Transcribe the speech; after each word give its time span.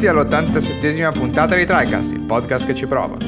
Benvenuti 0.00 0.34
all'87esima 0.34 1.12
puntata 1.12 1.54
di 1.54 1.66
TriCast, 1.66 2.12
il 2.12 2.24
podcast 2.24 2.64
che 2.64 2.74
ci 2.74 2.86
prova. 2.86 3.18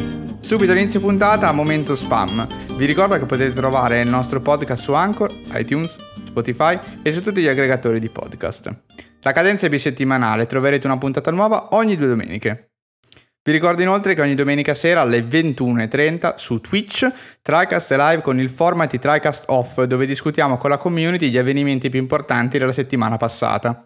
Subito 0.40 0.72
all'inizio 0.72 1.00
puntata, 1.00 1.52
momento 1.52 1.94
spam. 1.94 2.46
Vi 2.76 2.86
ricordo 2.86 3.18
che 3.18 3.26
potete 3.26 3.52
trovare 3.52 4.00
il 4.00 4.08
nostro 4.08 4.40
podcast 4.40 4.82
su 4.82 4.94
Anchor, 4.94 5.30
iTunes, 5.52 5.94
Spotify 6.24 6.78
e 7.02 7.12
su 7.12 7.20
tutti 7.20 7.42
gli 7.42 7.46
aggregatori 7.46 8.00
di 8.00 8.08
podcast. 8.08 8.74
La 9.20 9.32
cadenza 9.32 9.66
è 9.66 9.68
bisettimanale, 9.68 10.46
troverete 10.46 10.86
una 10.86 10.96
puntata 10.96 11.30
nuova 11.30 11.68
ogni 11.72 11.94
due 11.94 12.06
domeniche. 12.06 12.71
Vi 13.44 13.50
ricordo 13.50 13.82
inoltre 13.82 14.14
che 14.14 14.20
ogni 14.20 14.36
domenica 14.36 14.72
sera 14.72 15.00
alle 15.00 15.22
21.30 15.22 16.34
su 16.36 16.60
Twitch 16.60 17.10
TriCast 17.42 17.92
è 17.92 17.96
live 17.96 18.22
con 18.22 18.38
il 18.38 18.48
format 18.48 18.88
di 18.88 19.00
TriCast 19.00 19.46
Off 19.48 19.82
dove 19.82 20.06
discutiamo 20.06 20.56
con 20.56 20.70
la 20.70 20.76
community 20.76 21.28
gli 21.28 21.38
avvenimenti 21.38 21.88
più 21.88 21.98
importanti 21.98 22.56
della 22.56 22.70
settimana 22.70 23.16
passata. 23.16 23.84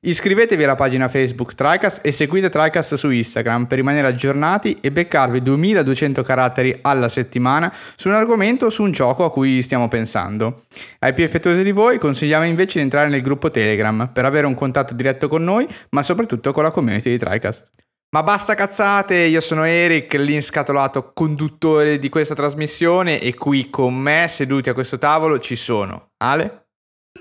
Iscrivetevi 0.00 0.64
alla 0.64 0.74
pagina 0.74 1.08
Facebook 1.08 1.54
TriCast 1.54 2.04
e 2.04 2.12
seguite 2.12 2.50
TriCast 2.50 2.96
su 2.96 3.08
Instagram 3.08 3.64
per 3.64 3.78
rimanere 3.78 4.06
aggiornati 4.06 4.76
e 4.82 4.92
beccarvi 4.92 5.40
2200 5.40 6.22
caratteri 6.22 6.78
alla 6.82 7.08
settimana 7.08 7.72
su 7.96 8.08
un 8.08 8.14
argomento 8.14 8.66
o 8.66 8.70
su 8.70 8.82
un 8.82 8.90
gioco 8.90 9.24
a 9.24 9.30
cui 9.30 9.62
stiamo 9.62 9.88
pensando. 9.88 10.64
Ai 10.98 11.14
più 11.14 11.24
effettuosi 11.24 11.62
di 11.62 11.72
voi 11.72 11.96
consigliamo 11.96 12.44
invece 12.44 12.76
di 12.76 12.84
entrare 12.84 13.08
nel 13.08 13.22
gruppo 13.22 13.50
Telegram 13.50 14.10
per 14.12 14.26
avere 14.26 14.46
un 14.46 14.54
contatto 14.54 14.92
diretto 14.92 15.26
con 15.26 15.42
noi 15.42 15.66
ma 15.90 16.02
soprattutto 16.02 16.52
con 16.52 16.64
la 16.64 16.70
community 16.70 17.08
di 17.08 17.16
TriCast. 17.16 17.68
Ma 18.12 18.24
basta 18.24 18.56
cazzate, 18.56 19.14
io 19.14 19.40
sono 19.40 19.62
Eric, 19.62 20.14
l'inscatolato 20.14 21.10
conduttore 21.14 22.00
di 22.00 22.08
questa 22.08 22.34
trasmissione 22.34 23.20
e 23.20 23.34
qui 23.34 23.70
con 23.70 23.94
me, 23.94 24.26
seduti 24.26 24.68
a 24.68 24.74
questo 24.74 24.98
tavolo, 24.98 25.38
ci 25.38 25.54
sono 25.54 26.10
Ale. 26.16 26.70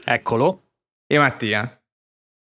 Eccolo. 0.04 0.64
E 1.06 1.18
Mattia. 1.20 1.80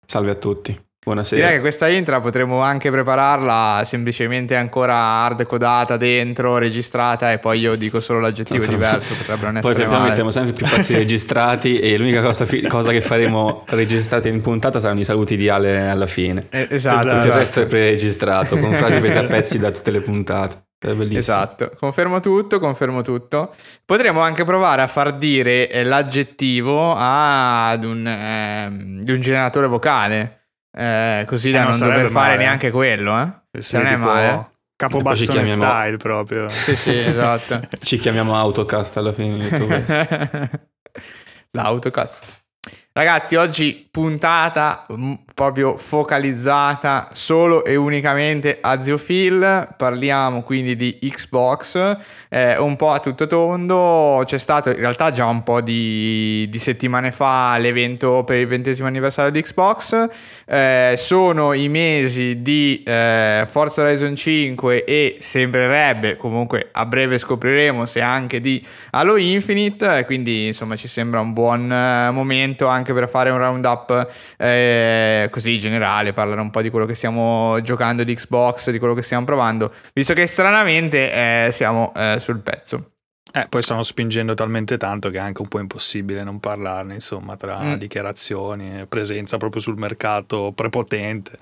Salve 0.03 0.31
a 0.31 0.35
tutti. 0.35 0.88
Buonasera. 1.01 1.41
Direi 1.41 1.55
che 1.55 1.61
questa 1.61 1.87
intro 1.87 2.19
potremmo 2.19 2.59
anche 2.59 2.91
prepararla 2.91 3.83
semplicemente 3.85 4.57
ancora 4.57 4.95
hard 4.95 5.45
codata 5.45 5.95
dentro, 5.95 6.57
registrata 6.57 7.31
e 7.31 7.39
poi 7.39 7.59
io 7.59 7.75
dico 7.77 8.01
solo 8.01 8.19
l'aggettivo 8.19 8.65
diverso, 8.65 9.15
potrebbe 9.15 9.45
non 9.45 9.57
essere 9.57 9.85
Poi 9.85 9.87
male. 9.87 10.09
mettiamo 10.09 10.29
sempre 10.29 10.51
più 10.51 10.67
pazzi 10.67 10.93
registrati 10.93 11.79
e 11.79 11.97
l'unica 11.97 12.21
cosa, 12.21 12.45
cosa, 12.67 12.91
che 12.91 12.99
faremo 12.99 13.63
registrata 13.67 14.27
in 14.27 14.41
puntata 14.41 14.81
saranno 14.81 14.99
i 14.99 15.05
saluti 15.05 15.37
di 15.37 15.47
Ale 15.47 15.87
alla 15.87 16.05
fine. 16.05 16.47
Eh, 16.49 16.67
esatto. 16.69 17.03
Tutto 17.03 17.11
esatto. 17.11 17.27
il 17.27 17.33
resto 17.33 17.61
è 17.61 17.65
preregistrato 17.65 18.57
con 18.59 18.73
frasi 18.73 18.99
prese 18.99 19.19
a 19.19 19.23
pezzi 19.23 19.57
da 19.57 19.71
tutte 19.71 19.91
le 19.91 20.01
puntate. 20.01 20.63
È 20.79 20.87
bellissimo. 20.87 21.17
Esatto, 21.17 21.71
confermo 21.77 22.19
tutto, 22.19 22.59
confermo 22.59 23.01
tutto. 23.01 23.53
Potremmo 23.85 24.19
anche 24.19 24.43
provare 24.43 24.81
a 24.81 24.87
far 24.87 25.17
dire 25.17 25.69
eh, 25.69 25.83
l'aggettivo 25.83 26.93
ad 26.97 27.85
un, 27.85 28.99
di 29.01 29.11
un 29.13 29.21
generatore 29.21 29.67
vocale. 29.67 30.38
Eh, 30.71 31.23
così 31.27 31.51
da 31.51 31.61
non 31.63 31.69
non, 31.71 31.79
dover 31.79 31.93
sarebbe 31.95 32.09
fare 32.11 32.29
male. 32.31 32.43
neanche 32.43 32.71
quello, 32.71 33.19
eh? 33.19 33.61
Sì, 33.61 33.75
non 33.77 33.85
è 33.87 33.93
tipo 33.93 34.05
male. 34.05 34.49
E 34.79 35.15
ci 35.15 35.27
chiamiamo- 35.27 35.63
style 35.65 35.97
proprio. 35.97 36.49
Sì, 36.49 36.75
sì, 36.75 36.95
esatto. 36.97 37.67
Ci 37.81 37.97
chiamiamo 37.97 38.35
Autocast 38.37 38.95
alla 38.97 39.11
fine 39.13 39.37
di 39.37 39.49
tutto 39.49 39.65
questo. 39.65 40.07
L'autocast. 41.51 42.43
Ragazzi, 42.93 43.35
oggi 43.35 43.87
puntata 43.91 44.85
mm, 44.91 45.13
proprio 45.39 45.77
focalizzata 45.77 47.07
solo 47.13 47.63
e 47.63 47.77
unicamente 47.77 48.57
a 48.59 48.81
Ziophil. 48.81 49.73
Parliamo 49.77 50.43
quindi 50.43 50.75
di 50.75 50.99
Xbox, 50.99 51.97
eh, 52.27 52.57
un 52.57 52.75
po' 52.75 52.91
a 52.91 52.99
tutto 52.99 53.25
tondo. 53.25 54.21
C'è 54.25 54.37
stato 54.37 54.69
in 54.69 54.75
realtà 54.75 55.13
già 55.13 55.27
un 55.27 55.41
po' 55.43 55.61
di, 55.61 56.45
di 56.49 56.59
settimane 56.59 57.13
fa 57.13 57.57
l'evento 57.57 58.25
per 58.25 58.37
il 58.37 58.47
ventesimo 58.47 58.89
anniversario 58.89 59.31
di 59.31 59.41
Xbox. 59.41 60.09
Eh, 60.45 60.95
sono 60.97 61.53
i 61.53 61.69
mesi 61.69 62.41
di 62.41 62.83
eh, 62.85 63.47
Forza 63.49 63.83
Horizon 63.83 64.17
5 64.17 64.83
e 64.83 65.19
sembrerebbe, 65.21 66.17
comunque 66.17 66.67
a 66.73 66.85
breve 66.85 67.17
scopriremo 67.17 67.85
se 67.85 68.01
anche 68.01 68.41
di 68.41 68.61
Halo 68.89 69.15
Infinite. 69.15 70.03
Quindi 70.05 70.47
insomma 70.47 70.75
ci 70.75 70.89
sembra 70.89 71.21
un 71.21 71.31
buon 71.31 71.71
eh, 71.71 72.11
momento 72.11 72.67
anche 72.67 72.91
per 72.91 73.07
fare 73.07 73.29
un 73.29 73.37
roundup 73.37 74.07
eh, 74.37 75.27
così 75.29 75.59
generale, 75.59 76.13
parlare 76.13 76.41
un 76.41 76.49
po' 76.49 76.61
di 76.61 76.69
quello 76.69 76.85
che 76.85 76.93
stiamo 76.95 77.59
giocando 77.61 78.03
di 78.03 78.13
Xbox, 78.13 78.69
di 78.71 78.79
quello 78.79 78.93
che 78.93 79.01
stiamo 79.01 79.25
provando, 79.25 79.73
visto 79.93 80.13
che 80.13 80.27
stranamente 80.27 81.11
eh, 81.47 81.51
siamo 81.51 81.93
eh, 81.95 82.17
sul 82.19 82.39
pezzo. 82.39 82.91
Eh, 83.31 83.45
poi 83.47 83.61
stanno 83.61 83.83
spingendo 83.83 84.33
talmente 84.33 84.77
tanto 84.77 85.11
che 85.11 85.17
è 85.17 85.21
anche 85.21 85.41
un 85.41 85.47
po' 85.47 85.59
impossibile 85.59 86.23
non 86.23 86.39
parlarne, 86.39 86.95
insomma, 86.95 87.35
tra 87.35 87.59
Mm. 87.59 87.73
dichiarazioni 87.75 88.79
e 88.79 88.85
presenza 88.87 89.37
proprio 89.37 89.61
sul 89.61 89.77
mercato 89.77 90.51
prepotente. 90.55 91.37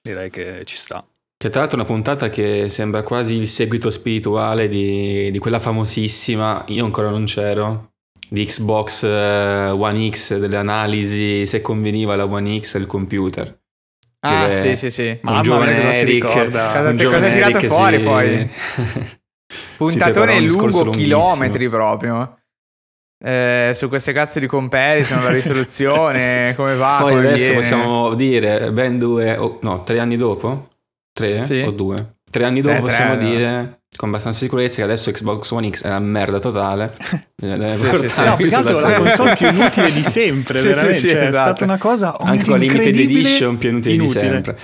Direi 0.00 0.30
che 0.30 0.62
ci 0.64 0.76
sta. 0.76 1.04
Che 1.36 1.50
tra 1.50 1.60
l'altro 1.60 1.78
è 1.78 1.82
una 1.82 1.90
puntata 1.92 2.30
che 2.30 2.68
sembra 2.68 3.02
quasi 3.02 3.36
il 3.36 3.46
seguito 3.46 3.90
spirituale 3.90 4.68
di, 4.68 5.30
di 5.30 5.38
quella 5.38 5.60
famosissima, 5.60 6.64
io 6.68 6.84
ancora 6.84 7.10
non 7.10 7.26
c'ero, 7.26 7.87
di 8.28 8.44
Xbox 8.44 9.02
eh, 9.04 9.70
One 9.70 10.10
X, 10.10 10.36
delle 10.38 10.56
analisi 10.56 11.46
se 11.46 11.60
conveniva 11.60 12.14
la 12.16 12.24
One 12.26 12.60
X 12.60 12.76
il 12.76 12.86
computer. 12.86 13.58
Ah, 14.20 14.52
sì, 14.52 14.74
sì, 14.76 14.90
sì. 14.90 15.18
Mamma 15.22 15.40
giovane 15.42 15.72
mia, 15.74 15.84
cosa 15.86 15.98
Eric, 15.98 16.12
ricorda? 16.24 16.66
Cosa 16.72 16.94
giovane 16.94 17.20
cosa 17.20 17.32
tirato 17.32 17.56
Eric 17.58 17.66
fuori 17.72 17.96
si- 17.98 18.02
poi? 18.02 18.50
Puntatone 19.76 20.38
discorso 20.40 20.84
lungo, 20.84 20.96
chilometri 20.98 21.68
proprio. 21.68 22.38
Eh, 23.24 23.72
su 23.74 23.88
queste 23.88 24.12
cazzo 24.12 24.38
di 24.38 24.46
comparison, 24.46 25.22
la 25.22 25.30
risoluzione, 25.30 26.52
come 26.56 26.74
va? 26.74 26.98
Poi 27.00 27.14
come 27.14 27.28
adesso 27.28 27.44
viene. 27.46 27.54
possiamo 27.60 28.14
dire, 28.14 28.72
ben 28.72 28.98
due, 28.98 29.36
o- 29.36 29.58
no, 29.62 29.82
tre 29.84 29.98
anni 30.00 30.16
dopo? 30.16 30.62
Tre 31.12 31.44
Sì. 31.44 31.60
o 31.62 31.70
due? 31.70 32.16
Tre 32.30 32.44
anni 32.44 32.60
dopo 32.60 32.74
Eh, 32.74 32.78
tre, 32.80 32.86
possiamo 32.86 33.14
no. 33.14 33.20
Con 33.96 34.08
abbastanza 34.10 34.38
sicurezza 34.38 34.76
che 34.76 34.82
adesso 34.82 35.10
Xbox 35.10 35.50
One 35.50 35.70
X 35.70 35.82
è 35.82 35.88
una 35.88 35.98
merda 35.98 36.38
totale. 36.38 36.94
Deve 37.34 37.76
Sì, 37.76 37.84
sì, 37.84 37.90
portare 37.90 38.08
sì. 38.08 38.24
No, 38.24 38.36
più 38.36 38.48
che 38.48 38.54
altro 38.54 38.80
la 38.80 38.92
console 38.94 39.36
più 39.36 39.48
inutile 39.48 39.92
di 39.92 40.02
sempre, 40.04 40.58
Sì, 40.58 40.66
veramente. 40.68 40.98
sì, 40.98 41.06
sì, 41.08 41.12
Cioè, 41.14 41.22
È 41.22 41.28
esatto. 41.28 41.46
stata 41.48 41.64
una 41.64 41.78
cosa 41.78 42.16
Anche 42.18 42.42
con 42.44 42.52
la 42.52 42.58
limited 42.58 42.94
edition 42.94 43.58
più 43.58 43.70
inutile, 43.70 43.94
inutile. 43.94 44.20
di 44.20 44.28
sempre. 44.30 44.58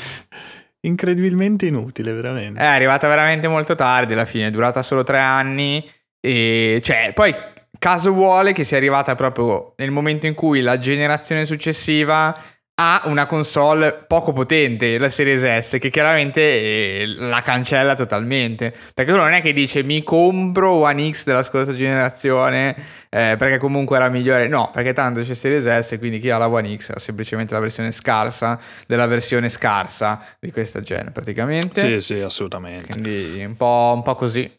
Incredibilmente 0.81 1.67
inutile, 1.67 2.12
veramente. 2.12 2.61
È 2.61 2.65
arrivata 2.65 3.09
veramente 3.09 3.49
molto 3.49 3.75
tardi 3.75 4.12
alla 4.12 4.27
fine, 4.27 4.49
è 4.49 4.51
durata 4.51 4.83
solo 4.83 5.03
tre 5.03 5.19
anni. 5.19 5.83
E 6.21 6.81
cioè, 6.85 7.12
poi 7.15 7.35
caso 7.79 8.12
vuole 8.12 8.53
che 8.53 8.65
sia 8.65 8.77
arrivata 8.77 9.15
proprio 9.15 9.73
nel 9.79 9.91
momento 9.91 10.27
in 10.27 10.35
cui 10.35 10.61
la 10.61 10.79
generazione 10.79 11.47
successiva 11.47 12.37
ha 12.77 13.03
una 13.05 13.27
console 13.27 13.93
poco 13.93 14.33
potente, 14.33 14.99
la 14.99 15.09
Series 15.09 15.67
S, 15.67 15.79
che 15.79 15.91
chiaramente 15.91 16.41
eh, 16.41 17.15
la 17.17 17.41
cancella 17.41 17.95
totalmente. 17.95 18.75
Perché 18.93 19.12
tu 19.12 19.17
non 19.17 19.33
è 19.33 19.41
che 19.41 19.53
dice 19.53 19.85
mi 19.85 20.03
compro 20.03 20.73
One 20.73 21.12
X 21.12 21.25
della 21.25 21.45
scorsa 21.45 21.73
generazione 21.73 22.75
eh, 23.11 23.37
perché 23.39 23.59
comunque 23.59 23.97
era 23.97 24.09
migliore. 24.09 24.49
No, 24.49 24.71
perché 24.73 24.93
tanto 24.93 25.23
c'è 25.23 25.35
Series 25.35 25.65
S, 25.65 25.99
quindi 25.99 26.19
chi 26.19 26.31
ha 26.31 26.39
la 26.39 26.49
One 26.49 26.77
X 26.77 26.91
ha 26.91 26.99
semplicemente 26.99 27.55
la 27.55 27.61
versione 27.61 27.93
scarsa 27.93 28.59
della 28.89 29.06
versione 29.06 29.49
scarsa 29.49 30.21
di 30.41 30.51
questa 30.51 30.81
gen, 30.81 31.12
praticamente. 31.12 32.01
Sì, 32.01 32.15
sì, 32.15 32.21
assolutamente. 32.21 32.89
Quindi 32.89 33.45
un 33.45 33.56
po', 33.56 33.93
un 33.95 34.03
po' 34.03 34.17
così. 34.17 34.51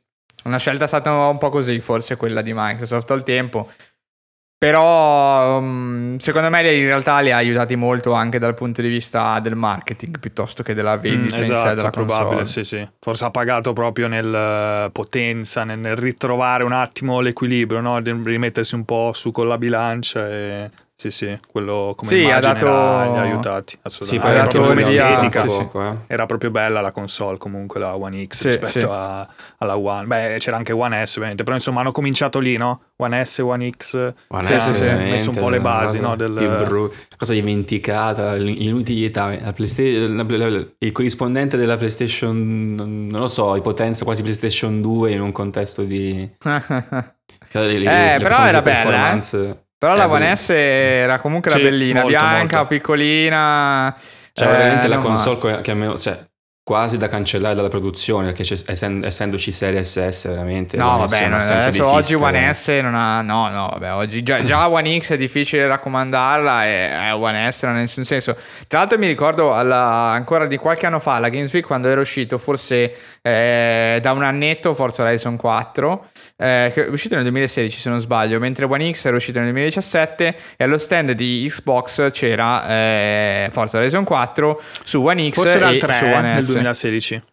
Una 0.46 0.58
scelta 0.58 0.86
è 0.86 0.88
stata 0.88 1.12
un 1.12 1.38
po' 1.38 1.50
così, 1.50 1.80
forse 1.82 2.16
quella 2.16 2.42
di 2.42 2.54
Microsoft 2.54 3.12
al 3.12 3.24
tempo. 3.24 3.70
Però 4.66 5.60
um, 5.60 6.18
secondo 6.18 6.50
me 6.50 6.62
in 6.76 6.88
realtà 6.88 7.20
li 7.20 7.32
ha 7.32 7.38
aiutati 7.38 7.76
molto 7.76 8.14
anche 8.14 8.40
dal 8.40 8.56
punto 8.56 8.82
di 8.82 8.88
vista 8.88 9.40
del 9.40 9.56
marketing 9.56 10.18
piuttosto 10.18 10.64
che 10.64 10.74
della 10.74 10.98
Mm, 10.98 11.02
vendita 11.02 11.38
in 11.38 11.44
sé 11.44 11.52
esatto, 11.52 11.76
della 11.76 11.90
probabile, 11.92 12.38
console. 12.38 12.66
sì, 12.66 12.76
sì. 12.78 12.90
Forse 13.00 13.26
ha 13.26 13.30
pagato 13.30 13.74
proprio 13.74 14.08
nel 14.08 14.34
eh, 14.34 14.90
potenza, 14.92 15.64
nel, 15.66 15.78
nel 15.78 15.96
ritrovare 15.96 16.64
un 16.64 16.72
attimo 16.72 17.20
l'equilibrio, 17.20 17.80
no? 17.80 18.00
Rimettersi 18.00 18.74
un 18.74 18.86
po' 18.86 19.12
su 19.14 19.32
con 19.32 19.48
la 19.48 19.60
bilancia 19.60 20.28
e 20.30 20.70
sì, 20.98 21.12
sì, 21.12 21.38
quello 21.52 21.94
come 21.98 22.10
Sì, 22.10 22.32
ha 22.32 22.40
dato- 22.40 22.66
l'ha- 22.66 23.12
li 23.12 23.18
ha 23.18 23.22
aiutati, 23.22 23.74
Sì, 23.74 23.80
assolutamente. 23.84 24.26
poi 24.28 24.30
ha 24.30 24.34
Era 24.40 24.46
dato 24.46 24.58
proprio 24.64 24.84
come 24.86 24.96
estetica. 24.98 25.42
sì, 25.42 25.50
sì. 25.50 25.78
eh. 25.78 25.94
Era 26.14 26.26
proprio 26.26 26.52
bella 26.52 26.80
la 26.80 26.92
console 26.92 27.38
comunque 27.38 27.80
la 27.82 27.96
One 27.98 28.26
X 28.26 28.40
Sì, 28.40 28.48
rispetto 28.48 28.80
sì. 28.80 28.86
a- 28.90 29.28
alla 29.58 29.78
One. 29.78 30.06
Beh, 30.08 30.38
c'era 30.40 30.56
anche 30.56 30.72
One 30.72 31.06
S 31.06 31.16
ovviamente, 31.18 31.44
però 31.44 31.56
insomma 31.58 31.82
hanno 31.82 31.92
cominciato 31.92 32.40
lì, 32.40 32.56
no? 32.56 32.82
One 32.96 33.26
S, 33.26 33.40
One 33.40 33.70
X. 33.78 34.14
One 34.30 34.44
Sì, 34.44 34.58
S 34.58 34.68
sì, 34.70 34.74
sì, 34.76 34.86
messo 34.86 35.30
un 35.32 35.36
po' 35.36 35.50
le 35.50 35.60
basi, 35.60 36.00
no, 36.00 36.16
del- 36.16 36.64
bru- 36.66 36.92
cosa 37.18 37.34
dimenticata, 37.34 38.34
l'inutilità. 38.36 39.38
La 39.38 39.52
PlayStation- 39.52 40.16
la- 40.16 40.50
la- 40.50 40.66
il 40.78 40.92
corrispondente 40.94 41.58
della 41.58 41.76
PlayStation, 41.76 42.74
non 43.10 43.20
lo 43.20 43.28
so, 43.28 43.54
di 43.54 43.62
potenza 43.62 44.06
quasi 44.06 44.22
PlayStation 44.22 44.80
2 44.82 45.12
in 45.12 45.20
un 45.20 45.34
contesto 45.34 45.84
di... 45.84 46.30
eh, 47.52 48.14
eh, 48.14 48.18
però 48.22 48.46
era 48.46 48.62
bella, 48.62 49.14
eh. 49.14 49.64
Però 49.78 49.94
Eh, 49.94 49.98
la. 49.98 50.36
S 50.36 50.50
era 50.50 51.20
comunque 51.20 51.52
Sì, 51.52 51.62
bellina, 51.62 52.02
molto, 52.02 52.18
bianca, 52.18 52.58
molto. 52.58 52.74
piccolina. 52.74 53.96
Cioè, 54.34 54.48
eh, 54.48 54.52
veramente 54.52 54.88
la 54.88 54.98
console 54.98 55.62
che 55.62 55.72
a 55.72 55.76
me, 55.76 55.98
cioè, 55.98 56.26
quasi 56.66 56.98
da 56.98 57.08
cancellare 57.08 57.54
dalla 57.54 57.68
produzione 57.68 58.32
perché 58.32 58.58
essendo, 58.66 59.06
essendoci 59.06 59.52
serie 59.52 59.84
SS 59.84 60.30
veramente 60.30 60.78
no 60.78 60.98
vabbè 60.98 61.28
non, 61.28 61.40
adesso 61.40 61.88
oggi 61.88 62.16
One 62.16 62.52
S 62.52 62.70
non 62.82 62.96
ha 62.96 63.22
no 63.22 63.50
no 63.50 63.70
vabbè 63.74 63.94
oggi 63.94 64.24
già, 64.24 64.44
già 64.44 64.68
One 64.68 64.98
X 65.00 65.12
è 65.12 65.18
difficile 65.18 65.68
raccomandarla 65.68 66.66
e 66.66 66.90
eh, 66.92 67.12
One 67.12 67.52
S 67.52 67.62
non 67.66 67.76
ha 67.76 67.78
nessun 67.78 68.04
senso 68.04 68.36
tra 68.68 68.80
l'altro 68.80 68.98
mi 68.98 69.06
ricordo 69.06 69.54
alla, 69.54 70.10
ancora 70.10 70.48
di 70.48 70.58
qualche 70.58 70.88
anno 70.88 70.98
fa 71.00 71.14
alla 71.14 71.30
Games 71.30 71.54
Week 71.54 71.64
quando 71.68 71.88
era 71.88 72.02
uscito 72.02 72.40
forse 72.40 72.92
eh, 73.26 73.98
da 74.02 74.12
un 74.12 74.24
annetto 74.24 74.76
Forza 74.76 75.02
Horizon 75.02 75.36
4 75.36 76.08
eh, 76.38 76.72
che 76.74 76.86
è 76.86 76.90
uscito 76.90 77.16
nel 77.16 77.24
2016 77.24 77.80
se 77.80 77.90
non 77.90 78.00
sbaglio 78.00 78.38
mentre 78.40 78.66
One 78.66 78.92
X 78.92 79.06
era 79.06 79.16
uscito 79.16 79.40
nel 79.40 79.48
2017 79.48 80.36
e 80.58 80.64
allo 80.64 80.78
stand 80.78 81.14
di 81.14 81.44
Xbox 81.50 82.12
c'era 82.12 82.68
eh, 82.68 83.50
Forza 83.52 83.78
Horizon 83.78 84.04
4 84.04 84.62
su 84.84 85.02
One 85.02 85.30
X 85.32 85.36
forse 85.36 85.56
era 85.56 85.70
il 85.70 85.80
3 85.80 85.94
su 85.94 86.06
One 86.06 86.42
S 86.42 86.46
2016. 86.46 87.24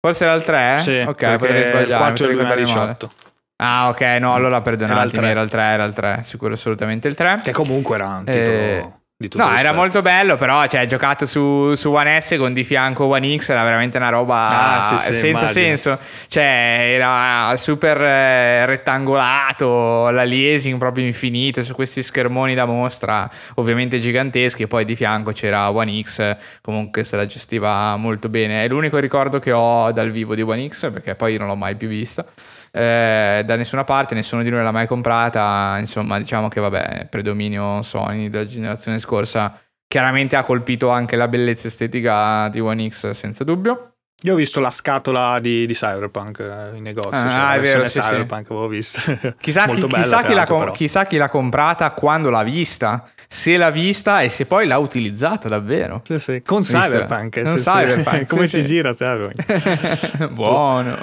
Forse 0.00 0.24
era 0.24 0.34
il 0.34 0.44
3? 0.44 0.78
Sì, 0.80 0.98
ok, 0.98 1.36
potrei 1.36 1.64
sbagliare. 1.64 1.82
Il 1.84 1.96
4 1.96 2.26
del 2.26 2.36
2018. 2.36 3.10
Ah, 3.56 3.88
ok, 3.88 4.00
no, 4.20 4.34
allora 4.34 4.60
perdonatemi, 4.60 5.26
era 5.28 5.40
il 5.40 5.48
3, 5.48 5.62
era 5.62 5.84
il 5.84 5.94
3, 5.94 6.20
sicuro 6.22 6.52
assolutamente 6.54 7.08
il 7.08 7.14
3. 7.14 7.36
Che 7.42 7.52
comunque 7.52 7.94
era 7.94 8.08
un 8.08 8.24
titolo... 8.24 9.02
No, 9.16 9.28
rispetto. 9.28 9.54
era 9.54 9.72
molto 9.72 10.02
bello, 10.02 10.34
però 10.34 10.66
cioè, 10.66 10.86
giocato 10.86 11.24
su, 11.24 11.72
su, 11.74 11.88
One 11.92 12.20
S 12.20 12.34
con 12.36 12.52
di 12.52 12.64
fianco 12.64 13.04
One 13.04 13.36
X 13.36 13.50
era 13.50 13.62
veramente 13.62 13.96
una 13.96 14.08
roba 14.08 14.80
ah, 14.80 14.82
sì, 14.82 14.98
sì, 14.98 15.12
senza 15.12 15.26
immagino. 15.28 15.48
senso. 15.50 15.98
Cioè, 16.26 16.42
era 16.42 17.56
super 17.56 18.02
eh, 18.02 18.66
rettangolato, 18.66 20.10
l'aliasing 20.10 20.78
proprio 20.78 21.06
infinito 21.06 21.62
su 21.62 21.74
questi 21.74 22.02
schermoni 22.02 22.56
da 22.56 22.64
mostra, 22.64 23.30
ovviamente 23.54 24.00
giganteschi. 24.00 24.64
E 24.64 24.66
poi 24.66 24.84
di 24.84 24.96
fianco 24.96 25.30
c'era 25.30 25.70
One 25.70 26.02
X, 26.02 26.36
comunque 26.60 27.04
se 27.04 27.14
la 27.14 27.24
gestiva 27.24 27.94
molto 27.94 28.28
bene. 28.28 28.64
È 28.64 28.68
l'unico 28.68 28.98
ricordo 28.98 29.38
che 29.38 29.52
ho 29.52 29.92
dal 29.92 30.10
vivo 30.10 30.34
di 30.34 30.42
One 30.42 30.68
X, 30.68 30.90
perché 30.90 31.14
poi 31.14 31.36
non 31.36 31.46
l'ho 31.46 31.56
mai 31.56 31.76
più 31.76 31.86
vista 31.86 32.26
eh, 32.74 33.42
da 33.44 33.56
nessuna 33.56 33.84
parte, 33.84 34.14
nessuno 34.14 34.42
di 34.42 34.50
noi 34.50 34.64
l'ha 34.64 34.72
mai 34.72 34.86
comprata, 34.86 35.76
insomma 35.78 36.18
diciamo 36.18 36.48
che 36.48 36.60
vabbè, 36.60 37.06
predominio 37.08 37.82
Sony 37.82 38.28
della 38.28 38.46
generazione 38.46 38.98
scorsa 38.98 39.56
chiaramente 39.86 40.34
ha 40.34 40.42
colpito 40.42 40.88
anche 40.88 41.14
la 41.14 41.28
bellezza 41.28 41.68
estetica 41.68 42.48
di 42.48 42.58
One 42.58 42.88
X 42.88 43.10
senza 43.10 43.44
dubbio. 43.44 43.90
Io 44.22 44.32
ho 44.32 44.36
visto 44.36 44.58
la 44.58 44.70
scatola 44.70 45.38
di, 45.38 45.66
di 45.66 45.72
Cyberpunk 45.74 46.40
eh, 46.40 46.76
in 46.76 46.82
negozio. 46.82 47.10
Ah, 47.12 47.52
cioè, 47.52 47.58
è 47.58 47.60
vero, 47.60 47.88
sì, 47.88 48.00
Cyberpunk 48.00 48.46
sì. 48.46 48.52
avevo 48.52 48.68
visto. 48.68 49.00
Chissà, 49.38 49.68
chi, 49.68 49.86
chissà, 49.86 50.22
chi 50.22 50.46
com- 50.46 50.72
chissà, 50.72 51.06
chi 51.06 51.16
l'ha 51.16 51.28
comprata 51.28 51.88
quando 51.92 52.30
l'ha 52.30 52.42
vista. 52.42 53.06
Se 53.28 53.56
l'ha 53.56 53.70
vista 53.70 54.22
e 54.22 54.30
se 54.30 54.46
poi 54.46 54.66
l'ha 54.66 54.78
utilizzata 54.78 55.48
davvero. 55.48 56.02
Sì, 56.08 56.18
sì. 56.18 56.42
Con 56.42 56.58
Visto? 56.58 56.78
Cyberpunk. 56.78 57.42
Con 57.42 57.56
Cyberpunk. 57.56 58.26
Come 58.28 58.46
si 58.48 58.64
gira 58.64 58.92
Cyberpunk? 58.94 60.26
Buono. 60.34 60.96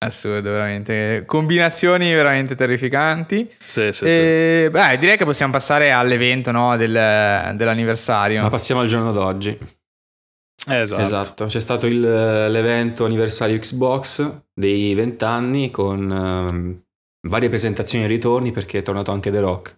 Assurdo, 0.00 0.50
veramente. 0.50 1.24
Combinazioni 1.26 2.12
veramente 2.12 2.54
terrificanti. 2.54 3.50
Sì, 3.58 3.92
sì, 3.92 4.04
e, 4.04 4.62
sì. 4.64 4.70
Beh, 4.70 4.96
direi 4.98 5.16
che 5.16 5.24
possiamo 5.24 5.52
passare 5.52 5.90
all'evento 5.90 6.52
no, 6.52 6.76
del, 6.76 6.92
dell'anniversario. 7.56 8.40
Ma 8.42 8.48
passiamo 8.48 8.80
al 8.80 8.86
giorno 8.86 9.10
d'oggi. 9.10 9.58
Esatto. 10.68 11.02
esatto. 11.02 11.46
C'è 11.46 11.60
stato 11.60 11.86
il, 11.86 12.00
l'evento 12.00 13.06
anniversario 13.06 13.58
Xbox 13.58 14.42
dei 14.54 14.94
20 14.94 15.24
anni 15.24 15.70
con 15.70 16.10
um, 16.10 16.82
varie 17.28 17.48
presentazioni 17.48 18.04
e 18.04 18.06
ritorni 18.08 18.52
perché 18.52 18.78
è 18.78 18.82
tornato 18.82 19.10
anche 19.10 19.30
The 19.30 19.40
Rock 19.40 19.76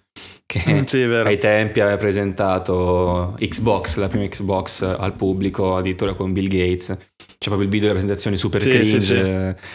che 0.51 0.65
mm, 0.69 0.83
sì, 0.83 1.03
ai 1.03 1.39
tempi 1.39 1.81
aveva 1.81 1.97
presentato 1.97 3.37
Xbox, 3.39 3.99
la 3.99 4.09
prima 4.09 4.27
Xbox 4.27 4.83
al 4.83 5.15
pubblico, 5.15 5.77
addirittura 5.77 6.15
con 6.15 6.33
Bill 6.33 6.49
Gates. 6.49 6.89
C'è 6.89 7.49
proprio 7.49 7.63
il 7.63 7.69
video 7.69 7.89
della 7.89 8.01
presentazione 8.01 8.37
super 8.37 8.61
sì, 8.61 8.69
cringe. 8.69 9.01
Sì, 9.01 9.69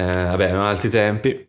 eh, 0.00 0.24
vabbè, 0.24 0.44
erano 0.44 0.66
altri 0.66 0.88
tempi. 0.88 1.48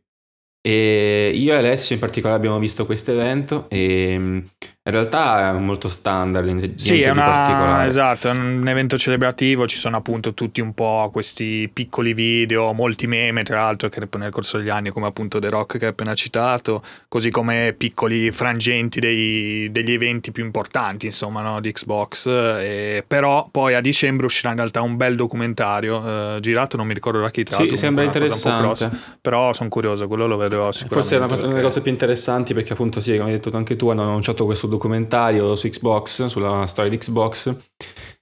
E 0.63 1.31
io 1.33 1.53
e 1.53 1.57
Alessio 1.57 1.95
in 1.95 2.01
particolare 2.01 2.37
abbiamo 2.37 2.59
visto 2.59 2.85
questo 2.85 3.11
evento 3.11 3.67
e 3.69 4.15
mm, 4.17 4.39
in 4.83 4.93
realtà 4.93 5.49
è 5.49 5.59
molto 5.59 5.89
standard, 5.89 6.73
sì, 6.73 7.03
è 7.03 7.11
una, 7.11 7.85
esatto, 7.85 8.29
è 8.29 8.31
un 8.31 8.67
evento 8.67 8.97
celebrativo, 8.97 9.67
ci 9.67 9.77
sono 9.77 9.97
appunto 9.97 10.33
tutti 10.33 10.59
un 10.59 10.73
po' 10.73 11.07
questi 11.13 11.69
piccoli 11.71 12.15
video, 12.15 12.73
molti 12.73 13.05
meme 13.05 13.43
tra 13.43 13.59
l'altro 13.61 13.89
che 13.89 14.01
nel 14.17 14.31
corso 14.31 14.57
degli 14.57 14.69
anni 14.69 14.89
come 14.89 15.05
appunto 15.05 15.37
The 15.37 15.49
Rock 15.49 15.77
che 15.77 15.85
hai 15.85 15.91
appena 15.91 16.15
citato, 16.15 16.81
così 17.07 17.29
come 17.29 17.75
piccoli 17.77 18.31
frangenti 18.31 18.99
dei, 18.99 19.69
degli 19.71 19.91
eventi 19.91 20.31
più 20.31 20.43
importanti 20.43 21.05
insomma 21.05 21.41
no, 21.41 21.61
di 21.61 21.71
Xbox, 21.71 22.25
e, 22.25 23.03
però 23.05 23.49
poi 23.51 23.75
a 23.75 23.81
dicembre 23.81 24.25
uscirà 24.25 24.49
in 24.49 24.55
realtà 24.55 24.81
un 24.81 24.97
bel 24.97 25.15
documentario 25.15 26.37
eh, 26.37 26.39
girato, 26.41 26.75
non 26.75 26.87
mi 26.87 26.95
ricordo 26.95 27.21
da 27.21 27.29
chi 27.29 27.43
tra. 27.43 27.57
Sì, 27.57 27.75
sembra 27.75 28.03
interessante. 28.03 28.61
Cross, 28.61 28.89
però 29.21 29.53
sono 29.53 29.69
curioso, 29.69 30.07
quello 30.07 30.25
lo 30.25 30.37
vedrò 30.37 30.71
sicuramente. 30.71 30.95
Forse 30.95 31.15
è 31.15 31.17
una, 31.19 31.27
cosa, 31.27 31.43
una 31.43 31.51
delle 31.51 31.65
cose 31.65 31.81
più 31.81 31.91
interessanti 31.91 32.55
perché 32.55 32.73
appunto 32.73 32.99
sì, 32.99 33.15
come 33.15 33.29
hai 33.29 33.39
detto 33.39 33.55
anche 33.55 33.75
tu, 33.75 33.89
hanno 33.89 34.01
annunciato 34.01 34.45
questo 34.45 34.69
documentario 34.71 35.55
su 35.55 35.69
Xbox, 35.69 36.25
sulla 36.25 36.65
storia 36.65 36.89
di 36.89 36.97
Xbox. 36.97 37.55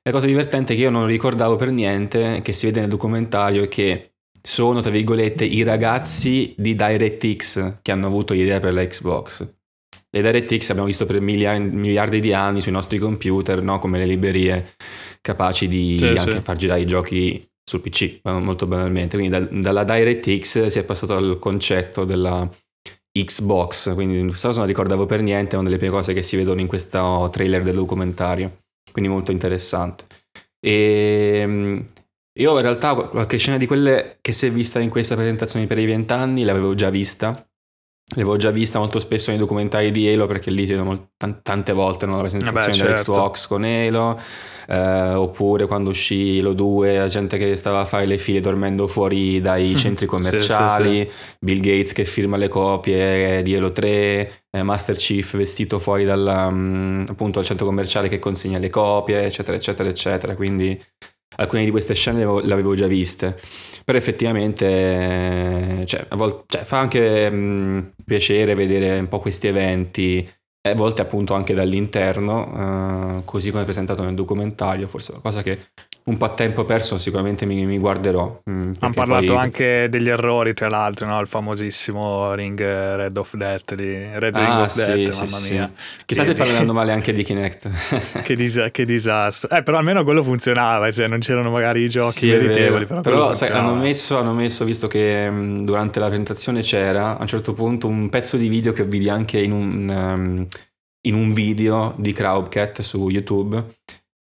La 0.02 0.12
cosa 0.12 0.26
divertente 0.26 0.76
che 0.76 0.82
io 0.82 0.90
non 0.90 1.06
ricordavo 1.06 1.56
per 1.56 1.72
niente 1.72 2.42
che 2.42 2.52
si 2.52 2.66
vede 2.66 2.82
nel 2.82 2.90
documentario 2.90 3.64
è 3.64 3.68
che 3.70 4.16
sono, 4.42 4.82
tra 4.82 4.92
virgolette, 4.92 5.46
i 5.46 5.64
ragazzi 5.64 6.54
di 6.58 6.76
DirectX 6.76 7.80
che 7.82 7.92
hanno 7.92 8.08
avuto 8.08 8.34
l'idea 8.34 8.60
per 8.60 8.74
la 8.74 8.86
Xbox. 8.86 9.48
Le 10.12 10.22
DirectX 10.22 10.70
abbiamo 10.70 10.88
visto 10.88 11.06
per 11.06 11.22
miliardi, 11.22 11.76
miliardi 11.76 12.20
di 12.20 12.34
anni 12.34 12.62
sui 12.62 12.72
nostri 12.72 12.98
computer, 12.98 13.62
no? 13.62 13.80
come 13.80 14.00
le 14.00 14.06
librerie 14.06 14.76
capaci 15.22 15.68
di 15.68 15.98
sì, 15.98 16.08
anche 16.08 16.34
sì. 16.34 16.42
far 16.42 16.58
girare 16.58 16.82
i 16.82 16.86
giochi 16.86 17.48
sul 17.64 17.82
PC, 17.82 18.22
molto 18.24 18.66
banalmente. 18.66 19.18
Quindi 19.18 19.38
da, 19.38 19.48
dalla 19.52 19.84
DirectX 19.84 20.66
si 20.68 20.80
è 20.80 20.84
passato 20.84 21.16
al 21.16 21.38
concetto 21.40 22.06
della 22.06 22.50
Xbox, 23.12 23.94
quindi 23.94 24.26
questa 24.28 24.48
cosa 24.48 24.60
non 24.60 24.68
ricordavo 24.68 25.06
per 25.06 25.22
niente, 25.22 25.56
è 25.56 25.60
una 25.60 25.68
delle 25.68 25.78
prime 25.78 25.94
cose 25.94 26.14
che 26.14 26.22
si 26.22 26.36
vedono 26.36 26.62
in 26.62 26.68
questo 26.68 27.30
trailer 27.32 27.64
del 27.64 27.76
documentario, 27.76 28.60
quindi 28.92 29.10
molto 29.10 29.32
interessante. 29.32 30.06
E 30.60 31.40
ehm, 31.42 31.86
io 32.40 32.56
in 32.56 32.62
realtà 32.62 32.94
qualche 32.94 33.38
scena 33.38 33.58
di 33.58 33.66
quelle 33.66 34.18
che 34.22 34.32
si 34.32 34.46
è 34.46 34.52
vista 34.52 34.80
in 34.80 34.90
questa 34.90 35.16
presentazione 35.16 35.68
per 35.68 35.80
i 35.80 35.86
vent'anni 35.86 36.44
l'avevo 36.44 36.76
già 36.76 36.90
vista, 36.90 37.44
L'avevo 38.16 38.38
già 38.38 38.50
vista 38.50 38.80
molto 38.80 38.98
spesso 38.98 39.30
nei 39.30 39.40
documentari 39.40 39.92
di 39.92 40.08
Halo 40.10 40.26
perché 40.26 40.50
lì 40.50 40.66
si 40.66 40.72
vedono 40.72 41.12
tante 41.44 41.74
volte 41.74 42.08
no? 42.08 42.16
la 42.16 42.22
presentazione 42.22 42.66
Vabbè, 42.66 42.74
certo. 42.74 43.12
dell'Xbox 43.12 43.48
con 43.48 43.64
Halo 43.64 44.20
eh, 44.70 45.14
oppure 45.14 45.66
quando 45.66 45.90
uscì 45.90 46.38
Halo 46.40 46.54
2 46.54 46.98
la 46.98 47.08
gente 47.08 47.40
che 47.40 47.56
stava 47.56 47.80
a 47.80 47.86
fare 47.86 48.06
le 48.06 48.20
file 48.20 48.40
dormendo 48.40 48.88
fuori 48.88 49.42
dai 49.42 49.74
centri 49.76 50.06
commerciali 50.06 51.00
sì, 51.00 51.00
sì, 51.00 51.10
sì. 51.10 51.36
Bill 51.40 51.60
Gates 51.60 51.94
che 51.94 52.06
firma 52.06 52.38
le 52.38 52.50
copie 52.50 53.42
di 53.42 53.56
Halo 53.56 53.72
3 53.72 54.32
eh, 54.52 54.62
Master 54.62 54.96
Chief 54.96 55.36
vestito 55.36 55.80
fuori 55.80 56.06
dal, 56.06 56.48
um, 56.52 57.04
appunto 57.10 57.40
al 57.40 57.46
centro 57.46 57.66
commerciale 57.66 58.10
che 58.10 58.20
consegna 58.20 58.60
le 58.60 58.70
copie 58.70 59.26
eccetera 59.26 59.58
eccetera 59.58 59.90
eccetera 59.90 60.36
quindi 60.36 60.80
alcune 61.38 61.64
di 61.64 61.72
queste 61.72 61.96
scene 61.96 62.20
le 62.20 62.54
avevo 62.54 62.76
già 62.76 62.86
viste 62.86 63.40
però 63.84 63.98
effettivamente 63.98 65.84
cioè, 65.86 66.06
volte, 66.12 66.44
cioè, 66.48 66.64
fa 66.64 66.78
anche 66.78 67.28
mh, 67.28 67.94
piacere 68.06 68.54
vedere 68.54 69.00
un 69.00 69.08
po' 69.08 69.20
questi 69.20 69.48
eventi 69.48 70.28
a 70.70 70.76
volte 70.76 71.02
appunto 71.02 71.34
anche 71.34 71.54
dall'interno, 71.54 73.18
uh, 73.18 73.24
così 73.26 73.52
come 73.52 73.64
presentato 73.64 74.04
nel 74.04 74.14
documentario, 74.16 74.88
forse 74.88 75.12
una 75.12 75.22
cosa 75.22 75.42
che 75.42 75.60
un 76.10 76.18
po' 76.18 76.26
a 76.26 76.30
tempo 76.30 76.66
perso 76.66 76.98
sicuramente 76.98 77.46
mi, 77.46 77.66
mi 77.66 77.78
guarderò. 77.78 78.42
Mm, 78.50 78.72
Hanno 78.80 78.94
parlato 78.94 79.28
poi... 79.28 79.38
anche 79.38 79.88
degli 79.90 80.10
errori, 80.10 80.54
tra 80.54 80.68
l'altro, 80.68 81.06
no? 81.06 81.20
il 81.22 81.28
famosissimo 81.28 82.34
Ring 82.34 82.60
Red 82.60 83.16
of 83.16 83.36
Death, 83.36 83.76
di 83.76 83.96
Red 84.14 84.36
ah, 84.36 84.40
Ring 84.40 84.60
of 84.60 84.68
sì, 84.70 84.86
Death, 84.86 85.12
sì, 85.12 85.24
mamma 85.24 85.38
sì. 85.38 85.54
mia. 85.54 85.72
Chissà 86.06 86.24
se 86.26 86.34
parlando 86.34 86.74
male 86.74 86.92
anche 86.92 87.14
di 87.14 87.24
Kinect. 87.24 88.22
che, 88.24 88.36
dis- 88.36 88.70
che, 88.72 88.86
disastro. 88.86 89.50
Eh, 89.56 89.62
però 89.62 89.78
almeno 89.78 90.04
quello 90.04 90.24
funzionava, 90.24 90.92
cioè 90.92 91.08
non 91.08 91.20
c'erano 91.20 91.52
magari 91.52 91.82
i 91.82 91.90
giochi 91.90 92.28
meritevoli. 92.28 92.86
Però, 92.86 93.02
però 93.02 93.34
sai, 93.34 93.52
hanno, 93.52 93.76
messo, 93.76 94.18
hanno 94.18 94.34
messo, 94.34 94.66
visto 94.66 94.88
che 94.88 95.30
mh, 95.30 95.64
durante 95.64 96.00
la 96.00 96.08
presentazione 96.08 96.62
c'era, 96.62 97.18
a 97.18 97.22
un 97.22 97.28
certo 97.28 97.54
punto, 97.54 97.88
un 97.88 98.10
pezzo 98.10 98.36
di 98.36 98.48
video 98.48 98.72
che 98.72 98.84
vidi 98.84 99.10
anche 99.10 99.40
in 99.40 99.52
un... 99.52 99.90
Um, 99.90 100.48
in 101.04 101.14
un 101.14 101.32
video 101.32 101.94
di 101.98 102.12
Crowdcat 102.12 102.82
su 102.82 103.08
YouTube 103.08 103.78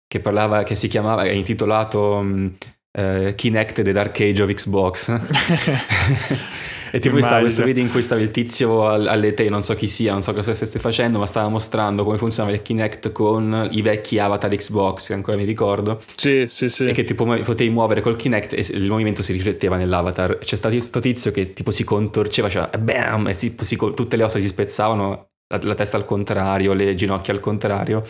che 0.08 0.20
parlava, 0.20 0.62
che 0.62 0.74
si 0.74 0.88
chiamava, 0.88 1.22
è 1.22 1.30
intitolato 1.30 2.14
um, 2.14 2.50
uh, 2.92 3.34
Kinect 3.34 3.82
The 3.82 3.92
Dark 3.92 4.18
Age 4.20 4.42
of 4.42 4.50
Xbox. 4.50 5.14
e 6.90 6.98
tipo 6.98 7.18
stava 7.18 7.40
questo 7.40 7.62
video 7.62 7.82
in 7.82 7.90
cui 7.90 8.02
stava 8.02 8.22
il 8.22 8.30
tizio 8.30 8.88
alle 8.88 9.34
te, 9.34 9.50
non 9.50 9.62
so 9.62 9.74
chi 9.74 9.86
sia, 9.86 10.12
non 10.12 10.22
so 10.22 10.32
cosa 10.32 10.54
stesse 10.54 10.78
facendo, 10.78 11.18
ma 11.18 11.26
stava 11.26 11.48
mostrando 11.48 12.04
come 12.04 12.16
funzionava 12.16 12.56
il 12.56 12.62
Kinect 12.62 13.12
con 13.12 13.68
i 13.70 13.82
vecchi 13.82 14.18
avatar 14.18 14.54
Xbox, 14.54 15.08
che 15.08 15.12
ancora 15.12 15.36
mi 15.36 15.44
ricordo. 15.44 16.00
Sì, 16.16 16.46
sì, 16.48 16.70
sì. 16.70 16.86
E 16.86 16.92
che 16.92 17.04
tipo 17.04 17.26
potevi 17.26 17.68
muovere 17.68 18.00
col 18.00 18.16
Kinect 18.16 18.54
e 18.54 18.66
il 18.78 18.88
movimento 18.88 19.22
si 19.22 19.32
rifletteva 19.32 19.76
nell'avatar. 19.76 20.38
C'è 20.38 20.56
stato 20.56 20.74
questo 20.74 21.00
tizio 21.00 21.30
che 21.32 21.52
tipo 21.52 21.70
si 21.70 21.84
contorceva, 21.84 22.48
cioè 22.48 22.70
bam, 22.78 23.28
e 23.28 23.34
si, 23.34 23.54
si, 23.60 23.76
tutte 23.76 24.16
le 24.16 24.22
ossa 24.22 24.40
si 24.40 24.46
spezzavano, 24.46 25.28
la, 25.48 25.60
la 25.64 25.74
testa 25.74 25.98
al 25.98 26.06
contrario, 26.06 26.72
le 26.72 26.94
ginocchia 26.94 27.34
al 27.34 27.40
contrario 27.40 28.02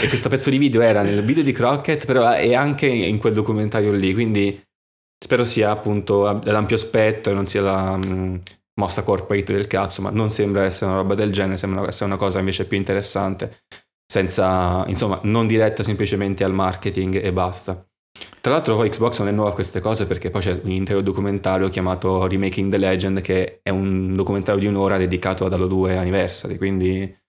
E 0.00 0.08
questo 0.08 0.28
pezzo 0.28 0.50
di 0.50 0.58
video 0.58 0.80
era 0.80 1.02
nel 1.02 1.22
video 1.22 1.42
di 1.42 1.52
Crockett, 1.52 2.06
però 2.06 2.30
è 2.30 2.54
anche 2.54 2.86
in 2.86 3.18
quel 3.18 3.32
documentario 3.32 3.92
lì, 3.92 4.12
quindi 4.14 4.60
spero 5.22 5.44
sia 5.44 5.70
appunto 5.70 6.26
ad 6.26 6.74
spettro 6.74 7.32
e 7.32 7.34
non 7.34 7.46
sia 7.46 7.62
la 7.62 7.90
um, 7.92 8.40
mossa 8.74 9.02
corporate 9.04 9.52
del 9.52 9.66
cazzo, 9.66 10.02
ma 10.02 10.10
non 10.10 10.30
sembra 10.30 10.64
essere 10.64 10.90
una 10.90 11.00
roba 11.00 11.14
del 11.14 11.32
genere, 11.32 11.56
sembra 11.56 11.86
essere 11.86 12.06
una 12.06 12.16
cosa 12.16 12.40
invece 12.40 12.66
più 12.66 12.76
interessante, 12.76 13.64
senza, 14.04 14.84
insomma, 14.88 15.20
non 15.22 15.46
diretta 15.46 15.82
semplicemente 15.82 16.42
al 16.42 16.52
marketing 16.52 17.22
e 17.22 17.32
basta. 17.32 17.86
Tra 18.40 18.52
l'altro 18.52 18.76
Xbox 18.78 19.20
non 19.20 19.28
è 19.28 19.30
nuova 19.32 19.50
a 19.50 19.54
queste 19.54 19.80
cose 19.80 20.06
perché 20.06 20.30
poi 20.30 20.42
c'è 20.42 20.60
un 20.62 20.70
intero 20.70 21.00
documentario 21.00 21.68
chiamato 21.68 22.26
Remaking 22.26 22.70
the 22.70 22.76
Legend 22.76 23.20
che 23.20 23.60
è 23.62 23.70
un 23.70 24.14
documentario 24.16 24.60
di 24.60 24.66
un'ora 24.66 24.96
dedicato 24.96 25.44
ad 25.44 25.52
Halo 25.52 25.66
2 25.66 25.96
Anniversary, 25.96 26.56
quindi 26.56 27.21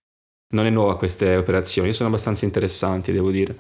non 0.53 0.65
è 0.65 0.69
nuova 0.69 0.97
queste 0.97 1.35
operazioni, 1.35 1.93
sono 1.93 2.09
abbastanza 2.09 2.45
interessanti 2.45 3.11
devo 3.11 3.31
dire. 3.31 3.53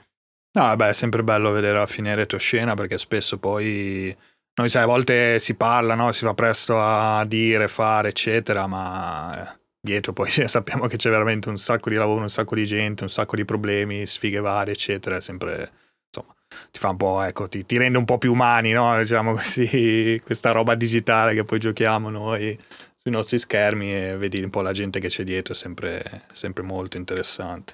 No, 0.55 0.63
vabbè, 0.63 0.89
è 0.89 0.93
sempre 0.93 1.23
bello 1.23 1.51
vedere 1.51 1.79
la 1.79 1.87
fine 1.87 2.13
retroscena 2.15 2.75
perché 2.75 2.97
spesso 2.97 3.37
poi 3.39 4.15
noi 4.55 4.69
sai, 4.69 4.83
a 4.83 4.85
volte 4.85 5.39
si 5.39 5.55
parla, 5.55 5.95
no? 5.95 6.11
si 6.11 6.25
va 6.25 6.35
presto 6.35 6.79
a 6.79 7.25
dire, 7.25 7.67
fare, 7.67 8.09
eccetera, 8.09 8.67
ma 8.67 9.51
eh, 9.51 9.59
dietro 9.81 10.13
poi 10.13 10.29
sappiamo 10.47 10.85
che 10.85 10.97
c'è 10.97 11.09
veramente 11.09 11.49
un 11.49 11.57
sacco 11.57 11.89
di 11.89 11.95
lavoro, 11.95 12.21
un 12.21 12.29
sacco 12.29 12.53
di 12.53 12.65
gente, 12.65 13.03
un 13.03 13.09
sacco 13.09 13.35
di 13.35 13.45
problemi, 13.45 14.05
sfighe 14.05 14.39
varie, 14.39 14.73
eccetera, 14.73 15.15
è 15.15 15.21
sempre 15.21 15.71
insomma 16.05 16.35
ti 16.69 16.79
fa 16.79 16.89
un 16.89 16.97
po', 16.97 17.21
ecco, 17.23 17.47
ti, 17.47 17.65
ti 17.65 17.77
rende 17.77 17.97
un 17.97 18.05
po' 18.05 18.19
più 18.19 18.31
umani, 18.31 18.71
no? 18.71 18.95
Diciamo 18.99 19.33
così, 19.33 20.21
questa 20.23 20.51
roba 20.51 20.75
digitale 20.75 21.33
che 21.33 21.43
poi 21.43 21.59
giochiamo 21.59 22.09
noi 22.11 22.55
sui 23.03 23.11
nostri 23.11 23.37
schermi 23.37 23.93
e 23.93 24.17
vedi 24.17 24.41
un 24.41 24.49
po' 24.49 24.61
la 24.61 24.71
gente 24.71 25.01
che 25.01 25.09
c'è 25.09 25.25
dietro, 25.25 25.53
è 25.53 25.57
sempre, 25.57 26.23
sempre 26.31 26.63
molto 26.63 26.95
interessante. 26.95 27.73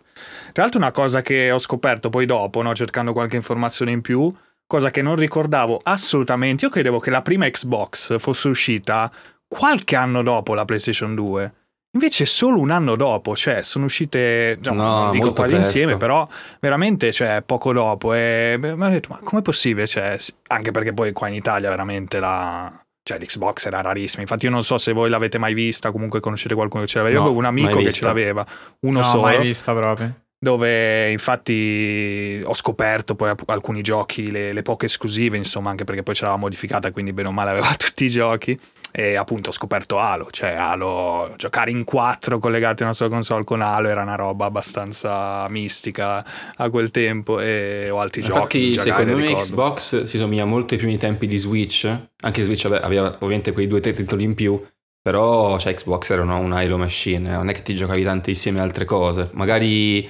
Tra 0.51 0.63
l'altro 0.63 0.79
una 0.79 0.91
cosa 0.91 1.21
che 1.21 1.51
ho 1.51 1.59
scoperto 1.59 2.09
poi 2.09 2.25
dopo, 2.25 2.63
no? 2.63 2.73
cercando 2.73 3.13
qualche 3.13 3.35
informazione 3.35 3.91
in 3.91 4.01
più, 4.01 4.33
cosa 4.65 4.89
che 4.89 5.03
non 5.03 5.15
ricordavo 5.15 5.79
assolutamente, 5.83 6.65
io 6.65 6.71
credevo 6.71 6.99
che 6.99 7.11
la 7.11 7.21
prima 7.21 7.47
Xbox 7.47 8.17
fosse 8.17 8.47
uscita 8.47 9.11
qualche 9.47 9.95
anno 9.95 10.23
dopo 10.23 10.55
la 10.55 10.65
PlayStation 10.65 11.13
2. 11.13 11.53
Invece 11.91 12.25
solo 12.25 12.59
un 12.59 12.71
anno 12.71 12.95
dopo, 12.95 13.35
cioè 13.35 13.63
sono 13.63 13.85
uscite, 13.85 14.55
diciamo, 14.57 14.81
no, 14.81 14.99
non 15.05 15.11
dico 15.11 15.31
quasi 15.31 15.53
presto. 15.53 15.77
insieme, 15.77 15.97
però 15.97 16.27
veramente 16.59 17.11
cioè, 17.11 17.43
poco 17.43 17.71
dopo. 17.73 18.13
E 18.13 18.57
mi 18.59 18.69
hanno 18.69 18.89
detto, 18.89 19.09
ma 19.09 19.19
com'è 19.23 19.41
possibile? 19.41 19.87
Cioè, 19.87 20.17
anche 20.47 20.71
perché 20.71 20.93
poi 20.93 21.11
qua 21.13 21.27
in 21.27 21.35
Italia 21.35 21.69
veramente 21.69 22.19
la... 22.19 22.71
Cioè, 23.03 23.17
l'Xbox 23.17 23.65
era 23.65 23.81
rarissima. 23.81 24.21
Infatti, 24.21 24.45
io 24.45 24.51
non 24.51 24.63
so 24.63 24.77
se 24.77 24.93
voi 24.93 25.09
l'avete 25.09 25.37
mai 25.37 25.53
vista, 25.53 25.91
comunque 25.91 26.19
conoscete 26.19 26.53
qualcuno 26.53 26.83
che 26.83 26.89
ce 26.89 26.97
l'aveva. 26.99 27.15
No, 27.15 27.21
io 27.21 27.31
avevo 27.31 27.39
un 27.39 27.45
amico 27.45 27.77
che 27.79 27.91
ce 27.91 28.05
l'aveva, 28.05 28.45
uno 28.81 28.99
no, 28.99 29.05
solo. 29.05 29.21
mai 29.21 29.39
vista 29.39 29.73
proprio 29.73 30.27
dove 30.41 31.11
infatti 31.11 32.41
ho 32.45 32.53
scoperto 32.53 33.13
poi 33.13 33.33
alcuni 33.47 33.81
giochi, 33.81 34.31
le, 34.31 34.53
le, 34.53 34.61
poche 34.61 34.85
esclusive, 34.85 35.35
insomma, 35.35 35.69
anche 35.69 35.83
perché 35.83 36.01
poi 36.01 36.15
ce 36.15 36.23
l'aveva 36.23 36.39
modificata, 36.39 36.91
quindi 36.91 37.11
bene 37.11 37.27
o 37.27 37.31
male 37.31 37.49
aveva 37.49 37.73
tutti 37.77 38.05
i 38.05 38.09
giochi. 38.09 38.57
E 38.91 39.15
appunto 39.15 39.49
ho 39.49 39.53
scoperto 39.53 39.99
Halo, 39.99 40.29
cioè 40.31 40.55
Halo, 40.55 41.33
giocare 41.37 41.69
in 41.69 41.83
quattro 41.83 42.39
collegati 42.39 42.83
alla 42.83 42.93
sua 42.93 43.07
console 43.07 43.43
con 43.43 43.61
Halo 43.61 43.87
era 43.87 44.01
una 44.01 44.15
roba 44.15 44.45
abbastanza 44.45 45.47
mistica 45.49 46.25
a 46.55 46.69
quel 46.71 46.89
tempo 46.89 47.39
e 47.39 47.89
ho 47.91 47.99
altri 47.99 48.21
Infatti, 48.21 48.71
giochi. 48.71 48.75
secondo 48.75 49.15
me 49.15 49.21
ricordo. 49.27 49.43
Xbox 49.43 50.03
si 50.03 50.17
somiglia 50.17 50.45
molto 50.45 50.73
ai 50.73 50.79
primi 50.79 50.97
tempi 50.97 51.27
di 51.27 51.37
Switch, 51.37 51.85
anche 52.21 52.43
Switch 52.43 52.65
aveva 52.65 53.13
ovviamente 53.19 53.51
quei 53.51 53.67
due 53.67 53.77
o 53.77 53.81
tre 53.81 53.93
titoli 53.93 54.23
in 54.23 54.33
più, 54.33 54.59
però 55.01 55.59
cioè, 55.59 55.75
Xbox 55.75 56.09
era 56.09 56.23
una, 56.23 56.35
una 56.35 56.59
Halo 56.59 56.77
machine, 56.77 57.29
non 57.29 57.49
è 57.49 57.53
che 57.53 57.61
ti 57.61 57.75
giocavi 57.75 58.03
tantissime 58.03 58.59
altre 58.59 58.85
cose, 58.85 59.29
magari 59.33 60.09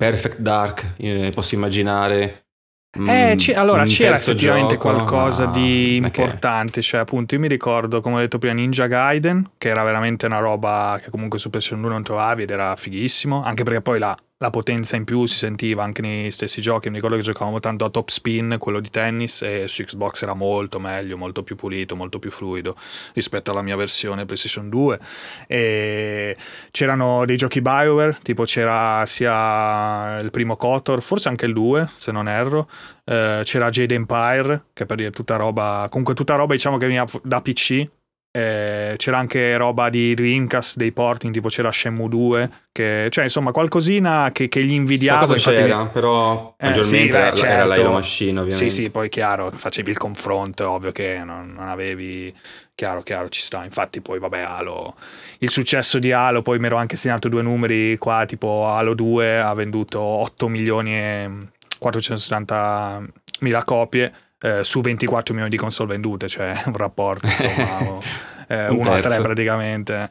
Perfect 0.00 0.38
Dark, 0.38 0.94
eh, 0.96 1.30
posso 1.34 1.54
immaginare. 1.56 2.46
Eh, 3.06 3.34
c- 3.36 3.52
allora 3.54 3.84
c'era 3.84 4.16
effettivamente 4.16 4.76
gioco, 4.78 4.88
qualcosa 4.94 5.44
di 5.44 5.96
importante, 5.96 6.80
cioè 6.80 7.00
appunto 7.00 7.34
io 7.34 7.40
mi 7.40 7.48
ricordo, 7.48 8.00
come 8.00 8.16
ho 8.16 8.18
detto 8.18 8.38
prima, 8.38 8.54
Ninja 8.54 8.86
Gaiden, 8.86 9.50
che 9.58 9.68
era 9.68 9.82
veramente 9.82 10.24
una 10.24 10.38
roba 10.38 10.98
che 11.02 11.10
comunque 11.10 11.38
su 11.38 11.50
PlayStation 11.50 11.82
2 11.82 11.90
non 11.90 12.02
trovavi 12.02 12.44
ed 12.44 12.50
era 12.50 12.74
fighissimo, 12.76 13.42
anche 13.42 13.62
perché 13.62 13.82
poi 13.82 13.98
la 13.98 14.16
la 14.42 14.48
potenza 14.48 14.96
in 14.96 15.04
più 15.04 15.26
si 15.26 15.36
sentiva 15.36 15.82
anche 15.82 16.00
nei 16.00 16.30
stessi 16.30 16.62
giochi. 16.62 16.88
Mi 16.88 16.94
ricordo 16.94 17.16
che 17.16 17.22
giocavamo 17.22 17.60
tanto 17.60 17.84
a 17.84 17.90
top 17.90 18.08
spin, 18.08 18.56
quello 18.58 18.80
di 18.80 18.88
tennis, 18.88 19.42
e 19.42 19.68
su 19.68 19.84
Xbox 19.84 20.22
era 20.22 20.32
molto 20.32 20.80
meglio, 20.80 21.18
molto 21.18 21.42
più 21.42 21.56
pulito, 21.56 21.94
molto 21.94 22.18
più 22.18 22.30
fluido 22.30 22.74
rispetto 23.12 23.50
alla 23.50 23.60
mia 23.60 23.76
versione 23.76 24.24
PlayStation 24.24 24.70
2. 24.70 24.98
E 25.46 26.36
c'erano 26.70 27.26
dei 27.26 27.36
giochi 27.36 27.60
Bioware, 27.60 28.16
tipo 28.22 28.44
c'era 28.44 29.04
sia 29.04 30.18
il 30.20 30.30
primo 30.30 30.56
Kotor, 30.56 31.02
forse 31.02 31.28
anche 31.28 31.44
il 31.44 31.52
2, 31.52 31.90
se 31.98 32.10
non 32.10 32.26
erro. 32.26 32.66
Eh, 33.04 33.42
c'era 33.44 33.68
Jade 33.68 33.94
Empire, 33.94 34.68
che 34.72 34.86
per 34.86 34.96
dire 34.96 35.10
tutta 35.10 35.36
roba, 35.36 35.86
comunque 35.90 36.14
tutta 36.14 36.36
roba 36.36 36.54
diciamo 36.54 36.78
che 36.78 36.86
veniva 36.86 37.04
da 37.22 37.42
PC, 37.42 37.84
eh, 38.32 38.94
c'era 38.96 39.18
anche 39.18 39.56
roba 39.56 39.90
di 39.90 40.14
Dreamcast 40.14 40.76
dei 40.76 40.92
porting, 40.92 41.32
tipo 41.32 41.48
c'era 41.48 41.72
Shenmue 41.72 42.08
2, 42.08 42.50
che, 42.70 43.08
cioè 43.10 43.24
insomma 43.24 43.50
qualcosina 43.50 44.30
che, 44.32 44.48
che 44.48 44.62
gli 44.62 44.72
invidiavo. 44.72 45.24
Qualcosa 45.24 45.50
c'era, 45.50 45.82
mi... 45.82 45.88
però 45.88 46.54
eh, 46.56 46.66
maggiormente 46.66 47.06
sì, 47.06 47.10
beh, 47.10 47.18
era, 47.18 47.34
certo. 47.34 47.72
era 47.72 47.90
Machine 47.90 48.40
ovviamente. 48.40 48.70
Sì, 48.70 48.82
sì, 48.82 48.90
poi 48.90 49.08
chiaro, 49.08 49.50
facevi 49.50 49.90
il 49.90 49.98
confronto, 49.98 50.70
ovvio 50.70 50.92
che 50.92 51.22
non, 51.24 51.52
non, 51.56 51.68
avevi... 51.68 52.34
Chiaro, 52.74 53.02
chiaro, 53.02 53.28
ci 53.28 53.42
sta. 53.42 53.64
Infatti 53.64 54.00
poi 54.00 54.18
vabbè, 54.18 54.40
Halo... 54.40 54.94
Il 55.40 55.50
successo 55.50 55.98
di 55.98 56.12
Halo, 56.12 56.42
poi 56.42 56.58
mi 56.58 56.66
ero 56.66 56.76
anche 56.76 56.96
segnato 56.96 57.28
due 57.28 57.42
numeri 57.42 57.98
qua, 57.98 58.24
tipo 58.26 58.66
Halo 58.66 58.94
2 58.94 59.40
ha 59.40 59.52
venduto 59.54 60.00
8 60.00 60.48
milioni 60.48 60.94
e 60.94 61.30
460 61.78 63.02
mila 63.40 63.64
copie 63.64 64.12
eh, 64.40 64.64
su 64.64 64.80
24 64.80 65.32
milioni 65.34 65.54
di 65.54 65.60
console 65.60 65.90
vendute, 65.90 66.28
cioè 66.28 66.62
un 66.66 66.76
rapporto 66.76 67.26
insomma, 67.26 67.98
eh, 68.48 68.68
1 68.68 68.92
a 68.92 69.00
3 69.00 69.20
praticamente. 69.20 70.10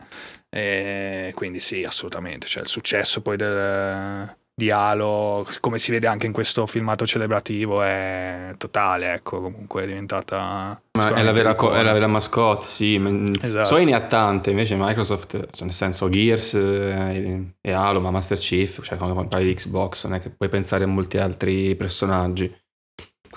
E 0.52 1.32
quindi 1.36 1.60
sì, 1.60 1.84
assolutamente, 1.84 2.48
cioè 2.48 2.64
il 2.64 2.68
successo 2.68 3.22
poi 3.22 3.38
del, 3.38 4.36
di 4.60 4.72
Halo, 4.72 5.48
come 5.62 5.80
si 5.80 5.92
vede 5.92 6.08
anche 6.08 6.26
in 6.26 6.34
questo 6.34 6.66
filmato 6.66 7.08
celebrativo, 7.08 7.82
è 7.82 8.54
totale, 8.58 9.14
ecco, 9.14 9.42
comunque 9.42 9.84
è 9.84 9.86
diventata... 9.86 10.82
Ma 10.98 11.14
è 11.14 11.22
la, 11.24 11.32
vera, 11.32 11.56
co- 11.56 11.74
è 11.74 11.82
la 11.82 11.94
vera 11.94 12.08
mascotte, 12.08 12.66
sì. 12.66 13.02
Esatto. 13.42 13.66
Sony 13.66 13.94
ha 13.94 14.02
tante, 14.02 14.50
invece 14.50 14.76
Microsoft, 14.76 15.50
cioè 15.52 15.66
nel 15.66 15.74
senso 15.74 16.10
Gears 16.10 16.56
e, 16.56 17.54
e 17.62 17.72
Halo, 17.72 18.02
ma 18.02 18.12
Master 18.12 18.38
Chief, 18.38 18.84
cioè 18.84 18.98
quando 18.98 19.24
parli 19.28 19.46
di 19.46 19.54
Xbox, 19.54 20.06
non 20.08 20.16
è 20.16 20.20
che 20.20 20.30
puoi 20.30 20.50
pensare 20.50 20.84
a 20.84 20.88
molti 20.88 21.18
altri 21.18 21.76
personaggi. 21.76 22.54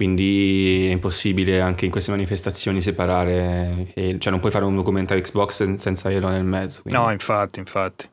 Quindi 0.02 0.88
è 0.88 0.90
impossibile 0.90 1.61
anche 1.61 1.85
in 1.85 1.92
queste 1.92 2.11
manifestazioni 2.11 2.82
separare, 2.82 3.92
cioè 4.18 4.32
non 4.32 4.40
puoi 4.40 4.50
fare 4.50 4.64
un 4.64 4.75
documentario 4.75 5.23
Xbox 5.23 5.75
senza 5.75 6.09
Halo 6.09 6.28
nel 6.28 6.42
mezzo. 6.42 6.82
Quindi. 6.82 7.00
No, 7.00 7.12
infatti, 7.12 7.61
infatti. 7.61 8.09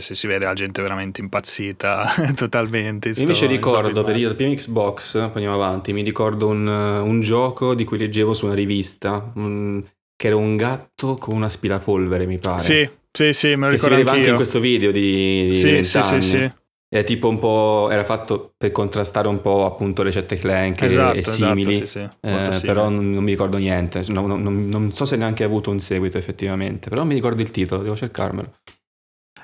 Se 0.00 0.14
si 0.14 0.26
vede 0.26 0.46
la 0.46 0.54
gente 0.54 0.80
veramente 0.80 1.20
impazzita 1.20 2.14
totalmente. 2.34 3.10
Io 3.10 3.20
invece 3.20 3.44
ricordo, 3.44 4.02
per 4.04 4.16
il 4.16 4.34
primo 4.36 4.54
Xbox, 4.54 5.18
poi 5.18 5.32
andiamo 5.34 5.62
avanti, 5.62 5.92
mi 5.92 6.00
ricordo 6.00 6.46
un, 6.46 6.66
un, 6.66 7.20
gioco 7.20 7.74
di 7.74 7.84
cui 7.84 7.98
leggevo 7.98 8.32
su 8.32 8.46
una 8.46 8.54
rivista, 8.54 9.30
un, 9.34 9.84
che 10.16 10.28
era 10.28 10.36
un 10.36 10.56
gatto 10.56 11.16
con 11.16 11.36
un 11.36 11.42
aspirapolvere, 11.42 12.24
mi 12.24 12.38
pare. 12.38 12.60
Sì, 12.60 12.88
sì, 13.12 13.34
sì, 13.34 13.54
me 13.54 13.66
lo 13.66 13.72
ricordo 13.72 13.74
Che 13.74 13.78
si 13.78 13.88
vedeva 13.88 14.12
anche 14.12 14.30
in 14.30 14.36
questo 14.36 14.60
video 14.60 14.90
di, 14.90 15.48
di 15.50 15.52
sì, 15.52 15.84
sì, 15.84 16.02
sì, 16.02 16.22
sì. 16.22 16.52
È 16.90 17.04
tipo 17.04 17.28
un 17.28 17.38
po'. 17.38 17.88
Era 17.90 18.02
fatto 18.02 18.54
per 18.56 18.72
contrastare 18.72 19.28
un 19.28 19.42
po' 19.42 19.66
appunto 19.66 20.02
le 20.02 20.10
cette 20.10 20.36
clank 20.36 20.80
esatto, 20.82 21.12
e, 21.12 21.16
e 21.16 21.18
esatto, 21.18 21.36
simili. 21.36 21.82
Esatto, 21.82 21.86
sì, 21.86 22.58
sì, 22.58 22.64
eh, 22.64 22.66
però 22.66 22.88
non, 22.88 23.12
non, 23.12 23.22
mi 23.22 23.30
ricordo 23.30 23.58
niente. 23.58 24.02
No, 24.08 24.26
no, 24.26 24.36
non, 24.36 24.68
non, 24.68 24.92
so 24.94 25.04
se 25.04 25.16
neanche 25.16 25.42
ha 25.42 25.46
avuto 25.46 25.70
un 25.70 25.80
seguito 25.80 26.16
effettivamente. 26.16 26.88
Però 26.88 27.04
mi 27.04 27.14
ricordo 27.14 27.42
il 27.42 27.50
titolo, 27.50 27.82
devo 27.82 27.94
cercarmelo. 27.94 28.54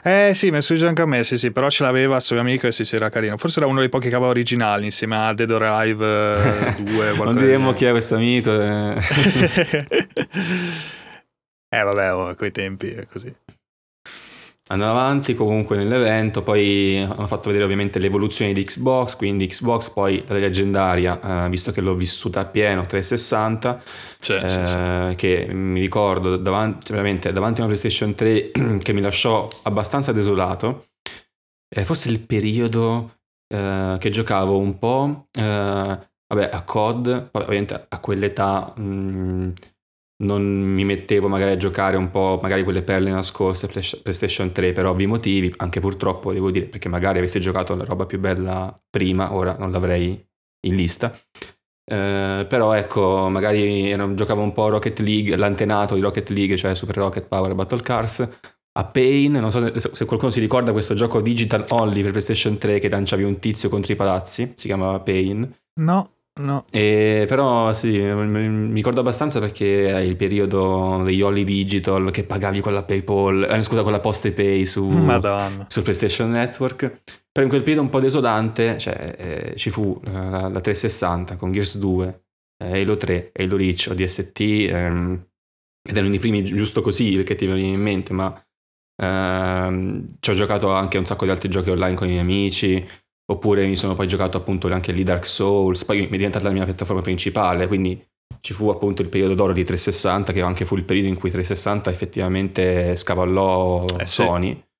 Eh 0.06 0.32
sì, 0.34 0.50
mi 0.50 0.58
è 0.58 0.60
successo 0.60 0.86
anche 0.86 1.00
a 1.00 1.06
me, 1.06 1.24
sì 1.24 1.38
sì, 1.38 1.50
però 1.50 1.70
ce 1.70 1.82
l'aveva 1.82 2.20
suo 2.20 2.38
amico 2.38 2.66
e 2.66 2.72
sì 2.72 2.84
sì 2.84 2.96
era 2.96 3.08
carino. 3.08 3.38
Forse 3.38 3.60
era 3.60 3.68
uno 3.68 3.80
dei 3.80 3.88
pochi 3.88 4.10
che 4.10 4.14
aveva 4.14 4.30
originali 4.30 4.84
insieme 4.84 5.16
a 5.16 5.32
Dead 5.32 5.50
or 5.50 5.62
Alive 5.62 6.76
2. 6.84 7.16
non 7.16 7.36
diremo 7.36 7.72
chi 7.72 7.86
è 7.86 7.90
questo 7.90 8.16
amico. 8.16 8.52
Eh, 8.52 8.96
eh 11.68 11.82
vabbè, 11.82 12.14
oh, 12.14 12.34
quei 12.34 12.50
tempi 12.52 12.90
è 12.90 13.06
così. 13.06 13.34
Andando 14.66 14.94
avanti 14.94 15.34
comunque 15.34 15.76
nell'evento, 15.76 16.42
poi 16.42 16.96
hanno 16.96 17.26
fatto 17.26 17.48
vedere 17.48 17.64
ovviamente 17.64 17.98
l'evoluzione 17.98 18.54
di 18.54 18.64
Xbox, 18.64 19.14
quindi 19.14 19.46
Xbox 19.46 19.90
poi 19.90 20.24
la 20.26 20.38
leggendaria, 20.38 21.44
eh, 21.44 21.48
visto 21.50 21.70
che 21.70 21.82
l'ho 21.82 21.94
vissuta 21.94 22.40
a 22.40 22.44
pieno, 22.46 22.86
360, 22.86 23.82
cioè, 24.20 24.42
eh, 24.42 24.48
sì, 24.48 24.66
sì. 24.66 25.14
che 25.16 25.52
mi 25.52 25.80
ricordo 25.80 26.38
davanti, 26.38 26.92
veramente, 26.92 27.30
davanti 27.30 27.60
a 27.60 27.64
una 27.64 27.74
PlayStation 27.74 28.14
3 28.14 28.52
che 28.82 28.92
mi 28.94 29.02
lasciò 29.02 29.46
abbastanza 29.64 30.12
desolato, 30.12 30.86
eh, 31.68 31.84
forse 31.84 32.08
il 32.08 32.20
periodo 32.20 33.18
eh, 33.54 33.96
che 33.98 34.08
giocavo 34.08 34.56
un 34.56 34.78
po', 34.78 35.26
eh, 35.30 35.42
vabbè, 35.42 36.50
a 36.50 36.62
COD, 36.62 37.28
ovviamente 37.32 37.86
a 37.86 37.98
quell'età... 38.00 38.72
Mh, 38.74 38.82
mm, 38.82 39.50
non 40.24 40.42
mi 40.42 40.84
mettevo 40.84 41.28
magari 41.28 41.52
a 41.52 41.56
giocare 41.56 41.96
un 41.96 42.10
po' 42.10 42.38
magari 42.42 42.64
quelle 42.64 42.82
perle 42.82 43.10
nascoste 43.10 43.66
PlayStation 43.66 44.52
3 44.52 44.72
per 44.72 44.86
ovvi 44.86 45.06
motivi, 45.06 45.52
anche 45.58 45.80
purtroppo 45.80 46.32
devo 46.32 46.50
dire, 46.50 46.66
perché 46.66 46.88
magari 46.88 47.18
avessi 47.18 47.40
giocato 47.40 47.74
la 47.74 47.84
roba 47.84 48.06
più 48.06 48.18
bella 48.18 48.76
prima, 48.90 49.34
ora 49.34 49.56
non 49.58 49.70
l'avrei 49.70 50.26
in 50.66 50.74
lista. 50.74 51.16
Eh, 51.86 52.46
però 52.48 52.72
ecco, 52.72 53.28
magari 53.28 53.90
ero, 53.90 54.14
giocavo 54.14 54.40
un 54.40 54.52
po' 54.52 54.68
Rocket 54.68 54.98
League, 55.00 55.36
l'antenato 55.36 55.94
di 55.94 56.00
Rocket 56.00 56.28
League, 56.30 56.56
cioè 56.56 56.74
Super 56.74 56.96
Rocket 56.96 57.26
Power 57.26 57.54
Battle 57.54 57.82
Cars, 57.82 58.28
a 58.76 58.84
Pain, 58.86 59.32
non 59.32 59.50
so 59.50 59.78
se, 59.78 60.04
qualcuno 60.04 60.32
si 60.32 60.40
ricorda 60.40 60.72
questo 60.72 60.94
gioco 60.94 61.20
digital 61.20 61.64
only 61.68 62.02
per 62.02 62.10
PlayStation 62.10 62.58
3 62.58 62.80
che 62.80 62.88
lanciavi 62.88 63.22
un 63.22 63.38
tizio 63.38 63.68
contro 63.68 63.92
i 63.92 63.96
palazzi, 63.96 64.54
si 64.56 64.66
chiamava 64.66 64.98
Pain. 65.00 65.48
No, 65.80 66.13
no. 66.40 66.64
E, 66.70 67.24
però 67.28 67.72
sì, 67.72 67.98
mi 67.98 68.74
ricordo 68.74 69.00
abbastanza 69.00 69.40
perché 69.40 69.88
è 69.88 69.98
il 69.98 70.16
periodo 70.16 71.02
degli 71.04 71.22
Holly 71.22 71.44
Digital 71.44 72.10
che 72.10 72.24
pagavi 72.24 72.60
con 72.60 72.72
la 72.72 72.82
PayPal, 72.82 73.46
eh, 73.50 73.62
scusa, 73.62 73.82
con 73.82 73.92
la 73.92 74.00
Poste 74.00 74.32
Pay 74.32 74.64
su, 74.64 74.90
su 75.68 75.82
PlayStation 75.82 76.30
Network. 76.30 77.02
Però 77.34 77.44
in 77.44 77.48
quel 77.48 77.62
periodo 77.64 77.82
un 77.82 77.88
po' 77.88 77.98
desodante, 77.98 78.78
cioè, 78.78 79.14
eh, 79.18 79.56
ci 79.56 79.68
fu 79.68 80.00
eh, 80.06 80.12
la, 80.12 80.48
la, 80.48 80.60
360 80.60 81.34
con 81.34 81.50
Gears 81.50 81.78
2, 81.78 82.24
eh, 82.62 82.80
Halo 82.80 82.96
3, 82.96 83.32
Halo 83.34 83.56
Reach, 83.56 83.88
ODST, 83.90 84.40
ehm, 84.40 85.26
ed 85.82 85.96
erano 85.96 86.14
i 86.14 86.18
primi 86.20 86.44
giusto 86.44 86.80
così 86.80 87.16
perché 87.16 87.34
ti 87.34 87.46
venivano 87.46 87.74
in 87.74 87.82
mente, 87.82 88.12
ma 88.12 88.40
ehm, 89.02 90.16
ci 90.20 90.30
ho 90.30 90.34
giocato 90.34 90.72
anche 90.72 90.96
un 90.96 91.06
sacco 91.06 91.24
di 91.24 91.32
altri 91.32 91.48
giochi 91.48 91.70
online 91.70 91.96
con 91.96 92.06
i 92.06 92.10
miei 92.10 92.22
amici, 92.22 92.88
oppure 93.26 93.66
mi 93.66 93.76
sono 93.76 93.94
poi 93.94 94.06
giocato 94.06 94.36
appunto 94.36 94.70
anche 94.72 94.92
lì 94.92 95.02
Dark 95.02 95.26
Souls, 95.26 95.84
poi 95.84 96.00
mi 96.00 96.06
è 96.06 96.16
diventata 96.16 96.44
la 96.44 96.52
mia 96.52 96.64
piattaforma 96.64 97.02
principale, 97.02 97.66
quindi 97.66 98.02
ci 98.40 98.52
fu 98.52 98.68
appunto 98.68 99.02
il 99.02 99.08
periodo 99.08 99.34
d'oro 99.34 99.52
di 99.52 99.64
360, 99.64 100.32
che 100.32 100.42
anche 100.42 100.64
fu 100.64 100.76
il 100.76 100.84
periodo 100.84 101.08
in 101.08 101.18
cui 101.18 101.30
360 101.30 101.90
effettivamente 101.90 102.96
scavallò 102.96 103.86
eh, 103.98 104.06
Sony. 104.06 104.52
Sì. 104.52 104.72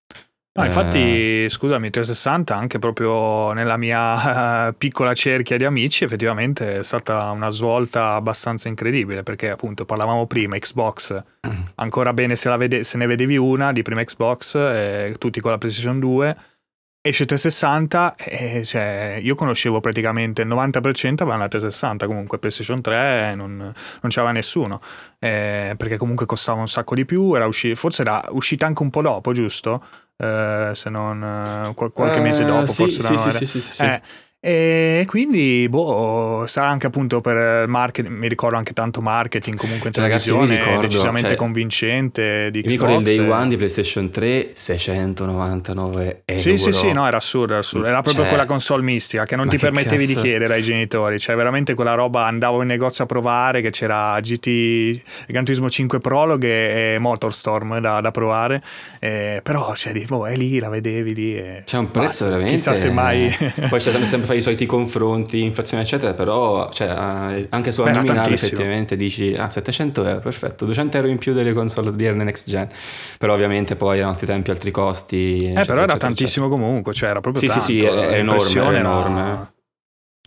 No, 0.57 0.65
infatti, 0.65 1.45
eh... 1.45 1.47
scusami, 1.51 1.91
360 1.91 2.55
anche 2.55 2.79
proprio 2.79 3.53
nella 3.53 3.77
mia 3.77 4.73
piccola 4.79 5.13
cerchia 5.13 5.57
di 5.57 5.65
amici 5.65 6.05
effettivamente 6.05 6.79
è 6.79 6.85
stata 6.85 7.31
una 7.33 7.51
svolta 7.51 8.13
abbastanza 8.13 8.69
incredibile 8.69 9.25
perché 9.25 9.51
appunto 9.51 9.85
parlavamo 9.85 10.27
prima 10.27 10.57
Xbox, 10.57 11.21
ancora 11.75 12.13
bene 12.13 12.37
se, 12.37 12.57
vede- 12.57 12.85
se 12.85 12.99
ne 12.99 13.07
vedevi 13.07 13.37
una 13.37 13.73
di 13.73 13.83
prima 13.83 14.05
Xbox, 14.05 14.55
eh, 14.55 15.17
tutti 15.19 15.41
con 15.41 15.51
la 15.51 15.59
PlayStation 15.59 15.99
2, 15.99 16.37
esce 17.07 17.27
360 17.27 18.15
e 18.17 18.65
cioè, 18.65 19.19
io 19.21 19.35
conoscevo 19.35 19.79
praticamente 19.79 20.41
il 20.41 20.49
90% 20.49 21.21
avevano 21.21 21.43
la 21.43 21.49
360 21.49 22.07
comunque 22.07 22.39
PlayStation 22.39 22.81
3 22.81 23.35
non, 23.35 23.57
non 23.57 23.75
c'era 24.09 24.33
nessuno 24.33 24.81
eh, 25.19 25.75
perché 25.77 25.99
comunque 25.99 26.25
costava 26.25 26.61
un 26.61 26.69
sacco 26.69 26.95
di 26.95 27.05
più 27.05 27.35
era 27.35 27.47
usci- 27.47 27.75
forse 27.75 28.01
era 28.01 28.25
uscita 28.31 28.65
anche 28.65 28.83
un 28.83 28.89
po' 28.89 29.03
dopo 29.03 29.33
giusto? 29.33 29.85
Eh, 30.17 30.71
se 30.75 30.91
non 30.91 31.21
uh, 31.69 31.75
qualche 31.75 32.21
mese 32.21 32.43
eh, 32.43 32.47
dopo, 32.47 32.73
sì, 32.73 32.89
forse 32.89 33.31
sì, 33.31 33.47
sì, 33.47 33.61
sì, 33.61 33.61
sì, 33.61 33.83
eh, 33.83 34.01
e 34.47 35.05
quindi, 35.07 35.67
boh, 35.71 36.45
sarà 36.47 36.69
anche 36.69 36.87
appunto 36.87 37.23
per 37.23 37.63
il 37.63 37.67
marketing, 37.67 38.15
mi 38.15 38.29
ricordo 38.29 38.59
anche 38.59 38.75
tanto 38.75 39.01
marketing 39.01 39.57
comunque 39.57 39.89
in 39.89 39.95
cioè, 39.95 40.05
televisione, 40.05 40.59
ricordo, 40.59 40.81
decisamente 40.83 41.29
cioè, 41.29 41.37
convincente 41.39 42.51
di 42.51 42.61
Mi 42.61 42.73
ricordo 42.73 42.99
il 42.99 43.05
day 43.05 43.19
one 43.27 43.49
di 43.49 43.57
PlayStation 43.57 44.11
3, 44.11 44.51
699 44.53 46.23
euro. 46.27 46.43
Sì, 46.43 46.59
sì, 46.59 46.73
sì, 46.75 46.93
no, 46.93 47.07
era 47.07 47.17
assurdo, 47.17 47.53
era 47.53 47.63
assurdo. 47.63 47.87
Era 47.87 48.03
proprio 48.03 48.25
cioè, 48.25 48.29
quella 48.29 48.45
console 48.45 48.83
mistica 48.83 49.25
che 49.25 49.35
non 49.35 49.49
ti 49.49 49.57
permettevi 49.57 50.05
cazzo? 50.05 50.21
di 50.21 50.29
chiedere 50.29 50.53
ai 50.53 50.63
genitori, 50.63 51.19
cioè 51.19 51.37
veramente 51.37 51.73
quella 51.73 51.95
roba, 51.95 52.27
andavo 52.27 52.61
in 52.61 52.69
negozio 52.69 53.05
a 53.05 53.07
provare 53.07 53.63
che 53.63 53.71
c'era 53.71 54.21
GT, 54.21 55.01
Gran 55.27 55.45
Turismo 55.45 55.71
5 55.71 56.01
Prologue 56.01 56.95
e 56.95 56.99
Motorstorm 56.99 57.79
da, 57.79 58.03
da 58.03 58.11
provare, 58.11 58.63
eh, 59.01 59.41
però 59.43 59.75
cioè, 59.75 59.95
boh, 60.05 60.27
è 60.27 60.37
lì, 60.37 60.59
la 60.59 60.69
vedevi 60.69 61.15
lì. 61.15 61.35
E, 61.35 61.63
c'è 61.65 61.79
un 61.79 61.91
prezzo 61.91 62.25
bah, 62.25 62.31
veramente... 62.33 62.57
Chissà 62.57 62.77
se 62.77 62.91
mai... 62.91 63.35
Poi 63.71 63.79
c'è 63.79 64.05
sempre 64.05 64.33
fai 64.35 64.39
i 64.39 64.43
soliti 64.43 64.67
confronti, 64.67 65.43
inflazione 65.43 65.83
eccetera, 65.83 66.13
però 66.15 66.71
cioè, 66.71 66.89
eh, 66.89 67.47
anche 67.51 67.73
sulla 67.73 67.91
Beh, 67.91 67.97
nominale 67.97 68.35
effettivamente 68.35 68.97
dici 68.97 69.35
ah 69.37 69.49
700 69.49 70.05
euro, 70.05 70.21
perfetto, 70.21 70.65
200 70.65 70.97
euro 70.97 71.09
in 71.09 71.19
più 71.19 71.33
delle 71.33 71.53
console 71.53 71.89
odierne 71.91 72.25
next 72.25 72.49
gen, 72.49 72.69
però 73.19 73.35
ovviamente 73.35 73.77
poi 73.77 73.99
erano 73.99 74.13
altri 74.13 74.27
tempi, 74.27 74.51
altri 74.51 74.71
costi. 74.71 75.17
Eh, 75.17 75.51
eccetera, 75.51 75.65
però 75.65 75.73
era 75.75 75.83
eccetera, 75.85 75.99
tantissimo 75.99 76.47
eccetera. 76.47 76.67
comunque, 76.67 76.93
cioè 76.95 77.09
era 77.11 77.21
proprio 77.21 77.43
sì, 77.43 77.49
tanto. 77.49 77.65
Sì, 77.65 77.81
sì, 77.81 77.85
è 77.85 78.19
enorme, 78.19 78.77
è 78.77 78.79
enorme. 78.79 79.21
Era... 79.21 79.54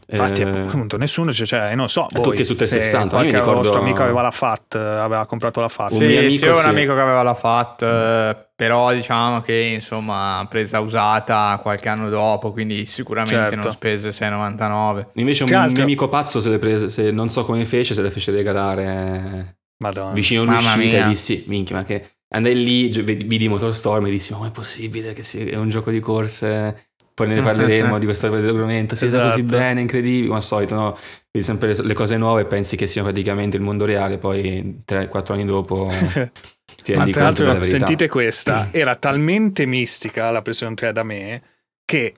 Infatti, 0.09 0.41
eh, 0.41 0.47
appunto, 0.47 0.95
nessuno, 0.97 1.33
cioè, 1.33 1.75
non 1.75 1.89
so, 1.89 2.07
voi, 2.11 2.23
tutti 2.23 2.45
su 2.45 2.55
360. 2.55 3.15
Qualche 3.15 3.37
ricordo... 3.37 3.61
vostro 3.61 3.81
amico 3.81 4.03
aveva 4.03 4.21
la 4.21 4.31
FAT, 4.31 4.75
aveva 4.75 5.25
comprato 5.25 5.59
la 5.59 5.67
FAT. 5.67 5.91
Sì, 5.91 6.03
un 6.03 6.17
amico, 6.17 6.29
sì, 6.29 6.47
un 6.47 6.65
amico 6.65 6.93
che 6.93 7.01
aveva 7.01 7.23
la 7.23 7.33
FAT, 7.33 7.81
eh, 7.81 8.47
però 8.55 8.93
diciamo 8.93 9.41
che 9.41 9.53
insomma 9.53 10.45
presa 10.49 10.79
usata 10.79 11.59
qualche 11.61 11.89
anno 11.89 12.07
dopo, 12.07 12.53
quindi 12.53 12.85
sicuramente 12.85 13.35
certo. 13.35 13.63
non 13.63 13.71
spese 13.73 14.09
6,99. 14.11 15.07
Invece 15.15 15.43
un 15.43 15.49
mio 15.49 15.83
amico 15.83 16.07
pazzo 16.07 16.39
se 16.39 16.49
le 16.49 16.57
prese, 16.57 16.89
se 16.89 17.11
non 17.11 17.29
so 17.29 17.43
come 17.43 17.65
fece, 17.65 17.93
se 17.93 18.01
le 18.01 18.09
fece 18.09 18.31
regalare 18.31 19.57
Madonna. 19.79 20.13
vicino 20.13 20.43
all'uscita 20.43 21.05
e 21.05 21.07
dissi, 21.07 21.43
minchia, 21.47 21.75
ma 21.75 21.83
che... 21.83 22.11
Andai 22.29 22.61
lì, 22.61 22.89
vidi 22.89 23.47
Motorstorm 23.47 24.05
e 24.05 24.09
dissi, 24.09 24.35
ma 24.37 24.47
è 24.47 24.51
possibile 24.51 25.13
che 25.13 25.23
sia 25.23 25.57
un 25.57 25.69
gioco 25.69 25.91
di 25.91 26.01
corse 26.01 26.89
poi 27.17 27.29
ne 27.29 27.41
parleremo 27.41 27.97
di 27.97 28.05
questo 28.05 28.27
argomento. 28.31 28.93
Si 28.93 29.05
esatto. 29.05 29.29
così 29.29 29.41
bene, 29.41 29.81
incredibile. 29.81 30.27
Come 30.27 30.37
al 30.37 30.43
solito, 30.43 30.75
no? 30.75 30.97
Vedi 31.31 31.43
sempre 31.43 31.73
le 31.73 31.93
cose 31.95 32.15
nuove 32.15 32.41
e 32.41 32.45
pensi 32.45 32.77
che 32.77 32.85
siano 32.85 33.07
praticamente 33.07 33.57
il 33.57 33.63
mondo 33.63 33.85
reale, 33.85 34.19
poi 34.19 34.83
3-4 34.87 35.33
anni 35.33 35.45
dopo 35.45 35.89
ti 36.83 36.93
rendi 36.93 37.11
Ma 37.15 37.25
conto 37.25 37.43
della 37.43 37.63
Sentite 37.63 38.07
questa, 38.07 38.69
era 38.71 38.95
talmente 38.97 39.65
mistica 39.65 40.29
la 40.29 40.43
PlayStation 40.43 40.75
3 40.75 40.93
da 40.93 41.01
me 41.01 41.41
che 41.85 42.13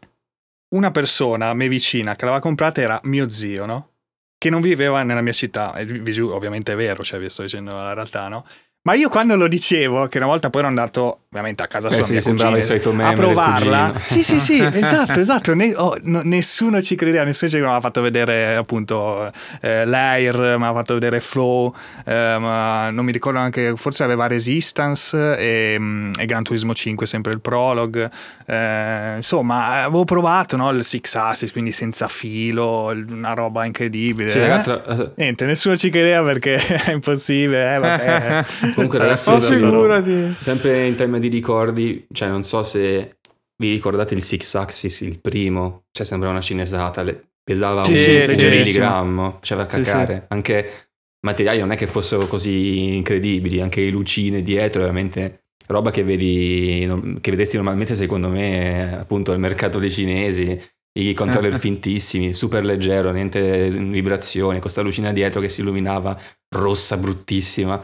una 0.75 0.91
persona 0.91 1.47
a 1.47 1.53
me 1.53 1.69
vicina 1.69 2.15
che 2.15 2.25
l'aveva 2.25 2.41
comprata 2.41 2.81
era 2.81 2.99
mio 3.03 3.29
zio, 3.29 3.65
no? 3.65 3.91
Che 4.37 4.49
non 4.49 4.59
viveva 4.59 5.01
nella 5.03 5.21
mia 5.21 5.31
città, 5.31 5.75
e 5.75 5.83
ovviamente 6.23 6.73
è 6.73 6.75
vero, 6.75 7.05
cioè 7.05 7.21
vi 7.21 7.29
sto 7.29 7.43
dicendo 7.43 7.71
la 7.71 7.93
realtà, 7.93 8.27
no? 8.27 8.45
Ma 8.89 8.95
io 8.95 9.07
quando 9.07 9.35
lo 9.35 9.47
dicevo, 9.47 10.07
che 10.07 10.17
una 10.17 10.25
volta 10.25 10.49
poi 10.49 10.61
ero 10.61 10.69
andato 10.69 11.19
ovviamente 11.29 11.61
a 11.61 11.67
casa 11.67 11.89
sua, 11.91 11.99
eh 11.99 12.01
sì, 12.01 12.19
sembrava 12.19 12.57
il 12.57 12.63
solito 12.63 12.91
meme 12.91 13.11
a 13.11 13.13
provarla. 13.13 13.93
Sì, 14.07 14.23
sì, 14.23 14.39
sì, 14.39 14.59
esatto, 14.73 15.19
esatto. 15.19 15.53
Ne, 15.53 15.73
oh, 15.75 15.95
no, 16.01 16.21
nessuno 16.23 16.81
ci 16.81 16.95
credeva, 16.95 17.23
nessuno 17.23 17.51
ci 17.51 17.57
ha 17.57 17.79
fatto 17.79 18.01
vedere 18.01 18.55
appunto 18.55 19.31
eh, 19.61 19.85
l'Air, 19.85 20.55
mi 20.57 20.65
ha 20.65 20.73
fatto 20.73 20.95
vedere 20.95 21.19
Flow, 21.21 21.71
eh, 22.03 22.37
ma 22.39 22.89
non 22.89 23.05
mi 23.05 23.11
ricordo 23.11 23.37
anche, 23.37 23.73
forse 23.75 24.01
aveva 24.01 24.25
Resistance 24.25 25.37
e, 25.37 25.75
mm, 25.77 26.13
e 26.17 26.25
Gran 26.25 26.41
Turismo 26.41 26.73
5, 26.73 27.05
sempre 27.05 27.31
il 27.33 27.41
prologue. 27.41 28.09
Eh, 28.47 29.17
insomma, 29.17 29.83
avevo 29.83 30.03
provato 30.03 30.57
no, 30.57 30.71
il 30.71 30.83
Six 30.83 31.13
Assis, 31.13 31.51
quindi 31.51 31.73
senza 31.73 32.07
filo, 32.07 32.85
una 33.07 33.33
roba 33.33 33.65
incredibile. 33.65 34.29
Sì, 34.29 34.39
ragazzi, 34.39 34.71
eh, 34.71 35.11
Niente, 35.17 35.45
nessuno 35.45 35.77
ci 35.77 35.91
credeva 35.91 36.23
perché 36.23 36.55
è 36.85 36.89
impossibile. 36.89 37.75
Eh, 37.75 38.69
Comunque 38.79 38.97
ragazzi, 38.99 39.29
oh, 39.29 40.35
sempre 40.37 40.87
in 40.87 40.95
tema 40.95 41.19
di 41.19 41.27
ricordi, 41.27 42.05
cioè 42.11 42.29
non 42.29 42.43
so 42.43 42.63
se 42.63 43.17
vi 43.57 43.69
ricordate 43.69 44.13
il 44.13 44.23
Six 44.23 44.55
Axis, 44.55 45.01
il 45.01 45.19
primo, 45.19 45.83
cioè 45.91 46.05
sembra 46.05 46.29
una 46.29 46.41
cinesata, 46.41 47.03
pesava 47.43 47.83
sì, 47.83 48.25
un 48.27 48.35
milligrammo, 48.37 49.37
faceva 49.39 49.65
cacare, 49.65 50.19
sì, 50.21 50.25
anche 50.29 50.89
materiali 51.21 51.59
non 51.59 51.71
è 51.71 51.75
che 51.75 51.87
fossero 51.87 52.25
così 52.27 52.95
incredibili, 52.95 53.59
anche 53.59 53.81
le 53.81 53.89
lucine 53.89 54.41
dietro, 54.41 54.81
veramente 54.81 55.43
roba 55.67 55.91
che 55.91 56.03
vedi, 56.03 56.87
che 57.21 57.31
vedessi 57.31 57.55
normalmente 57.55 57.95
secondo 57.95 58.29
me 58.29 58.97
appunto 58.97 59.31
al 59.31 59.39
mercato 59.39 59.77
dei 59.77 59.91
cinesi, 59.91 60.59
i 60.97 61.13
controller 61.13 61.57
fintissimi, 61.59 62.33
super 62.33 62.63
leggero, 62.63 63.11
niente 63.11 63.69
vibrazione, 63.69 64.59
questa 64.59 64.81
lucina 64.81 65.11
dietro 65.11 65.41
che 65.41 65.49
si 65.49 65.61
illuminava 65.61 66.19
rossa 66.55 66.97
bruttissima 66.97 67.83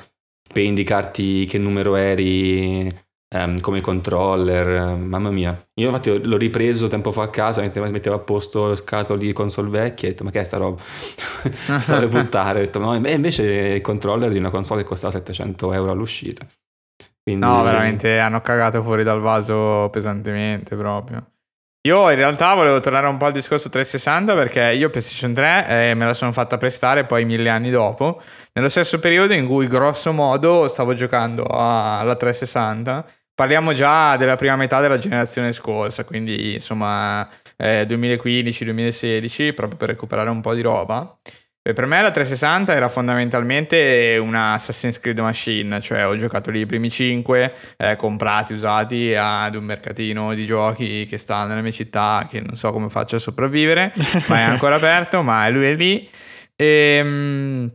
per 0.52 0.64
indicarti 0.64 1.46
che 1.46 1.58
numero 1.58 1.96
eri 1.96 3.04
um, 3.36 3.60
come 3.60 3.82
controller, 3.82 4.96
mamma 4.96 5.32
mia. 5.32 5.68
Io 5.76 5.88
infatti 5.88 6.24
l'ho 6.24 6.38
ripreso 6.38 6.88
tempo 6.88 7.12
fa 7.12 7.24
a 7.24 7.30
casa, 7.30 7.62
mettevo 7.62 8.16
a 8.16 8.20
posto 8.20 8.76
scatole 8.76 9.20
di 9.20 9.34
console 9.34 9.70
vecchie 9.70 10.08
e 10.08 10.12
ho 10.12 10.14
detto 10.14 10.24
ma 10.24 10.32
che 10.32 10.40
è 10.40 10.44
sta 10.44 10.58
roba? 10.58 10.82
Stavo 11.80 12.06
a 12.06 12.08
buttare, 12.22 12.60
ho 12.60 12.64
detto 12.64 12.80
no, 12.80 12.96
invece 12.96 13.44
il 13.44 13.82
controller 13.82 14.32
di 14.32 14.38
una 14.38 14.50
console 14.50 14.82
che 14.82 14.88
costava 14.88 15.14
700 15.14 15.74
euro 15.74 15.92
all'uscita. 15.92 16.46
Quindi, 17.22 17.44
no, 17.44 17.64
veramente 17.64 18.20
hanno 18.20 18.40
cagato 18.42 18.84
fuori 18.84 19.04
dal 19.04 19.20
vaso 19.20 19.90
pesantemente 19.92 20.76
proprio. 20.76 21.26
Io 21.86 22.10
in 22.10 22.16
realtà 22.16 22.56
volevo 22.56 22.80
tornare 22.80 23.06
un 23.06 23.18
po' 23.18 23.26
al 23.26 23.32
discorso 23.32 23.70
360 23.70 24.34
perché 24.34 24.74
io 24.74 24.90
PlayStation 24.90 25.34
3 25.34 25.90
eh, 25.90 25.94
me 25.94 26.06
la 26.06 26.16
sono 26.16 26.32
fatta 26.32 26.58
prestare 26.58 27.06
poi 27.06 27.26
mille 27.26 27.48
anni 27.48 27.70
dopo, 27.70 28.20
nello 28.54 28.70
stesso 28.70 28.98
periodo 28.98 29.34
in 29.34 29.46
cui 29.46 29.68
grosso 29.68 30.12
modo 30.12 30.68
stavo 30.68 30.96
giocando 30.96 31.46
alla 31.48 32.16
360. 32.16 33.06
Parliamo 33.36 33.72
già 33.74 34.18
della 34.18 34.36
prima 34.36 34.56
metà 34.56 34.80
della 34.80 34.98
generazione 34.98 35.52
scorsa, 35.54 36.06
quindi 36.06 36.56
insomma 36.56 37.30
eh, 37.56 37.86
2015-2016, 37.88 39.54
proprio 39.54 39.78
per 39.78 39.90
recuperare 39.90 40.32
un 40.32 40.42
po' 40.42 40.56
di 40.56 40.62
roba. 40.62 41.16
E 41.68 41.74
per 41.74 41.88
me 41.88 42.00
la 42.00 42.12
360 42.12 42.76
era 42.76 42.90
fondamentalmente 42.90 44.20
una 44.22 44.54
Assassin's 44.54 45.00
Creed 45.00 45.18
Machine, 45.18 45.82
cioè 45.82 46.06
ho 46.06 46.16
giocato 46.16 46.52
lì 46.52 46.60
i 46.60 46.68
primi 46.68 46.92
5 46.92 47.54
eh, 47.78 47.96
comprati, 47.96 48.54
usati 48.54 49.16
ad 49.18 49.56
un 49.56 49.64
mercatino 49.64 50.36
di 50.36 50.46
giochi 50.46 51.08
che 51.10 51.18
sta 51.18 51.44
nella 51.46 51.62
mia 51.62 51.72
città, 51.72 52.28
che 52.30 52.40
non 52.40 52.54
so 52.54 52.72
come 52.72 52.88
faccia 52.90 53.16
a 53.16 53.20
sopravvivere, 53.20 53.92
ma 54.30 54.38
è 54.38 54.44
ancora 54.44 54.76
aperto, 54.76 55.24
ma 55.24 55.50
lui 55.50 55.66
è 55.66 55.74
lì. 55.74 56.08
E, 56.56 56.98
ehm, 57.00 57.74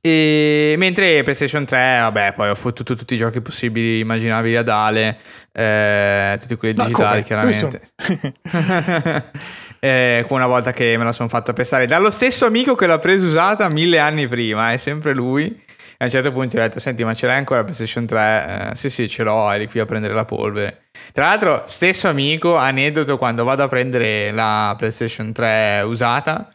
e 0.00 0.74
mentre 0.76 1.22
PlayStation 1.22 1.64
3, 1.64 1.98
vabbè, 2.00 2.32
poi 2.34 2.50
ho 2.50 2.54
fottuto 2.56 2.96
tutti 2.96 3.14
i 3.14 3.16
giochi 3.16 3.40
possibili, 3.40 4.00
immaginabili 4.00 4.56
ad 4.56 4.68
Ale, 4.68 5.18
eh, 5.52 6.36
tutti 6.40 6.56
quelli 6.56 6.74
digitali, 6.74 7.22
chiaramente. 7.22 7.92
eh, 9.84 10.26
una 10.30 10.46
volta 10.46 10.72
che 10.72 10.96
me 10.96 11.04
la 11.04 11.12
sono 11.12 11.28
fatta 11.28 11.52
prestare 11.52 11.86
dallo 11.86 12.10
stesso 12.10 12.46
amico 12.46 12.74
che 12.74 12.86
l'ha 12.86 12.98
presa 12.98 13.26
usata 13.26 13.68
mille 13.68 13.98
anni 13.98 14.26
prima, 14.26 14.72
è 14.72 14.78
sempre 14.78 15.12
lui. 15.12 15.62
A 15.98 16.04
un 16.04 16.10
certo 16.10 16.32
punto 16.32 16.56
ho 16.56 16.60
detto: 16.60 16.80
Senti, 16.80 17.04
ma 17.04 17.14
ce 17.14 17.26
l'hai 17.26 17.36
ancora 17.36 17.60
la 17.60 17.64
PlayStation 17.66 18.06
3? 18.06 18.70
Eh, 18.72 18.76
sì, 18.76 18.90
sì, 18.90 19.08
ce 19.08 19.22
l'ho, 19.22 19.50
eri 19.50 19.68
qui 19.68 19.80
a 19.80 19.84
prendere 19.84 20.14
la 20.14 20.24
polvere. 20.24 20.86
Tra 21.12 21.26
l'altro, 21.26 21.64
stesso 21.66 22.08
amico, 22.08 22.56
aneddoto 22.56 23.18
quando 23.18 23.44
vado 23.44 23.62
a 23.62 23.68
prendere 23.68 24.32
la 24.32 24.74
PlayStation 24.76 25.32
3 25.32 25.82
usata 25.84 26.48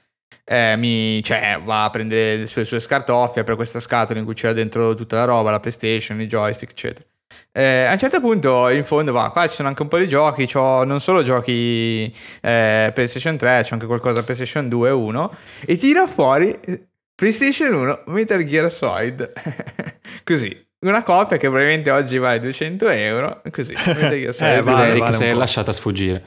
eh, 0.51 0.75
mi, 0.77 1.21
cioè, 1.21 1.61
va 1.63 1.83
a 1.83 1.89
prendere 1.91 2.37
le 2.37 2.47
sue, 2.47 2.65
sue 2.65 2.79
scartoffie, 2.79 3.41
apre 3.41 3.55
questa 3.55 3.79
scatola 3.79 4.17
in 4.17 4.25
cui 4.25 4.33
c'era 4.33 4.53
dentro 4.53 4.95
tutta 4.95 5.17
la 5.17 5.25
roba, 5.25 5.51
la 5.51 5.59
PlayStation, 5.59 6.19
i 6.19 6.25
joystick, 6.25 6.71
eccetera. 6.71 7.07
Eh, 7.51 7.85
a 7.85 7.91
un 7.91 7.97
certo 7.97 8.19
punto, 8.19 8.69
in 8.69 8.83
fondo, 8.83 9.11
va, 9.11 9.31
qua 9.31 9.47
ci 9.47 9.55
sono 9.55 9.67
anche 9.67 9.81
un 9.81 9.87
po' 9.87 9.97
di 9.97 10.07
giochi, 10.07 10.49
ho 10.53 10.83
non 10.83 11.01
solo 11.01 11.23
giochi 11.23 12.13
eh, 12.41 12.91
PlayStation 12.93 13.37
3, 13.37 13.61
c'è 13.63 13.73
anche 13.73 13.85
qualcosa 13.85 14.23
PlayStation 14.23 14.69
2 14.69 14.89
e 14.89 14.91
1, 14.91 15.35
e 15.65 15.77
tira 15.77 16.07
fuori 16.07 16.57
eh, 16.65 16.87
PlayStation 17.15 17.73
1 17.73 18.03
Metal 18.07 18.43
Gear 18.43 18.71
Solid. 18.71 19.31
così. 20.23 20.67
Una 20.81 21.03
copia 21.03 21.35
che 21.35 21.47
probabilmente 21.47 21.91
oggi 21.91 22.17
vale 22.17 22.39
200 22.39 22.87
euro, 22.87 23.41
così. 23.51 23.73
Metal 23.73 24.09
Gear 24.09 24.33
Solid. 24.33 24.57
eh, 24.57 24.61
vale, 24.61 24.87
Eric 24.87 24.99
vale 24.99 25.13
si 25.13 25.23
è 25.25 25.33
lasciata 25.33 25.73
sfuggire. 25.73 26.25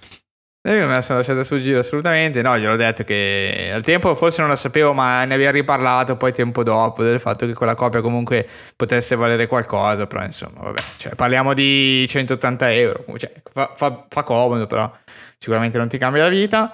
Io 0.65 0.87
me 0.87 0.93
la 0.93 1.03
sono 1.03 1.19
lasciata 1.19 1.43
sfuggire 1.43 1.81
assolutamente. 1.81 2.41
No, 2.41 2.57
gliel'ho 2.57 2.77
detto 2.77 3.03
che 3.03 3.73
al 3.75 3.83
tempo 3.83 4.15
forse 4.15 4.43
non 4.43 4.51
la 4.51 4.55
sapevo, 4.55 4.93
ma 4.93 5.25
ne 5.25 5.35
abbiamo 5.35 5.51
riparlato 5.55 6.17
poi 6.17 6.33
tempo 6.33 6.63
dopo 6.63 7.03
del 7.03 7.19
fatto 7.19 7.47
che 7.47 7.53
quella 7.53 7.75
copia 7.75 8.01
comunque 8.01 8.47
potesse 8.77 9.17
valere 9.17 9.49
qualcosa. 9.49 10.07
Però 10.07 10.23
insomma, 10.23 10.61
vabbè, 10.61 10.81
cioè, 10.99 11.15
parliamo 11.17 11.53
di 11.53 12.07
180 12.07 12.73
euro. 12.75 13.05
Cioè, 13.17 13.33
fa, 13.53 13.73
fa, 13.75 14.05
fa 14.09 14.23
comodo, 14.23 14.69
però 14.69 14.89
sicuramente 15.37 15.79
non 15.79 15.89
ti 15.89 15.99
cambia 15.99 16.23
la 16.23 16.29
vita. 16.29 16.73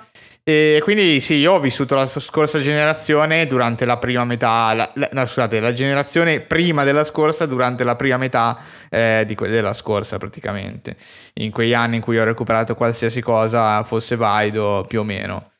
E 0.48 0.80
quindi 0.82 1.20
sì, 1.20 1.34
io 1.34 1.52
ho 1.52 1.60
vissuto 1.60 1.94
la 1.94 2.06
scorsa 2.06 2.58
generazione 2.58 3.46
durante 3.46 3.84
la 3.84 3.98
prima 3.98 4.24
metà, 4.24 4.72
la, 4.72 4.90
la, 4.94 5.06
no, 5.12 5.26
scusate, 5.26 5.60
la 5.60 5.74
generazione 5.74 6.40
prima 6.40 6.84
della 6.84 7.04
scorsa 7.04 7.44
durante 7.44 7.84
la 7.84 7.96
prima 7.96 8.16
metà 8.16 8.58
eh, 8.88 9.24
di 9.26 9.34
que- 9.34 9.50
della 9.50 9.74
scorsa 9.74 10.16
praticamente, 10.16 10.96
in 11.34 11.50
quegli 11.50 11.74
anni 11.74 11.96
in 11.96 12.00
cui 12.00 12.18
ho 12.18 12.24
recuperato 12.24 12.74
qualsiasi 12.74 13.20
cosa 13.20 13.84
fosse 13.84 14.16
valido 14.16 14.86
più 14.88 15.00
o 15.00 15.04
meno, 15.04 15.50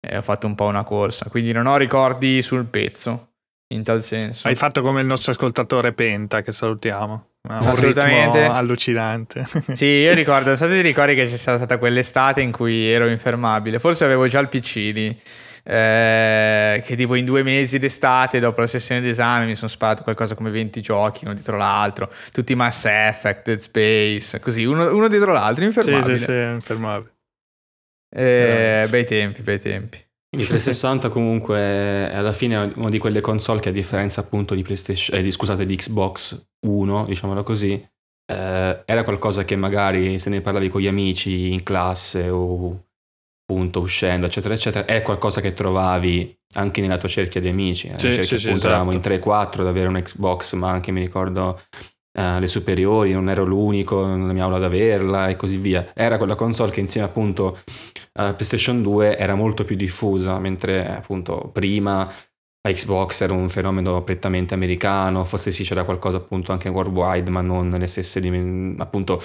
e 0.00 0.16
ho 0.16 0.22
fatto 0.22 0.46
un 0.46 0.54
po' 0.54 0.64
una 0.64 0.82
corsa, 0.82 1.26
quindi 1.28 1.52
non 1.52 1.66
ho 1.66 1.76
ricordi 1.76 2.40
sul 2.40 2.64
pezzo 2.64 3.32
in 3.74 3.82
tal 3.82 4.02
senso. 4.02 4.48
Hai 4.48 4.54
fatto 4.54 4.80
come 4.80 5.02
il 5.02 5.06
nostro 5.06 5.32
ascoltatore 5.32 5.92
Penta 5.92 6.40
che 6.40 6.52
salutiamo. 6.52 7.32
Un 7.48 7.66
Assolutamente. 7.66 8.44
allucinante. 8.44 9.46
Sì, 9.74 9.86
io 9.86 10.12
ricordo, 10.14 10.48
non 10.48 10.56
so 10.56 10.66
se 10.66 10.74
ti 10.74 10.80
ricordi 10.82 11.14
che 11.14 11.26
c'è 11.26 11.36
stata 11.36 11.78
quell'estate 11.78 12.40
in 12.40 12.52
cui 12.52 12.90
ero 12.90 13.08
infermabile, 13.08 13.78
forse 13.78 14.04
avevo 14.04 14.26
già 14.26 14.38
il 14.40 14.48
PC 14.48 14.74
lì, 14.92 15.20
eh, 15.64 16.82
che 16.84 16.96
tipo 16.96 17.14
in 17.14 17.24
due 17.24 17.42
mesi 17.42 17.78
d'estate, 17.78 18.38
dopo 18.40 18.60
la 18.60 18.66
sessione 18.66 19.00
d'esame, 19.00 19.46
mi 19.46 19.54
sono 19.54 19.68
sparato 19.68 20.02
qualcosa 20.02 20.34
come 20.34 20.50
20 20.50 20.80
giochi, 20.82 21.24
uno 21.24 21.34
dietro 21.34 21.56
l'altro, 21.56 22.12
tutti 22.32 22.54
Mass 22.54 22.84
Effect, 22.86 23.44
Dead 23.44 23.58
Space, 23.58 24.40
così, 24.40 24.64
uno, 24.64 24.94
uno 24.94 25.08
dietro 25.08 25.32
l'altro, 25.32 25.64
infermabile. 25.64 26.18
Sì, 26.18 26.24
sì, 26.24 26.32
sì, 26.32 26.32
infermabile. 26.32 27.12
Eh, 28.10 28.86
bei 28.88 29.04
tempi, 29.04 29.42
bei 29.42 29.58
tempi. 29.58 30.06
Quindi 30.28 30.46
360 30.48 31.08
comunque 31.08 31.58
è 31.58 32.14
alla 32.14 32.32
fine 32.32 32.72
una 32.76 32.90
di 32.90 32.98
quelle 32.98 33.20
console 33.20 33.60
che 33.60 33.70
a 33.70 33.72
differenza 33.72 34.20
appunto 34.20 34.54
di 34.54 34.62
PlayStation, 34.62 35.18
eh, 35.18 35.22
di, 35.22 35.30
scusate, 35.30 35.64
di 35.64 35.76
Xbox 35.76 36.50
1, 36.66 37.06
diciamolo 37.06 37.42
così, 37.42 37.72
eh, 37.72 38.82
era 38.84 39.04
qualcosa 39.04 39.44
che 39.44 39.56
magari 39.56 40.18
se 40.18 40.30
ne 40.30 40.40
parlavi 40.40 40.68
con 40.68 40.80
gli 40.80 40.86
amici 40.86 41.52
in 41.52 41.62
classe 41.62 42.28
o 42.28 42.84
appunto 43.50 43.80
uscendo, 43.80 44.26
eccetera, 44.26 44.52
eccetera, 44.52 44.84
è 44.84 45.00
qualcosa 45.00 45.40
che 45.40 45.54
trovavi 45.54 46.38
anche 46.54 46.82
nella 46.82 46.98
tua 46.98 47.08
cerchia 47.08 47.40
di 47.40 47.48
amici. 47.48 47.86
Nella 47.86 47.98
sì, 47.98 48.12
cerchia 48.12 48.38
sì, 48.38 48.44
appunto 48.44 48.60
sì, 48.60 48.66
eravamo 48.66 48.90
esatto. 48.90 49.12
in 49.12 49.20
3-4 49.20 49.60
ad 49.60 49.66
avere 49.66 49.88
un 49.88 50.00
Xbox, 50.02 50.52
ma 50.54 50.70
anche 50.70 50.92
mi 50.92 51.00
ricordo 51.00 51.58
uh, 52.18 52.38
le 52.40 52.46
superiori, 52.46 53.12
non 53.12 53.28
ero 53.28 53.44
l'unico 53.44 54.04
nella 54.04 54.32
mia 54.32 54.44
aula 54.44 54.56
ad 54.56 54.64
averla 54.64 55.28
e 55.28 55.36
così 55.36 55.58
via. 55.58 55.92
Era 55.94 56.18
quella 56.18 56.34
console 56.34 56.72
che 56.72 56.80
insieme 56.80 57.06
appunto 57.06 57.58
a 58.14 58.34
PlayStation 58.34 58.82
2 58.82 59.16
era 59.16 59.34
molto 59.36 59.64
più 59.64 59.76
diffusa, 59.76 60.38
mentre 60.38 60.86
appunto 60.96 61.50
prima 61.52 62.10
la 62.60 62.72
Xbox 62.72 63.20
era 63.20 63.32
un 63.32 63.48
fenomeno 63.48 64.02
prettamente 64.02 64.54
americano, 64.54 65.24
forse 65.24 65.52
sì 65.52 65.62
c'era 65.62 65.84
qualcosa 65.84 66.16
appunto 66.16 66.50
anche 66.50 66.68
worldwide, 66.68 67.30
ma 67.30 67.40
non 67.40 67.68
nelle 67.68 67.86
stesse 67.86 68.20
appunto 68.78 69.22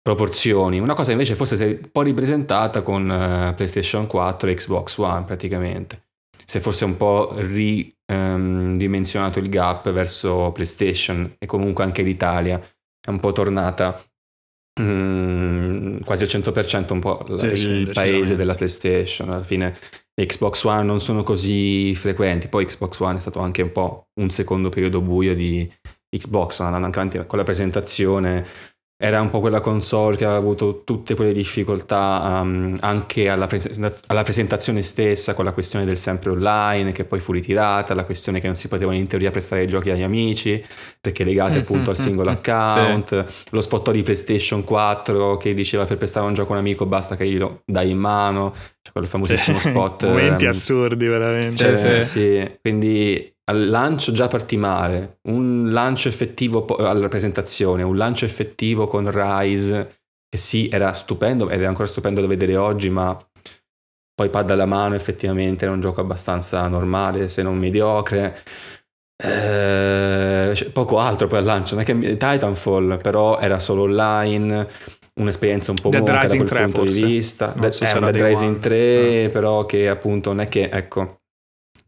proporzioni. 0.00 0.78
Una 0.78 0.94
cosa 0.94 1.12
invece 1.12 1.34
forse 1.34 1.56
si 1.56 1.62
è 1.64 1.66
un 1.66 1.88
po' 1.90 2.02
ripresentata 2.02 2.82
con 2.82 3.02
uh, 3.04 3.54
PlayStation 3.54 4.06
4 4.06 4.50
e 4.50 4.54
Xbox 4.54 4.96
One 4.98 5.24
praticamente. 5.24 6.02
Si 6.44 6.58
è 6.58 6.60
forse 6.60 6.84
un 6.84 6.96
po' 6.96 7.32
ridimensionato 7.36 7.93
ehm, 8.06 8.76
um, 8.78 9.32
il 9.34 9.48
gap 9.48 9.90
verso 9.90 10.50
PlayStation 10.52 11.36
e 11.38 11.46
comunque 11.46 11.84
anche 11.84 12.02
l'Italia. 12.02 12.58
È 12.58 13.10
un 13.10 13.20
po' 13.20 13.32
tornata 13.32 14.02
um, 14.80 16.02
quasi 16.02 16.24
al 16.24 16.30
100% 16.30 16.92
un 16.92 17.00
po' 17.00 17.24
sì, 17.38 17.46
il 17.46 17.58
sì, 17.58 17.90
paese 17.92 18.36
della 18.36 18.54
PlayStation. 18.54 19.30
Alla 19.30 19.44
fine 19.44 19.76
Xbox 20.14 20.64
One 20.64 20.82
non 20.82 21.00
sono 21.00 21.22
così 21.22 21.94
frequenti, 21.94 22.48
poi 22.48 22.66
Xbox 22.66 22.98
One 23.00 23.16
è 23.16 23.20
stato 23.20 23.40
anche 23.40 23.62
un 23.62 23.72
po' 23.72 24.08
un 24.20 24.30
secondo 24.30 24.68
periodo 24.68 25.00
buio 25.00 25.34
di 25.34 25.70
Xbox, 26.08 26.60
andando 26.60 26.86
anche 26.86 26.98
avanti 26.98 27.26
con 27.26 27.38
la 27.38 27.44
presentazione 27.44 28.46
era 29.04 29.20
un 29.20 29.28
po' 29.28 29.40
quella 29.40 29.60
console 29.60 30.16
che 30.16 30.24
aveva 30.24 30.38
avuto 30.38 30.80
tutte 30.82 31.14
quelle 31.14 31.34
difficoltà 31.34 32.40
um, 32.40 32.74
anche 32.80 33.28
alla, 33.28 33.46
pres- 33.46 33.78
alla, 34.06 34.22
presentazione 34.22 34.80
stessa 34.80 35.34
con 35.34 35.44
la 35.44 35.52
questione 35.52 35.84
del 35.84 35.98
sempre 35.98 36.30
online 36.30 36.92
che 36.92 37.04
poi 37.04 37.20
fu 37.20 37.32
ritirata, 37.32 37.92
la 37.92 38.06
questione 38.06 38.40
che 38.40 38.46
non 38.46 38.56
si 38.56 38.66
potevano 38.66 38.96
in 38.96 39.06
teoria 39.06 39.30
prestare 39.30 39.64
i 39.64 39.66
giochi 39.66 39.90
agli 39.90 40.02
amici 40.02 40.64
perché 40.98 41.22
legati 41.22 41.58
appunto 41.58 41.90
al 41.90 41.98
singolo 41.98 42.30
account, 42.30 43.26
sì. 43.26 43.44
lo 43.50 43.60
sfottò 43.60 43.90
di 43.90 44.02
PlayStation 44.02 44.64
4 44.64 45.36
che 45.36 45.52
diceva 45.52 45.84
per 45.84 45.98
prestare 45.98 46.24
un 46.24 46.32
gioco 46.32 46.52
a 46.52 46.54
un 46.54 46.60
amico 46.60 46.86
basta 46.86 47.14
che 47.14 47.28
glielo 47.28 47.60
dai 47.66 47.90
in 47.90 47.98
mano, 47.98 48.54
cioè 48.54 48.92
quel 48.92 49.06
famosissimo 49.06 49.58
sì. 49.58 49.68
spot. 49.68 50.06
Momenti 50.08 50.44
um, 50.44 50.50
assurdi 50.50 51.06
veramente. 51.06 51.56
Cioè, 51.56 52.02
sì. 52.02 52.58
Quindi 52.58 53.33
al 53.46 53.68
lancio 53.68 54.12
già 54.12 54.26
partì 54.26 54.56
male, 54.56 55.18
un 55.28 55.70
lancio 55.70 56.08
effettivo 56.08 56.64
alla 56.64 57.08
presentazione, 57.08 57.82
un 57.82 57.96
lancio 57.96 58.24
effettivo 58.24 58.86
con 58.86 59.10
Rise, 59.10 59.98
che 60.28 60.38
sì, 60.38 60.68
era 60.70 60.92
stupendo, 60.92 61.50
ed 61.50 61.62
è 61.62 61.66
ancora 61.66 61.86
stupendo 61.86 62.20
da 62.20 62.26
vedere 62.26 62.56
oggi, 62.56 62.88
ma 62.88 63.16
poi 64.14 64.30
pad 64.30 64.50
alla 64.50 64.66
mano 64.66 64.94
effettivamente 64.94 65.64
era 65.64 65.74
un 65.74 65.80
gioco 65.80 66.00
abbastanza 66.00 66.66
normale, 66.68 67.28
se 67.28 67.42
non 67.42 67.58
mediocre. 67.58 68.42
Eh, 69.16 70.70
poco 70.72 70.98
altro 70.98 71.26
poi 71.26 71.38
al 71.38 71.44
lancio, 71.44 71.74
non 71.74 71.84
è 71.84 71.86
che 71.86 72.16
Titanfall 72.16 73.00
però 73.00 73.38
era 73.38 73.58
solo 73.58 73.82
online, 73.82 74.66
un'esperienza 75.20 75.70
un 75.70 75.76
po' 75.80 75.90
Dead 75.90 76.02
monca 76.02 76.26
da 76.26 76.36
quel 76.36 76.48
3, 76.48 76.62
punto 76.64 76.78
forse. 76.80 77.04
di 77.04 77.12
vista. 77.12 77.52
Non 77.56 77.72
so 77.72 77.84
eh, 77.84 78.00
Dead 78.00 78.16
Rising 78.16 78.58
3, 78.58 79.24
ah. 79.24 79.28
però 79.28 79.66
che 79.66 79.88
appunto 79.88 80.30
non 80.30 80.40
è 80.40 80.48
che, 80.48 80.70
ecco, 80.70 81.20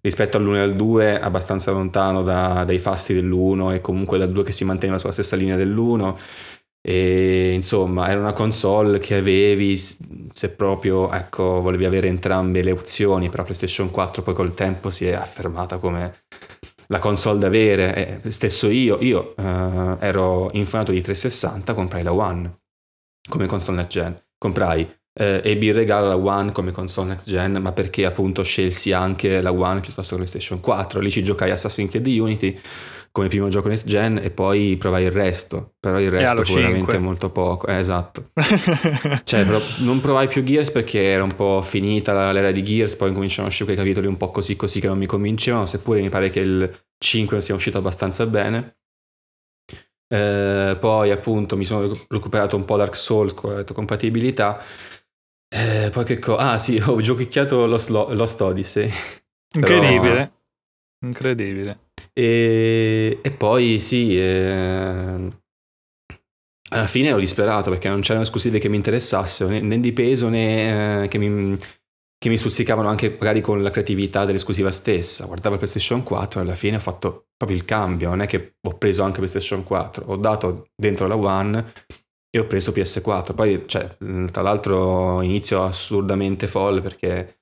rispetto 0.06 0.36
all'1 0.36 0.54
e 0.54 0.60
al 0.60 0.76
2 0.76 1.20
abbastanza 1.20 1.72
lontano 1.72 2.22
da, 2.22 2.64
dai 2.64 2.78
fasti 2.78 3.12
dell'1 3.12 3.74
e 3.74 3.80
comunque 3.80 4.18
dal 4.18 4.30
2 4.30 4.44
che 4.44 4.52
si 4.52 4.64
manteneva 4.64 4.98
sulla 4.98 5.12
stessa 5.12 5.34
linea 5.34 5.56
dell'1 5.56 6.14
e 6.80 7.50
insomma 7.52 8.08
era 8.08 8.20
una 8.20 8.32
console 8.32 9.00
che 9.00 9.16
avevi 9.16 9.76
se 9.76 10.50
proprio 10.50 11.10
ecco 11.10 11.60
volevi 11.60 11.84
avere 11.84 12.06
entrambe 12.06 12.62
le 12.62 12.70
opzioni 12.70 13.28
però 13.28 13.42
PlayStation 13.42 13.90
4 13.90 14.22
poi 14.22 14.34
col 14.34 14.54
tempo 14.54 14.90
si 14.90 15.06
è 15.06 15.14
affermata 15.14 15.78
come 15.78 16.24
la 16.88 16.98
console 16.98 17.38
da 17.38 17.46
avere. 17.46 18.22
E 18.22 18.30
stesso 18.30 18.68
io 18.68 18.98
io 19.00 19.34
uh, 19.36 19.96
ero 19.98 20.50
infonato 20.52 20.92
di 20.92 21.00
360 21.00 21.74
comprai 21.74 22.02
la 22.02 22.12
One 22.12 22.60
come 23.28 23.46
console 23.46 23.78
next 23.78 23.90
gen. 23.90 24.16
Comprai 24.38 24.88
eh, 25.18 25.40
ebbi 25.42 25.68
in 25.68 25.72
regalo 25.72 26.06
la 26.06 26.16
One 26.16 26.52
come 26.52 26.72
console 26.72 27.08
next 27.08 27.28
gen, 27.28 27.52
ma 27.62 27.72
perché 27.72 28.04
appunto 28.04 28.42
scelsi 28.42 28.92
anche 28.92 29.40
la 29.40 29.52
One 29.52 29.80
piuttosto 29.80 30.10
che 30.10 30.22
PlayStation 30.22 30.60
4. 30.60 31.00
Lì 31.00 31.10
ci 31.10 31.22
giocai 31.22 31.50
Assassin's 31.50 31.90
Creed 31.90 32.06
Unity 32.06 32.58
come 33.16 33.28
primo 33.28 33.48
gioco 33.48 33.68
next 33.68 33.86
gen 33.86 34.20
e 34.22 34.30
poi 34.30 34.76
provai 34.76 35.04
il 35.04 35.10
resto, 35.10 35.76
però 35.80 35.98
il 35.98 36.10
resto 36.10 36.44
fu 36.44 36.56
veramente 36.56 36.98
molto 36.98 37.30
poco, 37.30 37.66
eh, 37.66 37.76
esatto. 37.76 38.28
cioè, 39.24 39.46
però 39.46 39.58
non 39.78 40.00
provai 40.00 40.28
più 40.28 40.42
Gears 40.42 40.70
perché 40.70 41.02
era 41.02 41.22
un 41.22 41.34
po' 41.34 41.62
finita 41.62 42.30
l'era 42.30 42.50
di 42.50 42.62
Gears, 42.62 42.94
poi 42.96 43.14
cominciano 43.14 43.46
a 43.46 43.48
uscire 43.48 43.64
quei 43.64 43.76
capitoli 43.78 44.06
un 44.06 44.18
po' 44.18 44.30
così 44.30 44.54
così 44.54 44.80
che 44.80 44.88
non 44.88 44.98
mi 44.98 45.06
convincevano, 45.06 45.64
seppure 45.64 46.02
mi 46.02 46.10
pare 46.10 46.28
che 46.28 46.40
il 46.40 46.70
5 46.98 47.36
non 47.36 47.42
sia 47.42 47.54
uscito 47.54 47.78
abbastanza 47.78 48.26
bene. 48.26 48.76
Eh, 50.08 50.76
poi 50.78 51.10
appunto 51.10 51.56
mi 51.56 51.64
sono 51.64 51.90
recuperato 52.08 52.54
un 52.54 52.66
po' 52.66 52.76
Dark 52.76 52.94
Souls 52.94 53.32
con 53.32 53.54
la 53.54 53.64
compatibilità. 53.64 54.62
Eh, 55.48 55.90
poi 55.90 56.04
che 56.04 56.18
cosa? 56.18 56.52
Ah 56.52 56.58
sì, 56.58 56.76
ho 56.84 57.00
giochicchiato 57.00 57.66
Lost, 57.66 57.90
Lost 57.90 58.40
Odyssey. 58.40 58.90
Incredibile. 59.54 60.14
Però... 60.14 60.30
Incredibile. 61.06 61.78
E, 62.12 63.18
e 63.22 63.30
poi 63.32 63.78
sì, 63.78 64.18
eh, 64.18 65.30
alla 66.70 66.86
fine 66.86 67.08
ero 67.08 67.18
disperato 67.18 67.70
perché 67.70 67.88
non 67.88 68.00
c'erano 68.00 68.24
esclusive 68.24 68.58
che 68.58 68.68
mi 68.68 68.76
interessassero, 68.76 69.50
né, 69.50 69.60
né 69.60 69.80
di 69.80 69.92
peso 69.92 70.28
né 70.28 71.04
eh, 71.04 71.08
che, 71.08 71.18
mi, 71.18 71.56
che 72.18 72.28
mi 72.28 72.38
stuzzicavano 72.38 72.88
anche 72.88 73.10
magari 73.10 73.40
con 73.40 73.62
la 73.62 73.70
creatività 73.70 74.24
dell'esclusiva 74.24 74.72
stessa. 74.72 75.26
Guardavo 75.26 75.54
il 75.54 75.60
PlayStation 75.60 76.02
4 76.02 76.40
e 76.40 76.42
alla 76.42 76.54
fine 76.54 76.76
ho 76.76 76.80
fatto 76.80 77.28
proprio 77.36 77.58
il 77.58 77.64
cambio, 77.64 78.08
non 78.08 78.22
è 78.22 78.26
che 78.26 78.56
ho 78.66 78.76
preso 78.78 79.02
anche 79.02 79.18
PlayStation 79.18 79.62
4, 79.62 80.06
ho 80.06 80.16
dato 80.16 80.68
dentro 80.74 81.06
la 81.06 81.16
One 81.16 81.64
e 82.36 82.40
ho 82.40 82.46
preso 82.46 82.72
PS4. 82.72 83.34
Poi, 83.34 83.62
cioè, 83.66 83.96
tra 84.30 84.42
l'altro, 84.42 85.22
inizio 85.22 85.64
assurdamente 85.64 86.46
folle 86.46 86.80
perché 86.80 87.36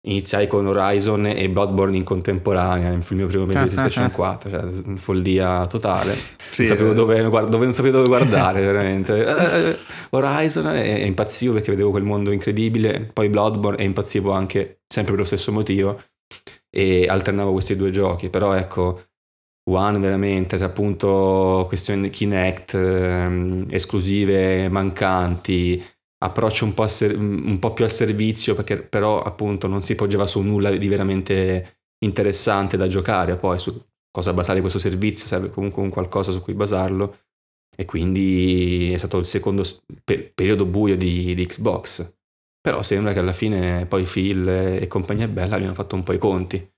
iniziai 0.00 0.46
con 0.46 0.66
Horizon 0.66 1.26
e 1.26 1.50
Bloodborne 1.50 1.96
in 1.96 2.04
contemporanea 2.04 2.92
il 2.92 3.04
mio 3.10 3.26
primo 3.26 3.46
mese 3.46 3.64
di 3.64 3.70
PlayStation 3.74 4.12
4 4.12 4.48
cioè 4.48 4.94
follia 4.94 5.66
totale 5.66 6.14
sì, 6.52 6.62
non, 6.62 6.66
sapevo 6.66 6.90
eh. 6.92 6.94
dove, 6.94 7.22
dove, 7.22 7.64
non 7.64 7.72
sapevo 7.72 7.96
dove 7.96 8.08
guardare 8.08 8.60
veramente 8.64 9.26
eh, 9.26 9.76
Horizon 10.10 10.68
e, 10.76 11.00
e 11.00 11.04
impazzivo 11.04 11.54
perché 11.54 11.72
vedevo 11.72 11.90
quel 11.90 12.04
mondo 12.04 12.30
incredibile 12.30 13.10
poi 13.12 13.28
Bloodborne 13.28 13.78
e 13.78 13.84
impazzivo 13.84 14.30
anche 14.30 14.82
sempre 14.86 15.14
per 15.14 15.22
lo 15.22 15.26
stesso 15.26 15.50
motivo 15.50 16.00
e 16.70 17.06
alternavo 17.08 17.50
questi 17.50 17.74
due 17.74 17.90
giochi 17.90 18.30
però 18.30 18.52
ecco 18.54 19.07
One 19.68 19.98
veramente 19.98 20.56
tra 20.56 20.66
appunto 20.66 21.64
questioni 21.68 22.08
Kinect 22.08 22.74
ehm, 22.74 23.66
esclusive 23.70 24.68
mancanti 24.68 25.82
approccio 26.24 26.64
un 26.64 26.74
po', 26.74 26.86
ser- 26.88 27.16
un 27.16 27.58
po', 27.58 27.72
più 27.74 27.84
al 27.84 27.90
servizio 27.90 28.54
perché 28.54 28.78
però 28.78 29.22
appunto 29.22 29.66
non 29.66 29.82
si 29.82 29.94
poggiava 29.94 30.26
su 30.26 30.40
nulla 30.40 30.70
di 30.70 30.88
veramente 30.88 31.82
interessante 31.98 32.76
da 32.76 32.86
giocare 32.86 33.36
poi 33.36 33.58
su 33.58 33.78
cosa 34.10 34.32
basare 34.32 34.60
questo 34.60 34.78
servizio 34.78 35.26
serve 35.26 35.50
comunque 35.50 35.82
un 35.82 35.90
qualcosa 35.90 36.32
su 36.32 36.40
cui 36.40 36.54
basarlo 36.54 37.18
e 37.76 37.84
quindi 37.84 38.90
è 38.92 38.96
stato 38.96 39.18
il 39.18 39.24
secondo 39.24 39.64
per- 40.02 40.32
periodo 40.32 40.66
buio 40.66 40.96
di-, 40.96 41.34
di, 41.34 41.46
Xbox. 41.46 42.16
Però 42.60 42.82
sembra 42.82 43.12
che 43.12 43.20
alla 43.20 43.32
fine 43.32 43.86
poi 43.86 44.02
Phil 44.04 44.48
e 44.48 44.86
compagnia 44.88 45.28
bella 45.28 45.54
abbiano 45.54 45.74
fatto 45.74 45.94
un 45.94 46.02
po' 46.02 46.12
i 46.12 46.18
conti 46.18 46.68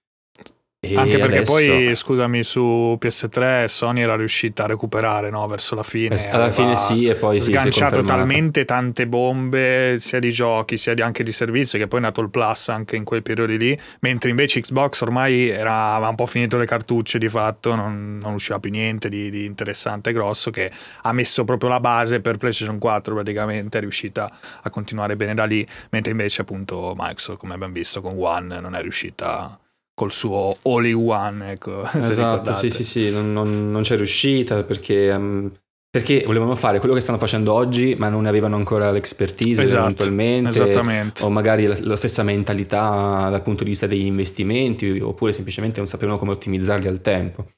e 0.82 0.96
Anche 0.96 1.18
perché 1.18 1.36
adesso... 1.36 1.52
poi, 1.52 1.94
scusami, 1.94 2.42
su 2.42 2.96
PS3 2.98 3.66
Sony 3.66 4.00
era 4.00 4.16
riuscita 4.16 4.64
a 4.64 4.66
recuperare 4.66 5.28
no? 5.28 5.46
verso 5.46 5.74
la 5.74 5.82
fine. 5.82 6.18
Alla 6.30 6.50
fine 6.50 6.74
sì, 6.74 7.04
e 7.04 7.16
poi 7.16 7.38
sì, 7.38 7.50
sganciato 7.50 8.00
talmente 8.00 8.64
tante 8.64 9.06
bombe, 9.06 9.96
sia 9.98 10.18
di 10.18 10.32
giochi 10.32 10.78
sia 10.78 10.94
di, 10.94 11.02
anche 11.02 11.22
di 11.22 11.32
servizio, 11.32 11.78
che 11.78 11.86
poi 11.86 11.98
è 11.98 12.02
nato 12.02 12.22
il 12.22 12.30
Plus 12.30 12.70
anche 12.70 12.96
in 12.96 13.04
quei 13.04 13.20
periodi 13.20 13.58
lì. 13.58 13.78
Mentre 14.00 14.30
invece 14.30 14.60
Xbox 14.60 15.02
ormai 15.02 15.50
era, 15.50 15.96
aveva 15.96 16.08
un 16.08 16.16
po' 16.16 16.24
finito 16.24 16.56
le 16.56 16.64
cartucce 16.64 17.18
di 17.18 17.28
fatto, 17.28 17.74
non, 17.74 18.16
non 18.16 18.32
usciva 18.32 18.58
più 18.58 18.70
niente 18.70 19.10
di, 19.10 19.28
di 19.28 19.44
interessante 19.44 20.08
e 20.08 20.12
grosso, 20.14 20.50
che 20.50 20.72
ha 21.02 21.12
messo 21.12 21.44
proprio 21.44 21.68
la 21.68 21.80
base 21.80 22.20
per 22.20 22.38
PlayStation 22.38 22.78
4 22.78 23.12
praticamente, 23.12 23.76
è 23.76 23.80
riuscita 23.82 24.34
a 24.62 24.70
continuare 24.70 25.14
bene 25.16 25.34
da 25.34 25.44
lì. 25.44 25.66
Mentre 25.90 26.12
invece, 26.12 26.40
appunto, 26.40 26.94
Microsoft, 26.96 27.38
come 27.38 27.52
abbiamo 27.52 27.74
visto 27.74 28.00
con 28.00 28.14
One, 28.16 28.60
non 28.60 28.74
è 28.74 28.80
riuscita 28.80 29.58
col 30.00 30.12
suo 30.12 30.56
all 30.62 30.86
in 30.86 30.94
one. 30.94 31.52
Ecco, 31.52 31.84
esatto, 31.92 32.54
sì, 32.54 32.70
sì, 32.70 32.84
sì, 32.84 33.10
non, 33.10 33.34
non, 33.34 33.70
non 33.70 33.82
c'è 33.82 33.96
riuscita 33.96 34.64
perché, 34.64 35.10
um, 35.10 35.52
perché, 35.90 36.22
volevano 36.24 36.54
fare 36.54 36.78
quello 36.78 36.94
che 36.94 37.02
stanno 37.02 37.18
facendo 37.18 37.52
oggi, 37.52 37.94
ma 37.98 38.08
non 38.08 38.24
avevano 38.24 38.56
ancora 38.56 38.90
l'expertise 38.90 39.62
esatto, 39.62 39.84
eventualmente, 39.84 40.48
esattamente. 40.48 41.22
o 41.22 41.28
magari 41.28 41.66
la, 41.66 41.76
la, 41.82 41.96
stessa 41.96 42.22
mentalità 42.22 43.28
dal 43.28 43.42
punto 43.42 43.62
di 43.62 43.70
vista 43.70 43.86
degli 43.86 44.06
investimenti, 44.06 44.98
oppure 45.00 45.34
semplicemente 45.34 45.80
non 45.80 45.86
sapevano 45.86 46.16
come 46.16 46.32
ottimizzarli 46.32 46.88
al 46.88 47.02
tempo. 47.02 47.50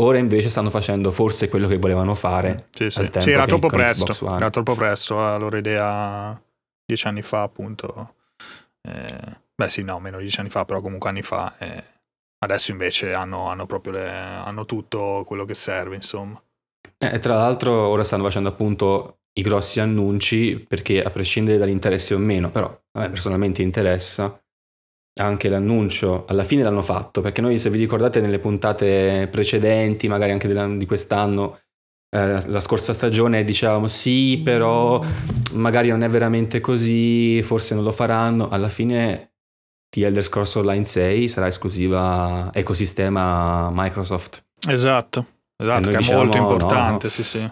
Ora 0.00 0.18
invece 0.18 0.50
stanno 0.50 0.70
facendo 0.70 1.10
forse 1.10 1.48
quello 1.48 1.68
che 1.68 1.78
volevano 1.78 2.14
fare. 2.14 2.66
Sì, 2.70 2.90
sì. 2.90 3.08
sì 3.18 3.30
era 3.30 3.46
troppo 3.46 3.68
presto. 3.68 4.28
Era 4.36 4.50
troppo 4.50 4.74
presto 4.74 5.16
la 5.16 5.38
loro 5.38 5.56
idea 5.56 6.38
dieci 6.84 7.06
anni 7.06 7.22
fa, 7.22 7.42
appunto. 7.42 8.14
Eh 8.82 9.46
Beh 9.60 9.70
sì, 9.70 9.82
no, 9.82 9.98
meno 9.98 10.18
di 10.18 10.22
dieci 10.22 10.38
anni 10.38 10.50
fa, 10.50 10.64
però 10.64 10.80
comunque 10.80 11.10
anni 11.10 11.22
fa. 11.22 11.56
Eh, 11.58 11.82
adesso 12.44 12.70
invece 12.70 13.12
hanno, 13.12 13.48
hanno 13.48 13.66
proprio 13.66 13.94
le, 13.94 14.08
hanno 14.08 14.64
tutto 14.64 15.24
quello 15.26 15.44
che 15.44 15.54
serve, 15.54 15.96
insomma. 15.96 16.40
Eh, 16.96 17.18
tra 17.18 17.34
l'altro 17.34 17.72
ora 17.72 18.04
stanno 18.04 18.22
facendo 18.22 18.48
appunto 18.48 19.18
i 19.32 19.42
grossi 19.42 19.80
annunci 19.80 20.64
perché 20.66 21.02
a 21.02 21.10
prescindere 21.10 21.58
dall'interesse 21.58 22.14
o 22.14 22.18
meno, 22.18 22.50
però 22.50 22.66
a 22.66 23.00
me 23.00 23.10
personalmente 23.10 23.62
interessa 23.62 24.40
anche 25.20 25.48
l'annuncio, 25.48 26.24
alla 26.26 26.44
fine 26.44 26.62
l'hanno 26.62 26.82
fatto, 26.82 27.20
perché 27.20 27.40
noi 27.40 27.58
se 27.58 27.70
vi 27.70 27.78
ricordate 27.78 28.20
nelle 28.20 28.38
puntate 28.38 29.26
precedenti, 29.28 30.06
magari 30.06 30.30
anche 30.30 30.76
di 30.76 30.86
quest'anno, 30.86 31.58
eh, 32.16 32.48
la 32.48 32.60
scorsa 32.60 32.92
stagione 32.92 33.42
dicevamo 33.42 33.88
sì, 33.88 34.40
però 34.42 35.02
magari 35.52 35.88
non 35.88 36.04
è 36.04 36.08
veramente 36.08 36.60
così, 36.60 37.42
forse 37.42 37.74
non 37.74 37.82
lo 37.82 37.90
faranno, 37.90 38.48
alla 38.48 38.68
fine 38.68 39.32
The 39.90 40.04
Elder 40.04 40.22
Scrolls 40.22 40.54
Online 40.54 40.84
6 40.84 41.28
sarà 41.28 41.46
esclusiva 41.46 42.50
ecosistema 42.52 43.70
Microsoft. 43.72 44.44
Esatto, 44.68 45.26
esatto 45.56 45.90
che 45.90 45.96
è 45.96 46.14
molto 46.14 46.36
importante, 46.36 47.06
no, 47.06 47.12
sì 47.12 47.22
sì. 47.22 47.50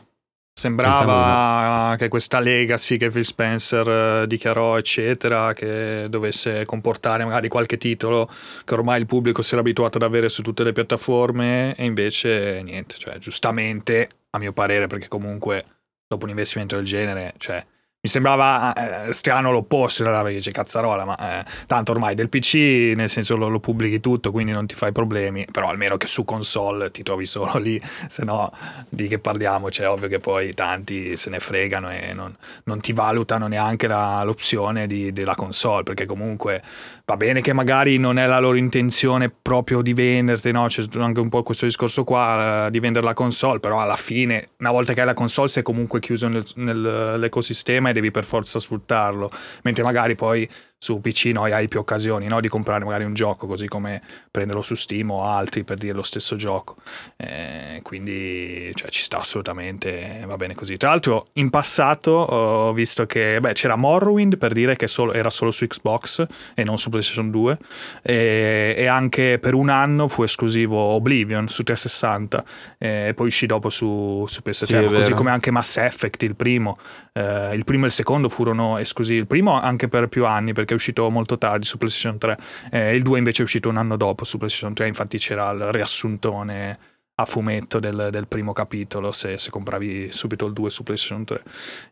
Sembrava 0.58 1.96
che 1.98 2.08
questa 2.08 2.40
legacy 2.40 2.96
che 2.96 3.10
Phil 3.10 3.26
Spencer 3.26 4.22
eh, 4.22 4.26
dichiarò, 4.26 4.78
eccetera, 4.78 5.52
che 5.52 6.06
dovesse 6.08 6.64
comportare 6.64 7.24
magari 7.24 7.48
qualche 7.48 7.76
titolo 7.76 8.26
che 8.64 8.72
ormai 8.72 9.00
il 9.00 9.06
pubblico 9.06 9.42
si 9.42 9.52
era 9.52 9.60
abituato 9.60 9.98
ad 9.98 10.02
avere 10.02 10.30
su 10.30 10.40
tutte 10.40 10.64
le 10.64 10.72
piattaforme, 10.72 11.74
e 11.76 11.84
invece 11.84 12.62
niente, 12.62 12.94
cioè 12.96 13.18
giustamente, 13.18 14.08
a 14.30 14.38
mio 14.38 14.54
parere, 14.54 14.86
perché 14.86 15.08
comunque 15.08 15.62
dopo 16.08 16.24
un 16.24 16.30
investimento 16.30 16.76
del 16.76 16.86
genere, 16.86 17.34
cioè 17.36 17.62
mi 18.06 18.12
sembrava 18.12 18.72
eh, 19.08 19.12
strano 19.12 19.50
l'opposto 19.50 20.02
in 20.02 20.08
realtà 20.08 20.24
perché 20.24 20.38
c'è 20.38 20.52
cazzarola, 20.52 21.04
ma 21.04 21.40
eh, 21.40 21.44
tanto 21.66 21.90
ormai 21.90 22.14
del 22.14 22.28
PC 22.28 22.94
nel 22.94 23.10
senso 23.10 23.36
lo, 23.36 23.48
lo, 23.48 23.58
pubblichi 23.58 23.98
tutto, 23.98 24.30
quindi 24.30 24.52
non 24.52 24.66
ti 24.66 24.76
fai 24.76 24.92
problemi, 24.92 25.44
però 25.50 25.68
almeno 25.68 25.96
che 25.96 26.06
su 26.06 26.24
console 26.24 26.92
ti 26.92 27.02
trovi 27.02 27.26
solo 27.26 27.58
lì, 27.58 27.80
se 28.06 28.24
no 28.24 28.52
di 28.88 29.08
che 29.08 29.18
parliamo, 29.18 29.70
cioè 29.72 29.88
ovvio 29.88 30.06
che 30.06 30.20
poi 30.20 30.54
tanti 30.54 31.16
se 31.16 31.30
ne 31.30 31.40
fregano 31.40 31.90
e 31.90 32.12
non, 32.14 32.32
non 32.64 32.80
ti 32.80 32.92
valutano 32.92 33.48
neanche 33.48 33.88
la, 33.88 34.22
l'opzione 34.22 34.86
di, 34.86 35.12
della 35.12 35.34
console, 35.34 35.82
perché 35.82 36.06
comunque 36.06 36.62
va 37.08 37.16
bene 37.16 37.40
che 37.40 37.52
magari 37.52 37.98
non 37.98 38.18
è 38.18 38.26
la 38.26 38.40
loro 38.40 38.56
intenzione 38.56 39.30
proprio 39.30 39.80
di 39.80 39.94
venderti, 39.94 40.50
no? 40.50 40.66
c'è 40.66 40.82
anche 40.98 41.20
un 41.20 41.28
po' 41.28 41.44
questo 41.44 41.64
discorso 41.64 42.02
qua 42.02 42.66
eh, 42.66 42.70
di 42.72 42.80
vendere 42.80 43.06
la 43.06 43.14
console, 43.14 43.60
però 43.60 43.80
alla 43.80 43.94
fine 43.94 44.48
una 44.58 44.72
volta 44.72 44.92
che 44.92 45.00
hai 45.00 45.06
la 45.06 45.14
console 45.14 45.46
sei 45.46 45.62
comunque 45.62 46.00
chiuso 46.00 46.26
nel, 46.26 46.44
nell'ecosistema 46.56 47.90
e 47.90 47.92
devi 47.92 48.10
per 48.10 48.24
forza 48.24 48.58
sfruttarlo, 48.58 49.30
mentre 49.62 49.84
magari 49.84 50.16
poi 50.16 50.48
su 50.78 51.00
PC 51.00 51.30
noi 51.32 51.52
hai 51.52 51.68
più 51.68 51.80
occasioni 51.80 52.26
no? 52.26 52.40
di 52.40 52.48
comprare 52.48 52.84
magari 52.84 53.04
un 53.04 53.14
gioco 53.14 53.46
così 53.46 53.66
come 53.66 54.02
prenderlo 54.30 54.60
su 54.60 54.74
Steam 54.74 55.10
o 55.10 55.24
altri 55.24 55.64
per 55.64 55.78
dire 55.78 55.94
lo 55.94 56.02
stesso 56.02 56.36
gioco. 56.36 56.76
Eh, 57.16 57.80
quindi 57.82 58.70
cioè, 58.74 58.90
ci 58.90 59.02
sta 59.02 59.18
assolutamente 59.18 60.22
va 60.26 60.36
bene 60.36 60.54
così. 60.54 60.76
Tra 60.76 60.90
l'altro 60.90 61.28
in 61.34 61.50
passato 61.50 62.10
ho 62.10 62.72
visto 62.74 63.06
che 63.06 63.40
beh, 63.40 63.54
c'era 63.54 63.76
Morrowind 63.76 64.36
per 64.36 64.52
dire 64.52 64.76
che 64.76 64.86
solo, 64.86 65.12
era 65.12 65.30
solo 65.30 65.50
su 65.50 65.66
Xbox 65.66 66.26
e 66.54 66.62
non 66.62 66.78
su 66.78 66.90
PlayStation 66.90 67.30
2 67.30 67.58
e, 68.02 68.74
e 68.76 68.86
anche 68.86 69.38
per 69.40 69.54
un 69.54 69.70
anno 69.70 70.08
fu 70.08 70.22
esclusivo 70.24 70.76
Oblivion 70.76 71.48
su 71.48 71.62
360 71.62 72.44
e 72.78 73.12
poi 73.14 73.26
uscì 73.28 73.46
dopo 73.46 73.70
su, 73.70 74.26
su 74.28 74.42
PS3 74.44 74.64
sì, 74.64 74.94
così 74.94 75.12
come 75.14 75.30
anche 75.30 75.50
Mass 75.50 75.78
Effect 75.78 76.22
il 76.22 76.36
primo. 76.36 76.76
Eh, 77.12 77.54
il 77.54 77.64
primo 77.64 77.84
e 77.84 77.88
il 77.88 77.94
secondo 77.94 78.28
furono 78.28 78.76
esclusivi 78.76 79.18
il 79.18 79.26
primo 79.26 79.58
anche 79.58 79.88
per 79.88 80.08
più 80.08 80.26
anni 80.26 80.52
perché 80.66 80.74
è 80.74 80.76
uscito 80.76 81.08
molto 81.08 81.38
tardi 81.38 81.64
su 81.64 81.78
PlayStation 81.78 82.18
3 82.18 82.36
eh, 82.72 82.94
il 82.94 83.02
2 83.02 83.18
invece 83.18 83.40
è 83.40 83.44
uscito 83.44 83.68
un 83.68 83.76
anno 83.76 83.96
dopo 83.96 84.24
su 84.24 84.36
PlayStation 84.36 84.74
3 84.74 84.88
infatti 84.88 85.18
c'era 85.18 85.50
il 85.52 85.72
riassuntone 85.72 86.78
a 87.18 87.24
fumetto 87.24 87.78
del, 87.78 88.08
del 88.10 88.26
primo 88.26 88.52
capitolo 88.52 89.10
se, 89.10 89.38
se, 89.38 89.50
compravi 89.50 90.12
subito 90.12 90.44
il 90.44 90.52
2 90.52 90.68
su 90.68 90.82
PlayStation 90.82 91.24
3. 91.24 91.42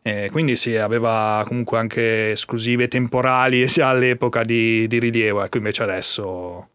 E 0.03 0.29
quindi 0.31 0.55
sì, 0.55 0.75
aveva 0.75 1.43
comunque 1.47 1.79
anche 1.79 2.31
esclusive 2.31 2.87
temporali 2.87 3.65
sia 3.69 3.87
all'epoca 3.87 4.43
di, 4.43 4.87
di 4.87 4.99
rilievo, 4.99 5.43
ecco 5.43 5.57
invece 5.57 5.81
adesso 5.81 6.69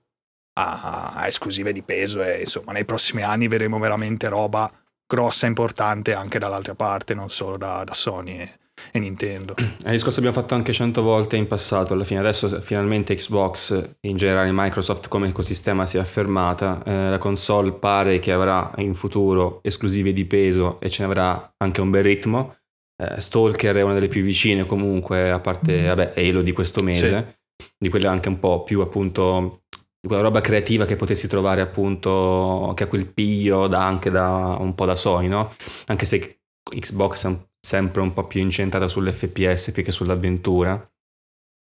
ha, 0.55 1.13
ha, 1.15 1.27
esclusive 1.29 1.73
di 1.73 1.83
peso 1.83 2.25
e 2.25 2.41
insomma 2.41 2.73
nei 2.73 2.85
prossimi 2.85 3.23
anni 3.23 3.47
vedremo 3.47 3.79
veramente 3.79 4.29
roba 4.29 4.69
grossa 5.07 5.47
e 5.47 5.49
importante 5.49 6.13
anche 6.13 6.39
dall'altra 6.41 6.75
parte, 6.75 7.15
non 7.15 7.31
solo 7.31 7.57
da, 7.57 7.85
da 7.85 7.95
Sony. 7.95 8.49
E, 8.93 8.99
Nintendo. 8.99 9.55
È 9.57 9.87
il 9.87 9.93
discorso 9.93 10.21
che 10.21 10.27
abbiamo 10.27 10.41
fatto 10.41 10.55
anche 10.55 10.73
cento 10.73 11.03
volte 11.03 11.37
in 11.37 11.47
passato, 11.47 11.93
alla 11.93 12.05
fine 12.05 12.21
adesso 12.21 12.61
finalmente 12.61 13.15
Xbox 13.15 13.73
e 14.01 14.09
in 14.09 14.17
generale 14.17 14.51
Microsoft 14.53 15.09
come 15.09 15.29
ecosistema 15.29 15.87
si 15.87 15.97
è 15.97 16.01
affermata, 16.01 16.83
eh, 16.85 17.11
la 17.11 17.19
console 17.19 17.73
pare 17.73 18.19
che 18.19 18.33
avrà 18.33 18.73
in 18.79 18.95
futuro 18.95 19.61
esclusive 19.63 20.13
di 20.13 20.25
peso 20.25 20.81
e 20.81 20.91
ce 20.91 21.03
ne 21.03 21.09
avrà 21.09 21.55
anche 21.57 21.81
un 21.81 21.91
bel 21.91 22.03
ritmo. 22.03 22.57
Eh, 23.01 23.21
Stalker 23.21 23.77
è 23.77 23.83
una 23.83 23.95
delle 23.95 24.09
più 24.09 24.23
vicine 24.23 24.67
comunque, 24.67 25.31
a 25.31 25.41
parte 25.41 25.83
mm. 25.83 25.87
vabbè, 25.87 26.13
Halo 26.17 26.43
di 26.43 26.53
questo 26.53 26.83
mese, 26.83 27.37
sì. 27.57 27.67
di 27.79 27.89
quelle 27.89 28.07
anche 28.07 28.29
un 28.29 28.39
po' 28.39 28.63
più 28.63 28.81
appunto 28.81 29.63
di 30.01 30.09
quella 30.09 30.23
roba 30.23 30.41
creativa 30.41 30.87
che 30.87 30.97
potessi 30.97 31.29
trovare 31.29 31.61
appunto 31.61 32.73
che 32.75 32.85
ha 32.85 32.87
quel 32.87 33.07
piglio 33.07 33.67
da, 33.67 33.85
anche 33.85 34.11
da 34.11 34.57
un 34.59 34.75
po' 34.75 34.87
da 34.87 34.97
Sony, 34.97 35.29
no? 35.29 35.53
Anche 35.87 36.07
se 36.07 36.41
Xbox 36.63 37.25
è 37.25 37.29
un 37.29 37.39
sempre 37.61 38.01
un 38.01 38.13
po' 38.13 38.27
più 38.27 38.41
incentrata 38.41 38.89
sull'FPS 38.89 39.73
più 39.73 39.83
che 39.83 39.93
sull'avventura. 39.93 40.83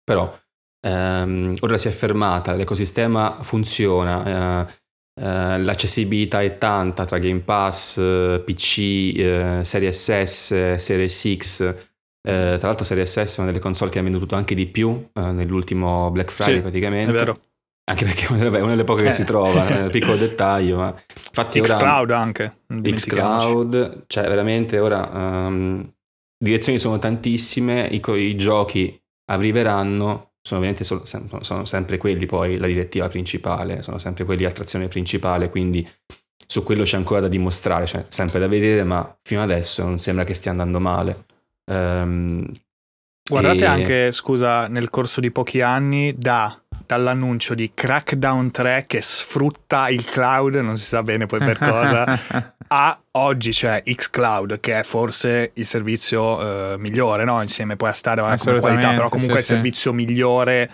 Però 0.03 0.37
ehm, 0.85 1.55
ora 1.59 1.77
si 1.77 1.87
è 1.87 1.91
fermata, 1.91 2.53
l'ecosistema 2.53 3.41
funziona, 3.41 4.65
eh, 4.65 4.73
eh, 5.21 5.59
l'accessibilità 5.59 6.41
è 6.41 6.57
tanta 6.57 7.05
tra 7.05 7.17
Game 7.19 7.39
Pass, 7.39 7.95
PC, 8.43 8.77
eh, 9.17 9.61
Series 9.63 10.23
S, 10.23 10.75
Series 10.75 11.35
X. 11.37 11.61
Eh, 12.27 12.55
tra 12.57 12.67
l'altro 12.67 12.83
Series 12.83 13.21
S 13.21 13.37
è 13.37 13.41
una 13.41 13.51
delle 13.51 13.61
console 13.61 13.91
che 13.91 13.99
ha 13.99 14.03
venduto 14.03 14.35
anche 14.35 14.55
di 14.55 14.65
più 14.65 15.09
eh, 15.13 15.31
nell'ultimo 15.31 16.09
Black 16.09 16.31
Friday 16.31 16.55
sì, 16.55 16.61
praticamente. 16.61 17.11
È 17.11 17.13
vero. 17.13 17.39
Anche 17.87 18.05
perché 18.05 18.25
vabbè, 18.33 18.57
è 18.57 18.61
una 18.61 18.71
delle 18.71 18.83
poche 18.83 19.03
che 19.03 19.11
si 19.11 19.21
eh. 19.21 19.25
trova, 19.25 19.87
piccolo 19.89 20.17
dettaglio, 20.17 20.77
ma 20.77 20.95
infatti 21.13 21.61
Xcloud 21.61 22.11
anche. 22.11 22.61
Xcloud, 22.67 24.05
cioè 24.07 24.27
veramente 24.27 24.79
ora 24.79 25.07
um, 25.13 25.87
direzioni 26.37 26.79
sono 26.79 26.97
tantissime, 26.97 27.87
i, 27.91 28.01
i 28.03 28.35
giochi 28.35 28.99
arriveranno, 29.31 30.31
sono 30.41 30.59
ovviamente 30.59 30.83
sono, 30.83 31.03
sono 31.41 31.65
sempre 31.65 31.97
quelli 31.97 32.25
poi 32.25 32.57
la 32.57 32.67
direttiva 32.67 33.07
principale, 33.07 33.81
sono 33.83 33.99
sempre 33.99 34.25
quelli 34.25 34.43
l'attrazione 34.43 34.87
principale, 34.87 35.49
quindi 35.49 35.87
su 36.47 36.63
quello 36.63 36.83
c'è 36.83 36.97
ancora 36.97 37.21
da 37.21 37.27
dimostrare, 37.27 37.85
cioè 37.85 38.05
sempre 38.07 38.39
da 38.39 38.47
vedere, 38.47 38.83
ma 38.83 39.15
fino 39.21 39.41
adesso 39.41 39.83
non 39.83 39.97
sembra 39.97 40.23
che 40.23 40.33
stia 40.33 40.51
andando 40.51 40.79
male. 40.79 41.25
Um, 41.71 42.47
Guardate 43.27 43.59
e... 43.59 43.65
anche, 43.65 44.11
scusa, 44.11 44.67
nel 44.67 44.89
corso 44.91 45.19
di 45.19 45.31
pochi 45.31 45.61
anni 45.61 46.13
da 46.15 46.59
dall'annuncio 46.85 47.53
di 47.53 47.71
Crackdown 47.73 48.51
3 48.51 48.85
che 48.87 49.01
sfrutta 49.01 49.89
il 49.89 50.05
cloud, 50.05 50.55
non 50.55 50.77
si 50.77 50.85
sa 50.85 51.03
bene 51.03 51.25
poi 51.25 51.39
per 51.39 51.57
cosa, 51.57 52.19
a 52.67 52.99
oggi 53.11 53.51
c'è 53.51 53.83
Xcloud 53.83 54.59
che 54.59 54.79
è 54.79 54.83
forse 54.83 55.51
il 55.53 55.65
servizio 55.65 56.73
eh, 56.73 56.77
migliore, 56.77 57.23
no? 57.23 57.41
insieme 57.41 57.75
poi 57.75 57.89
a 57.89 57.93
stare 57.93 58.21
come 58.37 58.59
qualità, 58.59 58.89
però 58.93 59.09
comunque 59.09 59.41
sì, 59.41 59.51
è 59.51 59.53
il 59.53 59.61
servizio 59.61 59.91
sì. 59.91 59.97
migliore 59.97 60.71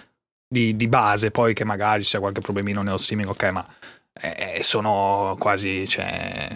di, 0.48 0.76
di, 0.76 0.88
base, 0.88 1.32
poi 1.32 1.54
che 1.54 1.64
magari 1.64 2.04
c'è 2.04 2.20
qualche 2.20 2.42
problemino 2.42 2.82
nello 2.82 2.98
streaming, 2.98 3.30
ok, 3.30 3.50
ma 3.52 3.66
eh, 4.14 4.60
sono 4.64 5.36
quasi... 5.40 5.88
Cioè, 5.88 6.50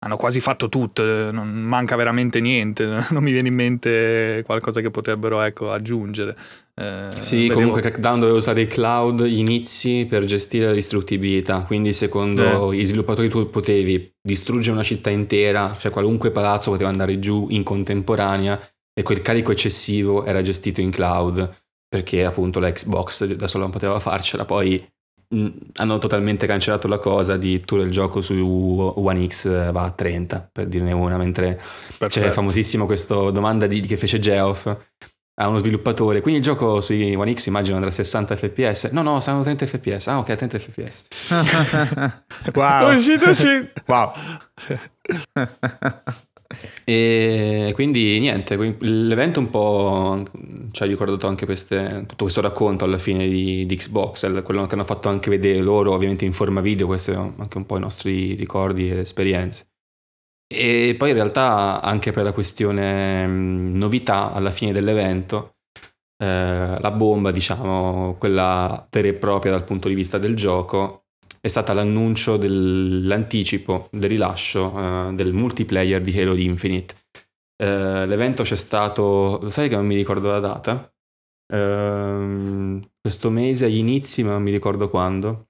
hanno 0.00 0.16
quasi 0.16 0.40
fatto 0.40 0.68
tutto, 0.68 1.32
non 1.32 1.48
manca 1.48 1.96
veramente 1.96 2.40
niente, 2.40 2.86
non 3.10 3.22
mi 3.22 3.32
viene 3.32 3.48
in 3.48 3.54
mente 3.54 4.42
qualcosa 4.46 4.80
che 4.80 4.90
potrebbero 4.90 5.40
ecco, 5.40 5.72
aggiungere. 5.72 6.36
Eh, 6.78 7.08
sì, 7.18 7.36
vedevo... 7.36 7.54
comunque 7.54 7.80
Crackdown 7.80 8.20
doveva 8.20 8.38
usare 8.38 8.60
il 8.60 8.68
cloud 8.68 9.26
inizi 9.26 10.06
per 10.08 10.24
gestire 10.24 10.66
la 10.66 10.72
distruttibilità, 10.72 11.64
quindi 11.64 11.92
secondo 11.92 12.70
eh. 12.70 12.76
gli 12.76 12.86
sviluppatori 12.86 13.28
tu 13.28 13.50
potevi 13.50 14.14
distruggere 14.22 14.72
una 14.72 14.84
città 14.84 15.10
intera, 15.10 15.74
cioè 15.76 15.90
qualunque 15.90 16.30
palazzo 16.30 16.70
poteva 16.70 16.88
andare 16.88 17.18
giù 17.18 17.48
in 17.50 17.64
contemporanea 17.64 18.60
e 18.94 19.02
quel 19.02 19.22
carico 19.22 19.50
eccessivo 19.50 20.24
era 20.24 20.40
gestito 20.40 20.80
in 20.80 20.90
cloud 20.90 21.62
perché 21.88 22.24
appunto 22.24 22.60
la 22.60 22.70
Xbox 22.70 23.24
da 23.24 23.48
sola 23.48 23.64
non 23.64 23.72
poteva 23.72 23.98
farcela, 23.98 24.44
poi 24.44 24.86
mh, 25.34 25.48
hanno 25.76 25.98
totalmente 25.98 26.46
cancellato 26.46 26.86
la 26.86 26.98
cosa 26.98 27.36
di 27.36 27.58
tutto 27.60 27.82
il 27.82 27.90
gioco 27.90 28.20
su 28.20 28.36
One 28.36 29.26
X 29.26 29.72
va 29.72 29.82
a 29.82 29.90
30 29.90 30.50
per 30.52 30.66
dirne 30.66 30.92
una, 30.92 31.16
mentre 31.16 31.54
Perfetto. 31.54 32.06
c'è 32.06 32.30
famosissimo 32.30 32.86
questa 32.86 33.30
domanda 33.30 33.66
di, 33.66 33.80
che 33.80 33.96
fece 33.96 34.20
Geoff 34.20 34.76
a 35.40 35.48
uno 35.48 35.58
sviluppatore. 35.58 36.20
Quindi 36.20 36.40
il 36.40 36.46
gioco 36.46 36.80
sui 36.80 37.14
One 37.14 37.34
X 37.34 37.46
immagino 37.46 37.76
andrà 37.76 37.90
a 37.90 37.94
60 37.94 38.36
fps. 38.36 38.90
No, 38.90 39.02
no, 39.02 39.20
saranno 39.20 39.42
30 39.42 39.66
fps. 39.66 40.06
Ah, 40.08 40.18
ok, 40.18 40.34
30 40.34 40.58
fps. 40.58 41.04
wow. 42.54 42.96
uscito, 42.96 43.30
uscito. 43.30 43.66
Wow. 43.86 44.12
e 46.84 47.72
quindi 47.74 48.18
niente, 48.18 48.56
l'evento 48.80 49.38
un 49.38 49.50
po' 49.50 50.22
ci 50.70 50.82
ha 50.82 50.86
ricordato 50.86 51.26
anche 51.26 51.44
queste, 51.44 52.04
tutto 52.06 52.24
questo 52.24 52.40
racconto 52.40 52.84
alla 52.84 52.98
fine 52.98 53.28
di, 53.28 53.66
di, 53.66 53.76
Xbox, 53.76 54.42
quello 54.42 54.66
che 54.66 54.74
hanno 54.74 54.84
fatto 54.84 55.08
anche 55.08 55.30
vedere 55.30 55.58
loro 55.60 55.92
ovviamente 55.92 56.24
in 56.24 56.32
forma 56.32 56.60
video, 56.60 56.86
questi 56.86 57.12
sono 57.12 57.34
anche 57.38 57.56
un 57.58 57.66
po' 57.66 57.76
i 57.76 57.80
nostri 57.80 58.34
ricordi 58.34 58.90
ed 58.90 58.98
esperienze. 58.98 59.66
E 60.50 60.94
poi 60.96 61.10
in 61.10 61.14
realtà 61.14 61.82
anche 61.82 62.10
per 62.10 62.24
la 62.24 62.32
questione 62.32 63.26
novità 63.26 64.32
alla 64.32 64.50
fine 64.50 64.72
dell'evento, 64.72 65.56
eh, 66.16 66.76
la 66.80 66.90
bomba, 66.90 67.30
diciamo, 67.30 68.16
quella 68.18 68.86
vera 68.90 69.08
e 69.08 69.14
propria 69.14 69.52
dal 69.52 69.64
punto 69.64 69.88
di 69.88 69.94
vista 69.94 70.16
del 70.18 70.34
gioco, 70.34 71.04
è 71.40 71.48
stata 71.48 71.72
l'annuncio 71.74 72.36
dell'anticipo, 72.36 73.88
del 73.92 74.08
rilascio 74.10 74.72
eh, 74.76 75.14
del 75.14 75.32
multiplayer 75.32 76.00
di 76.00 76.18
Halo 76.18 76.34
Infinite. 76.34 76.94
Eh, 77.62 78.06
l'evento 78.06 78.42
c'è 78.42 78.56
stato, 78.56 79.38
lo 79.42 79.50
sai 79.50 79.68
che 79.68 79.76
non 79.76 79.86
mi 79.86 79.94
ricordo 79.94 80.28
la 80.28 80.40
data? 80.40 80.90
Ehm, 81.52 82.80
questo 83.00 83.30
mese 83.30 83.66
agli 83.66 83.76
inizi, 83.78 84.22
ma 84.22 84.32
non 84.32 84.42
mi 84.42 84.50
ricordo 84.50 84.88
quando. 84.88 85.48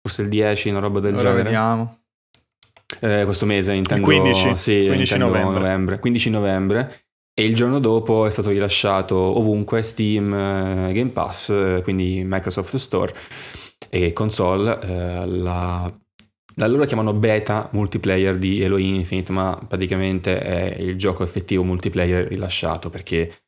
Forse 0.00 0.22
il 0.22 0.28
10, 0.28 0.70
una 0.70 0.80
roba 0.80 1.00
del 1.00 1.14
Ora 1.14 1.22
genere. 1.22 1.42
vediamo. 1.44 2.01
Eh, 3.04 3.24
questo 3.24 3.46
mese 3.46 3.72
intendo, 3.72 4.08
il 4.12 4.20
15, 4.20 4.56
sì, 4.56 4.86
15 4.86 5.14
intendo 5.14 5.26
novembre. 5.26 5.58
novembre. 5.58 5.98
15 5.98 6.30
novembre. 6.30 7.00
E 7.34 7.44
il 7.44 7.54
giorno 7.54 7.80
dopo 7.80 8.26
è 8.26 8.30
stato 8.30 8.50
rilasciato 8.50 9.16
ovunque 9.16 9.82
Steam, 9.82 10.32
eh, 10.32 10.92
Game 10.92 11.10
Pass, 11.10 11.48
eh, 11.50 11.80
quindi 11.82 12.22
Microsoft 12.24 12.76
Store 12.76 13.12
e 13.88 14.12
console, 14.12 14.78
eh, 14.82 15.26
la, 15.26 15.92
da 16.54 16.66
loro 16.68 16.84
chiamano 16.84 17.12
beta 17.12 17.68
multiplayer 17.72 18.36
di 18.36 18.62
Halo 18.62 18.76
Infinite, 18.76 19.32
ma 19.32 19.58
praticamente 19.66 20.38
è 20.38 20.76
il 20.80 20.96
gioco 20.96 21.24
effettivo 21.24 21.64
multiplayer 21.64 22.28
rilasciato 22.28 22.88
perché 22.88 23.40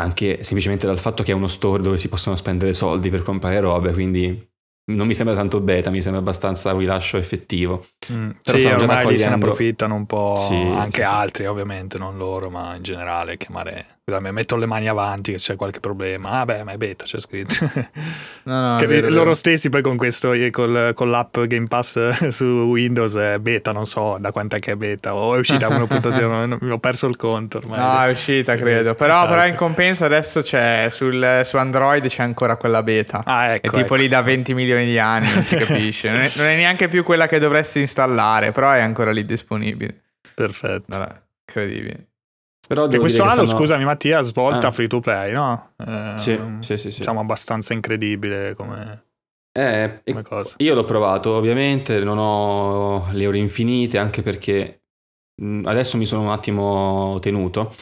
anche 0.00 0.42
semplicemente 0.42 0.86
dal 0.86 0.98
fatto 0.98 1.22
che 1.22 1.30
è 1.30 1.34
uno 1.34 1.48
store 1.48 1.82
dove 1.82 1.98
si 1.98 2.08
possono 2.08 2.34
spendere 2.34 2.72
soldi 2.72 3.10
per 3.10 3.22
comprare 3.22 3.60
robe, 3.60 3.92
quindi 3.92 4.48
non 4.92 5.06
mi 5.06 5.14
sembra 5.14 5.34
tanto 5.34 5.60
beta, 5.60 5.90
mi 5.90 6.02
sembra 6.02 6.20
abbastanza 6.20 6.72
rilascio 6.76 7.16
effettivo. 7.16 7.84
Mm, 8.12 8.30
Però 8.42 8.58
sì, 8.58 8.66
ormai 8.66 9.06
lì 9.06 9.18
se 9.18 9.28
ne 9.28 9.34
approfittano 9.34 9.94
un 9.94 10.06
po' 10.06 10.36
sì, 10.36 10.54
anche 10.54 11.00
sì, 11.00 11.06
altri, 11.06 11.46
ovviamente, 11.46 11.98
non 11.98 12.16
loro, 12.16 12.50
ma 12.50 12.74
in 12.76 12.82
generale 12.82 13.36
chiamare 13.36 13.96
Scusami, 14.08 14.30
metto 14.30 14.54
le 14.54 14.66
mani 14.66 14.86
avanti 14.86 15.32
che 15.32 15.38
c'è 15.38 15.56
qualche 15.56 15.80
problema. 15.80 16.38
Ah, 16.38 16.44
beh, 16.44 16.62
ma 16.62 16.70
è 16.70 16.76
beta, 16.76 17.02
c'è 17.02 17.18
scritto. 17.18 17.68
No, 18.44 18.74
no, 18.74 18.76
che 18.78 18.86
vero, 18.86 19.08
loro 19.08 19.22
vero. 19.22 19.34
stessi 19.34 19.68
poi 19.68 19.82
con 19.82 19.96
questo, 19.96 20.30
col, 20.52 20.92
con 20.94 21.10
l'app 21.10 21.40
Game 21.40 21.66
Pass 21.66 22.28
su 22.28 22.44
Windows 22.44 23.16
è 23.16 23.38
beta, 23.40 23.72
non 23.72 23.84
so 23.84 24.16
da 24.20 24.30
quant'è 24.30 24.60
che 24.60 24.70
è 24.70 24.76
beta. 24.76 25.16
O 25.16 25.34
è 25.34 25.38
uscita 25.38 25.66
1.0, 25.76 26.70
ho 26.70 26.78
perso 26.78 27.08
il 27.08 27.16
conto 27.16 27.58
ormai. 27.58 27.80
No, 27.80 28.00
è 28.02 28.10
uscita, 28.12 28.54
credo. 28.54 28.94
Però, 28.94 29.26
però 29.26 29.44
in 29.44 29.56
compenso 29.56 30.04
adesso 30.04 30.40
c'è 30.40 30.86
sul, 30.88 31.40
su 31.42 31.56
Android 31.56 32.06
c'è 32.06 32.22
ancora 32.22 32.54
quella 32.54 32.84
beta. 32.84 33.22
Ah, 33.24 33.54
ecco. 33.54 33.66
È 33.66 33.70
tipo 33.70 33.94
ecco. 33.94 33.94
lì 33.96 34.06
da 34.06 34.22
20 34.22 34.54
milioni 34.54 34.84
di 34.84 35.00
anni, 35.00 35.34
non 35.34 35.42
si 35.42 35.56
capisce. 35.58 36.10
non, 36.10 36.20
è, 36.20 36.30
non, 36.36 36.46
è, 36.46 36.54
neanche 36.54 36.86
più 36.86 37.02
quella 37.02 37.26
che 37.26 37.40
dovresti 37.40 37.80
installare, 37.80 37.95
però 38.52 38.70
è 38.70 38.80
ancora 38.80 39.10
lì 39.10 39.24
disponibile. 39.24 40.02
Perfetto. 40.34 40.94
Allora, 40.94 41.26
incredibile. 41.46 42.08
Però 42.66 42.88
che 42.88 42.98
questo 42.98 43.22
anno, 43.22 43.46
stanno... 43.46 43.48
scusami 43.48 43.84
Mattia, 43.84 44.22
svolta 44.22 44.68
ah. 44.68 44.72
free 44.72 44.88
to 44.88 45.00
play, 45.00 45.32
no? 45.32 45.72
Eh, 45.76 46.14
sì, 46.16 46.40
sì, 46.60 46.76
sì, 46.76 46.90
sì. 46.90 46.98
Diciamo 46.98 47.20
abbastanza 47.20 47.72
incredibile 47.72 48.54
come... 48.54 49.04
Eh, 49.52 50.02
come 50.04 50.22
cosa. 50.22 50.54
Io 50.58 50.74
l'ho 50.74 50.84
provato, 50.84 51.30
ovviamente 51.30 52.00
non 52.00 52.18
ho 52.18 53.08
le 53.12 53.26
ore 53.26 53.38
infinite, 53.38 53.96
anche 53.98 54.22
perché 54.22 54.82
adesso 55.64 55.96
mi 55.96 56.04
sono 56.04 56.22
un 56.22 56.30
attimo 56.30 57.18
tenuto. 57.20 57.74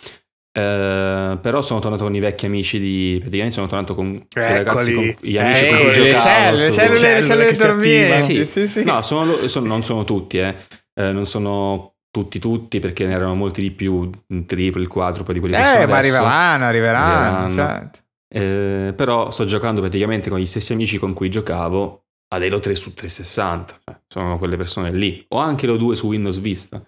Eh, 0.56 1.38
però 1.40 1.62
sono 1.62 1.80
tornato 1.80 2.04
con 2.04 2.14
i 2.14 2.20
vecchi 2.20 2.46
amici 2.46 2.78
di 2.78 3.16
praticamente 3.18 3.54
sono 3.54 3.66
tornato 3.66 3.94
con 3.96 4.06
i 4.14 4.26
ragazzi 4.32 4.94
con 4.94 5.14
gli 5.20 5.36
amici 5.36 5.64
Eccoli, 5.64 5.82
con 5.82 5.92
cui 5.92 5.92
giocavo 6.12 6.56
le 6.56 6.70
celle, 6.70 6.72
su... 6.72 6.80
le 6.80 6.92
celle, 6.92 7.20
le 7.20 7.26
cellule 7.26 7.52
dormienti 7.56 8.34
sì. 8.34 8.46
Sì, 8.46 8.66
sì. 8.68 8.84
no 8.84 9.02
sono, 9.02 9.48
sono, 9.48 9.66
non 9.66 9.82
sono 9.82 10.04
tutti 10.04 10.38
eh 10.38 10.54
eh, 10.94 11.12
non 11.12 11.26
sono 11.26 11.94
tutti 12.10 12.38
tutti 12.38 12.78
perché 12.78 13.06
ne 13.06 13.14
erano 13.14 13.34
molti 13.34 13.60
di 13.60 13.72
più, 13.72 14.08
il 14.28 14.46
triplo, 14.46 14.80
il 14.80 14.86
quadruplo 14.86 15.32
di 15.32 15.40
quelli 15.40 15.56
che 15.56 15.60
Eh, 15.60 15.64
sono 15.64 15.86
ma 15.88 15.98
adesso. 15.98 16.14
arriveranno, 16.16 16.64
arriveranno. 16.64 17.44
Arriveranno. 17.46 17.54
certo. 17.54 17.98
Eh, 18.32 18.92
però 18.94 19.30
sto 19.32 19.44
giocando 19.44 19.80
praticamente 19.80 20.30
con 20.30 20.38
gli 20.38 20.46
stessi 20.46 20.72
amici 20.72 20.98
con 20.98 21.12
cui 21.12 21.28
giocavo 21.28 22.04
ad 22.28 22.42
Halo 22.42 22.60
3 22.60 22.74
su 22.76 22.94
360, 22.94 23.80
cioè, 23.84 24.00
sono 24.06 24.38
quelle 24.38 24.56
persone 24.56 24.92
lì, 24.92 25.24
o 25.30 25.38
anche 25.38 25.66
lo 25.66 25.76
2 25.76 25.96
su 25.96 26.06
Windows 26.06 26.38
Vista. 26.38 26.80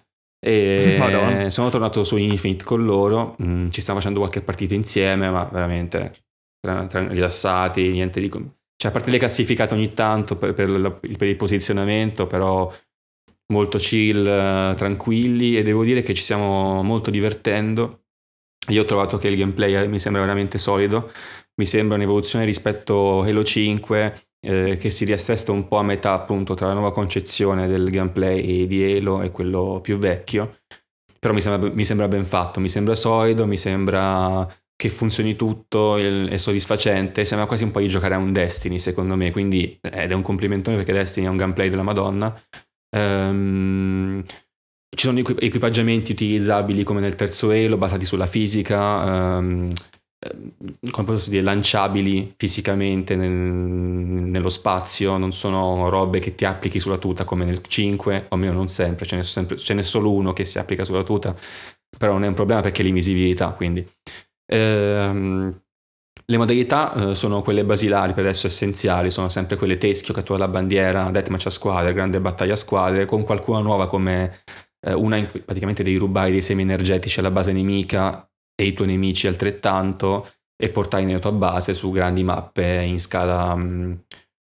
E 0.47 0.95
Madonna. 0.99 1.49
sono 1.49 1.69
tornato 1.69 2.03
su 2.03 2.15
Infinite 2.17 2.63
con 2.63 2.83
loro, 2.85 3.35
mm, 3.43 3.69
ci 3.69 3.81
stiamo 3.81 3.99
facendo 3.99 4.19
qualche 4.19 4.41
partita 4.41 4.73
insieme, 4.73 5.29
ma 5.29 5.43
veramente 5.51 6.13
tra- 6.59 6.85
tra- 6.85 7.07
rilassati, 7.07 7.89
niente 7.89 8.19
di... 8.19 8.29
Cioè, 8.29 8.91
a 8.91 8.93
parte 8.93 9.09
le 9.11 9.17
classificate 9.17 9.73
ogni 9.73 9.93
tanto 9.93 10.35
per, 10.37 10.53
per 10.53 10.69
la- 10.69 10.91
per 10.91 11.27
il 11.27 11.35
posizionamento, 11.35 12.27
però 12.27 12.71
molto 13.53 13.77
chill, 13.77 14.23
tranquilli 14.75 15.57
e 15.57 15.63
devo 15.63 15.83
dire 15.83 16.01
che 16.01 16.13
ci 16.13 16.23
stiamo 16.23 16.81
molto 16.83 17.09
divertendo. 17.09 18.01
Io 18.69 18.81
ho 18.81 18.85
trovato 18.85 19.17
che 19.17 19.29
il 19.29 19.37
gameplay 19.37 19.73
eh, 19.75 19.87
mi 19.87 19.99
sembra 19.99 20.21
veramente 20.21 20.57
solido, 20.57 21.09
mi 21.59 21.65
sembra 21.65 21.95
un'evoluzione 21.95 22.45
rispetto 22.45 23.21
a 23.21 23.27
Halo 23.27 23.43
5 23.43 24.27
eh, 24.39 24.77
che 24.77 24.89
si 24.89 25.05
riassesta 25.05 25.51
un 25.51 25.67
po' 25.67 25.77
a 25.77 25.83
metà 25.83 26.13
appunto 26.13 26.53
tra 26.53 26.67
la 26.67 26.73
nuova 26.73 26.93
concezione 26.93 27.67
del 27.67 27.89
gameplay 27.89 28.67
di 28.67 28.95
Halo 28.95 29.21
e 29.21 29.31
quello 29.31 29.79
più 29.81 29.97
vecchio, 29.97 30.59
però 31.19 31.33
mi 31.33 31.41
sembra, 31.41 31.69
mi 31.69 31.83
sembra 31.83 32.07
ben 32.07 32.25
fatto, 32.25 32.59
mi 32.59 32.69
sembra 32.69 32.95
solido, 32.95 33.45
mi 33.47 33.57
sembra 33.57 34.47
che 34.75 34.89
funzioni 34.89 35.35
tutto, 35.35 35.97
è 35.97 36.37
soddisfacente, 36.37 37.25
sembra 37.25 37.47
quasi 37.47 37.63
un 37.63 37.71
po' 37.71 37.79
di 37.79 37.87
giocare 37.87 38.13
a 38.13 38.19
un 38.19 38.31
Destiny 38.31 38.77
secondo 38.77 39.15
me, 39.15 39.31
quindi 39.31 39.79
ed 39.81 40.11
è 40.11 40.13
un 40.13 40.21
complimentone 40.21 40.77
perché 40.77 40.93
Destiny 40.93 41.25
è 41.25 41.29
un 41.29 41.37
gameplay 41.37 41.69
della 41.69 41.81
Madonna. 41.81 42.39
Ehm, 42.95 44.23
ci 44.95 45.05
sono 45.05 45.19
equi- 45.19 45.35
equipaggiamenti 45.39 46.11
utilizzabili 46.11 46.83
come 46.83 46.99
nel 47.01 47.15
terzo 47.15 47.51
Elo, 47.51 47.77
basati 47.77 48.05
sulla 48.05 48.27
fisica, 48.27 49.39
eh, 49.39 49.69
come 50.89 51.07
posso 51.07 51.29
dire, 51.29 51.43
lanciabili 51.43 52.33
fisicamente 52.37 53.15
nel- 53.15 53.29
nello 53.29 54.49
spazio, 54.49 55.17
non 55.17 55.31
sono 55.31 55.89
robe 55.89 56.19
che 56.19 56.33
ti 56.35 56.43
applichi 56.45 56.79
sulla 56.79 56.97
tuta 56.97 57.23
come 57.23 57.45
nel 57.45 57.61
5, 57.65 58.25
o 58.29 58.35
almeno 58.35 58.53
non 58.53 58.67
sempre, 58.67 59.05
ce 59.05 59.15
n'è, 59.17 59.23
sempre- 59.23 59.57
ce 59.57 59.73
n'è 59.73 59.81
solo 59.83 60.11
uno 60.11 60.33
che 60.33 60.43
si 60.45 60.57
applica 60.59 60.83
sulla 60.83 61.03
tuta, 61.03 61.35
però 61.97 62.13
non 62.13 62.23
è 62.23 62.27
un 62.27 62.33
problema 62.33 62.61
perché 62.61 62.81
è 62.81 62.85
l'invisibilità, 62.85 63.51
quindi. 63.51 63.85
Ehm, 64.51 65.61
le 66.29 66.37
modalità 66.37 67.11
eh, 67.11 67.15
sono 67.15 67.41
quelle 67.41 67.63
basilari 67.63 68.13
per 68.13 68.23
adesso 68.23 68.47
essenziali, 68.47 69.11
sono 69.11 69.29
sempre 69.29 69.55
quelle 69.55 69.77
teschio, 69.77 70.13
cattura 70.13 70.39
la 70.39 70.47
bandiera, 70.47 71.09
deathmatch 71.11 71.45
a 71.45 71.49
squadre, 71.49 71.93
grande 71.93 72.19
battaglia 72.19 72.53
a 72.53 72.55
squadre, 72.57 73.05
con 73.05 73.23
qualcuna 73.23 73.61
nuova 73.61 73.87
come 73.87 74.43
eh, 74.81 74.93
una 74.93 75.15
in 75.17 75.27
cui 75.29 75.41
praticamente 75.41 75.83
devi 75.83 75.97
rubare 75.97 76.31
dei 76.31 76.41
semi 76.41 76.63
energetici 76.63 77.19
alla 77.19 77.31
base 77.31 77.53
nemica 77.53 78.27
e 78.59 78.65
i 78.65 78.73
tuoi 78.73 78.87
nemici 78.87 79.27
altrettanto 79.27 80.27
e 80.55 80.69
portarli 80.69 81.05
nella 81.05 81.19
tua 81.19 81.31
base 81.31 81.73
su 81.75 81.91
grandi 81.91 82.23
mappe 82.23 82.81
in 82.83 82.99
scala 82.99 83.55
mh, 83.55 84.03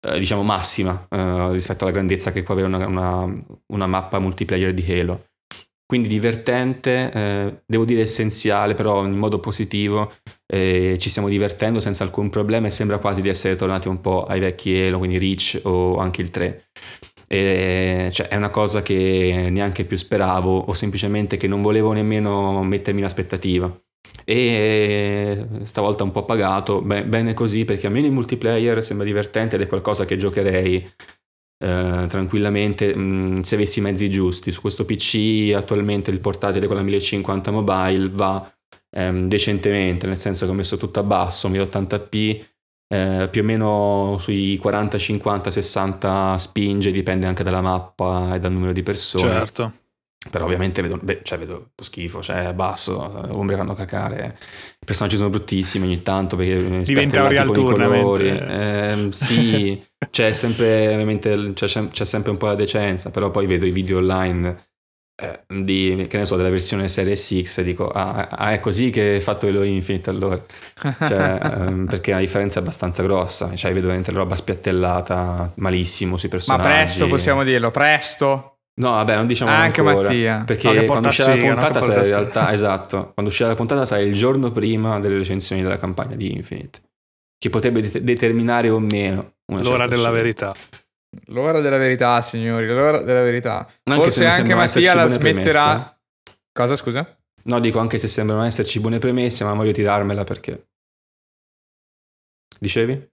eh, 0.06 0.18
diciamo 0.18 0.42
massima 0.42 1.06
eh, 1.10 1.50
rispetto 1.52 1.84
alla 1.84 1.92
grandezza 1.92 2.30
che 2.32 2.42
può 2.42 2.54
avere 2.54 2.68
una, 2.68 2.86
una- 2.86 3.44
una 3.72 3.86
mappa 3.86 4.18
multiplayer 4.18 4.72
di 4.72 4.84
Halo. 4.92 5.26
Quindi 5.86 6.08
divertente, 6.08 7.12
eh, 7.12 7.62
devo 7.64 7.84
dire 7.84 8.00
essenziale, 8.02 8.74
però 8.74 9.04
in 9.04 9.16
modo 9.16 9.38
positivo. 9.38 10.12
eh, 10.52 10.96
ci 11.00 11.08
stiamo 11.08 11.28
divertendo 11.28 11.80
senza 11.80 12.04
alcun 12.04 12.30
problema 12.30 12.66
e 12.66 12.70
sembra 12.70 12.98
quasi 12.98 13.20
di 13.20 13.28
essere 13.28 13.56
tornati 13.56 13.88
un 13.88 14.00
po' 14.00 14.24
ai 14.26 14.40
vecchi 14.40 14.76
Halo, 14.80 14.98
quindi 14.98 15.18
Reach 15.18 15.60
o 15.64 15.98
anche 15.98 16.22
il 16.22 16.30
3. 16.30 16.66
E, 17.28 18.08
cioè, 18.12 18.28
è 18.28 18.36
una 18.36 18.50
cosa 18.50 18.82
che 18.82 19.48
neanche 19.50 19.84
più 19.84 19.96
speravo 19.96 20.58
o 20.58 20.74
semplicemente 20.74 21.36
che 21.36 21.46
non 21.48 21.62
volevo 21.62 21.92
nemmeno 21.92 22.62
mettermi 22.62 23.00
in 23.00 23.06
aspettativa. 23.06 23.80
E 24.28 25.46
stavolta 25.62 26.02
un 26.02 26.10
po' 26.10 26.24
pagato, 26.24 26.82
Beh, 26.82 27.04
bene 27.04 27.32
così 27.32 27.64
perché 27.64 27.86
almeno 27.86 28.06
in 28.08 28.12
multiplayer 28.12 28.82
sembra 28.82 29.06
divertente 29.06 29.54
ed 29.54 29.62
è 29.62 29.66
qualcosa 29.68 30.04
che 30.04 30.16
giocherei 30.16 30.84
eh, 31.58 32.06
tranquillamente 32.08 32.94
mh, 32.94 33.42
se 33.42 33.54
avessi 33.54 33.78
i 33.78 33.82
mezzi 33.82 34.10
giusti. 34.10 34.50
Su 34.50 34.60
questo 34.60 34.84
PC 34.84 35.52
attualmente 35.54 36.10
il 36.10 36.18
portatile 36.18 36.66
con 36.66 36.74
la 36.74 36.82
1050 36.82 37.52
mobile 37.52 38.08
va 38.10 38.52
ehm, 38.90 39.28
decentemente, 39.28 40.08
nel 40.08 40.18
senso 40.18 40.44
che 40.44 40.50
ho 40.50 40.54
messo 40.54 40.76
tutto 40.76 40.98
a 40.98 41.04
basso, 41.04 41.48
1080p, 41.48 42.44
eh, 42.88 43.28
più 43.30 43.42
o 43.42 43.44
meno 43.44 44.16
sui 44.20 44.56
40, 44.56 44.98
50, 44.98 45.50
60 45.50 46.38
spinge, 46.38 46.90
dipende 46.90 47.26
anche 47.26 47.42
dalla 47.42 47.60
mappa 47.60 48.34
e 48.34 48.40
dal 48.40 48.52
numero 48.52 48.72
di 48.72 48.82
persone. 48.82 49.32
Certo. 49.32 49.72
Però 50.30 50.44
ovviamente 50.44 50.82
vedo, 50.82 50.98
beh, 51.00 51.20
cioè 51.22 51.38
vedo 51.38 51.70
schifo, 51.76 52.22
cioè 52.22 52.52
basso, 52.52 52.98
ombre 53.34 53.56
fanno 53.56 53.74
cacare. 53.74 54.36
I 54.80 54.84
personaggi 54.84 55.16
sono 55.16 55.30
bruttissimi 55.30 55.86
ogni 55.86 56.02
tanto 56.02 56.36
perché 56.36 56.80
Diventa 56.82 57.22
un 57.22 57.28
real 57.28 57.52
colori. 57.52 58.28
Ehm, 58.28 59.10
sì, 59.10 59.82
c'è 60.10 60.32
sempre, 60.32 60.92
ovviamente, 60.92 61.52
c'è, 61.54 61.88
c'è 61.88 62.04
sempre 62.04 62.30
un 62.30 62.36
po' 62.36 62.46
la 62.46 62.54
decenza, 62.54 63.10
però 63.10 63.30
poi 63.30 63.46
vedo 63.46 63.66
i 63.66 63.70
video 63.70 63.98
online 63.98 64.64
eh, 65.18 65.40
di, 65.48 66.06
che 66.08 66.18
ne 66.18 66.26
so, 66.26 66.36
della 66.36 66.50
versione 66.50 66.88
Series 66.88 67.42
X 67.42 67.58
e 67.58 67.62
dico, 67.62 67.88
ah, 67.88 68.28
ah, 68.30 68.52
è 68.52 68.60
così 68.60 68.90
che 68.90 69.14
hai 69.14 69.20
fatto 69.22 69.46
Halo 69.46 69.62
Infinite 69.62 70.10
allora. 70.10 70.44
Cioè, 70.74 71.38
ehm, 71.42 71.86
perché 71.88 72.10
la 72.12 72.18
differenza 72.18 72.58
è 72.58 72.62
abbastanza 72.62 73.02
grossa, 73.02 73.54
cioè 73.54 73.72
vedo 73.72 73.86
veramente 73.86 74.12
roba 74.12 74.36
spiattellata 74.36 75.52
malissimo 75.56 76.18
sui 76.18 76.28
Ma 76.28 76.36
personaggi. 76.36 76.68
presto 76.68 77.08
possiamo 77.08 77.44
dirlo, 77.44 77.70
presto. 77.70 78.55
No, 78.78 78.90
vabbè, 78.90 79.14
non 79.14 79.26
diciamo 79.26 79.50
Anche 79.50 79.80
ancora, 79.80 80.02
Mattia. 80.02 80.42
Perché 80.44 80.70
No, 80.72 80.84
quando 80.84 81.08
uscirà 81.08 81.34
la 81.34 81.42
puntata 81.42 81.80
sarà 81.80 82.00
in 82.02 82.06
realtà, 82.08 82.52
esatto, 82.52 83.12
quando 83.14 83.30
uscirà 83.30 83.48
la 83.48 83.54
puntata 83.54 83.86
sarà 83.86 84.02
il 84.02 84.14
giorno 84.14 84.52
prima 84.52 85.00
delle 85.00 85.16
recensioni 85.16 85.62
della 85.62 85.78
campagna 85.78 86.14
di 86.14 86.30
Infinite, 86.34 86.80
che 87.38 87.48
potrebbe 87.48 87.80
det- 87.80 88.02
determinare 88.04 88.68
o 88.68 88.78
meno 88.78 89.36
una 89.50 89.62
L'ora 89.62 89.78
certa 89.78 89.86
della 89.86 89.96
scelta. 90.08 90.10
verità. 90.10 90.54
L'ora 91.28 91.60
della 91.60 91.78
verità, 91.78 92.20
signori, 92.20 92.66
l'ora 92.66 93.00
della 93.00 93.22
verità. 93.22 93.66
Anche 93.84 94.02
Forse 94.02 94.26
anche 94.26 94.54
Mattia 94.54 94.94
la 94.94 95.02
buone 95.04 95.18
premesse. 95.18 95.50
smetterà. 95.50 95.98
Cosa, 96.52 96.76
scusa? 96.76 97.18
No, 97.44 97.60
dico 97.60 97.78
anche 97.78 97.96
se 97.96 98.08
sembrano 98.08 98.44
esserci 98.44 98.80
buone 98.80 98.98
premesse, 98.98 99.44
ma 99.44 99.54
voglio 99.54 99.72
tirarmela 99.72 100.24
perché... 100.24 100.66
Dicevi? 102.58 103.10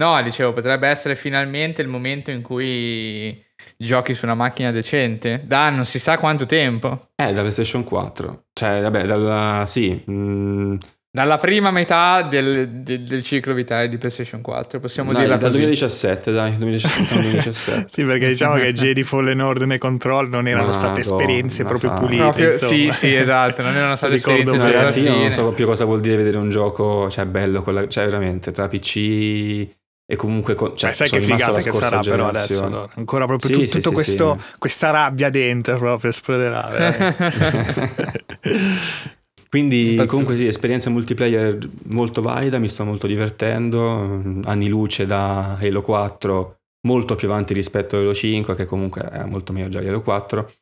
No, 0.00 0.22
dicevo, 0.22 0.52
potrebbe 0.54 0.88
essere 0.88 1.16
finalmente 1.16 1.82
il 1.82 1.88
momento 1.88 2.30
in 2.30 2.40
cui 2.42 3.44
giochi 3.76 4.14
su 4.14 4.24
una 4.24 4.34
macchina 4.34 4.70
decente. 4.70 5.42
Da 5.44 5.70
non 5.70 5.84
si 5.84 5.98
sa 5.98 6.18
quanto 6.18 6.46
tempo. 6.46 7.08
Eh, 7.16 7.32
da 7.32 7.40
PlayStation 7.40 7.84
4. 7.84 8.44
Cioè, 8.52 8.80
vabbè, 8.82 9.04
dalla... 9.04 9.64
sì. 9.66 10.02
mm, 10.10 10.76
Dalla 11.14 11.36
prima 11.38 11.70
metà 11.70 12.22
del, 12.22 12.68
del- 12.70 13.02
del 13.02 13.22
ciclo 13.22 13.52
vitale 13.52 13.88
di 13.88 13.98
PlayStation 13.98 14.40
4, 14.40 14.80
possiamo 14.80 15.12
dai, 15.12 15.20
dirla 15.22 15.36
dal 15.36 15.46
così. 15.50 15.58
2017, 15.58 16.32
dai, 16.32 16.56
2017 16.56 17.14
2017. 17.20 17.84
Sì, 17.92 18.04
perché 18.04 18.28
diciamo 18.28 18.54
che 18.54 18.72
Jedi 18.72 19.02
Fallen 19.02 19.40
Order 19.40 19.70
e 19.72 19.78
Control 19.78 20.30
non 20.30 20.48
erano 20.48 20.68
Ma 20.68 20.72
state 20.72 20.92
no, 20.94 20.98
esperienze 21.00 21.64
proprio 21.64 21.90
sa- 21.90 21.96
pulite. 21.96 22.22
Proprio- 22.22 22.50
sì, 22.52 22.88
sì, 22.92 23.14
esatto, 23.14 23.60
non 23.60 23.76
erano 23.76 23.94
state 23.96 24.14
esperienze 24.14 24.56
ragazzi, 24.56 25.00
io 25.00 25.14
non 25.14 25.30
so 25.32 25.52
più 25.52 25.66
cosa 25.66 25.84
vuol 25.84 26.00
dire 26.00 26.16
vedere 26.16 26.38
un 26.38 26.48
gioco, 26.48 27.10
cioè 27.10 27.26
bello, 27.26 27.62
quella, 27.62 27.86
cioè 27.88 28.06
veramente 28.06 28.50
tra 28.50 28.68
PC 28.68 29.68
e 30.12 30.16
comunque 30.16 30.54
co- 30.54 30.74
cioè, 30.74 30.90
Beh, 30.90 30.96
sai 30.96 31.08
sono 31.08 31.20
che 31.22 31.26
figata 31.26 31.58
che 31.58 31.72
sarà 31.72 32.00
però 32.00 32.28
adesso. 32.28 32.64
allora. 32.64 32.86
Ancora 32.96 33.24
proprio 33.24 33.48
Sì, 33.48 33.54
tu- 33.54 33.64
sì, 33.66 33.72
tutto 33.76 33.88
sì, 33.88 33.94
questo, 33.94 34.38
sì. 34.38 34.54
questa 34.58 34.90
rabbia 34.90 35.30
dentro 35.30 35.78
proprio 35.78 36.10
esploderà. 36.10 36.68
veramente. 36.70 38.24
Quindi 39.48 39.80
Impazzito. 39.92 40.06
comunque 40.10 40.36
sì, 40.36 40.46
esperienza 40.46 40.90
multiplayer 40.90 41.58
molto 41.84 42.20
valida, 42.20 42.58
mi 42.58 42.68
sto 42.68 42.84
molto 42.84 43.06
divertendo, 43.06 44.20
mm, 44.22 44.42
anni 44.44 44.68
luce 44.68 45.06
da 45.06 45.56
Halo 45.58 45.80
4, 45.80 46.56
molto 46.86 47.14
più 47.14 47.28
avanti 47.28 47.54
rispetto 47.54 47.96
a 47.96 48.00
Halo 48.00 48.12
5 48.12 48.54
che 48.54 48.66
comunque 48.66 49.00
è 49.08 49.24
molto 49.24 49.54
meglio 49.54 49.68
già 49.70 49.80
di 49.80 49.88
Halo 49.88 50.02
4 50.02 50.52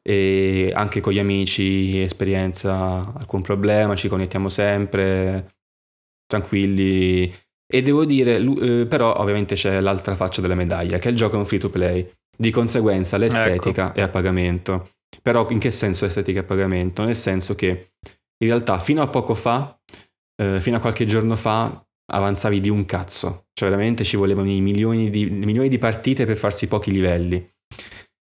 e 0.00 0.72
anche 0.74 1.00
con 1.00 1.12
gli 1.12 1.18
amici 1.18 2.00
esperienza 2.00 3.12
alcun 3.14 3.42
problema, 3.42 3.94
ci 3.94 4.08
connettiamo 4.08 4.48
sempre 4.48 5.52
tranquilli 6.26 7.30
e 7.68 7.82
devo 7.82 8.04
dire 8.04 8.36
eh, 8.36 8.86
però 8.86 9.16
ovviamente 9.16 9.54
c'è 9.54 9.80
l'altra 9.80 10.14
faccia 10.14 10.40
della 10.40 10.54
medaglia 10.54 10.98
che 10.98 11.08
il 11.08 11.16
gioco 11.16 11.34
è 11.34 11.38
un 11.38 11.46
free 11.46 11.58
to 11.58 11.70
play, 11.70 12.08
di 12.36 12.50
conseguenza 12.50 13.16
l'estetica 13.16 13.92
è 13.92 14.02
a 14.02 14.08
pagamento. 14.08 14.90
Però 15.22 15.48
in 15.50 15.58
che 15.58 15.70
senso 15.70 16.04
estetica 16.04 16.40
e 16.40 16.44
pagamento? 16.44 17.04
Nel 17.04 17.16
senso 17.16 17.54
che 17.54 17.92
in 18.38 18.48
realtà 18.48 18.78
fino 18.78 19.02
a 19.02 19.08
poco 19.08 19.34
fa, 19.34 19.78
eh, 20.40 20.60
fino 20.60 20.76
a 20.76 20.80
qualche 20.80 21.04
giorno 21.04 21.36
fa, 21.36 21.84
avanzavi 22.12 22.60
di 22.60 22.68
un 22.68 22.84
cazzo. 22.84 23.46
Cioè 23.52 23.68
veramente 23.68 24.04
ci 24.04 24.16
volevano 24.16 24.48
milioni 24.48 25.10
di, 25.10 25.26
milioni 25.26 25.68
di 25.68 25.78
partite 25.78 26.26
per 26.26 26.36
farsi 26.36 26.68
pochi 26.68 26.90
livelli. 26.90 27.44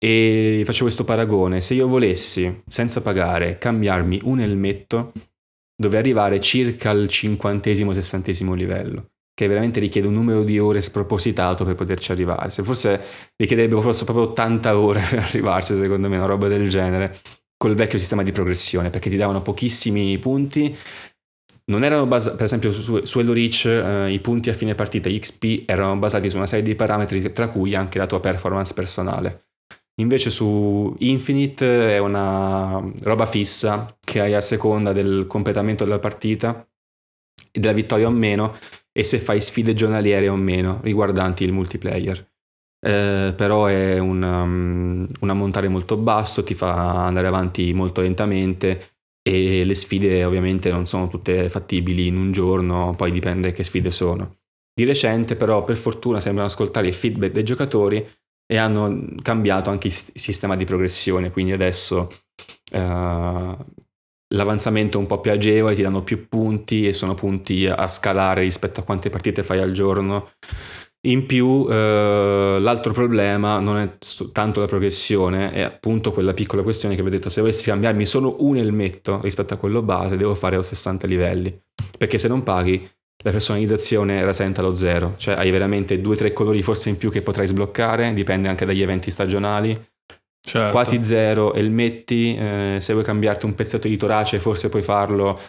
E 0.02 0.64
faccio 0.66 0.84
questo 0.84 1.04
paragone. 1.04 1.62
Se 1.62 1.74
io 1.74 1.88
volessi, 1.88 2.64
senza 2.66 3.02
pagare, 3.02 3.58
cambiarmi 3.58 4.22
un 4.24 4.40
elmetto, 4.40 5.12
dove 5.76 5.98
arrivare 5.98 6.40
circa 6.40 6.90
al 6.90 7.10
cinquantesimo, 7.10 7.94
sessantesimo 7.94 8.54
livello. 8.54 9.09
Che 9.40 9.48
veramente 9.48 9.80
richiede 9.80 10.06
un 10.06 10.16
numero 10.16 10.44
di 10.44 10.60
ore 10.60 10.82
spropositato 10.82 11.64
per 11.64 11.74
poterci 11.74 12.12
arrivare. 12.12 12.50
Se 12.50 12.62
forse 12.62 13.00
richiederebbe 13.38 13.80
forse 13.80 14.04
proprio 14.04 14.28
80 14.32 14.78
ore 14.78 15.00
per 15.10 15.20
arrivarci, 15.20 15.78
secondo 15.78 16.10
me, 16.10 16.18
una 16.18 16.26
roba 16.26 16.50
del 16.50 16.70
genere, 16.70 17.18
col 17.56 17.74
vecchio 17.74 17.98
sistema 17.98 18.22
di 18.22 18.34
progressione, 18.34 18.90
perché 18.90 19.10
ti 19.10 19.16
davano 19.16 19.42
pochissimi 19.42 20.18
punti. 20.18 20.76
Non 21.68 21.86
erano 21.86 22.06
basati, 22.06 22.36
per 22.36 22.46
esempio, 22.46 22.74
su, 22.74 23.06
su 23.06 23.20
Hello 23.20 23.32
Reach 23.32 23.64
eh, 23.64 24.12
i 24.12 24.20
punti 24.20 24.50
a 24.50 24.54
fine 24.54 24.76
partita, 24.76 25.08
gli 25.08 25.18
XP, 25.18 25.64
erano 25.66 25.96
basati 25.96 26.30
su 26.30 26.36
una 26.36 26.46
serie 26.46 26.66
di 26.66 26.76
parametri, 26.76 27.32
tra 27.32 27.48
cui 27.48 27.76
anche 27.76 27.98
la 27.98 28.08
tua 28.08 28.20
performance 28.20 28.74
personale. 28.74 29.46
Invece 30.02 30.32
su 30.32 30.94
Infinite 31.00 31.96
è 31.96 31.98
una 32.00 32.84
roba 33.04 33.26
fissa 33.26 33.98
che 34.04 34.20
hai 34.20 34.34
a 34.34 34.42
seconda 34.42 34.92
del 34.92 35.28
completamento 35.28 35.86
della 35.86 36.00
partita 36.00 36.68
e 37.54 37.60
della 37.62 37.74
vittoria 37.74 38.08
o 38.08 38.12
meno 38.12 38.54
e 38.92 39.04
se 39.04 39.20
fai 39.20 39.42
sfide 39.42 39.74
giornaliere 39.74 40.30
o 40.30 40.36
meno 40.36 40.80
riguardanti 40.84 41.44
il 41.44 41.52
multiplayer. 41.52 42.28
Eh, 42.82 43.34
però 43.36 43.66
è 43.66 44.00
un, 44.00 44.24
um, 44.24 45.30
ammontare 45.30 45.68
molto 45.68 45.98
basso, 45.98 46.44
ti 46.44 46.54
fa 46.54 47.06
andare 47.06 47.28
avanti 47.28 47.74
molto 47.74 48.02
lentamente 48.02 48.96
e 49.22 49.64
le 49.66 49.74
sfide 49.74 50.24
ovviamente 50.24 50.72
non 50.72 50.86
sono 50.86 51.08
tutte 51.08 51.50
fattibili 51.50 52.08
in 52.08 52.18
un 52.18 52.32
giorno, 52.32 52.94
poi 52.96 53.12
dipende 53.12 53.52
che 53.52 53.64
sfide 53.64 53.92
sono. 53.92 54.38
Di 54.74 54.86
recente 54.86 55.36
però 55.36 55.64
per 55.64 55.76
fortuna 55.76 56.22
sembrano 56.22 56.48
ascoltare 56.48 56.88
il 56.88 56.94
feedback 56.94 57.34
dei 57.34 57.44
giocatori 57.44 58.08
e 58.52 58.58
hanno 58.58 59.06
cambiato 59.22 59.70
anche 59.70 59.88
il 59.88 59.94
sistema 59.94 60.56
di 60.56 60.66
progressione, 60.66 61.32
quindi 61.32 61.52
adesso 61.52 62.08
uh, 62.72 63.58
l'avanzamento 64.30 64.98
è 64.98 65.02
un 65.02 65.08
po' 65.08 65.20
più 65.20 65.32
agevole, 65.32 65.76
ti 65.76 65.82
danno 65.82 66.04
più 66.04 66.28
punti 66.28 66.88
e 66.88 66.94
sono 66.94 67.14
punti 67.14 67.66
a 67.68 67.88
scalare 67.88 68.42
rispetto 68.42 68.80
a 68.80 68.84
quante 68.84 69.10
partite 69.10 69.44
fai 69.44 69.60
al 69.60 69.72
giorno. 69.72 70.30
In 71.08 71.26
più, 71.26 71.66
eh, 71.70 72.58
l'altro 72.60 72.92
problema 72.92 73.60
non 73.60 73.78
è 73.78 73.98
tanto 74.34 74.60
la 74.60 74.66
progressione, 74.66 75.52
è 75.54 75.62
appunto 75.62 76.12
quella 76.12 76.34
piccola 76.34 76.62
questione 76.62 76.96
che 76.96 77.02
vi 77.02 77.08
ho 77.08 77.12
detto, 77.12 77.30
se 77.30 77.40
volessi 77.40 77.70
cambiarmi 77.70 78.06
solo 78.06 78.36
un 78.40 78.58
elmetto 78.58 79.22
rispetto 79.22 79.54
a 79.54 79.58
quello 79.58 79.82
base, 79.82 80.18
devo 80.18 80.36
fare 80.36 80.62
60 80.62 81.08
livelli, 81.08 81.58
perché 81.98 82.18
se 82.18 82.28
non 82.28 82.44
paghi 82.44 82.86
la 83.24 83.32
personalizzazione 83.32 84.24
rasenta 84.24 84.62
lo 84.62 84.76
zero, 84.76 85.14
cioè 85.18 85.36
hai 85.36 85.52
veramente 85.52 86.02
due 86.02 86.16
o 86.16 86.18
tre 86.18 86.34
colori 86.34 86.62
forse 86.62 86.90
in 86.90 86.98
più 86.98 87.10
che 87.10 87.22
potrai 87.22 87.48
sbloccare, 87.48 88.14
dipende 88.14 88.50
anche 88.50 88.66
dagli 88.66 88.82
eventi 88.82 89.10
stagionali, 89.10 89.78
certo. 90.42 90.72
quasi 90.72 91.04
zero 91.04 91.54
elmetti, 91.54 92.36
eh, 92.36 92.78
se 92.80 92.94
vuoi 92.94 93.06
cambiarti 93.06 93.46
un 93.46 93.56
pezzetto 93.56 93.88
di 93.88 93.98
torace 93.98 94.40
forse 94.40 94.70
puoi 94.70 94.82
farlo 94.82 95.40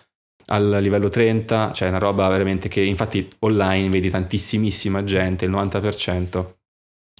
al 0.46 0.78
livello 0.80 1.08
30, 1.08 1.72
cioè 1.72 1.88
una 1.88 1.98
roba 1.98 2.28
veramente 2.28 2.68
che 2.68 2.80
infatti 2.80 3.28
online 3.40 3.88
vedi 3.88 4.10
tantissimissima 4.10 5.04
gente, 5.04 5.44
il 5.44 5.50
90% 5.52 6.54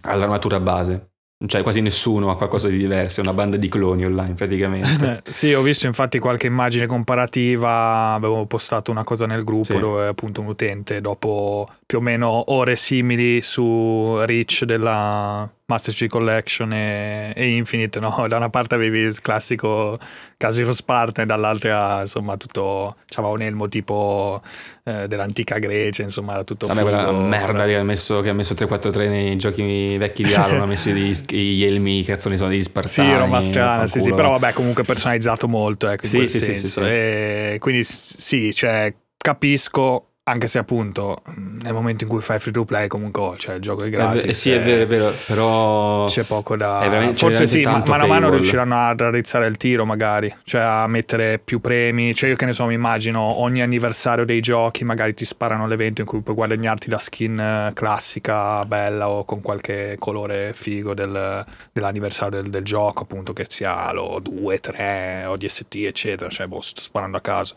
all'armatura 0.02 0.58
base. 0.58 1.09
Cioè 1.46 1.62
quasi 1.62 1.80
nessuno 1.80 2.30
ha 2.30 2.36
qualcosa 2.36 2.68
di 2.68 2.76
diverso, 2.76 3.20
è 3.20 3.22
una 3.22 3.32
banda 3.32 3.56
di 3.56 3.68
cloni 3.70 4.04
online 4.04 4.34
praticamente. 4.34 5.22
sì, 5.30 5.54
ho 5.54 5.62
visto 5.62 5.86
infatti 5.86 6.18
qualche 6.18 6.46
immagine 6.46 6.84
comparativa, 6.84 8.12
avevo 8.12 8.44
postato 8.44 8.90
una 8.90 9.04
cosa 9.04 9.24
nel 9.24 9.42
gruppo 9.42 9.72
sì. 9.72 9.78
dove 9.78 10.06
appunto 10.06 10.42
un 10.42 10.48
utente 10.48 11.00
dopo 11.00 11.66
più 11.86 11.96
o 11.96 12.00
meno 12.02 12.52
ore 12.52 12.76
simili 12.76 13.40
su 13.40 14.18
Reach 14.20 14.64
della 14.64 15.50
Master 15.64 15.94
Chief 15.94 16.10
Collection 16.10 16.72
e, 16.72 17.32
e, 17.34 17.56
Infinite, 17.56 18.00
no? 18.00 18.26
Da 18.28 18.36
una 18.36 18.50
parte 18.50 18.74
avevi 18.74 18.98
il 18.98 19.20
classico 19.20 19.98
Casino 20.36 20.72
Spartan 20.72 21.24
e 21.24 21.26
dall'altra, 21.26 22.02
insomma, 22.02 22.36
tutto, 22.36 22.96
c'aveva 23.06 23.32
un 23.32 23.40
elmo 23.40 23.68
tipo 23.68 24.42
eh, 24.90 25.08
dell'antica 25.08 25.58
Grecia, 25.58 26.02
insomma, 26.02 26.42
tutto 26.44 26.66
Vabbè, 26.66 26.82
quella 26.82 27.12
merda 27.12 27.64
che 27.64 27.76
ha, 27.76 27.82
messo, 27.82 28.20
che 28.20 28.28
ha 28.28 28.32
messo 28.32 28.54
343 28.54 29.08
nei 29.08 29.36
giochi 29.36 29.96
vecchi 29.96 30.22
di 30.22 30.34
Halo, 30.34 30.62
ha 30.62 30.66
messo 30.66 30.90
gli, 30.90 31.12
gli 31.12 31.64
elmi, 31.64 32.02
cazzoni 32.02 32.36
sono 32.36 32.50
degli 32.50 32.62
spartani. 32.62 33.08
Sì, 33.08 33.16
roba 33.16 33.40
strana, 33.40 33.86
sì, 33.86 34.00
sì, 34.00 34.12
però 34.12 34.30
vabbè, 34.38 34.52
comunque 34.52 34.84
personalizzato 34.84 35.48
molto, 35.48 35.88
ecco, 35.88 36.04
in 36.04 36.10
sì, 36.10 36.16
quel 36.16 36.28
sì, 36.28 36.38
senso. 36.38 36.60
Sì, 36.60 36.66
sì, 36.66 36.72
sì. 36.72 36.80
E 36.80 37.56
quindi 37.60 37.84
sì, 37.84 38.54
cioè, 38.54 38.94
capisco 39.16 40.09
anche 40.22 40.46
se 40.46 40.58
appunto 40.58 41.22
nel 41.36 41.72
momento 41.72 42.04
in 42.04 42.10
cui 42.10 42.20
fai 42.20 42.38
free 42.38 42.52
to 42.52 42.64
play 42.64 42.86
comunque 42.86 43.34
cioè 43.38 43.56
il 43.56 43.60
gioco 43.60 43.82
è 43.82 43.88
gratis 43.88 44.24
eh, 44.24 44.32
sì 44.32 44.50
è 44.50 44.62
vero 44.62 44.82
è 44.82 44.86
vero 44.86 45.12
però 45.26 46.04
c'è 46.06 46.24
poco 46.24 46.56
da 46.56 47.12
forse 47.14 47.46
sì 47.46 47.62
ma 47.62 47.82
mano 47.84 48.04
a 48.04 48.06
mano 48.06 48.30
riusciranno 48.30 48.74
a 48.74 48.94
raddrizzare 48.94 49.46
il 49.46 49.56
tiro 49.56 49.84
magari 49.84 50.32
cioè 50.44 50.60
a 50.60 50.86
mettere 50.86 51.38
più 51.38 51.60
premi 51.60 52.14
cioè 52.14 52.28
io 52.30 52.36
che 52.36 52.44
ne 52.44 52.52
so 52.52 52.66
mi 52.66 52.74
immagino 52.74 53.40
ogni 53.40 53.62
anniversario 53.62 54.24
dei 54.24 54.40
giochi 54.40 54.84
magari 54.84 55.14
ti 55.14 55.24
sparano 55.24 55.66
l'evento 55.66 56.02
in 56.02 56.06
cui 56.06 56.20
puoi 56.20 56.36
guadagnarti 56.36 56.90
la 56.90 56.98
skin 56.98 57.40
eh, 57.40 57.72
classica 57.72 58.64
bella 58.66 59.08
o 59.08 59.24
con 59.24 59.40
qualche 59.40 59.96
colore 59.98 60.52
figo 60.54 60.94
del, 60.94 61.44
dell'anniversario 61.72 62.42
del, 62.42 62.50
del, 62.50 62.62
gioco 62.62 63.02
appunto 63.02 63.32
che 63.32 63.46
sia 63.48 63.90
lo 63.92 64.20
2, 64.22 64.60
3 64.60 65.24
o 65.26 65.36
DST 65.36 65.74
eccetera 65.76 66.30
cioè 66.30 66.46
boh 66.46 66.60
sto 66.60 66.82
sparando 66.82 67.16
a 67.16 67.20
caso. 67.20 67.54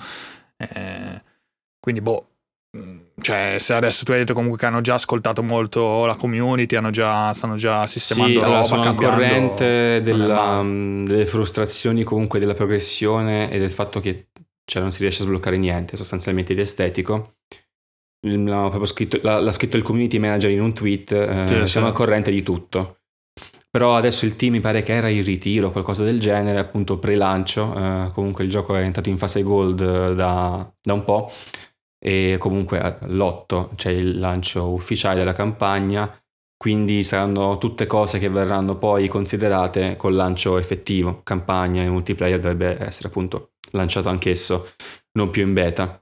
Eh, 0.58 1.22
quindi 1.80 2.02
boh 2.02 2.33
cioè, 3.22 3.58
se 3.60 3.74
adesso 3.74 4.04
tu 4.04 4.12
hai 4.12 4.20
detto 4.20 4.34
comunque 4.34 4.58
che 4.58 4.66
hanno 4.66 4.82
già 4.82 4.96
ascoltato 4.96 5.44
molto 5.44 6.06
la 6.06 6.16
community, 6.16 6.76
hanno 6.76 6.90
già, 6.90 7.32
stanno 7.34 7.56
già 7.56 7.86
sistemando 7.86 8.40
sì, 8.40 8.46
roba, 8.46 8.64
sono 8.64 8.82
al 8.82 8.96
corrente 8.96 10.02
della, 10.02 10.62
mm, 10.64 11.06
delle 11.06 11.26
frustrazioni 11.28 12.04
comunque 12.04 12.40
della 12.40 12.56
progressione 12.56 13.52
e 13.52 13.60
del 13.60 13.70
fatto 13.70 14.00
che 14.00 14.30
cioè, 14.66 14.82
non 14.82 14.92
si 14.92 15.02
riesce 15.02 15.22
a 15.22 15.26
sbloccare 15.26 15.58
niente, 15.58 15.96
sostanzialmente 15.96 16.56
di 16.56 16.62
estetico. 16.62 17.36
L'ha, 18.26 18.72
scritto, 18.86 19.20
l'ha, 19.22 19.40
l'ha 19.40 19.52
scritto, 19.52 19.78
il 19.78 19.84
community 19.84 20.18
manager 20.18 20.50
in 20.50 20.62
un 20.62 20.74
tweet, 20.74 21.12
eh, 21.12 21.46
sì, 21.46 21.68
siamo 21.68 21.88
sì. 21.88 21.92
al 21.92 21.94
corrente 21.94 22.32
di 22.32 22.42
tutto. 22.42 23.00
Però 23.70 23.96
adesso 23.96 24.26
il 24.26 24.36
team 24.36 24.54
mi 24.54 24.62
pare 24.62 24.82
che 24.84 24.94
era 24.94 25.10
in 25.10 25.24
ritiro, 25.24 25.72
qualcosa 25.72 26.04
del 26.04 26.20
genere, 26.20 26.60
appunto 26.60 27.00
pre-lancio, 27.00 27.76
eh, 27.76 28.12
comunque 28.14 28.44
il 28.44 28.50
gioco 28.50 28.76
è 28.76 28.82
entrato 28.82 29.10
in 29.10 29.18
fase 29.18 29.44
gold 29.44 29.82
eh, 29.82 30.16
da, 30.16 30.74
da 30.82 30.94
un 30.94 31.04
po' 31.04 31.32
e 32.06 32.36
comunque 32.38 32.98
l'8 33.08 33.76
c'è 33.76 33.90
il 33.90 34.20
lancio 34.20 34.68
ufficiale 34.74 35.20
della 35.20 35.32
campagna, 35.32 36.14
quindi 36.58 37.02
saranno 37.02 37.58
tutte 37.58 37.86
cose 37.88 38.20
che 38.20 38.28
verranno 38.28 38.78
poi 38.78 39.08
considerate 39.08 39.96
col 39.96 40.14
lancio 40.14 40.58
effettivo, 40.58 41.22
campagna 41.24 41.82
e 41.82 41.90
multiplayer 41.90 42.42
dovrebbe 42.42 42.78
essere 42.84 43.08
appunto 43.08 43.54
lanciato 43.72 44.10
anch'esso, 44.10 44.72
non 45.14 45.30
più 45.30 45.44
in 45.44 45.54
beta. 45.54 45.98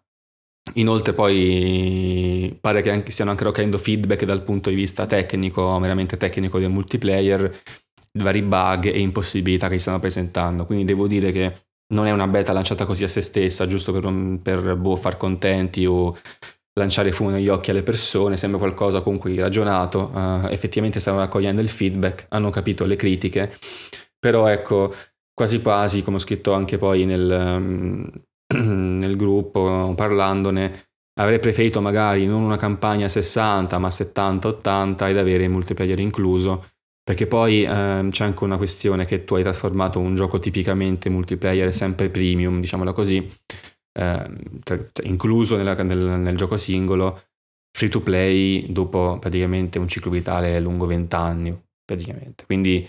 Inoltre 0.75 1.13
poi 1.13 2.57
pare 2.59 2.81
che 2.81 2.89
anche, 2.89 3.11
stiano 3.11 3.29
anche 3.29 3.43
raccogliendo 3.43 3.77
feedback 3.77 4.25
dal 4.25 4.43
punto 4.43 4.69
di 4.69 4.75
vista 4.75 5.05
tecnico, 5.05 5.77
meramente 5.77 6.17
tecnico 6.17 6.57
del 6.57 6.71
multiplayer, 6.71 7.61
vari 8.13 8.41
bug 8.41 8.85
e 8.85 8.99
impossibilità 8.99 9.67
che 9.67 9.75
si 9.75 9.81
stanno 9.81 9.99
presentando, 9.99 10.65
quindi 10.65 10.83
devo 10.83 11.05
dire 11.05 11.31
che 11.31 11.69
non 11.91 12.07
è 12.07 12.11
una 12.11 12.27
beta 12.27 12.53
lanciata 12.53 12.85
così 12.85 13.03
a 13.03 13.07
se 13.07 13.21
stessa, 13.21 13.67
giusto 13.67 13.91
per, 13.91 14.39
per 14.41 14.75
boh, 14.75 14.95
far 14.95 15.17
contenti 15.17 15.85
o 15.85 16.17
lanciare 16.73 17.11
fumo 17.11 17.29
negli 17.29 17.49
occhi 17.49 17.69
alle 17.69 17.83
persone, 17.83 18.37
sembra 18.37 18.59
qualcosa 18.59 19.01
comunque 19.01 19.35
ragionato, 19.35 20.11
uh, 20.13 20.47
effettivamente 20.47 20.99
stanno 20.99 21.19
raccogliendo 21.19 21.61
il 21.61 21.69
feedback, 21.69 22.25
hanno 22.29 22.49
capito 22.49 22.85
le 22.85 22.95
critiche, 22.95 23.53
però 24.17 24.47
ecco, 24.47 24.93
quasi 25.33 25.61
quasi, 25.61 26.01
come 26.01 26.17
ho 26.17 26.19
scritto 26.19 26.53
anche 26.53 26.77
poi 26.77 27.05
nel, 27.05 27.29
um, 27.29 28.09
nel 28.55 29.15
gruppo, 29.17 29.93
parlandone, 29.95 30.87
avrei 31.19 31.39
preferito 31.39 31.81
magari 31.81 32.25
non 32.25 32.41
una 32.41 32.57
campagna 32.57 33.09
60 33.09 33.77
ma 33.77 33.89
70-80 33.89 35.09
ed 35.09 35.17
avere 35.17 35.43
il 35.43 35.49
multiplayer 35.49 35.99
incluso, 35.99 36.69
perché 37.03 37.25
poi 37.27 37.63
ehm, 37.63 38.09
c'è 38.11 38.25
anche 38.25 38.43
una 38.43 38.57
questione 38.57 39.05
che 39.05 39.23
tu 39.23 39.35
hai 39.35 39.43
trasformato 39.43 39.99
un 39.99 40.15
gioco 40.15 40.39
tipicamente 40.39 41.09
multiplayer 41.09 41.73
sempre 41.73 42.09
premium, 42.09 42.59
diciamola 42.59 42.93
così, 42.93 43.27
ehm, 43.99 44.35
incluso 45.03 45.57
nella, 45.57 45.73
nel, 45.81 45.97
nel, 45.97 46.37
gioco 46.37 46.57
singolo, 46.57 47.23
free 47.75 47.89
to 47.89 48.01
play 48.01 48.71
dopo 48.71 49.17
praticamente 49.19 49.79
un 49.79 49.87
ciclo 49.87 50.11
vitale 50.11 50.59
lungo 50.59 50.85
20 50.85 51.15
anni, 51.15 51.61
praticamente. 51.83 52.45
Quindi 52.45 52.87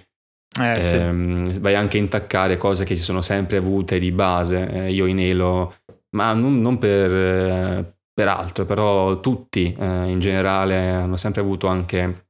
eh, 0.60 0.94
ehm, 0.94 1.50
sì. 1.50 1.60
vai 1.60 1.74
anche 1.74 1.96
a 1.96 2.00
intaccare 2.00 2.58
cose 2.58 2.84
che 2.84 2.96
si 2.96 3.02
sono 3.02 3.22
sempre 3.22 3.56
avute 3.56 3.98
di 3.98 4.12
base. 4.12 4.68
Eh, 4.68 4.92
io 4.92 5.06
in 5.06 5.20
Elo, 5.20 5.76
ma 6.16 6.34
non, 6.34 6.60
non 6.60 6.76
per, 6.76 7.14
eh, 7.14 7.94
per, 8.12 8.28
altro, 8.28 8.66
però 8.66 9.20
tutti 9.20 9.74
eh, 9.78 10.10
in 10.10 10.20
generale 10.20 10.90
hanno 10.90 11.16
sempre 11.16 11.40
avuto 11.40 11.66
anche 11.66 12.26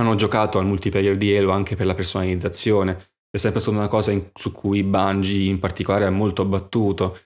hanno 0.00 0.14
giocato 0.14 0.58
al 0.58 0.66
multiplayer 0.66 1.16
di 1.16 1.36
Halo 1.36 1.50
anche 1.50 1.76
per 1.76 1.86
la 1.86 1.94
personalizzazione. 1.94 2.96
È 3.30 3.36
sempre 3.36 3.60
stata 3.60 3.76
una 3.76 3.88
cosa 3.88 4.10
in, 4.10 4.30
su 4.34 4.52
cui 4.52 4.82
Bungie 4.82 5.48
in 5.48 5.58
particolare 5.58 6.06
è 6.06 6.10
molto 6.10 6.42
abbattuto. 6.42 7.18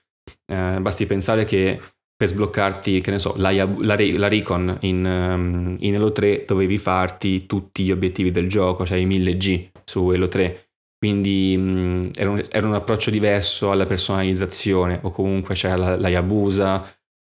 Eh, 0.45 0.77
basti 0.79 1.05
pensare 1.05 1.43
che 1.45 1.79
per 2.15 2.27
sbloccarti, 2.27 3.01
che 3.01 3.11
ne 3.11 3.19
so, 3.19 3.33
la, 3.37 3.51
la, 3.51 3.95
la 3.97 4.27
Recon 4.27 4.77
in, 4.81 5.05
um, 5.05 5.75
in, 5.79 5.95
Halo 5.95 6.11
3 6.11 6.45
dovevi 6.45 6.77
farti 6.77 7.45
tutti 7.45 7.83
gli 7.83 7.91
obiettivi 7.91 8.31
del 8.31 8.47
gioco, 8.47 8.85
cioè 8.85 8.97
i 8.97 9.07
1000G 9.07 9.69
su 9.83 10.09
Halo 10.09 10.27
3. 10.27 10.67
Quindi 10.97 11.55
um, 11.57 12.11
era, 12.15 12.29
un, 12.29 12.43
era, 12.49 12.67
un, 12.67 12.75
approccio 12.75 13.09
diverso 13.09 13.71
alla 13.71 13.85
personalizzazione, 13.85 14.99
o 15.01 15.11
comunque 15.11 15.55
c'era 15.55 15.75
la, 15.75 15.97
la 15.97 16.07
Yabusa, 16.07 16.85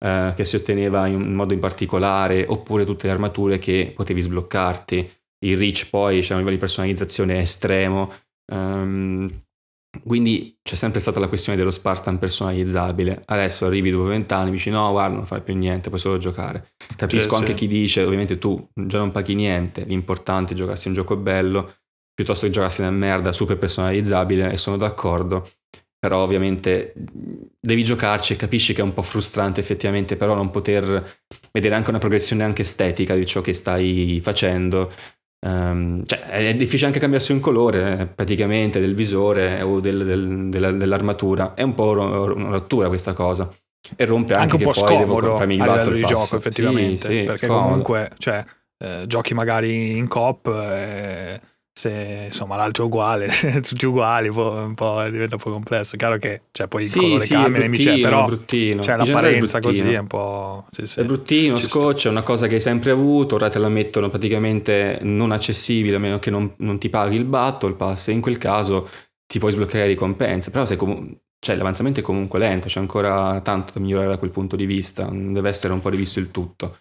eh, 0.04 0.34
che 0.36 0.44
si 0.44 0.56
otteneva 0.56 1.08
in 1.08 1.34
modo 1.34 1.54
in 1.54 1.60
particolare, 1.60 2.46
oppure 2.48 2.86
tutte 2.86 3.08
le 3.08 3.14
armature 3.14 3.60
che 3.60 3.94
potevi 3.96 4.22
sbloccarti. 4.22 5.10
Il 5.44 5.58
reach 5.58 5.90
poi 5.90 6.22
c'è 6.22 6.34
un 6.34 6.40
livello 6.40 6.56
di 6.56 6.62
personalizzazione 6.62 7.40
estremo. 7.40 8.12
Um, 8.52 9.30
quindi 10.06 10.58
c'è 10.64 10.76
sempre 10.76 11.02
stata 11.02 11.20
la 11.20 11.28
questione 11.28 11.58
dello 11.58 11.72
Spartan 11.72 12.18
personalizzabile. 12.18 13.22
Adesso 13.26 13.66
arrivi 13.66 13.90
dopo 13.90 14.06
vent'anni 14.06 14.50
e 14.50 14.52
dici 14.54 14.70
no, 14.70 14.90
guarda, 14.92 15.16
non 15.16 15.26
fai 15.26 15.42
più 15.42 15.56
niente, 15.56 15.90
puoi 15.90 16.00
solo 16.00 16.18
giocare. 16.18 16.74
Capisco 16.96 17.30
sì, 17.30 17.36
anche 17.36 17.52
sì. 17.52 17.54
chi 17.56 17.68
dice, 17.68 18.04
ovviamente 18.04 18.38
tu 18.38 18.70
già 18.74 19.00
non 19.00 19.12
paghi 19.12 19.36
niente, 19.36 19.84
l'importante 19.84 20.54
è 20.54 20.56
giocarsi 20.56 20.88
un 20.88 20.94
gioco 20.94 21.18
bello, 21.18 21.80
piuttosto 22.14 22.46
che 22.46 22.52
giocarsi 22.52 22.82
una 22.82 22.92
merda 22.92 23.32
super 23.32 23.58
personalizzabile 23.58 24.52
e 24.52 24.58
sono 24.58 24.78
d'accordo. 24.78 25.50
Però 26.00 26.24
ovviamente 26.24 26.94
devi 27.60 27.84
giocarci 27.84 28.34
e 28.34 28.36
capisci 28.36 28.74
che 28.74 28.82
è 28.82 28.84
un 28.84 28.94
po' 28.94 29.04
frustrante 29.04 29.60
effettivamente, 29.60 30.16
però 30.16 30.34
non 30.34 30.50
poter 30.50 31.20
vedere 31.52 31.76
anche 31.76 31.90
una 31.90 32.00
progressione 32.00 32.44
anche 32.44 32.64
estetica 32.64 33.14
di 33.14 33.26
ciò 33.26 33.42
che 33.42 33.54
stai 33.54 34.20
facendo 34.24 34.92
Um, 35.44 36.04
cioè, 36.06 36.20
è 36.20 36.56
difficile 36.56 36.88
anche 36.88 37.00
cambiarsi 37.00 37.32
un 37.32 37.40
colore 37.40 38.00
eh, 38.00 38.06
praticamente 38.06 38.80
del 38.80 38.94
visore 38.94 39.62
o 39.64 39.80
del, 39.80 40.06
del, 40.06 40.50
della, 40.50 40.72
dell'armatura. 40.72 41.54
È 41.56 41.64
un 41.64 41.74
po' 41.74 41.90
una 41.90 42.50
rottura 42.52 42.88
questa 42.88 43.14
cosa. 43.14 43.52
E 43.96 44.06
rompe 44.06 44.34
anche, 44.34 44.54
anche 44.54 44.64
un 44.64 44.72
po' 44.72 44.74
scomodo 44.74 45.38
a 45.38 45.44
livello 45.44 45.90
di 45.90 46.06
gioco, 46.06 46.36
effettivamente. 46.36 47.08
Sì, 47.08 47.18
sì, 47.20 47.24
perché 47.24 47.48
scomodo. 47.48 47.68
comunque, 47.68 48.12
cioè, 48.20 48.46
eh, 48.78 49.04
giochi 49.08 49.34
magari 49.34 49.98
in 49.98 50.08
coop. 50.08 50.48
Eh, 50.48 51.42
se 51.74 52.26
insomma 52.28 52.58
l'altro 52.58 52.84
è 52.84 52.86
uguale, 52.88 53.30
tutti 53.64 53.86
uguali, 53.86 54.28
un 54.28 54.74
po', 54.76 55.02
diventa 55.10 55.36
un 55.36 55.42
po' 55.42 55.52
complesso. 55.52 55.96
Chiaro 55.96 56.18
che 56.18 56.44
cioè, 56.52 56.68
poi 56.68 56.86
sì, 56.86 56.98
il 56.98 57.04
colore 57.04 57.26
sì, 57.26 57.34
cambia, 57.34 57.68
bruttino, 57.68 58.02
però. 58.02 58.28
Cioè, 58.82 58.98
l'apparenza 58.98 59.60
così 59.60 59.92
è 59.92 59.98
un 59.98 60.08
po'. 60.08 60.66
Sì, 60.72 60.88
sì, 60.88 61.00
è 61.00 61.06
bruttino, 61.06 61.58
scoccia, 61.58 62.10
è 62.10 62.12
una 62.12 62.24
cosa 62.24 62.48
che 62.48 62.56
hai 62.56 62.62
sempre 62.62 62.92
avuto, 62.92 63.36
ora 63.36 63.50
te 63.50 63.60
la 63.60 63.70
mettono 63.70 64.10
praticamente 64.10 65.00
non 65.04 65.32
accessibile, 65.32 65.96
a 65.96 66.00
meno 66.00 66.20
che 66.20 66.30
non, 66.30 66.54
non 66.58 66.78
ti 66.78 66.90
paghi 66.90 67.16
il 67.16 67.26
battle 67.26 67.74
pass, 67.74 68.10
e 68.10 68.12
in 68.12 68.22
quel 68.22 68.38
caso 68.38 68.90
ti 69.26 69.40
puoi 69.40 69.52
sbloccare 69.52 69.88
ricompense, 69.88 70.52
però 70.52 70.66
sei 70.66 70.78
comunque. 70.78 71.20
Cioè, 71.44 71.56
l'avanzamento 71.56 72.02
è 72.02 72.04
comunque 72.04 72.38
lento, 72.38 72.68
c'è 72.68 72.80
ancora 72.80 73.42
tanto 73.42 73.74
da 73.74 73.80
migliorare 73.80 74.10
da 74.10 74.20
quel 74.20 74.30
punto 74.30 74.56
di 74.56 74.68
vista, 74.68 75.10
deve 75.12 75.50
essere 75.50 75.74
un 75.74 75.80
po' 75.80 75.90
rivisto 75.90 76.20
il 76.20 76.30
tutto. 76.30 76.78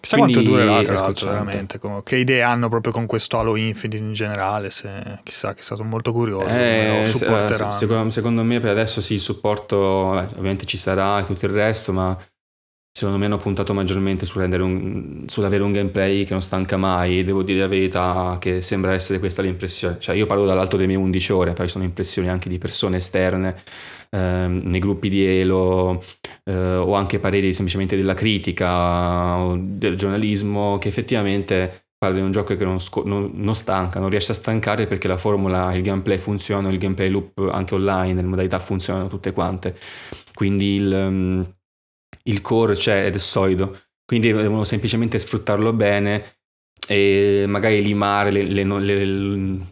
Chissà 0.00 0.16
Quindi, 0.16 0.32
quanto 0.32 0.50
durerà 0.50 0.82
tra 0.82 0.94
l'altro 0.94 1.28
veramente, 1.28 1.78
che 2.04 2.16
idee 2.16 2.40
hanno 2.40 2.70
proprio 2.70 2.90
con 2.90 3.04
questo 3.04 3.38
Halo 3.38 3.54
Infinite 3.56 4.02
in 4.02 4.14
generale, 4.14 4.70
se, 4.70 4.88
chissà, 5.22 5.52
chissà, 5.54 5.76
sono 5.76 5.90
molto 5.90 6.10
curioso 6.10 6.46
eh, 6.46 7.02
secondo, 7.04 8.10
secondo, 8.10 8.42
me 8.42 8.60
per 8.60 8.70
adesso 8.70 9.02
sì, 9.02 9.14
il 9.14 9.20
supporto 9.20 9.76
ovviamente 9.76 10.64
ci 10.64 10.78
sarà 10.78 11.20
e 11.20 11.24
tutto 11.26 11.44
il 11.44 11.52
resto, 11.52 11.92
ma 11.92 12.16
secondo 12.92 13.18
me 13.18 13.26
hanno 13.26 13.36
puntato 13.36 13.72
maggiormente 13.72 14.26
un, 14.34 15.24
sull'avere 15.26 15.62
un 15.62 15.72
gameplay 15.72 16.24
che 16.24 16.32
non 16.32 16.42
stanca 16.42 16.76
mai, 16.76 17.24
devo 17.24 17.42
dire 17.42 17.60
la 17.60 17.68
verità 17.68 18.36
che 18.40 18.60
sembra 18.60 18.92
essere 18.92 19.18
questa 19.18 19.42
l'impressione, 19.42 19.98
cioè 20.00 20.16
io 20.16 20.26
parlo 20.26 20.44
dall'alto 20.44 20.76
delle 20.76 20.88
mie 20.88 20.96
11 20.96 21.32
ore, 21.32 21.52
poi 21.52 21.68
sono 21.68 21.84
impressioni 21.84 22.28
anche 22.28 22.48
di 22.48 22.58
persone 22.58 22.96
esterne 22.96 23.62
ehm, 24.10 24.60
nei 24.64 24.80
gruppi 24.80 25.08
di 25.08 25.24
Elo 25.24 26.02
eh, 26.44 26.74
o 26.76 26.94
anche 26.94 27.20
pareri 27.20 27.52
semplicemente 27.52 27.96
della 27.96 28.14
critica 28.14 29.38
o 29.38 29.56
del 29.58 29.96
giornalismo 29.96 30.78
che 30.78 30.88
effettivamente 30.88 31.84
parla 32.00 32.16
di 32.16 32.22
un 32.22 32.30
gioco 32.30 32.56
che 32.56 32.64
non, 32.64 32.80
sco- 32.80 33.04
non, 33.04 33.30
non, 33.34 33.54
stanca, 33.54 34.00
non 34.00 34.08
riesce 34.08 34.32
a 34.32 34.34
stancare 34.34 34.86
perché 34.86 35.06
la 35.06 35.18
formula, 35.18 35.74
il 35.74 35.82
gameplay 35.82 36.16
funziona, 36.16 36.70
il 36.70 36.78
gameplay 36.78 37.10
loop 37.10 37.50
anche 37.52 37.74
online, 37.74 38.22
le 38.22 38.26
modalità 38.26 38.58
funzionano 38.58 39.08
tutte 39.08 39.32
quante. 39.32 39.76
Quindi 40.32 40.76
il, 40.76 40.90
um, 40.90 41.46
il 42.24 42.40
core 42.40 42.74
c'è 42.74 43.06
ed 43.06 43.14
è 43.14 43.18
solido. 43.18 43.78
Quindi 44.04 44.32
devono 44.32 44.64
semplicemente 44.64 45.18
sfruttarlo 45.18 45.72
bene 45.72 46.38
e 46.86 47.44
magari 47.46 47.82
limare 47.82 48.30
le, 48.30 48.42
le, 48.42 48.64
le, 48.64 49.66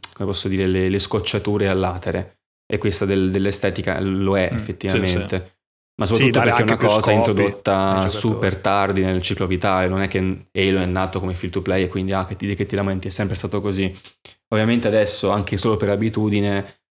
dire, 0.44 0.66
le 0.88 0.98
scocciature 0.98 1.68
all'atere 1.68 2.38
e 2.70 2.78
questa 2.78 3.04
del, 3.04 3.30
dell'estetica 3.30 3.98
lo 4.00 4.36
è 4.36 4.50
mm, 4.52 4.56
effettivamente. 4.56 5.38
Sì, 5.38 5.44
sì. 5.44 5.56
Ma 5.98 6.06
soprattutto 6.06 6.38
sì, 6.38 6.44
perché 6.44 6.60
è 6.60 6.64
una 6.64 6.76
cosa 6.76 7.10
introdotta 7.10 8.08
super 8.08 8.56
tardi 8.56 9.02
nel 9.02 9.20
ciclo 9.20 9.48
vitale, 9.48 9.88
non 9.88 10.00
è 10.00 10.06
che 10.06 10.18
Halo 10.52 10.80
è 10.80 10.86
nato 10.86 11.18
come 11.18 11.34
free 11.34 11.50
to 11.50 11.60
play 11.60 11.82
e 11.82 11.88
quindi 11.88 12.12
ah, 12.12 12.24
che 12.24 12.36
ti, 12.36 12.54
che 12.54 12.66
ti 12.66 12.76
lamenti, 12.76 13.08
è 13.08 13.10
sempre 13.10 13.34
stato 13.34 13.60
così. 13.60 13.92
Ovviamente 14.50 14.86
adesso, 14.86 15.30
anche 15.30 15.56
solo 15.56 15.76
per 15.76 15.88
abitudine, 15.88 16.82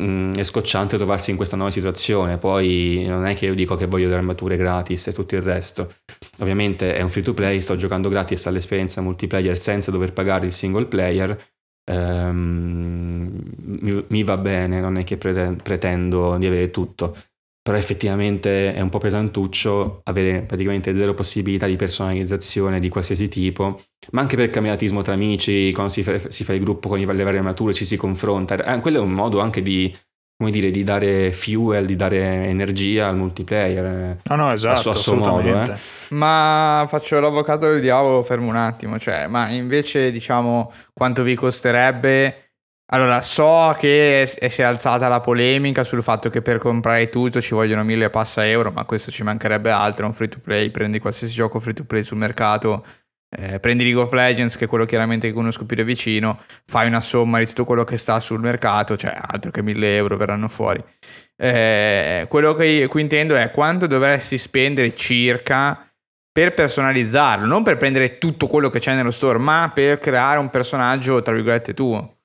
mm, 0.00 0.34
è 0.34 0.42
scocciante 0.44 0.96
trovarsi 0.96 1.30
in 1.30 1.36
questa 1.36 1.56
nuova 1.56 1.70
situazione. 1.70 2.38
Poi 2.38 3.04
non 3.06 3.26
è 3.26 3.34
che 3.34 3.46
io 3.46 3.54
dico 3.54 3.74
che 3.74 3.86
voglio 3.86 4.08
le 4.08 4.14
armature 4.14 4.56
gratis 4.56 5.08
e 5.08 5.12
tutto 5.12 5.34
il 5.34 5.42
resto. 5.42 5.94
Ovviamente 6.38 6.94
è 6.94 7.02
un 7.02 7.10
free 7.10 7.24
to 7.24 7.34
play, 7.34 7.60
sto 7.60 7.76
giocando 7.76 8.08
gratis 8.08 8.46
all'esperienza 8.46 9.00
multiplayer 9.00 9.58
senza 9.58 9.90
dover 9.90 10.12
pagare 10.12 10.46
il 10.46 10.52
single 10.52 10.86
player 10.86 11.36
ehm, 11.84 13.42
mi, 13.82 14.04
mi, 14.08 14.22
va 14.24 14.36
bene, 14.36 14.80
non 14.80 14.96
è 14.96 15.04
che 15.04 15.16
pretendo 15.16 16.36
di 16.38 16.46
avere 16.46 16.70
tutto, 16.70 17.16
però 17.62 17.76
effettivamente 17.76 18.74
è 18.74 18.80
un 18.80 18.88
po' 18.88 18.98
pesantuccio 18.98 20.00
avere 20.04 20.42
praticamente 20.42 20.94
zero 20.94 21.14
possibilità 21.14 21.66
di 21.66 21.76
personalizzazione 21.76 22.80
di 22.80 22.88
qualsiasi 22.88 23.28
tipo, 23.28 23.80
ma 24.10 24.20
anche 24.20 24.34
per 24.34 24.50
cameratismo 24.50 25.02
tra 25.02 25.12
amici, 25.12 25.70
quando 25.72 25.92
si 25.92 26.02
fa, 26.02 26.18
si 26.28 26.42
fa 26.42 26.54
il 26.54 26.60
gruppo 26.60 26.88
con 26.88 26.98
le 26.98 27.04
varie 27.04 27.38
armature 27.38 27.72
ci 27.72 27.84
si 27.84 27.96
confronta, 27.96 28.56
eh, 28.56 28.80
quello 28.80 28.98
è 28.98 29.00
un 29.00 29.12
modo 29.12 29.38
anche 29.38 29.62
di 29.62 29.96
come 30.42 30.50
dire, 30.50 30.72
di 30.72 30.82
dare 30.82 31.32
fuel, 31.32 31.86
di 31.86 31.94
dare 31.94 32.46
energia 32.46 33.06
al 33.06 33.16
multiplayer. 33.16 33.84
Eh, 33.84 34.16
no, 34.24 34.34
no, 34.34 34.52
esatto, 34.52 34.90
a 34.90 34.94
suo 34.94 35.14
modo. 35.14 35.62
Eh. 35.62 35.76
Ma 36.08 36.84
faccio 36.88 37.20
l'avvocato 37.20 37.70
del 37.70 37.80
diavolo, 37.80 38.24
fermo 38.24 38.48
un 38.48 38.56
attimo, 38.56 38.98
cioè, 38.98 39.28
ma 39.28 39.50
invece 39.50 40.10
diciamo 40.10 40.72
quanto 40.92 41.22
vi 41.22 41.36
costerebbe... 41.36 42.36
Allora, 42.86 43.22
so 43.22 43.74
che 43.78 44.26
si 44.26 44.60
è 44.60 44.64
alzata 44.64 45.08
la 45.08 45.20
polemica 45.20 45.82
sul 45.82 46.02
fatto 46.02 46.28
che 46.28 46.42
per 46.42 46.58
comprare 46.58 47.08
tutto 47.08 47.40
ci 47.40 47.54
vogliono 47.54 47.84
mille 47.84 48.10
passa 48.10 48.46
euro, 48.46 48.70
ma 48.70 48.84
questo 48.84 49.10
ci 49.10 49.22
mancherebbe 49.22 49.70
altro, 49.70 50.04
è 50.04 50.08
un 50.08 50.14
free 50.14 50.28
to 50.28 50.40
play, 50.40 50.70
prendi 50.70 50.98
qualsiasi 50.98 51.32
gioco 51.32 51.58
free 51.58 51.72
to 51.74 51.84
play 51.84 52.04
sul 52.04 52.18
mercato 52.18 52.84
eh, 53.34 53.60
prendi 53.60 53.84
League 53.84 54.02
of 54.02 54.12
Legends, 54.12 54.56
che 54.56 54.66
è 54.66 54.68
quello 54.68 54.84
chiaramente 54.84 55.28
che 55.28 55.32
conosco 55.32 55.64
più 55.64 55.74
da 55.74 55.82
vicino, 55.82 56.40
fai 56.66 56.86
una 56.86 57.00
somma 57.00 57.38
di 57.38 57.46
tutto 57.46 57.64
quello 57.64 57.82
che 57.84 57.96
sta 57.96 58.20
sul 58.20 58.40
mercato, 58.40 58.96
cioè 58.96 59.14
altro 59.16 59.50
che 59.50 59.62
1000 59.62 59.96
euro 59.96 60.16
verranno 60.18 60.48
fuori. 60.48 60.82
Eh, 61.34 62.26
quello 62.28 62.52
che 62.52 62.86
qui 62.88 63.00
intendo 63.00 63.34
è 63.34 63.50
quanto 63.50 63.86
dovresti 63.86 64.36
spendere 64.36 64.94
circa 64.94 65.86
per 66.30 66.52
personalizzarlo, 66.52 67.46
non 67.46 67.62
per 67.62 67.78
prendere 67.78 68.18
tutto 68.18 68.46
quello 68.46 68.68
che 68.68 68.80
c'è 68.80 68.94
nello 68.94 69.10
store, 69.10 69.38
ma 69.38 69.70
per 69.72 69.98
creare 69.98 70.38
un 70.38 70.50
personaggio, 70.50 71.22
tra 71.22 71.32
virgolette, 71.32 71.72
tuo. 71.72 72.18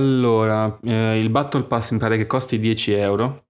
Allora, 0.00 0.78
eh, 0.82 1.18
il 1.18 1.30
Battle 1.30 1.64
Pass 1.64 1.90
mi 1.92 1.98
pare 1.98 2.16
che 2.16 2.26
costi 2.26 2.58
10 2.58 2.92
euro 2.92 3.44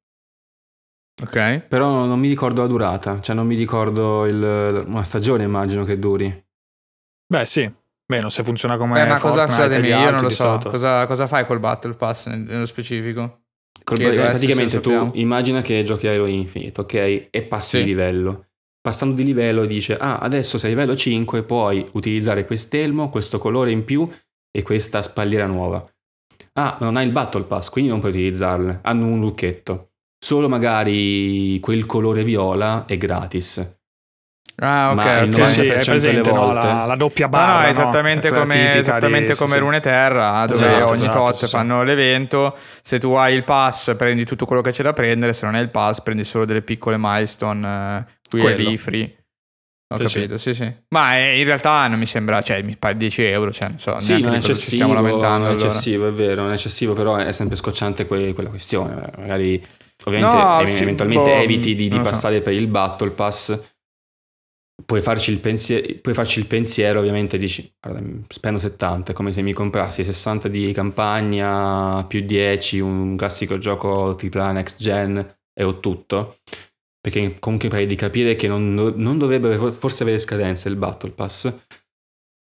Ok. 1.22 1.60
Però 1.68 2.04
non 2.06 2.18
mi 2.18 2.28
ricordo 2.28 2.62
la 2.62 2.66
durata, 2.66 3.20
cioè 3.20 3.36
non 3.36 3.46
mi 3.46 3.54
ricordo 3.54 4.26
il, 4.26 4.84
una 4.86 5.04
stagione 5.04 5.44
immagino 5.44 5.84
che 5.84 5.98
duri. 5.98 6.44
Beh 7.26 7.46
sì, 7.46 7.70
meno 8.06 8.28
se 8.30 8.42
funziona 8.42 8.76
come 8.76 8.94
Beh, 8.94 9.08
ma 9.08 9.20
cosa, 9.20 9.46
scusatemi, 9.46 9.88
io 9.88 10.10
non 10.10 10.22
lo 10.22 10.30
so, 10.30 10.58
cosa, 10.62 11.06
cosa, 11.06 11.26
fai 11.26 11.46
col 11.46 11.60
Battle 11.60 11.94
Pass 11.94 12.26
nello 12.26 12.66
specifico? 12.66 13.42
Col, 13.84 13.98
praticamente 13.98 14.80
tu 14.80 15.10
immagina 15.14 15.62
che 15.62 15.82
giochi 15.82 16.08
Halo 16.08 16.26
Infinite, 16.26 16.80
ok? 16.80 16.94
E 17.30 17.46
passi 17.48 17.76
sì. 17.76 17.82
di 17.82 17.90
livello. 17.90 18.46
Passando 18.80 19.14
di 19.14 19.24
livello 19.24 19.64
dice, 19.64 19.96
ah, 19.96 20.18
adesso 20.18 20.58
sei 20.58 20.70
livello 20.70 20.94
5, 20.96 21.44
puoi 21.44 21.86
utilizzare 21.92 22.44
quest'elmo, 22.44 23.08
questo 23.08 23.38
colore 23.38 23.70
in 23.70 23.84
più 23.84 24.08
e 24.50 24.62
questa 24.62 25.00
spalliera 25.00 25.46
nuova. 25.46 25.86
Ah, 26.56 26.76
non 26.80 26.96
hai 26.96 27.06
il 27.06 27.12
Battle 27.12 27.44
Pass, 27.44 27.68
quindi 27.68 27.90
non 27.90 28.00
puoi 28.00 28.12
utilizzarle. 28.12 28.80
Hanno 28.82 29.06
un 29.06 29.20
lucchetto 29.20 29.88
solo 30.24 30.48
magari 30.48 31.60
quel 31.60 31.84
colore 31.84 32.24
viola 32.24 32.84
è 32.86 32.96
gratis. 32.96 33.78
Ah, 34.56 34.92
ok. 34.92 34.96
Ma 34.96 35.22
okay. 35.22 35.48
sì, 35.48 35.66
è 35.66 35.84
presente, 35.84 36.30
no, 36.30 36.52
la, 36.52 36.84
la, 36.86 36.94
doppia 36.94 37.28
barra. 37.28 37.54
No, 37.54 37.60
no 37.62 37.66
esattamente 37.66 38.30
no? 38.30 38.38
come, 38.38 38.76
esattamente 38.76 39.32
di, 39.32 39.38
come 39.38 39.54
sì, 39.54 39.58
Rune 39.58 39.80
Terra, 39.80 40.46
dove 40.46 40.64
esatto, 40.64 40.92
ogni 40.92 41.02
esatto, 41.02 41.18
tot 41.18 41.44
sì, 41.44 41.46
fanno 41.48 41.82
l'evento. 41.82 42.56
Se 42.80 42.98
tu 42.98 43.12
hai 43.12 43.34
il 43.34 43.44
pass, 43.44 43.94
prendi 43.96 44.24
tutto 44.24 44.46
quello 44.46 44.62
che 44.62 44.70
c'è 44.70 44.84
da 44.84 44.92
prendere. 44.92 45.32
Se 45.32 45.44
non 45.44 45.56
hai 45.56 45.62
il 45.62 45.70
pass, 45.70 46.00
prendi 46.00 46.24
solo 46.24 46.46
delle 46.46 46.62
piccole 46.62 46.96
milestone. 46.98 47.98
Eh, 47.98 48.04
qui 48.30 48.40
quello. 48.40 48.56
è 48.56 48.58
lì 48.60 48.78
free. 48.78 49.23
Ho 49.88 50.08
sì, 50.08 50.14
capito, 50.14 50.38
sì. 50.38 50.54
sì, 50.54 50.64
sì. 50.64 50.74
Ma 50.88 51.18
eh, 51.18 51.38
in 51.38 51.44
realtà 51.44 51.86
non 51.88 51.98
mi 51.98 52.06
sembra, 52.06 52.40
cioè, 52.42 52.62
mi 52.62 52.76
pare 52.76 52.94
10 52.94 53.22
euro, 53.24 53.52
cioè, 53.52 53.68
non 53.68 53.78
so, 53.78 54.00
sì, 54.00 54.20
non 54.20 54.32
è 54.32 54.36
eccessivo, 54.36 54.56
ci 54.56 54.64
stiamo 54.64 54.94
lamentando. 54.94 55.48
Non 55.48 55.58
è 55.58 55.60
eccessivo, 55.60 56.06
allora. 56.06 56.22
è 56.22 56.26
vero, 56.26 56.42
non 56.42 56.50
è 56.50 56.54
eccessivo, 56.54 56.94
però 56.94 57.16
è 57.16 57.32
sempre 57.32 57.56
scocciante 57.56 58.06
que- 58.06 58.32
quella 58.32 58.48
questione. 58.48 59.12
Magari 59.16 59.62
Ovviamente 60.04 60.36
no, 60.36 60.60
eventualmente 60.60 61.30
boh, 61.30 61.40
eviti 61.40 61.74
di, 61.74 61.88
di 61.88 62.00
passare 62.00 62.36
so. 62.36 62.42
per 62.42 62.52
il 62.52 62.66
Battle 62.66 63.10
Pass. 63.10 63.72
Puoi 64.84 65.00
farci, 65.00 65.30
il 65.30 65.38
pensiero, 65.38 65.86
puoi 66.02 66.14
farci 66.14 66.40
il 66.40 66.46
pensiero, 66.46 66.98
ovviamente 66.98 67.38
dici, 67.38 67.72
guarda, 67.80 68.02
spendo 68.28 68.58
70, 68.58 69.12
è 69.12 69.14
come 69.14 69.32
se 69.32 69.40
mi 69.40 69.52
comprassi 69.52 70.02
60 70.02 70.48
di 70.48 70.72
campagna 70.72 72.04
più 72.06 72.20
10, 72.20 72.80
un 72.80 73.16
classico 73.16 73.56
gioco 73.58 74.16
AAA 74.16 74.52
next 74.52 74.80
gen 74.80 75.36
e 75.54 75.64
ho 75.64 75.78
tutto. 75.78 76.38
Perché 77.04 77.38
comunque 77.38 77.68
pare 77.68 77.84
di 77.84 77.96
capire 77.96 78.34
che 78.34 78.48
non, 78.48 78.72
non 78.72 79.18
dovrebbe 79.18 79.58
forse 79.72 80.04
avere 80.04 80.18
scadenze 80.18 80.70
il 80.70 80.76
Battle 80.76 81.10
Pass, 81.10 81.54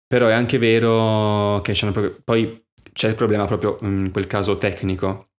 però 0.06 0.28
è 0.28 0.34
anche 0.34 0.60
vero 0.60 1.62
che 1.62 1.74
c'è 1.74 1.88
una, 1.88 2.14
poi 2.24 2.64
c'è 2.94 3.10
il 3.10 3.16
problema 3.16 3.46
proprio 3.46 3.80
mm, 3.84 4.06
in 4.06 4.12
quel 4.12 4.28
caso 4.28 4.60
tecnico 4.60 5.32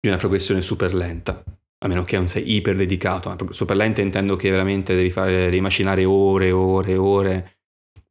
di 0.00 0.08
una 0.08 0.16
progressione 0.16 0.62
super 0.62 0.94
lenta, 0.94 1.44
a 1.44 1.86
meno 1.86 2.04
che 2.04 2.16
non 2.16 2.28
sei 2.28 2.54
iper 2.54 2.76
dedicato. 2.76 3.36
Super 3.50 3.76
lenta 3.76 4.00
intendo 4.00 4.36
che 4.36 4.48
veramente 4.48 4.96
devi, 4.96 5.10
fare, 5.10 5.36
devi 5.36 5.60
macinare 5.60 6.06
ore 6.06 6.46
e 6.46 6.52
ore 6.52 6.92
e 6.92 6.96
ore 6.96 7.58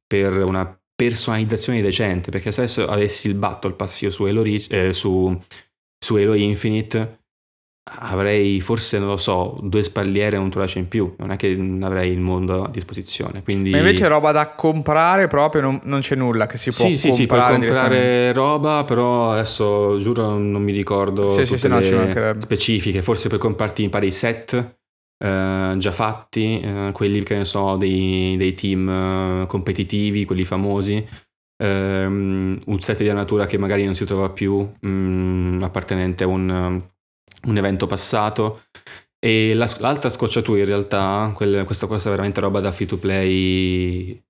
per 0.05 0.43
una 0.43 0.79
personalizzazione 0.93 1.81
decente, 1.81 2.29
perché 2.29 2.51
se 2.51 2.61
adesso 2.61 2.87
avessi 2.87 3.27
il 3.27 3.35
Battle 3.35 3.73
Pass 3.73 4.01
io 4.01 4.11
su 4.11 4.25
Halo, 4.25 4.43
eh, 4.43 4.93
su, 4.93 5.41
su 5.97 6.15
Halo 6.17 6.35
Infinite 6.35 7.24
avrei 7.87 8.59
forse, 8.61 8.97
non 8.97 9.09
lo 9.09 9.17
so, 9.17 9.55
due 9.61 9.83
spalliere 9.83 10.37
e 10.37 10.39
un 10.39 10.49
torace 10.49 10.79
in 10.79 10.87
più, 10.87 11.13
non 11.19 11.31
è 11.31 11.35
che 11.35 11.55
avrei 11.81 12.11
il 12.11 12.19
mondo 12.19 12.63
a 12.63 12.69
disposizione. 12.69 13.43
Quindi... 13.43 13.69
Ma 13.69 13.77
invece 13.77 14.07
roba 14.07 14.31
da 14.31 14.49
comprare 14.55 15.27
proprio 15.27 15.61
non, 15.61 15.79
non 15.83 15.99
c'è 15.99 16.15
nulla 16.15 16.47
che 16.47 16.57
si 16.57 16.71
può 16.71 16.85
sì, 16.85 16.97
sì, 16.97 17.11
sì, 17.11 17.25
puoi 17.27 17.41
comprare 17.41 18.33
roba, 18.33 18.83
però 18.85 19.31
adesso 19.31 19.99
giuro 19.99 20.37
non 20.37 20.63
mi 20.63 20.71
ricordo 20.71 21.29
sì, 21.29 21.45
sì, 21.45 21.57
sì, 21.57 21.67
no, 21.67 21.79
specifiche, 22.39 23.03
forse 23.03 23.27
puoi 23.27 23.39
comprarti 23.39 23.83
mi 23.83 23.89
pare 23.89 24.07
i 24.07 24.11
set 24.11 24.77
eh, 25.23 25.75
già 25.77 25.91
fatti, 25.91 26.59
eh, 26.59 26.89
quelli 26.91 27.21
che 27.23 27.35
ne 27.35 27.45
so 27.45 27.75
dei, 27.77 28.35
dei 28.35 28.55
team 28.55 28.89
eh, 29.43 29.45
competitivi, 29.47 30.25
quelli 30.25 30.43
famosi. 30.43 31.07
Um, 31.57 32.59
un 32.65 32.81
set 32.81 32.97
di 32.97 33.13
natura 33.13 33.45
che 33.45 33.57
magari 33.57 33.85
non 33.85 33.95
si 33.95 34.03
trova 34.03 34.29
più 34.29 34.69
um, 34.81 35.57
appartenente 35.61 36.25
a 36.25 36.27
un 36.27 36.81
un 37.45 37.57
evento 37.57 37.87
passato. 37.87 38.63
E 39.19 39.53
la, 39.55 39.67
l'altra 39.79 40.09
scocciatura 40.09 40.59
in 40.59 40.65
realtà, 40.65 41.31
quella, 41.33 41.63
questa 41.63 41.87
cosa 41.87 42.07
è 42.07 42.11
veramente 42.11 42.41
roba 42.41 42.59
da 42.59 42.71
free 42.71 42.87
to 42.87 42.97
play 42.97 44.23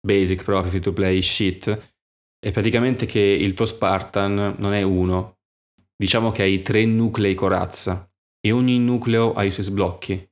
basic 0.00 0.42
proprio, 0.42 0.70
free 0.70 0.80
to 0.80 0.92
play 0.92 1.20
shit, 1.22 1.92
è 2.38 2.50
praticamente 2.52 3.06
che 3.06 3.20
il 3.20 3.54
tuo 3.54 3.66
Spartan 3.66 4.56
non 4.58 4.72
è 4.72 4.82
uno, 4.82 5.38
diciamo 5.94 6.30
che 6.30 6.42
hai 6.42 6.62
tre 6.62 6.84
nuclei 6.86 7.34
corazza 7.34 8.10
e 8.40 8.50
ogni 8.50 8.78
nucleo 8.78 9.34
ha 9.34 9.44
i 9.44 9.50
suoi 9.50 9.66
sblocchi. 9.66 10.28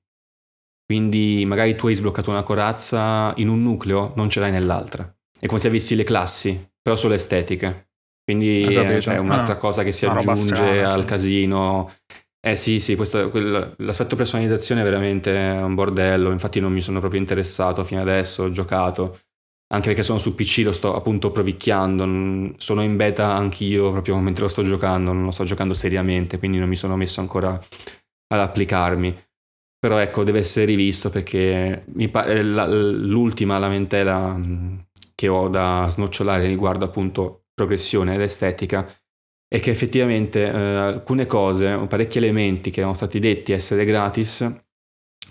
Quindi 0.86 1.44
magari 1.44 1.76
tu 1.76 1.86
hai 1.86 1.94
sbloccato 1.94 2.30
una 2.30 2.42
corazza 2.42 3.34
in 3.36 3.48
un 3.48 3.62
nucleo, 3.62 4.14
non 4.16 4.30
ce 4.30 4.40
l'hai 4.40 4.50
nell'altra. 4.50 5.14
È 5.38 5.46
come 5.46 5.58
se 5.58 5.68
avessi 5.68 5.94
le 5.94 6.04
classi, 6.04 6.70
però 6.80 6.96
solo 6.96 7.12
estetiche. 7.12 7.90
Quindi 8.24 8.62
è 8.62 9.00
cioè, 9.00 9.18
un'altra 9.18 9.54
ah, 9.54 9.58
cosa 9.58 9.82
che 9.82 9.92
si 9.92 10.06
aggiunge 10.06 10.36
strana, 10.36 10.92
al 10.92 11.00
sì. 11.00 11.06
casino. 11.06 11.92
Eh 12.40 12.54
sì, 12.54 12.78
sì, 12.78 12.94
questo, 12.94 13.30
quel, 13.30 13.74
l'aspetto 13.78 14.14
personalizzazione 14.14 14.80
è 14.80 14.84
veramente 14.84 15.30
un 15.32 15.74
bordello, 15.74 16.30
infatti 16.30 16.60
non 16.60 16.72
mi 16.72 16.80
sono 16.80 17.00
proprio 17.00 17.20
interessato 17.20 17.82
fino 17.82 18.00
adesso, 18.00 18.44
ho 18.44 18.50
giocato, 18.52 19.18
anche 19.74 19.88
perché 19.88 20.04
sono 20.04 20.18
su 20.18 20.34
PC, 20.36 20.62
lo 20.64 20.72
sto 20.72 20.94
appunto 20.94 21.32
provicchiando, 21.32 22.54
sono 22.58 22.82
in 22.82 22.96
beta 22.96 23.34
anch'io 23.34 23.90
proprio 23.90 24.16
mentre 24.18 24.44
lo 24.44 24.48
sto 24.48 24.62
giocando, 24.62 25.12
non 25.12 25.24
lo 25.24 25.30
sto 25.32 25.42
giocando 25.44 25.74
seriamente, 25.74 26.38
quindi 26.38 26.58
non 26.58 26.68
mi 26.68 26.76
sono 26.76 26.96
messo 26.96 27.20
ancora 27.20 27.50
ad 27.50 28.40
applicarmi. 28.40 29.16
Però 29.80 29.98
ecco, 29.98 30.24
deve 30.24 30.40
essere 30.40 30.66
rivisto 30.66 31.10
perché 31.10 31.84
pare, 32.10 32.42
la, 32.42 32.66
l'ultima 32.66 33.58
lamentela 33.58 34.36
che 35.14 35.28
ho 35.28 35.48
da 35.48 35.86
snocciolare 35.88 36.46
riguardo 36.46 36.84
appunto 36.84 37.46
progressione 37.54 38.14
ed 38.14 38.20
estetica 38.20 38.88
è 39.48 39.60
che 39.60 39.70
effettivamente 39.70 40.44
eh, 40.44 40.56
alcune 40.56 41.26
cose, 41.26 41.86
parecchi 41.88 42.18
elementi 42.18 42.70
che 42.70 42.80
erano 42.80 42.94
stati 42.94 43.18
detti 43.18 43.52
essere 43.52 43.84
gratis, 43.86 44.46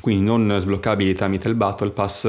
quindi 0.01 0.25
non 0.25 0.57
sbloccabili 0.59 1.13
tramite 1.13 1.47
il 1.47 1.55
Battle 1.55 1.91
Pass, 1.91 2.25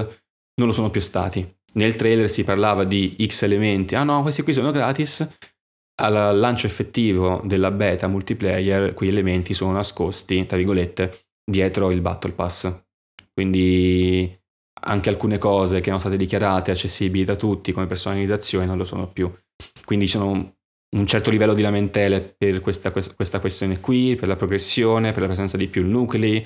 non 0.56 0.68
lo 0.68 0.72
sono 0.72 0.90
più 0.90 1.00
stati. 1.00 1.56
Nel 1.74 1.96
trailer 1.96 2.28
si 2.28 2.44
parlava 2.44 2.84
di 2.84 3.16
X 3.26 3.42
elementi, 3.42 3.94
ah 3.94 4.04
no, 4.04 4.22
questi 4.22 4.42
qui 4.42 4.52
sono 4.52 4.70
gratis, 4.70 5.26
al 6.00 6.38
lancio 6.38 6.66
effettivo 6.66 7.40
della 7.44 7.70
beta 7.70 8.06
multiplayer 8.06 8.94
quegli 8.94 9.10
elementi 9.10 9.54
sono 9.54 9.72
nascosti, 9.72 10.46
tra 10.46 10.56
virgolette, 10.56 11.26
dietro 11.44 11.90
il 11.90 12.00
Battle 12.00 12.32
Pass. 12.32 12.84
Quindi 13.32 14.36
anche 14.80 15.08
alcune 15.08 15.38
cose 15.38 15.76
che 15.76 15.86
erano 15.86 15.98
state 15.98 16.16
dichiarate 16.16 16.70
accessibili 16.70 17.24
da 17.24 17.36
tutti 17.36 17.72
come 17.72 17.86
personalizzazione 17.86 18.66
non 18.66 18.78
lo 18.78 18.84
sono 18.84 19.08
più. 19.08 19.32
Quindi 19.84 20.06
sono 20.06 20.57
un 20.96 21.06
certo 21.06 21.30
livello 21.30 21.54
di 21.54 21.62
lamentele 21.62 22.20
per 22.20 22.60
questa, 22.60 22.90
questa 22.90 23.40
questione 23.40 23.80
qui, 23.80 24.16
per 24.16 24.28
la 24.28 24.36
progressione, 24.36 25.12
per 25.12 25.20
la 25.20 25.26
presenza 25.26 25.56
di 25.56 25.68
più 25.68 25.86
nuclei, 25.86 26.44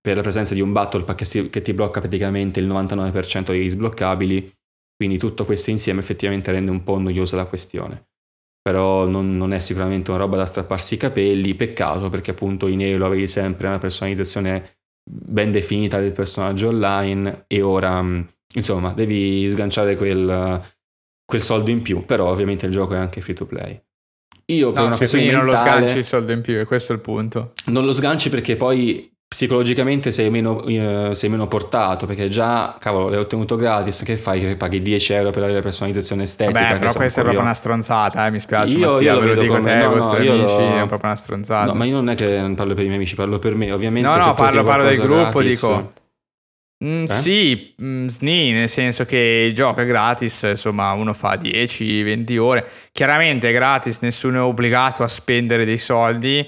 per 0.00 0.16
la 0.16 0.22
presenza 0.22 0.54
di 0.54 0.60
un 0.60 0.72
battle 0.72 1.02
pack 1.02 1.18
che, 1.18 1.24
si, 1.24 1.50
che 1.50 1.62
ti 1.62 1.74
blocca 1.74 2.00
praticamente 2.00 2.60
il 2.60 2.68
99% 2.68 3.46
degli 3.46 3.68
sbloccabili. 3.68 4.52
Quindi 4.96 5.18
tutto 5.18 5.44
questo 5.44 5.70
insieme 5.70 6.00
effettivamente 6.00 6.50
rende 6.52 6.70
un 6.70 6.82
po' 6.82 6.98
noiosa 6.98 7.36
la 7.36 7.46
questione. 7.46 8.08
Però 8.62 9.06
non, 9.06 9.36
non, 9.36 9.52
è 9.52 9.58
sicuramente 9.58 10.10
una 10.10 10.20
roba 10.20 10.38
da 10.38 10.46
strapparsi 10.46 10.94
i 10.94 10.98
capelli, 10.98 11.54
peccato 11.54 12.08
perché 12.08 12.30
appunto 12.30 12.66
in 12.66 12.80
Halo 12.80 13.04
avevi 13.04 13.26
sempre 13.26 13.66
una 13.66 13.78
personalizzazione 13.78 14.78
ben 15.04 15.52
definita 15.52 16.00
del 16.00 16.12
personaggio 16.12 16.68
online 16.68 17.44
e 17.46 17.60
ora 17.60 18.02
insomma 18.54 18.92
devi 18.92 19.48
sganciare 19.50 19.96
quel, 19.96 20.62
quel 21.24 21.42
soldo 21.42 21.70
in 21.70 21.82
più, 21.82 22.04
però 22.04 22.28
ovviamente 22.28 22.66
il 22.66 22.72
gioco 22.72 22.94
è 22.94 22.98
anche 22.98 23.20
free 23.20 23.34
to 23.34 23.46
play. 23.46 23.80
Io 24.46 24.72
per 24.72 24.82
no, 24.82 24.88
una 24.88 24.96
cioè, 24.96 25.08
questione 25.08 25.24
mentale, 25.24 25.44
non 25.44 25.54
lo 25.54 25.58
sganci 25.58 25.98
il 25.98 26.04
soldo 26.04 26.32
in 26.32 26.40
più, 26.42 26.58
e 26.58 26.64
questo 26.64 26.92
è 26.92 26.96
il 26.96 27.00
punto. 27.00 27.52
Non 27.66 27.84
lo 27.86 27.92
sganci 27.92 28.28
perché 28.28 28.56
poi 28.56 29.10
psicologicamente 29.26 30.12
sei 30.12 30.30
meno, 30.30 30.62
eh, 30.64 31.10
sei 31.14 31.28
meno, 31.28 31.48
portato 31.48 32.06
perché 32.06 32.28
già, 32.28 32.76
cavolo, 32.78 33.08
l'hai 33.08 33.18
ottenuto 33.18 33.56
gratis, 33.56 34.02
che 34.04 34.16
fai? 34.16 34.40
Che 34.40 34.56
paghi 34.56 34.82
10 34.82 35.12
euro 35.14 35.30
per 35.30 35.50
la 35.50 35.60
personalizzazione 35.60 36.22
estetica? 36.24 36.72
Beh, 36.72 36.78
però 36.78 36.92
questa 36.92 37.20
è 37.20 37.22
proprio 37.22 37.42
una 37.42 37.54
stronzata, 37.54 38.26
eh, 38.26 38.30
mi 38.30 38.38
spiace 38.38 38.76
io, 38.76 38.92
Mattia, 38.92 39.12
io 39.12 39.20
lo, 39.20 39.34
lo 39.34 39.40
dico 39.40 39.54
come, 39.54 39.72
te, 39.72 39.86
no, 39.86 39.94
no, 39.94 40.10
amici, 40.10 40.26
lo... 40.26 40.58
è 40.58 40.86
proprio 40.86 41.00
una 41.02 41.16
stronzata. 41.16 41.72
No, 41.72 41.74
ma 41.74 41.84
io 41.84 41.94
non 41.94 42.10
è 42.10 42.14
che 42.14 42.52
parlo 42.54 42.74
per 42.74 42.84
i 42.84 42.86
miei 42.86 42.98
amici, 42.98 43.14
parlo 43.14 43.38
per 43.38 43.54
me, 43.54 43.72
ovviamente. 43.72 44.08
No, 44.08 44.16
no, 44.16 44.34
parlo, 44.34 44.62
parlo 44.62 44.84
del 44.84 44.98
gruppo, 44.98 45.38
gratis, 45.38 45.60
dico 45.60 45.88
Mm, 46.84 47.04
eh? 47.04 47.08
Sì, 47.08 47.74
mm, 47.80 48.06
sni, 48.08 48.52
nel 48.52 48.68
senso 48.68 49.06
che 49.06 49.46
il 49.48 49.54
gioco 49.54 49.80
è 49.80 49.86
gratis, 49.86 50.42
insomma 50.42 50.92
uno 50.92 51.14
fa 51.14 51.36
10-20 51.36 52.36
ore, 52.36 52.68
chiaramente 52.92 53.48
è 53.48 53.52
gratis, 53.52 54.00
nessuno 54.00 54.36
è 54.38 54.42
obbligato 54.42 55.02
a 55.02 55.08
spendere 55.08 55.64
dei 55.64 55.78
soldi, 55.78 56.46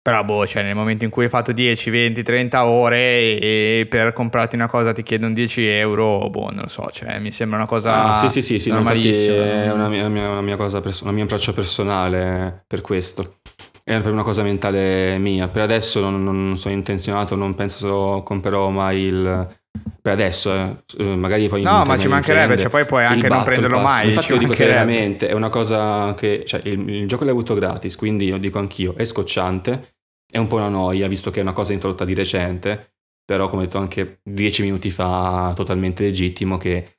però 0.00 0.22
boh, 0.24 0.46
cioè 0.46 0.62
nel 0.62 0.76
momento 0.76 1.04
in 1.04 1.10
cui 1.10 1.24
hai 1.24 1.30
fatto 1.30 1.52
10, 1.52 1.90
20, 1.90 2.22
30 2.22 2.66
ore 2.66 3.38
e 3.38 3.86
per 3.88 4.12
comprarti 4.12 4.54
una 4.54 4.68
cosa 4.68 4.92
ti 4.92 5.02
chiedono 5.02 5.32
10 5.32 5.66
euro, 5.66 6.28
boh, 6.28 6.50
non 6.50 6.62
lo 6.62 6.68
so, 6.68 6.88
cioè 6.92 7.18
mi 7.18 7.32
sembra 7.32 7.58
una 7.58 7.66
cosa... 7.66 8.12
Ah, 8.12 8.16
sì, 8.16 8.28
sì, 8.28 8.42
sì, 8.42 8.58
sì 8.60 8.70
normalissima. 8.70 9.34
è 9.34 9.72
una 9.72 9.88
mia, 9.88 10.00
una 10.00 10.08
mia, 10.08 10.28
una 10.28 10.42
mia 10.42 10.56
cosa, 10.56 10.80
perso- 10.80 11.06
un 11.06 11.14
mio 11.14 11.24
approccio 11.24 11.52
personale 11.52 12.64
per 12.66 12.80
questo. 12.82 13.38
È 13.84 14.00
per 14.00 14.12
una 14.12 14.22
cosa 14.22 14.44
mentale 14.44 15.18
mia. 15.18 15.48
Per 15.48 15.60
adesso 15.60 15.98
non, 16.00 16.22
non 16.22 16.56
sono 16.56 16.72
intenzionato, 16.72 17.34
non 17.34 17.54
penso 17.54 18.22
comprerò 18.24 18.70
mai 18.70 19.00
il 19.00 19.60
per 20.02 20.12
adesso, 20.12 20.52
eh, 20.52 20.76
eh 20.98 21.16
magari 21.16 21.48
poi... 21.48 21.62
No, 21.62 21.84
ma 21.84 21.96
ci 21.96 22.08
mancherebbe, 22.08 22.58
cioè 22.58 22.70
poi 22.70 22.84
puoi 22.84 23.04
anche 23.04 23.28
non 23.28 23.44
prenderlo 23.44 23.80
pass. 23.80 23.98
mai. 23.98 24.08
Infatti 24.08 24.32
lo 24.32 24.38
dico 24.38 24.52
seriamente, 24.52 25.28
è 25.28 25.32
una 25.32 25.48
cosa 25.48 26.12
che... 26.14 26.42
Cioè, 26.44 26.60
il, 26.64 26.88
il 26.88 27.06
gioco 27.06 27.22
l'hai 27.22 27.32
avuto 27.32 27.54
gratis, 27.54 27.94
quindi 27.94 28.28
lo 28.28 28.38
dico 28.38 28.58
anch'io, 28.58 28.96
è 28.96 29.04
scocciante, 29.04 29.94
è 30.28 30.38
un 30.38 30.48
po' 30.48 30.56
una 30.56 30.68
noia, 30.68 31.06
visto 31.06 31.30
che 31.30 31.38
è 31.38 31.42
una 31.42 31.52
cosa 31.52 31.72
introdotta 31.72 32.04
di 32.04 32.14
recente, 32.14 32.94
però 33.24 33.48
come 33.48 33.62
ho 33.62 33.64
detto 33.66 33.78
anche 33.78 34.20
dieci 34.24 34.62
minuti 34.62 34.90
fa, 34.90 35.52
totalmente 35.54 36.02
legittimo 36.02 36.56
che 36.56 36.96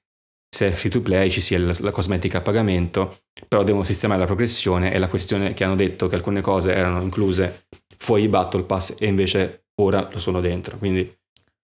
se 0.50 0.68
è 0.68 0.72
free 0.72 0.92
to 0.92 1.02
play 1.02 1.30
ci 1.30 1.42
sia 1.42 1.60
la, 1.60 1.76
la 1.80 1.92
cosmetica 1.92 2.38
a 2.38 2.42
pagamento, 2.42 3.24
però 3.50 3.64
devono 3.64 3.84
sistemare 3.84 4.22
la 4.22 4.28
progressione 4.28 4.94
e 4.94 4.98
la 4.98 5.10
questione 5.10 5.54
che 5.54 5.66
hanno 5.66 5.76
detto 5.76 6.08
che 6.08 6.16
alcune 6.16 6.40
cose 6.40 6.74
erano 6.74 7.02
incluse 7.02 7.66
fuori 7.98 8.30
Battle 8.30 8.64
Pass 8.64 8.96
e 8.98 9.08
invece 9.08 9.66
ora 9.82 10.08
lo 10.10 10.20
sono 10.20 10.40
dentro, 10.40 10.78
quindi 10.78 11.14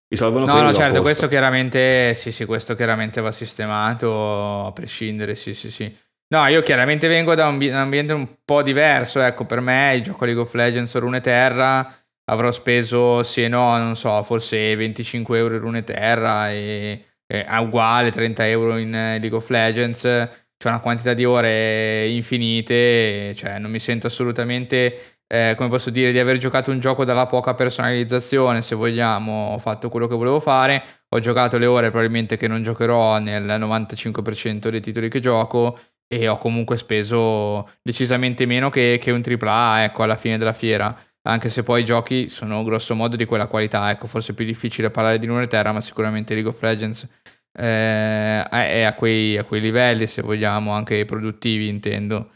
risolvono 0.10 0.45
no, 0.45 0.62
No, 0.62 0.74
certo, 0.74 1.01
questo 1.01 1.28
chiaramente, 1.28 2.14
sì, 2.16 2.32
sì, 2.32 2.45
questo 2.45 2.76
chiaramente 2.76 3.22
va 3.22 3.32
sistemato 3.32 4.66
a 4.66 4.72
prescindere, 4.72 5.36
sì, 5.36 5.53
sì, 5.53 5.72
sì. 5.72 5.95
No, 6.32 6.45
io 6.47 6.62
chiaramente 6.62 7.07
vengo 7.07 7.34
da 7.34 7.47
un, 7.47 7.62
ambiente 7.74 8.14
un 8.14 8.28
po' 8.43 8.62
diverso, 8.62 9.22
ecco, 9.22 9.45
per 9.45 9.62
me 9.62 9.95
il 9.95 10.03
gioco 10.03 10.26
League 10.26 10.41
of 10.41 10.53
Legends 10.53 10.93
o 10.93 10.99
Rune 10.99 11.22
Terra 11.22 11.91
avrò 12.30 12.51
speso, 12.51 13.24
sì 13.24 13.43
e 13.43 13.47
no, 13.47 13.76
non 13.78 13.95
so, 13.95 14.22
forse 14.22 14.76
25 14.76 15.38
euro 15.38 15.55
in 15.55 15.62
Rune 15.62 15.84
Terra 15.84 16.51
e, 16.51 17.05
e 17.26 17.43
è 17.43 17.57
uguale 17.57 18.12
30 18.12 18.47
euro 18.47 18.78
in 18.78 18.91
League 18.91 19.36
of 19.36 19.49
Legends, 19.49 20.01
c'è 20.01 20.68
una 20.68 20.80
quantità 20.80 21.14
di 21.14 21.26
ore 21.26 22.07
infinite, 22.10 23.34
cioè 23.36 23.57
non 23.57 23.72
mi 23.72 23.80
sento 23.80 24.07
assolutamente 24.07 25.18
eh, 25.32 25.54
come 25.56 25.70
posso 25.70 25.92
dire, 25.92 26.12
di 26.12 26.18
aver 26.18 26.38
giocato 26.38 26.72
un 26.72 26.80
gioco 26.80 27.06
dalla 27.06 27.28
poca 27.28 27.54
personalizzazione, 27.54 28.64
se 28.64 28.74
vogliamo, 28.74 29.54
ho 29.54 29.60
fatto 29.60 29.88
quello 29.90 30.08
che 30.08 30.16
volevo 30.16 30.40
fare, 30.40 30.84
ho 31.10 31.20
giocato 31.20 31.60
le 31.60 31.68
ore 31.68 31.92
probabilmente 31.92 32.36
che 32.36 32.48
non 32.48 32.64
giocherò 32.64 33.20
nel 33.20 33.46
95% 33.46 34.70
dei 34.70 34.82
titoli 34.82 35.08
che 35.08 35.20
gioco 35.20 35.78
e 36.08 36.28
ho 36.28 36.38
comunque 36.38 36.78
speso 36.78 37.70
decisamente 37.84 38.48
meno 38.48 38.72
che, 38.72 38.98
che 39.00 39.12
un 39.12 39.22
AAA, 39.24 39.84
ecco, 39.84 40.02
alla 40.02 40.16
fine 40.16 40.40
della 40.40 40.54
fiera. 40.54 40.98
anche 41.24 41.50
se 41.50 41.62
poi 41.62 41.82
i 41.82 41.86
giochi 41.86 42.28
sono 42.30 42.64
grosso 42.64 42.96
modo 42.96 43.16
di 43.16 43.26
quella 43.26 43.46
qualità, 43.46 43.92
ecco, 43.92 44.08
forse 44.08 44.32
è 44.32 44.36
più 44.36 44.46
difficile 44.46 44.90
parlare 44.90 45.20
di 45.20 45.28
Terra, 45.48 45.72
ma 45.72 45.82
sicuramente 45.82 46.34
League 46.34 46.50
of 46.52 46.60
Legends 46.62 47.08
eh, 47.54 48.44
è 48.44 48.82
a 48.84 48.94
quei, 48.94 49.38
a 49.38 49.44
quei, 49.44 49.62
livelli, 49.62 50.08
se 50.08 50.22
vogliamo, 50.22 50.72
anche 50.72 51.06
produttivi 51.06 51.68
intendo. 51.68 52.32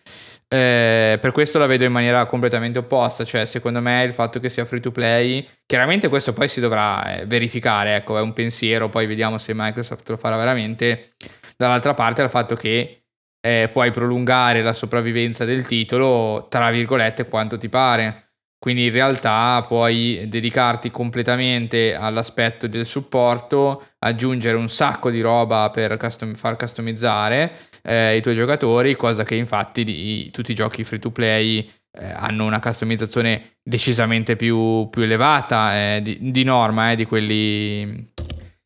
Eh, 0.53 1.17
per 1.19 1.31
questo 1.31 1.57
la 1.57 1.65
vedo 1.65 1.83
in 1.83 1.91
maniera 1.91 2.27
completamente 2.27 2.77
opposta, 2.77 3.23
cioè 3.23 3.47
secondo 3.47 3.81
me 3.81 4.03
il 4.03 4.13
fatto 4.13 4.39
che 4.39 4.49
sia 4.49 4.65
free 4.65 4.79
to 4.79 4.91
play, 4.91 5.43
chiaramente 5.65 6.09
questo 6.09 6.31
poi 6.31 6.47
si 6.47 6.59
dovrà 6.59 7.21
eh, 7.21 7.25
verificare, 7.25 7.95
ecco, 7.95 8.19
è 8.19 8.21
un 8.21 8.33
pensiero, 8.33 8.87
poi 8.87 9.07
vediamo 9.07 9.39
se 9.39 9.53
Microsoft 9.55 10.07
lo 10.09 10.17
farà 10.17 10.37
veramente. 10.37 11.15
Dall'altra 11.57 11.95
parte 11.95 12.21
il 12.21 12.29
fatto 12.29 12.55
che 12.55 13.05
eh, 13.41 13.69
puoi 13.71 13.89
prolungare 13.89 14.61
la 14.61 14.73
sopravvivenza 14.73 15.43
del 15.43 15.65
titolo, 15.65 16.45
tra 16.51 16.69
virgolette, 16.69 17.27
quanto 17.27 17.57
ti 17.57 17.67
pare. 17.67 18.33
Quindi 18.59 18.85
in 18.85 18.91
realtà 18.91 19.61
puoi 19.67 20.25
dedicarti 20.27 20.91
completamente 20.91 21.95
all'aspetto 21.95 22.67
del 22.67 22.85
supporto, 22.85 23.87
aggiungere 23.99 24.55
un 24.55 24.69
sacco 24.69 25.09
di 25.09 25.19
roba 25.19 25.71
per 25.71 25.97
custom- 25.97 26.35
far 26.35 26.55
customizzare 26.57 27.51
eh, 27.83 28.17
i 28.17 28.21
tuoi 28.21 28.35
giocatori, 28.35 28.95
cosa 28.95 29.23
che 29.23 29.35
infatti 29.35 29.83
di, 29.83 30.31
tutti 30.31 30.51
i 30.51 30.55
giochi 30.55 30.83
free 30.83 30.99
to 30.99 31.11
play 31.11 31.69
eh, 31.91 32.05
hanno 32.05 32.45
una 32.45 32.59
customizzazione 32.59 33.57
decisamente 33.61 34.35
più, 34.35 34.87
più 34.89 35.03
elevata 35.03 35.75
eh, 35.75 36.01
di, 36.01 36.17
di, 36.31 36.43
norma 36.43 36.91
eh, 36.91 36.95
di 36.95 37.05
quelli, 37.05 38.11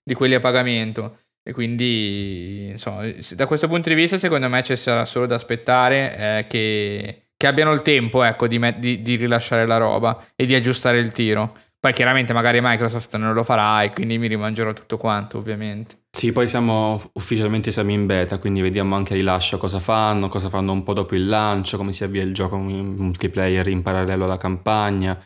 di 0.03 0.13
quelli 0.13 0.36
a 0.36 0.39
pagamento. 0.39 1.20
E 1.43 1.53
quindi, 1.53 2.68
insomma, 2.72 3.09
da 3.32 3.47
questo 3.47 3.68
punto 3.68 3.89
di 3.89 3.95
vista, 3.95 4.18
secondo 4.18 4.49
me 4.49 4.63
ci 4.63 4.76
sarà 4.76 5.05
solo 5.05 5.26
da 5.26 5.36
aspettare 5.36 6.18
eh, 6.18 6.45
che 6.47 7.28
che 7.38 7.45
abbiano 7.45 7.72
il 7.72 7.84
tempo, 7.84 8.24
ecco, 8.24 8.47
di, 8.47 8.59
di, 8.80 9.03
di, 9.03 9.15
rilasciare 9.15 9.68
la 9.68 9.78
roba 9.78 10.26
e 10.36 10.47
di 10.47 10.55
aggiustare 10.55 10.97
il 10.97 11.11
tiro. 11.11 11.55
Poi 11.88 11.96
chiaramente 11.96 12.34
magari 12.34 12.60
Microsoft 12.62 13.16
non 13.16 13.34
lo 13.34 13.46
farà 13.46 13.82
e 13.82 13.92
quindi 13.92 14.18
mi 14.18 14.28
rimangerò 14.28 14.74
tutto 14.74 14.98
quanto, 14.98 15.38
ovviamente. 15.38 16.08
Sì, 16.12 16.34
poi 16.34 16.46
siamo 16.46 17.02
ufficialmente 17.14 17.72
siamo 17.72 17.92
in 17.92 18.06
beta, 18.06 18.40
quindi 18.40 18.60
vediamo 18.60 18.98
anche 18.98 19.14
a 19.14 19.16
rilascio 19.16 19.58
cosa 19.58 19.80
fanno, 19.80 20.28
cosa 20.28 20.50
fanno 20.50 20.74
un 20.74 20.84
po' 20.84 20.92
dopo 20.92 21.16
il 21.16 21.30
lancio, 21.30 21.78
come 21.78 21.94
si 21.94 22.04
avvia 22.04 22.24
il 22.24 22.34
gioco 22.34 22.58
multiplayer 22.58 23.70
in 23.70 23.84
parallelo 23.84 24.26
alla 24.26 24.36
campagna, 24.36 25.18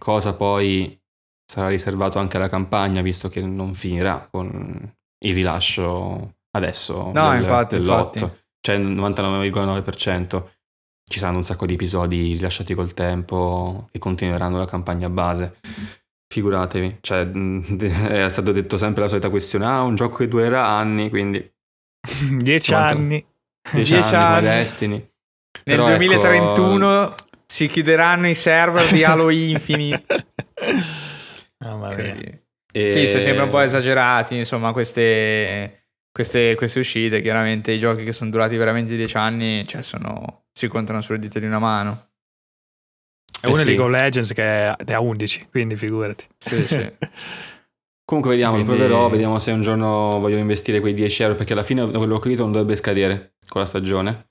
cosa 0.00 0.34
poi 0.34 1.00
sarà 1.46 1.68
riservato 1.68 2.18
anche 2.18 2.38
alla 2.38 2.48
campagna, 2.48 3.02
visto 3.02 3.28
che 3.28 3.40
non 3.40 3.72
finirà 3.74 4.26
con 4.28 4.92
il 5.22 5.32
rilascio 5.32 6.38
adesso 6.56 7.12
no, 7.14 7.30
del, 7.30 7.40
infatti, 7.42 7.78
dell'8, 7.78 8.14
infatti. 8.14 8.30
cioè 8.60 8.74
il 8.74 8.84
99,9% 8.84 10.42
ci 11.04 11.20
saranno 11.20 11.38
un 11.38 11.44
sacco 11.44 11.66
di 11.66 11.74
episodi 11.74 12.32
rilasciati 12.32 12.74
col 12.74 12.94
tempo 12.94 13.88
che 13.92 14.00
continueranno 14.00 14.58
la 14.58 14.66
campagna 14.66 15.08
base. 15.08 15.58
Figuratevi, 16.32 16.98
cioè, 17.00 17.26
è 17.26 18.28
stato 18.28 18.52
detto 18.52 18.78
sempre 18.78 19.02
la 19.02 19.08
solita 19.08 19.28
questione, 19.30 19.66
ah, 19.66 19.82
un 19.82 19.96
gioco 19.96 20.18
che 20.18 20.28
durerà 20.28 20.66
anni, 20.66 21.08
quindi... 21.08 21.38
Dieci 22.38 22.72
anni. 22.72 23.24
Dieci, 23.72 23.94
Dieci 23.94 24.14
anni, 24.14 24.46
anni. 24.46 24.58
Destiny. 24.58 24.96
Nel 25.64 25.76
Però 25.76 25.86
2031 25.88 27.02
ecco... 27.02 27.14
si 27.46 27.68
chiuderanno 27.68 28.28
i 28.28 28.34
server 28.34 28.88
di 28.92 29.02
Halo 29.02 29.30
Infinite. 29.30 30.28
Mia. 31.58 32.40
E... 32.72 32.92
Sì, 32.92 33.08
sono 33.08 33.22
sempre 33.22 33.42
un 33.42 33.50
po' 33.50 33.60
esagerati, 33.60 34.36
insomma, 34.36 34.72
queste 34.72 35.80
queste, 36.12 36.54
queste, 36.56 36.80
uscite, 36.80 37.22
chiaramente 37.22 37.72
i 37.72 37.78
giochi 37.78 38.04
che 38.04 38.12
sono 38.12 38.30
durati 38.30 38.56
veramente 38.56 38.96
10 38.96 39.16
anni, 39.16 39.66
cioè 39.66 39.82
sono, 39.82 40.44
si 40.52 40.66
contano 40.68 41.00
sulle 41.00 41.18
dita 41.18 41.38
di 41.38 41.46
una 41.46 41.58
mano. 41.58 42.09
È 43.40 43.46
eh 43.46 43.48
uno 43.48 43.56
sì. 43.56 43.64
League 43.64 43.84
of 43.84 43.90
Legends 43.90 44.32
che 44.32 44.74
ne 44.84 44.94
ha 44.94 45.00
11, 45.00 45.48
quindi 45.50 45.76
figurati. 45.76 46.24
Sì, 46.38 46.66
sì. 46.66 46.92
Comunque 48.04 48.32
vediamo, 48.32 48.54
quindi... 48.54 48.74
proverò, 48.74 49.08
vediamo 49.08 49.38
se 49.38 49.52
un 49.52 49.62
giorno 49.62 50.18
voglio 50.18 50.36
investire 50.36 50.80
quei 50.80 50.94
10 50.94 51.22
euro, 51.22 51.34
perché 51.36 51.52
alla 51.52 51.62
fine 51.62 51.88
quello 51.88 52.06
che 52.06 52.12
ho 52.12 52.18
capito 52.18 52.42
non 52.42 52.52
dovrebbe 52.52 52.74
scadere 52.74 53.34
con 53.48 53.60
la 53.60 53.66
stagione 53.66 54.30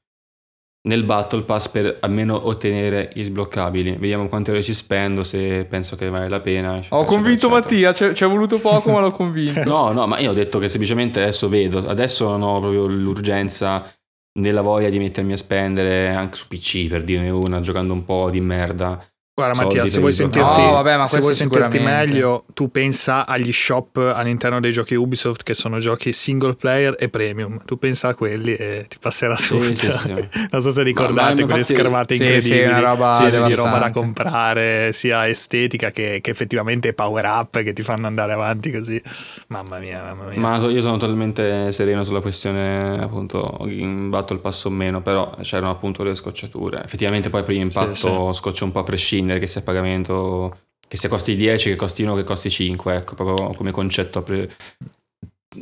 nel 0.81 1.03
Battle 1.03 1.43
Pass 1.43 1.67
per 1.67 1.97
almeno 1.99 2.47
ottenere 2.47 3.09
gli 3.13 3.23
sbloccabili. 3.23 3.97
Vediamo 3.97 4.27
quante 4.27 4.51
ore 4.51 4.63
ci 4.63 4.73
spendo, 4.73 5.23
se 5.23 5.65
penso 5.65 5.95
che 5.95 6.09
vale 6.09 6.29
la 6.29 6.39
pena. 6.39 6.81
Ho 6.89 7.03
convinto. 7.03 7.49
Mattia, 7.49 7.93
ci 7.93 8.05
è 8.11 8.27
voluto 8.27 8.59
poco 8.59 8.91
ma 8.91 8.99
l'ho 8.99 9.11
convinto. 9.13 9.63
no, 9.63 9.91
no, 9.91 10.07
ma 10.07 10.19
io 10.19 10.31
ho 10.31 10.33
detto 10.33 10.59
che 10.59 10.69
semplicemente 10.69 11.21
adesso 11.21 11.49
vedo, 11.49 11.85
adesso 11.87 12.29
non 12.29 12.41
ho 12.41 12.59
proprio 12.59 12.85
l'urgenza 12.85 13.91
nella 14.39 14.61
voglia 14.61 14.89
di 14.89 14.99
mettermi 14.99 15.33
a 15.33 15.37
spendere 15.37 16.09
anche 16.09 16.35
su 16.35 16.47
PC 16.47 16.87
per 16.87 17.03
dirne 17.03 17.29
una, 17.29 17.59
giocando 17.59 17.93
un 17.93 18.03
po' 18.05 18.29
di 18.29 18.41
merda. 18.41 19.03
Guarda 19.39 19.63
Mattia, 19.63 19.87
se 19.87 19.99
vuoi 19.99 20.11
sentirti, 20.11 20.61
no, 20.61 20.71
vabbè, 20.81 21.05
se 21.05 21.19
vuoi 21.21 21.33
sentirti 21.33 21.79
meglio, 21.79 22.43
tu 22.53 22.69
pensa 22.69 23.25
agli 23.25 23.53
shop 23.53 23.95
all'interno 24.13 24.59
dei 24.59 24.73
giochi 24.73 24.95
Ubisoft 24.95 25.43
che 25.43 25.53
sono 25.53 25.79
giochi 25.79 26.11
single 26.11 26.55
player 26.55 26.93
e 26.99 27.07
premium. 27.07 27.61
Tu 27.63 27.79
pensa 27.79 28.09
a 28.09 28.15
quelli 28.15 28.53
e 28.53 28.85
ti 28.89 28.97
passerà 28.99 29.35
tutto. 29.35 29.63
Sì, 29.63 29.75
sì, 29.75 29.91
sì. 29.91 30.13
non 30.51 30.61
so 30.61 30.71
se 30.71 30.83
ricordate 30.83 31.35
ma, 31.35 31.41
ma 31.41 31.47
quelle 31.47 31.63
schermate 31.63 32.15
incredibili 32.15 32.65
una 32.65 32.79
roba 32.79 33.29
di 33.29 33.53
roba 33.53 33.77
da 33.77 33.91
comprare, 33.91 34.91
sia 34.91 35.25
estetica 35.29 35.91
che, 35.91 36.19
che, 36.21 36.31
effettivamente 36.31 36.93
power 36.93 37.23
up 37.23 37.61
che 37.61 37.71
ti 37.71 37.81
fanno 37.81 38.07
andare 38.07 38.33
avanti 38.33 38.71
così. 38.71 39.01
Mamma 39.47 39.79
mia, 39.79 40.03
mamma 40.03 40.29
mia. 40.31 40.39
Ma 40.39 40.57
io 40.57 40.81
sono 40.81 40.97
totalmente 40.97 41.71
sereno 41.71 42.03
sulla 42.03 42.19
questione 42.19 42.99
appunto 43.01 43.59
in 43.67 44.09
battle 44.09 44.39
passo 44.39 44.67
o 44.67 44.71
meno, 44.71 45.01
però 45.01 45.33
c'erano 45.43 45.71
appunto 45.71 46.03
le 46.03 46.13
scocciature. 46.13 46.83
Effettivamente 46.83 47.29
poi 47.29 47.43
per 47.43 47.55
l'impatto 47.55 48.33
scoccia 48.33 48.65
un 48.65 48.71
po' 48.71 48.79
a 48.79 48.83
prescindere 48.83 49.28
prescindere 49.29 49.39
che 49.39 49.47
sia 49.47 49.61
pagamento, 49.61 50.57
che 50.87 50.97
sia 50.97 51.09
costi 51.09 51.35
10, 51.35 51.69
che 51.69 51.75
costi 51.75 52.03
1, 52.03 52.15
che 52.15 52.23
costi 52.23 52.49
5, 52.49 52.95
ecco, 52.95 53.13
proprio 53.13 53.49
come 53.55 53.71
concetto 53.71 54.23
pre- 54.23 54.49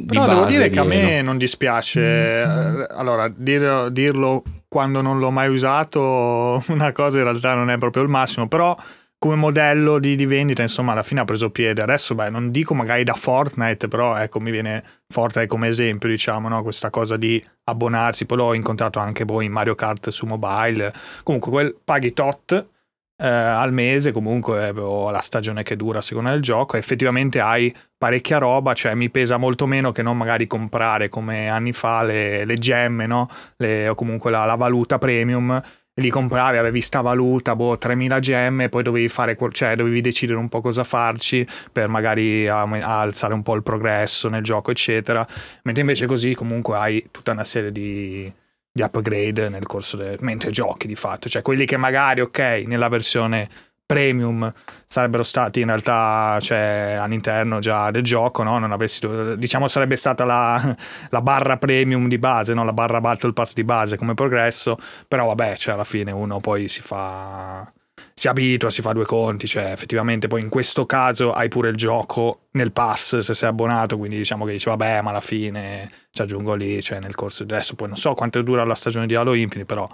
Però 0.07 0.28
devo 0.28 0.45
dire 0.45 0.70
che 0.70 0.80
a 0.80 0.84
me 0.84 1.22
non 1.22 1.38
dispiace. 1.38 2.45
Mm. 2.45 2.84
Allora, 2.91 3.28
dir, 3.28 3.89
dirlo 3.91 4.43
quando 4.68 5.01
non 5.01 5.20
l'ho 5.20 5.32
mai 5.32 5.49
usato, 5.49 6.63
una 6.70 6.91
cosa 6.91 7.18
in 7.18 7.24
realtà 7.24 7.53
non 7.53 7.70
è 7.70 7.78
proprio 7.78 8.03
il 8.03 8.09
massimo, 8.09 8.47
però 8.47 8.76
come 9.20 9.36
modello 9.36 9.97
di, 9.97 10.15
di, 10.15 10.28
vendita, 10.28 10.61
insomma, 10.61 10.91
alla 10.91 11.01
fine 11.01 11.22
ha 11.22 11.26
preso 11.26 11.49
piede. 11.49 11.82
Adesso, 11.82 12.13
beh, 12.13 12.30
non 12.30 12.51
dico 12.51 12.76
magari 12.76 13.03
da 13.03 13.15
Fortnite, 13.15 13.88
però 13.88 14.15
ecco, 14.15 14.39
mi 14.39 14.51
viene 14.51 14.84
Fortnite 15.07 15.47
come 15.47 15.70
esempio, 15.70 16.07
diciamo, 16.07 16.47
no? 16.47 16.61
Questa 16.61 16.91
cosa 16.91 17.18
di 17.18 17.43
abbonarsi. 17.63 18.28
Poi 18.28 18.38
l'ho 18.38 18.53
incontrato 18.53 18.99
anche 18.99 19.26
poi 19.26 19.45
in 19.45 19.51
Mario 19.51 19.74
Kart 19.74 20.09
su 20.09 20.28
mobile. 20.28 20.93
Comunque, 21.24 21.49
quel 21.49 21.76
paghi 21.84 22.13
tot 22.13 22.76
eh, 23.18 23.28
al 23.28 23.74
mese, 23.74 24.11
comunque 24.11 24.70
o 24.70 25.09
la 25.09 25.22
stagione 25.22 25.63
che 25.63 25.76
dura 25.76 25.99
a 25.99 26.01
seconda 26.01 26.32
del 26.32 26.41
gioco, 26.41 26.78
effettivamente 26.78 27.39
hai 27.39 27.74
parecchia 27.97 28.38
roba, 28.38 28.74
cioè 28.74 28.93
mi 28.93 29.09
pesa 29.09 29.38
molto 29.38 29.65
meno 29.65 29.91
che 29.91 30.03
non 30.03 30.18
magari 30.18 30.47
comprare 30.47 31.09
come 31.09 31.49
anni 31.49 31.74
fa 31.74 32.03
le, 32.03 32.45
le 32.45 32.55
gemme, 32.55 33.07
no? 33.07 33.28
le, 33.57 33.88
o 33.89 33.95
comunque 33.95 34.32
la, 34.32 34.45
la 34.45 34.55
valuta 34.55 34.97
premium 34.99 35.61
li 35.99 36.09
compravi, 36.09 36.57
avevi 36.57 36.82
sta 36.82 37.01
valuta, 37.01 37.55
boh, 37.55 37.78
3000 37.78 38.20
gemme, 38.20 38.70
poi 38.70 38.84
dovevi 38.84 39.07
fare, 39.07 39.36
cioè 39.51 39.76
dovevi 39.76 40.01
decidere 40.01 40.38
un 40.38 40.47
po' 40.47 40.61
cosa 40.61 40.84
farci 40.84 41.45
per 41.72 41.88
magari 41.88 42.47
alzare 42.47 43.34
un 43.34 43.41
po' 43.41 43.55
il 43.55 43.63
progresso 43.63 44.30
nel 44.30 44.43
gioco, 44.43 44.72
eccetera. 44.72 45.26
Mentre 45.63 45.82
invece 45.82 46.05
così 46.05 46.36
comunque 46.36 46.78
hai 46.78 47.07
tutta 47.09 47.32
una 47.32 47.43
serie 47.43 47.72
di, 47.72 48.32
di 48.78 48.84
upgrade 48.84 49.49
nel 49.49 49.65
corso 49.65 49.97
del... 49.97 50.17
mentre 50.19 50.51
giochi 50.51 50.88
di 50.88 50.95
fatto, 50.95 51.28
cioè 51.28 51.41
quelli 51.41 51.65
che 51.65 51.78
magari 51.78 52.21
ok 52.21 52.63
nella 52.67 52.88
versione 52.88 53.49
premium 53.88 54.53
sarebbero 54.86 55.23
stati 55.23 55.61
in 55.61 55.67
realtà 55.67 56.38
cioè, 56.41 56.97
all'interno 56.99 57.59
già 57.59 57.89
del 57.89 58.03
gioco, 58.03 58.43
no? 58.43 58.59
Non 58.59 58.71
avresti, 58.71 59.07
diciamo 59.38 59.67
sarebbe 59.67 59.95
stata 59.95 60.25
la, 60.25 60.75
la, 61.09 61.21
barra 61.21 61.57
premium 61.57 62.07
di 62.07 62.19
base, 62.19 62.53
no? 62.53 62.63
la 62.63 62.73
barra 62.73 63.01
battle 63.01 63.34
pass 63.34 63.53
di 63.53 63.63
base 63.63 63.97
come 63.97 64.13
progresso, 64.13 64.78
però 65.07 65.25
vabbè, 65.28 65.55
cioè 65.55 65.73
alla 65.73 65.86
fine 65.86 66.11
uno 66.11 66.39
poi 66.39 66.67
si 66.67 66.82
fa 66.82 67.71
si 68.18 68.28
abitua, 68.28 68.72
si 68.72 68.82
fa 68.82 68.93
due 68.93 69.05
conti, 69.05 69.45
cioè 69.45 69.72
effettivamente 69.72 70.28
poi 70.28 70.41
in 70.41 70.49
questo 70.49 70.88
caso 70.88 71.34
hai 71.34 71.49
pure 71.49 71.70
il 71.70 71.76
gioco 71.76 72.47
nel 72.53 72.72
pass 72.72 73.20
se 73.20 73.36
sei 73.36 73.47
abbonato, 73.47 73.95
quindi 73.99 74.18
diciamo 74.18 74.43
che 74.43 74.53
dici 74.53 74.70
vabbè 74.70 75.03
ma 75.03 75.11
alla 75.11 75.22
fine 75.22 75.88
ci 76.09 76.24
aggiungo 76.24 76.55
lì, 76.55 76.82
cioè 76.82 76.99
nel 76.99 77.13
corso 77.13 77.43
adesso 77.43 77.76
poi 77.76 77.89
non 77.89 77.95
so 77.95 78.15
quanto 78.15 78.41
dura 78.41 78.63
la 78.63 78.74
stagione 78.74 79.05
di 79.05 79.13
Halo 79.13 79.36
Infinite, 79.36 79.68
però 79.68 79.88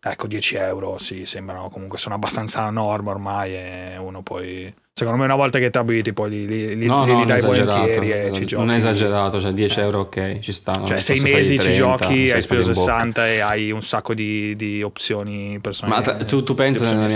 ecco 0.00 0.26
10 0.26 0.54
euro 0.56 0.96
sì, 0.96 1.26
sembrano 1.26 1.68
comunque 1.68 1.98
sono 1.98 2.14
abbastanza 2.14 2.70
norma 2.70 3.10
ormai 3.10 3.54
e 3.54 3.96
uno 3.98 4.22
poi 4.22 4.74
secondo 5.02 5.18
me 5.18 5.24
una 5.24 5.36
volta 5.36 5.58
che 5.58 5.70
ti 5.70 5.78
abiti 5.78 6.12
poi 6.12 6.30
li, 6.30 6.46
li, 6.46 6.76
li, 6.76 6.86
no, 6.86 7.04
li 7.04 7.12
no, 7.12 7.24
dai 7.24 7.40
volentieri 7.40 8.10
e 8.12 8.30
ci 8.32 8.44
giochi. 8.44 8.64
non 8.64 8.72
è 8.72 8.76
esagerato 8.76 9.40
cioè 9.40 9.52
10 9.52 9.80
euro 9.80 10.00
ok 10.00 10.38
ci 10.38 10.52
stanno 10.52 10.86
cioè 10.86 11.00
6 11.00 11.20
mesi 11.20 11.56
30, 11.56 11.62
ci 11.62 11.72
giochi 11.72 12.30
hai 12.30 12.42
speso 12.42 12.74
60 12.74 13.28
e 13.28 13.40
hai 13.40 13.70
un 13.70 13.82
sacco 13.82 14.14
di, 14.14 14.54
di 14.56 14.82
opzioni 14.82 15.58
personali 15.60 16.04
ma 16.06 16.14
tu, 16.14 16.42
tu 16.42 16.54
pensi 16.54 16.82
nella 16.84 17.06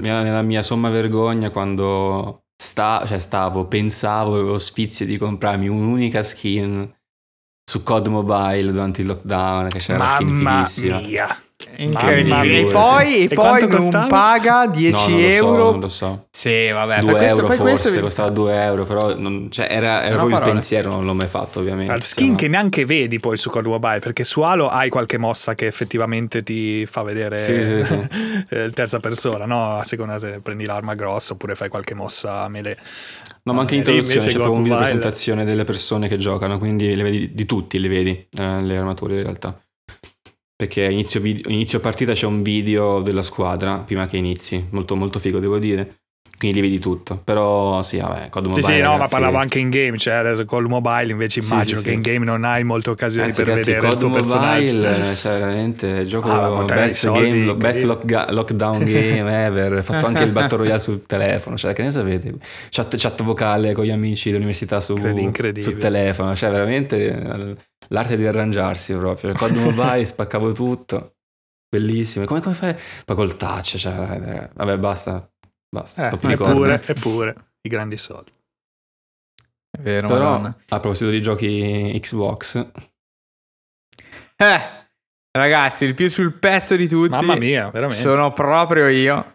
mia, 0.00 0.22
nella 0.22 0.42
mia 0.42 0.62
somma 0.62 0.88
vergogna 0.88 1.50
quando 1.50 2.44
sta, 2.56 3.04
cioè 3.06 3.18
stavo 3.18 3.66
pensavo 3.66 4.34
avevo 4.34 4.58
spizio 4.58 5.04
di 5.04 5.18
comprarmi 5.18 5.68
un'unica 5.68 6.22
skin 6.22 6.92
su 7.68 7.82
COD 7.82 8.08
Mobile 8.08 8.72
durante 8.72 9.00
il 9.00 9.06
lockdown 9.08 9.68
che 9.68 9.78
c'era 9.78 9.98
Mamma 9.98 10.10
la 10.10 10.16
skin 10.16 10.38
fighissima. 10.38 11.00
mia 11.00 11.38
Incredibile. 11.76 12.60
E 12.60 12.66
poi, 12.66 13.24
e 13.24 13.28
poi 13.28 13.60
non 13.60 13.68
costava? 13.70 14.06
paga 14.06 14.66
10 14.66 14.90
No, 14.92 15.08
non 15.08 15.20
lo 15.20 15.28
so, 15.30 15.34
euro. 15.34 15.70
non 15.70 15.80
lo 15.80 15.88
so. 15.88 16.26
Sì, 16.30 16.70
vabbè, 16.70 17.00
2 17.00 17.06
per 17.10 17.20
questo, 17.20 17.36
euro 17.36 17.46
poi 17.46 17.56
forse, 17.56 17.72
questo 17.82 18.00
costava 18.00 18.28
2 18.30 18.62
euro, 18.64 18.84
però 18.84 19.14
non- 19.16 19.48
cioè, 19.50 19.66
era, 19.70 20.02
era 20.04 20.16
proprio 20.16 20.38
il 20.38 20.42
pensiero, 20.44 20.90
non 20.90 21.04
l'ho 21.04 21.14
mai 21.14 21.26
fatto 21.26 21.60
ovviamente. 21.60 21.92
Al 21.92 22.02
skin 22.02 22.30
no. 22.30 22.36
che 22.36 22.48
neanche 22.48 22.84
vedi 22.84 23.18
poi 23.20 23.36
su 23.36 23.50
COD 23.50 23.66
Mobile, 23.66 23.98
perché 23.98 24.24
su 24.24 24.40
Halo 24.42 24.68
hai 24.68 24.88
qualche 24.88 25.18
mossa 25.18 25.54
che 25.54 25.66
effettivamente 25.66 26.42
ti 26.42 26.86
fa 26.86 27.02
vedere 27.02 27.38
Sì, 27.38 27.64
sì, 27.66 27.84
sì. 27.84 27.98
eh, 28.50 28.62
il 28.64 28.72
terza 28.72 29.00
persona, 29.00 29.44
no? 29.46 29.76
A 29.78 29.84
seconda 29.84 30.18
se 30.18 30.40
prendi 30.42 30.64
l'arma 30.64 30.94
grossa 30.94 31.32
oppure 31.34 31.54
fai 31.54 31.68
qualche 31.68 31.94
mossa 31.94 32.46
melee. 32.48 32.76
No, 33.46 33.52
ma 33.52 33.60
anche 33.60 33.74
in 33.74 33.80
Eh, 33.82 33.90
introduzione 33.90 34.26
c'è 34.26 34.32
proprio 34.32 34.52
un 34.54 34.62
video 34.62 34.78
presentazione 34.78 35.44
delle 35.44 35.64
persone 35.64 36.08
che 36.08 36.16
giocano, 36.16 36.58
quindi 36.58 36.94
le 36.96 37.02
vedi 37.02 37.34
di 37.34 37.44
tutti, 37.44 37.78
le 37.78 37.88
vedi, 37.88 38.26
eh, 38.38 38.62
le 38.62 38.76
armature 38.78 39.16
in 39.16 39.22
realtà. 39.22 39.58
Perché 40.56 40.84
inizio, 40.84 41.20
vid- 41.20 41.46
inizio 41.48 41.80
partita 41.80 42.12
c'è 42.12 42.26
un 42.26 42.42
video 42.42 43.00
della 43.00 43.22
squadra, 43.22 43.78
prima 43.78 44.06
che 44.06 44.16
inizi, 44.16 44.64
molto, 44.70 44.94
molto 44.94 45.18
figo 45.18 45.40
devo 45.40 45.58
dire, 45.58 45.96
quindi 46.38 46.60
li 46.60 46.68
vedi 46.68 46.78
tutto. 46.80 47.20
Però 47.24 47.82
sì, 47.82 47.98
vabbè, 47.98 48.28
COD 48.28 48.44
Sì, 48.44 48.50
Mobile, 48.52 48.66
sì, 48.68 48.80
no, 48.80 48.86
ma 48.90 48.92
ragazzi- 48.92 49.10
parlavo 49.14 49.36
anche 49.38 49.58
in 49.58 49.70
game, 49.70 49.98
cioè 49.98 50.14
adesso 50.14 50.44
col 50.44 50.68
mobile 50.68 51.10
invece 51.10 51.40
Sì, 51.42 51.52
immagino 51.52 51.78
sì, 51.78 51.82
che 51.84 51.90
sì. 51.90 51.96
in 51.96 52.02
game 52.02 52.24
non 52.24 52.44
hai 52.44 52.62
molte 52.62 52.90
occasioni 52.90 53.22
Ragazzi, 53.26 53.42
per 53.42 53.50
ragazzi, 53.50 53.70
vedere 53.72 53.86
il 53.86 53.92
COD 53.92 54.00
tuo 54.00 54.10
personaggio. 54.12 54.74
Mobile, 54.74 55.16
cioè 55.16 55.32
veramente 55.40 55.86
il 55.88 56.06
gioco 56.06 56.28
Ah, 56.30 56.50
ma 56.50 56.64
te 56.66 56.74
best, 56.74 56.96
soldi, 56.98 57.30
game, 57.30 57.54
best 57.56 57.82
lockga- 57.82 58.30
lockdown 58.30 58.84
game 58.84 59.44
ever, 59.46 59.82
fatto 59.82 60.06
anche 60.06 60.22
il 60.22 60.30
Battle 60.32 60.58
Royale 60.58 60.78
sul 60.78 61.02
telefono, 61.04 61.56
cioè 61.56 61.72
che 61.72 61.82
ne 61.82 61.90
sapete? 61.90 62.32
Chat, 62.70 62.94
chat 62.96 63.24
vocale 63.24 63.72
con 63.72 63.84
gli 63.84 63.90
amici 63.90 64.28
dell'università 64.30 64.78
su, 64.80 64.94
sul 65.58 65.78
telefono, 65.78 66.36
cioè 66.36 66.50
veramente 66.50 67.56
l'arte 67.88 68.16
di 68.16 68.26
arrangiarsi 68.26 68.94
proprio. 68.94 69.30
Il 69.30 69.36
COD 69.38 69.56
Mobile 69.56 70.04
spaccavo 70.04 70.52
tutto, 70.52 71.16
bellissimo. 71.68 72.24
Come, 72.24 72.40
come 72.40 72.54
fai? 72.54 72.76
Poi 73.04 73.16
col 73.16 73.36
touch, 73.36 73.76
cioè, 73.76 73.94
ragazzi, 73.94 74.52
vabbè 74.54 74.78
basta, 74.78 75.30
basta. 75.68 76.10
Eh, 76.10 76.32
eppure, 76.32 76.82
eppure, 76.86 77.34
i 77.62 77.68
grandi 77.68 77.96
soldi. 77.98 78.32
È 79.70 79.80
vero, 79.80 80.06
Però 80.06 80.24
madonna. 80.24 80.48
a 80.68 80.80
proposito 80.80 81.10
di 81.10 81.20
giochi 81.20 81.98
Xbox, 82.00 82.66
Eh, 84.36 84.60
ragazzi, 85.32 85.84
il 85.84 85.94
più 85.94 86.08
sul 86.08 86.32
pezzo 86.34 86.76
di 86.76 86.88
tutti. 86.88 87.10
Mamma 87.10 87.36
mia, 87.36 87.70
veramente. 87.70 88.00
Sono 88.02 88.32
proprio 88.32 88.88
io. 88.88 89.33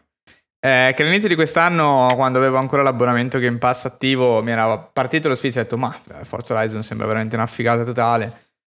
Eh, 0.61 0.91
che 0.93 1.03
all'inizio 1.03 1.29
di 1.29 1.35
quest'anno, 1.35 2.11
quando 2.15 2.37
avevo 2.37 2.57
ancora 2.57 2.83
l'abbonamento 2.83 3.39
Game 3.39 3.59
Pass 3.59 3.85
attivo, 3.85 4.43
mi 4.43 4.51
era 4.51 4.77
partito 4.77 5.29
lo 5.29 5.35
sfizio 5.35 5.61
e 5.61 5.63
ho 5.63 5.65
detto: 5.65 5.77
Ma 5.77 5.95
eh, 6.19 6.25
Forza 6.25 6.53
Horizon 6.53 6.83
sembra 6.83 7.07
veramente 7.07 7.35
una 7.35 7.47
figata 7.47 7.83
totale. 7.83 8.25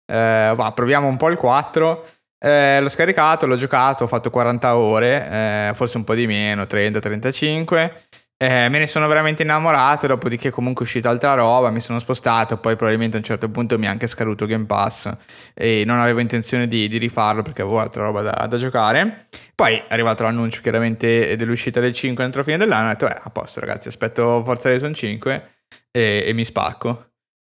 Eh, 0.06 0.54
va, 0.56 0.72
proviamo 0.72 1.08
un 1.08 1.18
po' 1.18 1.30
il 1.30 1.38
4. 1.38 2.04
Eh, 2.40 2.80
l'ho 2.82 2.90
scaricato, 2.90 3.46
l'ho 3.46 3.56
giocato, 3.56 4.04
ho 4.04 4.08
fatto 4.08 4.30
40 4.32 4.76
ore, 4.78 5.30
eh, 5.30 5.72
forse 5.76 5.98
un 5.98 6.04
po' 6.04 6.16
di 6.16 6.26
meno, 6.26 6.64
30-35. 6.64 7.92
Eh, 8.38 8.68
me 8.68 8.80
ne 8.80 8.88
sono 8.88 9.08
veramente 9.08 9.44
innamorato, 9.44 10.08
dopodiché 10.08 10.50
comunque 10.50 10.84
è 10.84 10.88
uscita 10.88 11.10
altra 11.10 11.36
roba, 11.36 11.70
mi 11.70 11.80
sono 11.80 12.00
spostato, 12.00 12.58
poi 12.58 12.76
probabilmente 12.76 13.16
a 13.16 13.20
un 13.20 13.26
certo 13.26 13.50
punto 13.50 13.80
mi 13.80 13.86
è 13.86 13.88
anche 13.88 14.08
scaduto 14.08 14.46
Game 14.46 14.66
Pass 14.66 15.10
e 15.54 15.84
non 15.86 16.02
avevo 16.02 16.20
intenzione 16.20 16.68
di, 16.68 16.90
di 16.90 16.98
rifarlo 16.98 17.44
perché 17.44 17.62
avevo 17.62 17.80
altra 17.80 18.04
roba 18.04 18.22
da, 18.22 18.46
da 18.48 18.58
giocare. 18.58 19.28
Poi 19.56 19.76
è 19.76 19.86
arrivato 19.88 20.24
l'annuncio 20.24 20.62
chiaramente 20.62 21.38
dell'uscita 21.38 21.80
del 21.80 21.94
5 21.94 22.26
entro 22.26 22.44
fine 22.44 22.58
dell'anno, 22.58 22.88
ho 22.88 22.92
detto 22.92 23.08
eh, 23.08 23.16
a 23.18 23.30
posto 23.30 23.62
ragazzi, 23.62 23.88
aspetto 23.88 24.44
Forza 24.44 24.68
Horizon 24.68 24.94
5 24.94 25.50
e, 25.92 26.24
e 26.28 26.34
mi 26.34 26.44
spacco. 26.44 27.12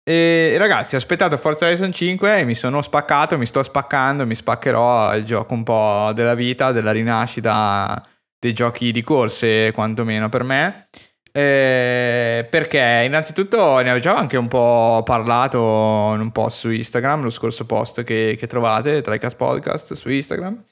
E 0.08 0.54
ragazzi, 0.58 0.94
ho 0.94 0.98
aspettato 0.98 1.36
Forza 1.38 1.66
Horizon 1.66 1.90
5 1.90 2.38
e 2.38 2.44
mi 2.44 2.54
sono 2.54 2.82
spaccato, 2.82 3.36
mi 3.36 3.46
sto 3.46 3.64
spaccando, 3.64 4.24
mi 4.26 4.36
spaccherò 4.36 5.16
il 5.16 5.24
gioco 5.24 5.54
un 5.54 5.64
po' 5.64 6.12
della 6.14 6.34
vita, 6.34 6.70
della 6.70 6.92
rinascita 6.92 8.00
dei 8.38 8.52
giochi 8.52 8.92
di 8.92 9.02
corse, 9.02 9.72
quantomeno 9.72 10.28
per 10.28 10.42
me. 10.44 10.88
Eh, 11.30 12.46
perché 12.50 13.02
innanzitutto 13.04 13.76
ne 13.76 13.90
avevo 13.90 13.98
già 13.98 14.16
anche 14.16 14.36
un 14.36 14.48
po' 14.48 15.02
parlato 15.04 16.12
in 16.14 16.20
un 16.20 16.32
post 16.32 16.58
su 16.58 16.70
Instagram, 16.70 17.22
lo 17.22 17.30
scorso 17.30 17.64
post 17.66 18.02
che, 18.02 18.36
che 18.38 18.46
trovate, 18.46 19.02
Tricast 19.02 19.36
Podcast 19.36 19.94
su 19.94 20.10
Instagram. 20.10 20.64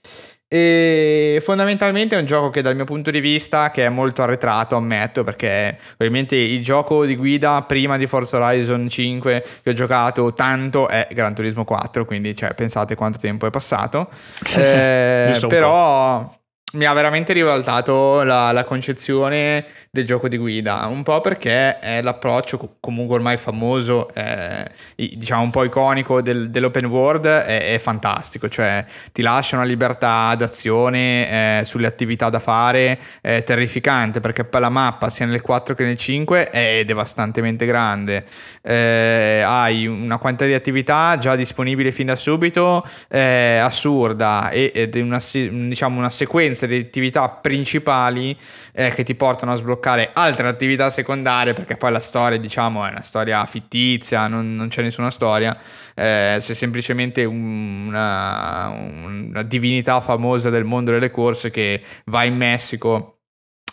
E 0.48 1.42
fondamentalmente 1.42 2.14
è 2.14 2.20
un 2.20 2.24
gioco 2.24 2.50
che 2.50 2.62
dal 2.62 2.76
mio 2.76 2.84
punto 2.84 3.10
di 3.10 3.18
vista 3.18 3.70
che 3.72 3.84
è 3.84 3.88
molto 3.88 4.22
arretrato, 4.22 4.76
ammetto, 4.76 5.24
perché 5.24 5.76
ovviamente 5.94 6.36
il 6.36 6.62
gioco 6.62 7.04
di 7.04 7.16
guida 7.16 7.62
prima 7.62 7.96
di 7.96 8.06
Forza 8.06 8.38
Horizon 8.38 8.88
5 8.88 9.44
che 9.62 9.70
ho 9.70 9.72
giocato 9.72 10.32
tanto 10.32 10.86
è 10.88 11.08
Gran 11.10 11.34
Turismo 11.34 11.64
4, 11.64 12.04
quindi 12.04 12.34
cioè, 12.36 12.54
pensate 12.54 12.94
quanto 12.94 13.18
tempo 13.18 13.46
è 13.46 13.50
passato. 13.50 14.08
Eh, 14.56 15.36
però 15.48 16.35
mi 16.72 16.84
ha 16.84 16.92
veramente 16.92 17.32
ribaltato 17.32 18.22
la, 18.22 18.50
la 18.52 18.64
concezione 18.64 19.64
del 19.88 20.04
gioco 20.04 20.28
di 20.28 20.36
guida, 20.36 20.84
un 20.86 21.02
po' 21.04 21.20
perché 21.22 21.78
è 21.78 22.02
l'approccio 22.02 22.58
co- 22.58 22.76
comunque 22.80 23.14
ormai 23.14 23.36
famoso, 23.38 24.12
eh, 24.12 24.68
diciamo 24.96 25.42
un 25.42 25.50
po' 25.50 25.64
iconico 25.64 26.20
del- 26.20 26.50
dell'open 26.50 26.84
world, 26.86 27.24
è, 27.24 27.72
è 27.72 27.78
fantastico, 27.78 28.48
cioè 28.48 28.84
ti 29.12 29.22
lascia 29.22 29.56
una 29.56 29.64
libertà 29.64 30.34
d'azione 30.34 31.60
eh, 31.60 31.64
sulle 31.64 31.86
attività 31.86 32.28
da 32.30 32.40
fare, 32.40 32.98
è 33.22 33.42
terrificante 33.44 34.20
perché 34.20 34.44
poi 34.44 34.60
la 34.60 34.68
mappa 34.68 35.08
sia 35.08 35.24
nel 35.24 35.40
4 35.40 35.74
che 35.74 35.84
nel 35.84 35.96
5 35.96 36.50
è 36.50 36.84
devastantemente 36.84 37.64
grande, 37.64 38.24
Eh, 38.62 39.42
hai 39.46 39.86
una 39.86 40.18
quantità 40.18 40.46
di 40.46 40.54
attività 40.54 41.16
già 41.18 41.36
disponibili 41.36 41.92
fin 41.92 42.06
da 42.06 42.16
subito, 42.16 42.84
eh, 43.08 43.58
assurda 43.62 44.50
e- 44.50 44.72
ed 44.74 44.94
una, 44.96 45.20
diciamo 45.68 45.98
una 45.98 46.10
sequenza 46.10 46.55
di 46.64 46.78
attività 46.78 47.28
principali 47.28 48.34
eh, 48.72 48.90
che 48.90 49.02
ti 49.02 49.14
portano 49.14 49.52
a 49.52 49.56
sbloccare 49.56 50.12
altre 50.14 50.48
attività 50.48 50.88
secondarie 50.88 51.52
perché 51.52 51.76
poi 51.76 51.92
la 51.92 52.00
storia 52.00 52.38
diciamo 52.38 52.86
è 52.86 52.90
una 52.90 53.02
storia 53.02 53.44
fittizia 53.44 54.26
non, 54.28 54.56
non 54.56 54.68
c'è 54.68 54.80
nessuna 54.80 55.10
storia 55.10 55.54
eh, 55.94 56.38
sei 56.40 56.54
semplicemente 56.54 57.24
un- 57.24 57.88
una, 57.88 58.68
una 58.68 59.42
divinità 59.42 60.00
famosa 60.00 60.48
del 60.48 60.64
mondo 60.64 60.92
delle 60.92 61.10
corse 61.10 61.50
che 61.50 61.82
va 62.06 62.24
in 62.24 62.36
Messico 62.36 63.15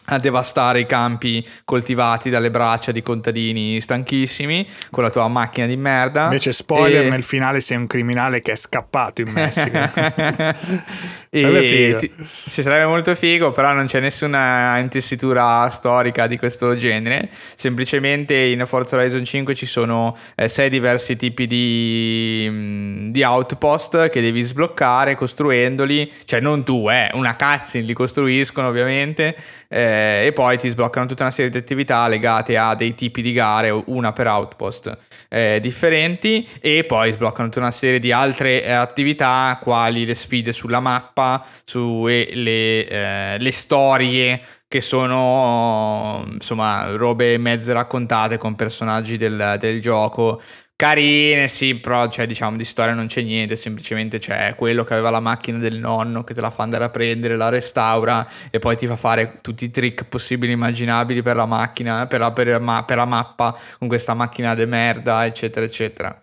a 0.05 0.17
devastare 0.17 0.81
i 0.81 0.85
campi 0.85 1.45
coltivati 1.63 2.29
dalle 2.29 2.51
braccia 2.51 2.91
di 2.91 3.01
contadini 3.01 3.79
stanchissimi 3.79 4.67
con 4.91 5.03
la 5.03 5.09
tua 5.09 5.27
macchina 5.27 5.65
di 5.65 5.77
merda 5.77 6.25
Invece, 6.25 6.51
spoiler, 6.51 7.05
E- 7.05 7.09
nel 7.09 7.23
finale 7.23 7.61
sei 7.61 7.77
un 7.77 7.87
criminale 7.87 8.41
che 8.41 8.51
è 8.51 8.55
scappato 8.55 9.21
in 9.21 9.31
Messico. 9.31 9.79
E 11.35 11.95
ti- 11.97 12.11
sì, 12.45 12.61
sarebbe 12.61 12.85
molto 12.85 13.15
figo, 13.15 13.51
però 13.51 13.73
non 13.73 13.87
c'è 13.87 13.99
nessuna 13.99 14.77
intessitura 14.77 15.67
storica 15.69 16.27
di 16.27 16.37
questo 16.37 16.75
genere. 16.75 17.27
Semplicemente 17.55 18.35
in 18.35 18.63
Forza 18.67 18.97
Horizon 18.97 19.23
5 19.25 19.55
ci 19.55 19.65
sono 19.65 20.15
eh, 20.35 20.47
sei 20.47 20.69
diversi 20.69 21.15
tipi 21.15 21.47
di, 21.47 22.45
mm, 22.47 23.09
di 23.09 23.23
outpost 23.23 24.09
che 24.09 24.21
devi 24.21 24.43
sbloccare 24.43 25.15
costruendoli, 25.15 26.11
cioè 26.25 26.39
non 26.39 26.63
tu, 26.63 26.87
eh, 26.87 27.09
una 27.13 27.35
cutscene 27.35 27.83
li 27.83 27.93
costruiscono 27.93 28.67
ovviamente, 28.67 29.35
eh, 29.73 30.27
e 30.27 30.33
poi 30.33 30.57
ti 30.57 30.69
sbloccano 30.69 31.07
tutta 31.07 31.23
una 31.23 31.31
serie 31.31 31.49
di 31.49 31.57
attività 31.57 32.07
legate 32.07 32.57
a 32.57 32.75
dei 32.75 32.93
tipi 32.93 33.23
di 33.23 33.33
gare, 33.33 33.71
una 33.71 34.13
per 34.13 34.27
outpost 34.27 34.95
eh, 35.29 35.57
differenti, 35.59 36.47
e 36.61 36.83
poi 36.83 37.11
sbloccano 37.11 37.47
tutta 37.49 37.61
una 37.61 37.71
serie 37.71 37.99
di 37.99 38.11
altre 38.11 38.63
eh, 38.63 38.71
attività, 38.71 39.57
quali 39.59 40.05
le 40.05 40.13
sfide 40.13 40.53
sulla 40.53 40.79
mappa, 40.79 41.43
su 41.65 42.05
e 42.07 42.29
le, 42.33 42.87
eh, 42.87 43.37
le 43.39 43.51
storie 43.51 44.41
che 44.67 44.81
sono 44.81 46.25
insomma 46.31 46.95
robe 46.95 47.37
mezze 47.37 47.73
raccontate 47.73 48.39
con 48.39 48.55
personaggi 48.55 49.17
del, 49.17 49.57
del 49.59 49.79
gioco 49.79 50.41
carine 50.75 51.47
sì 51.47 51.75
però 51.75 52.07
cioè 52.07 52.25
diciamo 52.25 52.57
di 52.57 52.65
storia 52.65 52.93
non 52.93 53.07
c'è 53.07 53.21
niente 53.21 53.55
semplicemente 53.55 54.17
c'è 54.19 54.55
quello 54.55 54.83
che 54.83 54.93
aveva 54.93 55.09
la 55.09 55.19
macchina 55.19 55.57
del 55.57 55.77
nonno 55.77 56.23
che 56.23 56.33
te 56.33 56.41
la 56.41 56.49
fa 56.49 56.63
andare 56.63 56.83
a 56.83 56.89
prendere 56.89 57.37
la 57.37 57.49
restaura 57.49 58.27
e 58.49 58.59
poi 58.59 58.75
ti 58.75 58.87
fa 58.87 58.95
fare 58.95 59.37
tutti 59.41 59.65
i 59.65 59.71
trick 59.71 60.05
possibili 60.05 60.51
e 60.51 60.55
immaginabili 60.55 61.21
per 61.21 61.35
la 61.35 61.45
macchina 61.45 62.07
per 62.07 62.19
la, 62.19 62.31
per 62.31 62.59
ma- 62.59 62.83
per 62.83 62.97
la 62.97 63.05
mappa 63.05 63.57
con 63.77 63.87
questa 63.87 64.13
macchina 64.13 64.55
de 64.55 64.65
merda 64.65 65.25
eccetera 65.25 65.65
eccetera 65.65 66.22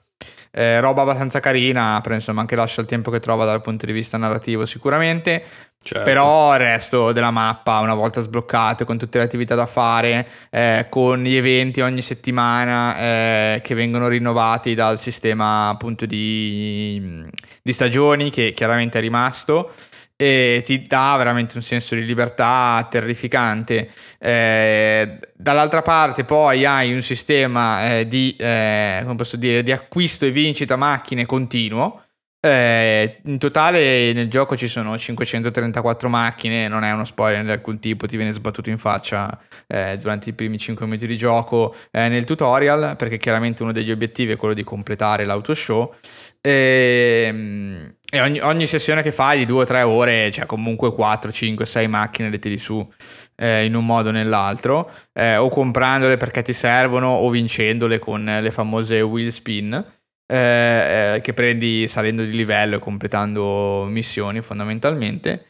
eh, 0.53 0.81
roba 0.81 1.03
abbastanza 1.03 1.41
carina, 1.41 2.01
però 2.03 2.15
insomma 2.15 2.41
anche 2.41 2.57
lascia 2.57 2.81
il 2.81 2.87
tempo 2.87 3.11
che 3.11 3.21
trova 3.21 3.45
dal 3.45 3.61
punto 3.61 3.87
di 3.87 3.93
vista 3.93 4.17
narrativo 4.17 4.67
sicuramente. 4.67 5.43
Certo. 5.83 6.05
Però 6.05 6.53
il 6.53 6.59
resto 6.59 7.11
della 7.13 7.31
mappa, 7.31 7.79
una 7.79 7.95
volta 7.95 8.21
sbloccato, 8.21 8.85
con 8.85 8.99
tutte 8.99 9.17
le 9.17 9.25
attività 9.25 9.55
da 9.55 9.65
fare, 9.65 10.29
eh, 10.51 10.87
con 10.91 11.23
gli 11.23 11.35
eventi 11.35 11.81
ogni 11.81 12.03
settimana 12.03 12.99
eh, 12.99 13.61
che 13.65 13.75
vengono 13.75 14.07
rinnovati 14.07 14.75
dal 14.75 14.99
sistema 14.99 15.71
appunto 15.71 16.05
di, 16.05 17.25
di 17.63 17.73
stagioni 17.73 18.29
che 18.29 18.53
chiaramente 18.53 18.99
è 18.99 19.01
rimasto. 19.01 19.73
E 20.21 20.63
ti 20.67 20.83
dà 20.83 21.15
veramente 21.17 21.57
un 21.57 21.63
senso 21.63 21.95
di 21.95 22.05
libertà 22.05 22.87
terrificante. 22.91 23.89
Eh, 24.19 25.19
dall'altra 25.35 25.81
parte, 25.81 26.25
poi 26.25 26.67
hai 26.67 26.93
un 26.93 27.01
sistema 27.01 27.97
eh, 27.97 28.07
di, 28.07 28.37
eh, 28.39 29.03
dire, 29.39 29.63
di 29.63 29.73
acquisto 29.73 30.27
e 30.27 30.31
vincita 30.31 30.77
macchine 30.77 31.25
continuo 31.25 32.03
Eh, 32.43 33.21
in 33.25 33.37
totale 33.37 34.15
nel 34.15 34.31
gioco 34.31 34.57
ci 34.57 34.67
sono 34.67 34.97
534 34.97 36.09
macchine, 36.09 36.69
non 36.69 36.85
è 36.85 36.91
uno 36.91 37.05
spoiler 37.05 37.45
di 37.45 37.51
alcun 37.51 37.79
tipo, 37.79 38.07
ti 38.07 38.17
viene 38.17 38.33
sbattuto 38.33 38.71
in 38.71 38.79
faccia 38.79 39.39
eh, 39.67 39.99
durante 39.99 40.31
i 40.31 40.33
primi 40.33 40.57
5 40.57 40.87
minuti 40.87 41.07
di 41.07 41.19
gioco 41.19 41.75
eh, 41.91 42.09
nel 42.09 42.25
tutorial, 42.25 42.97
perché 42.97 43.19
chiaramente 43.19 43.63
uno 43.63 43.73
degli 43.73 43.91
obiettivi 43.91 44.33
è 44.33 44.37
quello 44.37 44.55
di 44.55 44.65
completare 44.65 45.27
l'autoshow. 45.27 45.93
E, 46.41 47.25
ehm, 47.27 47.95
e 48.11 48.21
ogni, 48.23 48.41
ogni, 48.41 48.67
sessione 48.67 49.03
che 49.03 49.13
fai 49.13 49.39
di 49.39 49.45
2 49.45 49.63
o 49.63 49.65
3 49.67 49.83
ore 49.83 50.29
c'è 50.31 50.47
comunque 50.47 50.95
4, 50.95 51.31
5, 51.31 51.67
6 51.67 51.89
macchine 51.89 52.31
le 52.31 52.39
tiri 52.39 52.57
su 52.57 52.91
eh, 53.37 53.67
in 53.67 53.75
un 53.77 53.85
modo 53.85 54.09
o 54.09 54.13
nell'altro, 54.13 54.91
eh, 55.13 55.37
o 55.37 55.49
comprandole 55.51 56.17
perché 56.17 56.41
ti 56.41 56.55
servono 56.55 57.09
o 57.09 57.29
vincendole 57.29 57.99
con 57.99 58.25
le 58.25 58.51
famose 58.51 59.03
wheel 59.03 59.31
spin. 59.31 59.99
Eh, 60.31 61.15
eh, 61.17 61.21
che 61.23 61.35
prendi 61.35 61.89
salendo 61.89 62.23
di 62.23 62.31
livello 62.31 62.77
e 62.77 62.79
completando 62.79 63.85
missioni 63.89 64.41
fondamentalmente. 64.41 65.47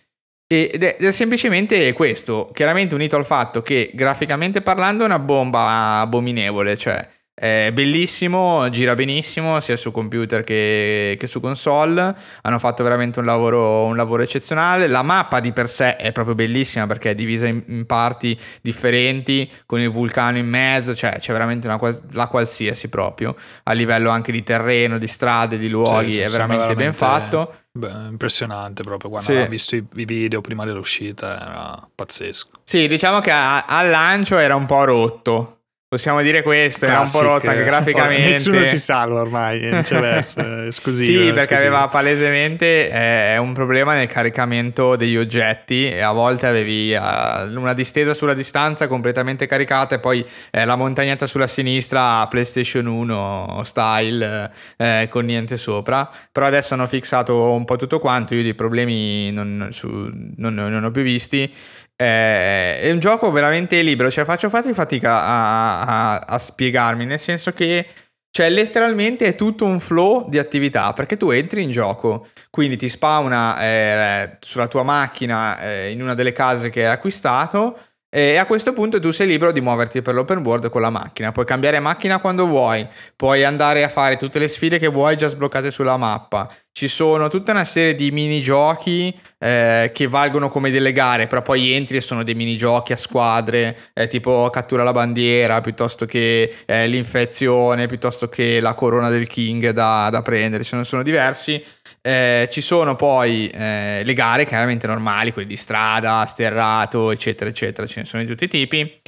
Ed 0.47 0.83
è, 0.83 0.97
è, 0.97 1.11
semplicemente 1.11 1.93
questo, 1.93 2.51
chiaramente 2.55 2.95
unito 2.95 3.17
al 3.17 3.27
fatto 3.27 3.61
che 3.61 3.91
graficamente 3.93 4.63
parlando 4.63 5.03
è 5.03 5.07
una 5.07 5.19
bomba 5.19 6.01
abominevole, 6.01 6.79
cioè 6.79 7.07
è 7.41 7.71
bellissimo, 7.73 8.69
gira 8.69 8.93
benissimo 8.93 9.61
sia 9.61 9.75
su 9.75 9.91
computer 9.93 10.45
che, 10.45 11.17
che 11.19 11.27
su 11.27 11.41
console. 11.41 12.15
Hanno 12.43 12.59
fatto 12.59 12.83
veramente 12.83 13.19
un 13.19 13.25
lavoro, 13.25 13.85
un 13.85 13.97
lavoro, 13.97 14.23
eccezionale. 14.23 14.89
La 14.89 15.01
mappa 15.01 15.41
di 15.41 15.51
per 15.51 15.67
sé 15.71 15.97
è 15.97 16.13
proprio 16.13 16.35
bellissima 16.35 16.87
perché 16.87 17.13
è 17.13 17.15
divisa 17.15 17.47
in, 17.47 17.63
in 17.69 17.87
parti 17.87 18.39
differenti 18.61 19.51
con 19.65 19.81
il 19.81 19.89
vulcano 19.89 20.37
in 20.37 20.47
mezzo. 20.47 20.95
Cioè, 20.95 21.17
c'è 21.19 21.33
veramente 21.33 21.67
una, 21.67 21.81
la 22.11 22.27
qualsiasi 22.27 22.91
proprio 22.91 23.35
a 23.63 23.73
livello 23.73 24.11
anche 24.11 24.33
di 24.33 24.43
terreno, 24.43 24.99
di 24.99 25.07
strade, 25.07 25.57
di 25.57 25.71
luoghi. 25.71 26.13
Sì, 26.13 26.19
è 26.19 26.29
veramente, 26.29 26.75
veramente, 26.75 26.75
ben 26.75 26.93
fatto. 26.93 27.55
Beh, 27.73 28.09
impressionante 28.11 28.83
proprio. 28.83 29.09
Quando 29.09 29.33
sì. 29.33 29.39
ho 29.39 29.49
visto 29.49 29.77
i, 29.77 29.87
i, 29.95 30.05
video 30.05 30.43
prima 30.43 30.67
dell'uscita, 30.67 31.41
era 31.41 31.89
pazzesco. 31.95 32.51
Sì, 32.65 32.87
diciamo 32.87 33.21
che 33.21 33.31
a, 33.31 33.65
al 33.65 33.89
lancio 33.89 34.37
era 34.37 34.55
un 34.57 34.67
po' 34.67 34.85
rotto 34.85 35.55
Possiamo 35.91 36.23
dire 36.23 36.45
questo, 36.45 36.85
era 36.85 37.01
un 37.01 37.11
po' 37.11 37.21
rotta 37.21 37.51
anche 37.51 37.65
graficamente. 37.65 38.29
Nessuno 38.31 38.63
si 38.63 38.79
salva 38.79 39.23
ormai, 39.23 39.69
non 39.71 39.83
c'è 39.83 39.99
verso, 39.99 40.63
esclusivo. 40.63 41.19
sì, 41.19 41.25
perché 41.33 41.55
esclusivo. 41.55 41.67
aveva 41.67 41.89
palesemente 41.89 42.91
eh, 42.91 43.37
un 43.39 43.53
problema 43.55 43.95
nel 43.95 44.07
caricamento 44.07 44.95
degli 44.95 45.17
oggetti 45.17 45.91
e 45.91 46.01
a 46.01 46.13
volte 46.13 46.47
avevi 46.47 46.95
uh, 46.95 47.59
una 47.59 47.75
distesa 47.75 48.15
sulla 48.15 48.35
distanza 48.35 48.87
completamente 48.87 49.47
caricata 49.47 49.97
e 49.97 49.99
poi 49.99 50.25
eh, 50.53 50.65
la 50.65 50.77
montagnetta 50.77 51.27
sulla 51.27 51.49
sinistra 51.49 52.25
PlayStation 52.29 52.87
1 52.87 53.63
style 53.65 54.49
eh, 54.77 55.09
con 55.11 55.25
niente 55.25 55.57
sopra. 55.57 56.09
Però 56.31 56.47
adesso 56.47 56.75
hanno 56.75 56.87
fissato 56.87 57.51
un 57.51 57.65
po' 57.65 57.75
tutto 57.75 57.99
quanto, 57.99 58.37
io 58.37 58.45
dei 58.45 58.55
problemi 58.55 59.33
non, 59.33 59.67
su, 59.73 59.89
non, 59.89 60.55
non 60.55 60.85
ho 60.85 60.93
più 60.93 61.03
visti 61.03 61.43
eh, 61.43 61.90
è 62.05 62.91
un 62.91 62.99
gioco 62.99 63.31
veramente 63.31 63.81
libero, 63.83 64.11
cioè 64.11 64.25
faccio 64.25 64.49
fatica 64.49 65.23
a, 65.23 65.81
a, 65.81 66.19
a 66.19 66.39
spiegarmi, 66.39 67.05
nel 67.05 67.21
senso 67.21 67.53
che 67.53 67.87
cioè, 68.33 68.49
letteralmente 68.49 69.27
è 69.27 69.35
tutto 69.35 69.65
un 69.65 69.81
flow 69.81 70.29
di 70.29 70.39
attività 70.39 70.93
perché 70.93 71.17
tu 71.17 71.31
entri 71.31 71.63
in 71.63 71.71
gioco, 71.73 72.29
quindi 72.49 72.77
ti 72.77 72.89
spawna 72.89 73.61
eh, 73.61 74.37
sulla 74.39 74.69
tua 74.69 74.85
macchina 74.85 75.59
eh, 75.61 75.91
in 75.91 76.01
una 76.01 76.15
delle 76.15 76.33
case 76.33 76.71
che 76.71 76.87
hai 76.87 76.93
acquistato 76.93 77.77
e 78.13 78.39
a 78.39 78.45
questo 78.45 78.73
punto 78.73 78.99
tu 78.99 79.13
sei 79.13 79.29
libero 79.29 79.53
di 79.53 79.61
muoverti 79.61 80.03
per 80.03 80.15
l'open 80.15 80.39
world 80.39 80.69
con 80.69 80.81
la 80.81 80.91
macchina. 80.91 81.31
Puoi 81.31 81.45
cambiare 81.45 81.79
macchina 81.79 82.19
quando 82.19 82.45
vuoi, 82.45 82.85
puoi 83.15 83.45
andare 83.45 83.85
a 83.85 83.89
fare 83.89 84.17
tutte 84.17 84.41
le 84.41 84.49
sfide 84.49 84.81
che 84.81 84.89
vuoi 84.89 85.17
già 85.17 85.29
sbloccate 85.29 85.71
sulla 85.71 85.97
mappa. 85.97 86.53
Ci 86.73 86.89
sono 86.89 87.29
tutta 87.29 87.53
una 87.53 87.65
serie 87.65 87.95
di 87.95 88.11
minigiochi 88.11 89.17
eh, 89.39 89.91
che 89.95 90.09
valgono 90.09 90.49
come 90.49 90.71
delle 90.71 90.93
gare, 90.93 91.29
però 91.29 91.43
poi 91.43 91.73
entri 91.73 91.99
e 91.99 92.01
sono 92.01 92.25
dei 92.25 92.35
minigiochi 92.35 92.93
a 92.93 92.97
squadre, 92.97 93.77
eh, 93.93 94.09
tipo 94.09 94.49
cattura 94.51 94.83
la 94.83 94.93
bandiera, 94.93 95.61
piuttosto 95.61 96.05
che 96.07 96.53
eh, 96.67 96.87
l'infezione, 96.89 97.87
piuttosto 97.87 98.29
che 98.29 98.59
la 98.61 98.75
corona 98.75 99.09
del 99.09 99.29
king 99.29 99.71
da, 99.71 100.09
da 100.11 100.23
prendere. 100.23 100.65
Sono, 100.65 100.83
sono 100.83 101.03
diversi. 101.05 101.63
Eh, 102.03 102.49
ci 102.51 102.63
sono 102.63 102.97
poi 102.97 103.49
eh, 103.49 104.01
le 104.03 104.15
gare 104.15 104.47
chiaramente 104.47 104.87
normali, 104.87 105.33
quelle 105.33 105.47
di 105.49 105.57
strada, 105.57 106.25
sterrato, 106.25 107.11
eccetera, 107.11 107.51
eccetera, 107.51 107.87
ce 107.87 108.01
ne 108.01 108.07
sono 108.07 108.23
di 108.23 108.29
tutti 108.29 108.45
i 108.45 108.49
tipi. 108.49 109.01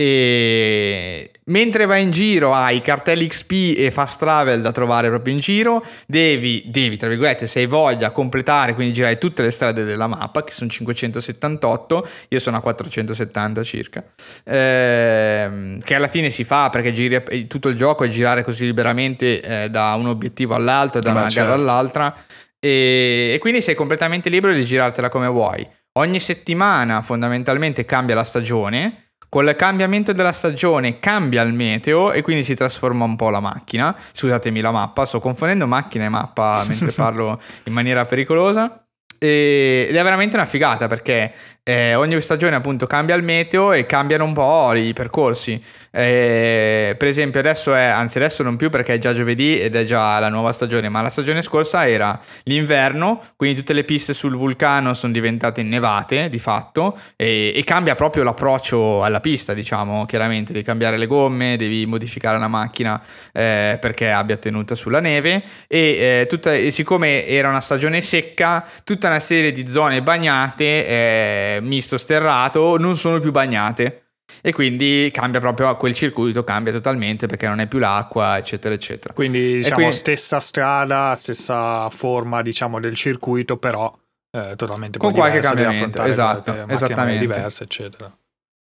E 0.00 1.32
mentre 1.46 1.84
vai 1.84 2.04
in 2.04 2.12
giro 2.12 2.54
hai 2.54 2.80
cartelli 2.80 3.26
XP 3.26 3.74
e 3.76 3.90
fast 3.90 4.20
travel 4.20 4.60
da 4.60 4.70
trovare 4.70 5.08
proprio 5.08 5.34
in 5.34 5.40
giro, 5.40 5.84
devi, 6.06 6.62
devi, 6.66 6.96
tra 6.96 7.08
virgolette, 7.08 7.48
se 7.48 7.58
hai 7.58 7.66
voglia, 7.66 8.12
completare, 8.12 8.74
quindi 8.74 8.92
girare 8.92 9.18
tutte 9.18 9.42
le 9.42 9.50
strade 9.50 9.82
della 9.82 10.06
mappa, 10.06 10.44
che 10.44 10.52
sono 10.52 10.70
578, 10.70 12.08
io 12.28 12.38
sono 12.38 12.58
a 12.58 12.60
470 12.60 13.62
circa, 13.64 14.04
ehm, 14.44 15.80
che 15.80 15.94
alla 15.96 16.08
fine 16.08 16.30
si 16.30 16.44
fa 16.44 16.70
perché 16.70 16.92
giri, 16.92 17.48
tutto 17.48 17.68
il 17.68 17.74
gioco 17.74 18.04
è 18.04 18.08
girare 18.08 18.44
così 18.44 18.66
liberamente 18.66 19.40
eh, 19.40 19.68
da 19.68 19.94
un 19.94 20.06
obiettivo 20.06 20.54
all'altro, 20.54 21.00
da 21.00 21.10
Beh, 21.10 21.18
una 21.18 21.28
certo. 21.28 21.48
gara 21.48 21.60
all'altra, 21.60 22.16
e, 22.60 23.32
e 23.34 23.38
quindi 23.40 23.60
sei 23.62 23.74
completamente 23.74 24.28
libero 24.28 24.52
di 24.52 24.64
girartela 24.64 25.08
come 25.08 25.26
vuoi. 25.26 25.66
Ogni 25.98 26.20
settimana 26.20 27.02
fondamentalmente 27.02 27.84
cambia 27.84 28.14
la 28.14 28.22
stagione 28.22 29.07
con 29.28 29.46
il 29.46 29.54
cambiamento 29.56 30.12
della 30.12 30.32
stagione 30.32 30.98
cambia 30.98 31.42
il 31.42 31.52
meteo 31.52 32.12
e 32.12 32.22
quindi 32.22 32.42
si 32.42 32.54
trasforma 32.54 33.04
un 33.04 33.16
po' 33.16 33.30
la 33.30 33.40
macchina. 33.40 33.94
Scusatemi 34.12 34.60
la 34.60 34.70
mappa, 34.70 35.04
sto 35.04 35.20
confondendo 35.20 35.66
macchina 35.66 36.04
e 36.04 36.08
mappa 36.08 36.64
mentre 36.66 36.92
parlo 36.92 37.40
in 37.64 37.72
maniera 37.72 38.04
pericolosa. 38.06 38.87
Ed 39.18 39.94
è 39.94 40.02
veramente 40.02 40.36
una 40.36 40.46
figata 40.46 40.86
perché 40.86 41.32
eh, 41.68 41.94
ogni 41.94 42.18
stagione 42.22 42.56
appunto 42.56 42.86
cambia 42.86 43.14
il 43.14 43.22
meteo 43.22 43.72
e 43.72 43.84
cambiano 43.84 44.24
un 44.24 44.32
po' 44.32 44.72
i 44.74 44.94
percorsi. 44.94 45.62
Eh, 45.90 46.94
per 46.96 47.08
esempio 47.08 47.40
adesso 47.40 47.74
è, 47.74 47.84
anzi 47.84 48.16
adesso 48.16 48.42
non 48.42 48.56
più 48.56 48.70
perché 48.70 48.94
è 48.94 48.98
già 48.98 49.12
giovedì 49.12 49.60
ed 49.60 49.76
è 49.76 49.84
già 49.84 50.18
la 50.18 50.30
nuova 50.30 50.52
stagione, 50.52 50.88
ma 50.88 51.02
la 51.02 51.10
stagione 51.10 51.42
scorsa 51.42 51.86
era 51.86 52.18
l'inverno, 52.44 53.20
quindi 53.36 53.58
tutte 53.58 53.74
le 53.74 53.84
piste 53.84 54.14
sul 54.14 54.34
vulcano 54.34 54.94
sono 54.94 55.12
diventate 55.12 55.60
innevate 55.60 56.30
di 56.30 56.38
fatto 56.38 56.98
e, 57.16 57.52
e 57.54 57.64
cambia 57.64 57.94
proprio 57.96 58.22
l'approccio 58.22 59.02
alla 59.02 59.20
pista, 59.20 59.52
diciamo, 59.52 60.06
chiaramente 60.06 60.54
devi 60.54 60.64
cambiare 60.64 60.96
le 60.96 61.06
gomme, 61.06 61.56
devi 61.56 61.84
modificare 61.84 62.38
la 62.38 62.48
macchina 62.48 62.98
eh, 63.32 63.76
perché 63.78 64.10
abbia 64.10 64.36
tenuta 64.36 64.74
sulla 64.74 65.00
neve 65.00 65.42
e, 65.66 65.78
eh, 66.20 66.26
tutta, 66.26 66.54
e 66.54 66.70
siccome 66.70 67.26
era 67.26 67.50
una 67.50 67.60
stagione 67.60 68.00
secca, 68.00 68.64
tutta 68.84 69.07
una 69.08 69.18
serie 69.18 69.52
di 69.52 69.66
zone 69.68 70.02
bagnate 70.02 70.86
eh, 70.86 71.58
misto 71.62 71.96
sterrato 71.96 72.76
non 72.78 72.96
sono 72.96 73.20
più 73.20 73.30
bagnate. 73.30 74.02
E 74.42 74.52
quindi 74.52 75.10
cambia 75.12 75.40
proprio 75.40 75.74
quel 75.76 75.94
circuito 75.94 76.44
cambia 76.44 76.70
totalmente 76.70 77.26
perché 77.26 77.48
non 77.48 77.60
è 77.60 77.66
più 77.66 77.78
l'acqua 77.78 78.36
eccetera 78.36 78.74
eccetera. 78.74 79.14
Quindi 79.14 79.56
diciamo 79.56 79.76
quindi... 79.76 79.94
stessa 79.94 80.38
strada 80.38 81.14
stessa 81.16 81.88
forma 81.90 82.42
diciamo 82.42 82.78
del 82.78 82.94
circuito 82.94 83.56
però 83.56 83.92
eh, 84.30 84.52
totalmente 84.54 84.98
con 84.98 85.12
qualche 85.12 85.40
cambiamento 85.40 86.02
esatto 86.02 86.66
esattamente. 86.68 87.18
diverse 87.18 87.64
eccetera 87.64 88.14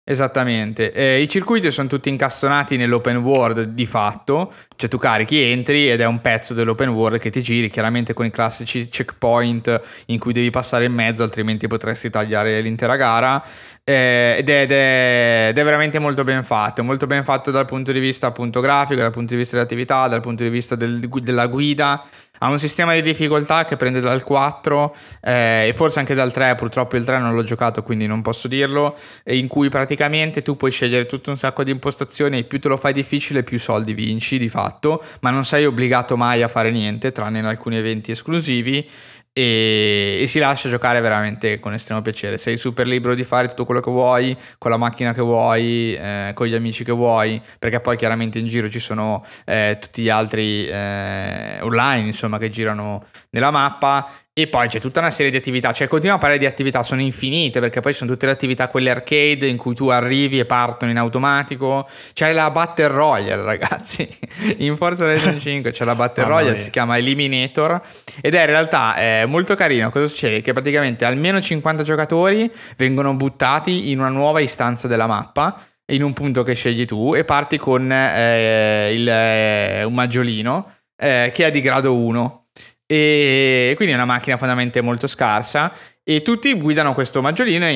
Esattamente, 0.05 0.93
eh, 0.93 1.21
i 1.21 1.29
circuiti 1.29 1.71
sono 1.71 1.87
tutti 1.87 2.09
incastonati 2.09 2.77
nell'open 2.77 3.19
world 3.19 3.63
di 3.67 3.87
fatto, 3.87 4.53
cioè 4.75 4.91
tu 4.91 4.99
carichi, 4.99 5.41
entri 5.41 5.89
ed 5.89 6.01
è 6.01 6.07
un 6.07 6.21
pezzo 6.21 6.55
dell'open 6.55 6.89
world 6.89 7.21
che 7.21 7.31
ti 7.31 7.41
giri, 7.41 7.71
chiaramente 7.71 8.13
con 8.13 8.27
i 8.27 8.31
classici 8.33 8.89
checkpoint 8.89 9.81
in 10.07 10.19
cui 10.19 10.33
devi 10.33 10.51
passare 10.51 10.87
in 10.87 10.93
mezzo, 10.93 11.23
altrimenti 11.23 11.69
potresti 11.69 12.11
tagliare 12.11 12.61
l'intera 12.63 12.97
gara, 12.97 13.41
eh, 13.85 14.37
ed, 14.39 14.49
è, 14.49 14.61
ed, 14.63 14.71
è, 14.71 15.47
ed, 15.51 15.59
è, 15.59 15.65
veramente 15.65 15.99
molto 15.99 16.23
ben 16.23 16.45
fatto, 16.45 16.85
molto 16.85 17.07
ben 17.07 17.25
fatto 17.25 17.51
dal 17.51 17.65
punto 17.65 17.91
di 17.91 17.99
vista 17.99 18.29
appunto 18.29 18.61
grafico, 18.61 19.01
dal 19.01 19.11
punto 19.11 19.33
di 19.33 19.39
vista 19.39 19.57
dell'attività, 19.57 20.07
dal 20.07 20.21
punto 20.21 20.45
di 20.45 20.51
vista 20.51 20.77
del, 20.77 21.09
della 21.09 21.47
guida, 21.47 22.05
ha 22.39 22.49
un 22.49 22.59
sistema 22.59 22.93
di 22.95 23.03
difficoltà 23.03 23.65
che 23.65 23.77
prende 23.77 24.01
dal 24.01 24.25
4 24.25 24.97
eh, 25.23 25.69
e 25.69 25.73
forse 25.75 26.01
anche 26.01 26.15
dal 26.15 26.33
3, 26.33 26.57
purtroppo 26.57 26.97
il 26.97 27.05
3 27.05 27.19
non 27.19 27.35
l'ho 27.35 27.45
giocato 27.45 27.83
quindi 27.83 28.07
non 28.07 28.21
posso 28.21 28.49
dirlo, 28.49 28.97
in 29.27 29.47
cui 29.47 29.69
praticamente 29.69 30.43
tu 30.43 30.57
puoi 30.57 30.73
scegliere 30.73 31.07
tutto 31.07 31.31
un 31.31 31.37
sacco 31.37 31.63
di 31.63 31.71
impostazioni 31.71 32.39
e 32.39 32.45
più 32.45 32.59
te 32.59 32.69
lo 32.69 32.77
fai 32.77 32.93
difficile 32.93 33.45
più 33.45 33.59
soldi 33.61 33.95
vinci 33.95 34.39
di 34.39 34.49
fatto, 34.49 35.03
ma 35.21 35.31
non 35.31 35.45
sei 35.45 35.67
obbligato 35.67 36.17
mai 36.17 36.43
a 36.43 36.49
fare 36.49 36.73
niente 36.73 37.13
tranne 37.13 37.39
in 37.39 37.45
alcuni 37.45 37.77
eventi 37.77 38.11
esclusivi 38.11 38.89
e, 39.33 40.19
e, 40.21 40.27
si 40.27 40.39
lascia 40.39 40.69
giocare 40.69 41.01
veramente 41.01 41.59
con 41.59 41.73
estremo 41.73 42.03
piacere. 42.03 42.39
Sei 42.39 42.57
super 42.57 42.87
libero 42.87 43.15
di 43.15 43.25
fare 43.25 43.49
tutto 43.49 43.65
quello 43.65 43.81
che 43.81 43.91
vuoi, 43.91 44.37
con 44.59 44.71
la 44.71 44.77
macchina 44.77 45.13
che 45.13 45.23
vuoi, 45.23 45.95
eh, 45.95 46.33
con 46.35 46.47
gli 46.47 46.55
amici 46.55 46.85
che 46.85 46.93
vuoi, 46.93 47.41
perché 47.59 47.81
poi 47.81 47.97
chiaramente 47.97 48.39
in 48.39 48.47
giro 48.47 48.69
ci 48.69 48.81
sono 48.81 49.25
eh, 49.45 49.79
tutti 49.81 50.03
gli 50.03 50.09
altri 50.09 50.67
eh, 50.67 51.59
online, 51.63 52.07
insomma, 52.07 52.39
che 52.39 52.51
girano 52.51 53.05
nella 53.31 53.51
mappa 53.51 54.11
E 54.35 54.47
poi 54.47 54.67
c'è 54.67 54.81
tutta 54.81 55.01
una 55.01 55.11
serie 55.11 55.31
di 55.31 55.37
attività, 55.37 55.75
cioè 55.75 55.89
continuiamo 55.89 56.17
a 56.17 56.19
parlare 56.19 56.41
di 56.41 56.47
attività, 56.47 56.83
sono 56.83 57.03
infinite 57.03 57.61
perché 57.61 57.81
poi 57.81 57.93
sono 57.93 58.11
tutte 58.13 58.25
le 58.25 58.33
attività 58.33 58.69
quelle 58.69 58.89
arcade 58.89 59.47
in 59.47 59.59
cui 59.59 59.75
tu 59.75 59.89
arrivi 59.89 60.39
e 60.39 60.47
partono 60.47 60.91
in 60.91 60.97
automatico. 60.97 61.87
C'è 62.15 62.33
la 62.33 62.51
Battle 62.51 62.87
Royale, 62.87 63.43
ragazzi. 63.45 64.09
In 64.57 64.79
Forza 64.79 65.05
Horizon 65.05 65.37
5 65.39 65.71
c'è 65.73 65.85
la 65.85 65.95
Battle 65.95 66.25
Royale, 66.25 66.57
si 66.57 66.71
chiama 66.71 66.97
Eliminator 66.97 67.79
ed 68.23 68.35
è 68.35 68.41
in 68.41 68.47
realtà 68.47 68.97
eh, 68.97 69.27
molto 69.27 69.55
carino. 69.55 69.91
Cosa 69.91 70.09
succede? 70.09 70.41
Che 70.41 70.53
praticamente 70.55 71.05
almeno 71.05 71.39
50 71.39 71.83
giocatori 71.83 72.51
vengono 72.79 73.13
buttati 73.13 73.91
in 73.91 73.99
una 73.99 74.09
nuova 74.09 74.41
istanza 74.41 74.89
della 74.89 75.07
mappa 75.07 75.63
in 75.93 76.03
un 76.03 76.15
punto 76.15 76.43
che 76.43 76.55
scegli 76.55 76.87
tu 76.87 77.15
e 77.15 77.25
parti 77.25 77.59
con 77.59 77.93
eh, 77.93 78.95
il, 78.95 79.07
eh, 79.07 79.85
un 79.85 79.93
maggiolino 79.93 80.77
eh, 80.97 81.31
che 81.35 81.45
è 81.45 81.51
di 81.51 81.61
grado 81.61 81.95
1 81.95 82.42
e 82.87 83.73
quindi 83.77 83.95
è 83.95 83.97
una 83.97 84.05
macchina 84.05 84.37
fondamentalmente 84.37 84.81
molto 84.81 85.07
scarsa 85.07 85.73
e 86.05 86.23
tutti 86.23 86.53
guidano 86.55 86.95
questo 86.95 87.23
maggiolino 87.23 87.67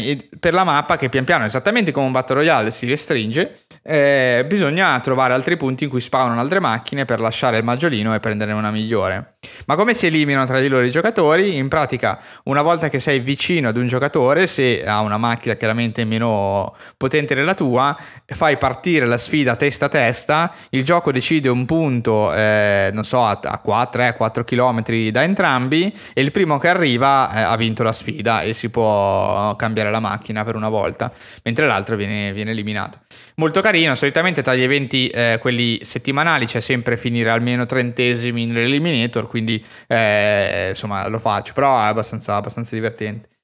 per 0.40 0.52
la 0.52 0.64
mappa 0.64 0.96
che 0.96 1.08
pian 1.08 1.24
piano 1.24 1.44
esattamente 1.44 1.92
come 1.92 2.06
un 2.06 2.12
Battle 2.12 2.36
Royale 2.36 2.70
si 2.70 2.86
restringe 2.86 3.65
eh, 3.86 4.44
bisogna 4.46 4.98
trovare 5.00 5.34
altri 5.34 5.56
punti 5.56 5.84
in 5.84 5.90
cui 5.90 6.00
spawnano 6.00 6.40
altre 6.40 6.60
macchine 6.60 7.04
per 7.04 7.20
lasciare 7.20 7.58
il 7.58 7.64
maggiolino 7.64 8.14
e 8.14 8.20
prenderne 8.20 8.52
una 8.52 8.70
migliore 8.70 9.36
ma 9.66 9.74
come 9.74 9.94
si 9.94 10.06
eliminano 10.06 10.46
tra 10.46 10.60
di 10.60 10.68
loro 10.68 10.84
i 10.84 10.90
giocatori? 10.90 11.56
In 11.56 11.68
pratica, 11.68 12.18
una 12.44 12.62
volta 12.62 12.88
che 12.88 13.00
sei 13.00 13.20
vicino 13.20 13.68
ad 13.68 13.76
un 13.76 13.86
giocatore, 13.86 14.46
se 14.46 14.84
ha 14.86 15.00
una 15.00 15.16
macchina 15.16 15.54
chiaramente 15.54 16.04
meno 16.04 16.74
potente 16.96 17.34
della 17.34 17.54
tua, 17.54 17.96
fai 18.26 18.58
partire 18.58 19.06
la 19.06 19.16
sfida 19.16 19.56
testa 19.56 19.86
a 19.86 19.88
testa, 19.88 20.52
il 20.70 20.84
gioco 20.84 21.12
decide 21.12 21.48
un 21.48 21.64
punto, 21.64 22.32
eh, 22.32 22.90
non 22.92 23.04
so, 23.04 23.24
a, 23.24 23.38
a 23.42 23.90
3-4 23.92 24.44
km 24.44 25.10
da 25.10 25.22
entrambi 25.22 25.92
e 26.12 26.20
il 26.20 26.30
primo 26.30 26.58
che 26.58 26.68
arriva 26.68 27.32
eh, 27.32 27.40
ha 27.40 27.56
vinto 27.56 27.82
la 27.82 27.92
sfida 27.92 28.42
e 28.42 28.52
si 28.52 28.70
può 28.70 29.54
cambiare 29.56 29.90
la 29.90 30.00
macchina 30.00 30.44
per 30.44 30.56
una 30.56 30.68
volta, 30.68 31.10
mentre 31.42 31.66
l'altro 31.66 31.96
viene, 31.96 32.32
viene 32.32 32.50
eliminato. 32.50 32.98
Molto 33.38 33.60
carino, 33.60 33.94
solitamente 33.94 34.40
tra 34.40 34.54
gli 34.54 34.62
eventi, 34.62 35.08
eh, 35.08 35.36
quelli 35.40 35.78
settimanali, 35.84 36.46
c'è 36.46 36.60
sempre 36.60 36.96
finire 36.96 37.28
almeno 37.28 37.66
trentesimi 37.66 38.46
nell'eliminator, 38.46 39.26
quindi 39.26 39.62
eh, 39.86 40.68
insomma 40.70 41.06
lo 41.08 41.18
faccio, 41.18 41.52
però 41.52 41.78
è 41.78 41.84
abbastanza, 41.84 42.36
abbastanza 42.36 42.74
divertente. 42.74 43.35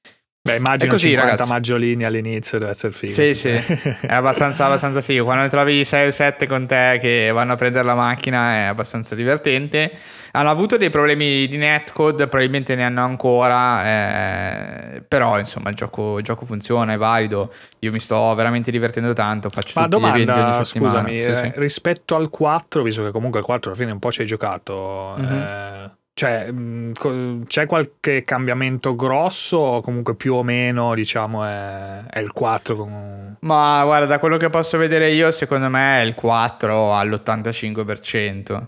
Beh, 0.45 0.57
immagino 0.57 0.91
così, 0.91 1.07
50 1.07 1.29
ragazzi. 1.31 1.49
maggiolini 1.49 2.03
all'inizio 2.03 2.59
deve 2.59 2.71
essere 2.71 2.91
figo. 2.91 3.13
Sì, 3.13 3.33
sì, 3.33 3.47
è 4.05 4.13
abbastanza, 4.13 4.65
abbastanza 4.65 5.01
figo. 5.01 5.23
Quando 5.23 5.43
ne 5.43 5.47
trovi 5.47 5.85
6 5.85 6.07
o 6.09 6.11
7 6.11 6.47
con 6.47 6.67
te 6.67 6.97
che 6.99 7.31
vanno 7.33 7.53
a 7.53 7.55
prendere 7.55 7.85
la 7.85 7.95
macchina 7.95 8.55
è 8.55 8.61
abbastanza 8.63 9.15
divertente. 9.15 9.89
Hanno 10.33 10.49
avuto 10.49 10.75
dei 10.75 10.89
problemi 10.89 11.47
di 11.47 11.55
netcode, 11.55 12.27
probabilmente 12.27 12.75
ne 12.75 12.83
hanno 12.83 13.05
ancora, 13.05 13.85
eh, 14.97 15.01
però 15.07 15.39
insomma 15.39 15.69
il 15.69 15.75
gioco, 15.77 16.17
il 16.17 16.25
gioco 16.25 16.43
funziona, 16.43 16.91
è 16.91 16.97
valido. 16.97 17.49
Io 17.79 17.91
mi 17.91 17.99
sto 18.01 18.33
veramente 18.35 18.69
divertendo 18.69 19.13
tanto, 19.13 19.47
faccio 19.49 19.79
Ma 19.79 19.87
tutti 19.87 20.01
gli 20.01 20.25
domanda, 20.25 20.63
settimana. 20.65 20.99
scusami, 21.07 21.11
Sì, 21.21 21.25
eh, 21.25 21.35
sì. 21.37 21.51
rispetto 21.55 22.17
al 22.17 22.29
4, 22.29 22.81
visto 22.83 23.01
che 23.01 23.11
comunque 23.11 23.39
il 23.39 23.45
4 23.45 23.69
alla 23.69 23.79
fine 23.79 23.91
un 23.93 23.99
po' 23.99 24.11
ci 24.11 24.19
hai 24.19 24.27
giocato, 24.27 25.15
Mhm. 25.19 25.25
eh, 25.31 25.91
cioè, 26.15 26.53
co- 26.93 27.41
c'è 27.47 27.65
qualche 27.65 28.23
cambiamento 28.23 28.95
grosso 28.95 29.57
o 29.57 29.81
comunque 29.81 30.15
più 30.15 30.35
o 30.35 30.43
meno, 30.43 30.93
diciamo, 30.93 31.43
è, 31.43 32.03
è 32.05 32.19
il 32.19 32.31
4 32.31 32.75
con... 32.75 33.37
Ma 33.39 33.83
guarda, 33.83 34.05
da 34.05 34.19
quello 34.19 34.37
che 34.37 34.49
posso 34.49 34.77
vedere 34.77 35.09
io, 35.09 35.31
secondo 35.31 35.69
me 35.69 36.01
è 36.01 36.05
il 36.05 36.13
4 36.13 36.93
all'85%. 36.93 38.67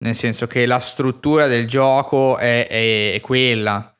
Nel 0.00 0.14
senso 0.14 0.46
che 0.46 0.64
la 0.64 0.78
struttura 0.78 1.46
del 1.46 1.66
gioco 1.66 2.38
è, 2.38 2.66
è- 2.66 3.12
è 3.14 3.20
quella. 3.20 3.94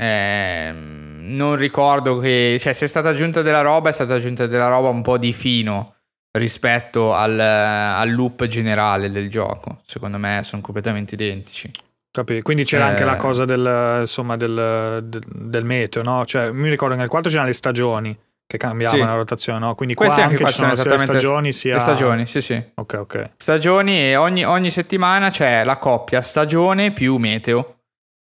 Ehm, 0.00 1.34
non 1.36 1.56
ricordo 1.56 2.18
che... 2.18 2.56
Cioè, 2.58 2.72
se 2.72 2.86
è 2.86 2.88
stata 2.88 3.10
aggiunta 3.10 3.42
della 3.42 3.60
roba, 3.60 3.90
è 3.90 3.92
stata 3.92 4.14
aggiunta 4.14 4.46
della 4.46 4.68
roba 4.68 4.88
un 4.88 5.02
po' 5.02 5.18
di 5.18 5.34
fino 5.34 5.96
rispetto 6.32 7.12
al, 7.12 7.38
al 7.38 8.10
loop 8.12 8.46
generale 8.46 9.10
del 9.10 9.28
gioco. 9.28 9.82
Secondo 9.84 10.16
me 10.16 10.40
sono 10.42 10.62
completamente 10.62 11.16
identici. 11.16 11.70
Capi? 12.12 12.42
Quindi 12.42 12.64
c'era 12.64 12.86
Eh. 12.86 12.90
anche 12.90 13.04
la 13.04 13.16
cosa 13.16 13.44
del, 13.44 13.98
insomma, 14.00 14.36
del, 14.36 15.00
del, 15.04 15.22
del 15.26 15.64
meteo, 15.64 16.02
no? 16.02 16.24
Cioè, 16.24 16.50
mi 16.50 16.68
ricordo 16.68 16.94
che 16.94 17.00
nel 17.00 17.08
4 17.08 17.30
c'erano 17.30 17.48
le 17.48 17.54
stagioni 17.54 18.18
che 18.46 18.56
cambiavano 18.58 19.02
Sì. 19.02 19.08
la 19.08 19.14
rotazione, 19.14 19.58
no? 19.60 19.74
Quindi 19.76 19.94
qua 19.94 20.06
Questi 20.06 20.22
anche, 20.22 20.32
anche 20.42 20.44
qua 20.44 20.52
ci 20.52 20.58
sono 20.60 20.74
sia 20.74 20.98
stagioni 20.98 21.52
sia... 21.52 21.74
Le 21.74 21.80
stagioni, 21.80 22.26
sì 22.26 22.42
sì. 22.42 22.60
Ok, 22.74 22.94
ok, 22.98 23.30
Stagioni 23.36 23.96
e 24.10 24.16
ogni, 24.16 24.44
ogni 24.44 24.70
settimana 24.70 25.30
c'è 25.30 25.62
la 25.62 25.76
coppia 25.76 26.20
stagione 26.20 26.92
più 26.92 27.16
meteo. 27.18 27.76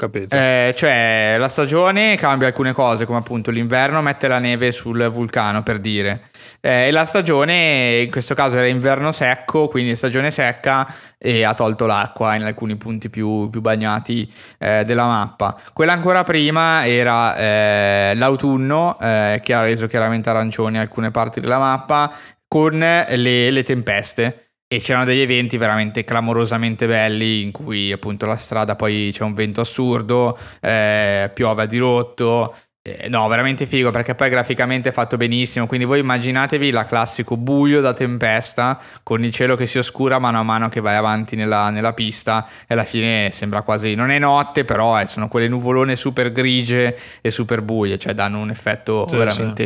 Capito. 0.01 0.35
Eh, 0.35 0.73
cioè, 0.75 1.37
la 1.39 1.49
stagione 1.49 2.17
cambia 2.17 2.47
alcune 2.47 2.73
cose, 2.73 3.05
come 3.05 3.19
appunto 3.19 3.51
l'inverno 3.51 4.01
mette 4.01 4.29
la 4.29 4.39
neve 4.39 4.73
sul 4.73 5.11
vulcano, 5.11 5.63
per 5.63 5.79
dire. 5.79 6.23
Eh, 6.61 6.87
e 6.87 6.91
la 6.91 7.05
stagione, 7.05 8.01
in 8.05 8.11
questo 8.11 8.35
caso 8.35 8.57
era 8.57 8.67
inverno 8.67 9.13
secco, 9.13 9.69
quindi 9.69 9.95
stagione 9.95 10.31
secca 10.31 10.91
e 11.19 11.45
ha 11.45 11.53
tolto 11.53 11.85
l'acqua 11.85 12.35
in 12.35 12.45
alcuni 12.45 12.77
punti 12.77 13.11
più, 13.11 13.51
più 13.51 13.61
bagnati 13.61 14.33
eh, 14.59 14.85
della 14.87 15.07
mappa. 15.07 15.61
Quella 15.75 15.93
ancora 15.93 16.25
prima 16.25 16.87
era 16.87 17.37
eh, 17.37 18.13
l'autunno, 18.15 18.99
eh, 18.99 19.41
che 19.43 19.53
ha 19.53 19.61
reso 19.61 19.87
chiaramente 19.87 20.31
arancioni 20.31 20.79
alcune 20.79 21.11
parti 21.11 21.41
della 21.41 21.59
mappa, 21.59 22.13
con 22.49 22.79
le, 22.79 23.51
le 23.51 23.63
tempeste. 23.63 24.50
E 24.73 24.79
c'erano 24.79 25.05
degli 25.05 25.19
eventi 25.19 25.57
veramente 25.57 26.05
clamorosamente 26.05 26.87
belli 26.87 27.43
in 27.43 27.51
cui 27.51 27.91
appunto 27.91 28.27
la 28.27 28.37
strada 28.37 28.77
poi 28.77 29.11
c'è 29.13 29.25
un 29.25 29.35
vento 29.35 29.61
assurdo, 29.61 30.39
eh, 30.61 31.29
piove 31.35 31.63
a 31.65 31.67
dirotto. 31.67 32.55
Eh, 32.81 33.09
no, 33.09 33.27
veramente 33.27 33.67
figo 33.67 33.91
perché 33.91 34.15
poi 34.15 34.31
graficamente 34.31 34.91
è 34.91 34.93
fatto 34.93 35.17
benissimo. 35.17 35.67
Quindi 35.67 35.87
voi 35.87 35.99
immaginatevi 35.99 36.71
la 36.71 36.85
classico 36.87 37.37
buio 37.37 37.81
da 37.81 37.93
tempesta 37.93 38.81
con 39.03 39.25
il 39.25 39.33
cielo 39.33 39.57
che 39.57 39.67
si 39.67 39.79
oscura 39.79 40.21
mano 40.21 40.39
a 40.39 40.45
mano 40.45 40.69
che 40.69 40.81
vai 40.81 40.95
avanti 40.95 41.35
nella, 41.35 41.71
nella 41.71 41.93
pista 41.93 42.49
e 42.69 42.75
alla 42.75 42.85
fine 42.85 43.31
sembra 43.33 43.63
quasi... 43.63 43.97
Non 43.97 44.11
è 44.11 44.21
notte 44.21 44.65
però 44.65 45.01
eh, 45.01 45.07
sono 45.07 45.27
quelle 45.27 45.49
nuvolone 45.49 45.97
super 45.97 46.31
grigie 46.31 46.97
e 47.21 47.31
super 47.33 47.61
buie, 47.63 47.99
cioè 47.99 48.15
danno 48.15 48.39
un 48.39 48.51
effetto 48.51 49.05
Sì, 49.09 49.17
veramente, 49.17 49.65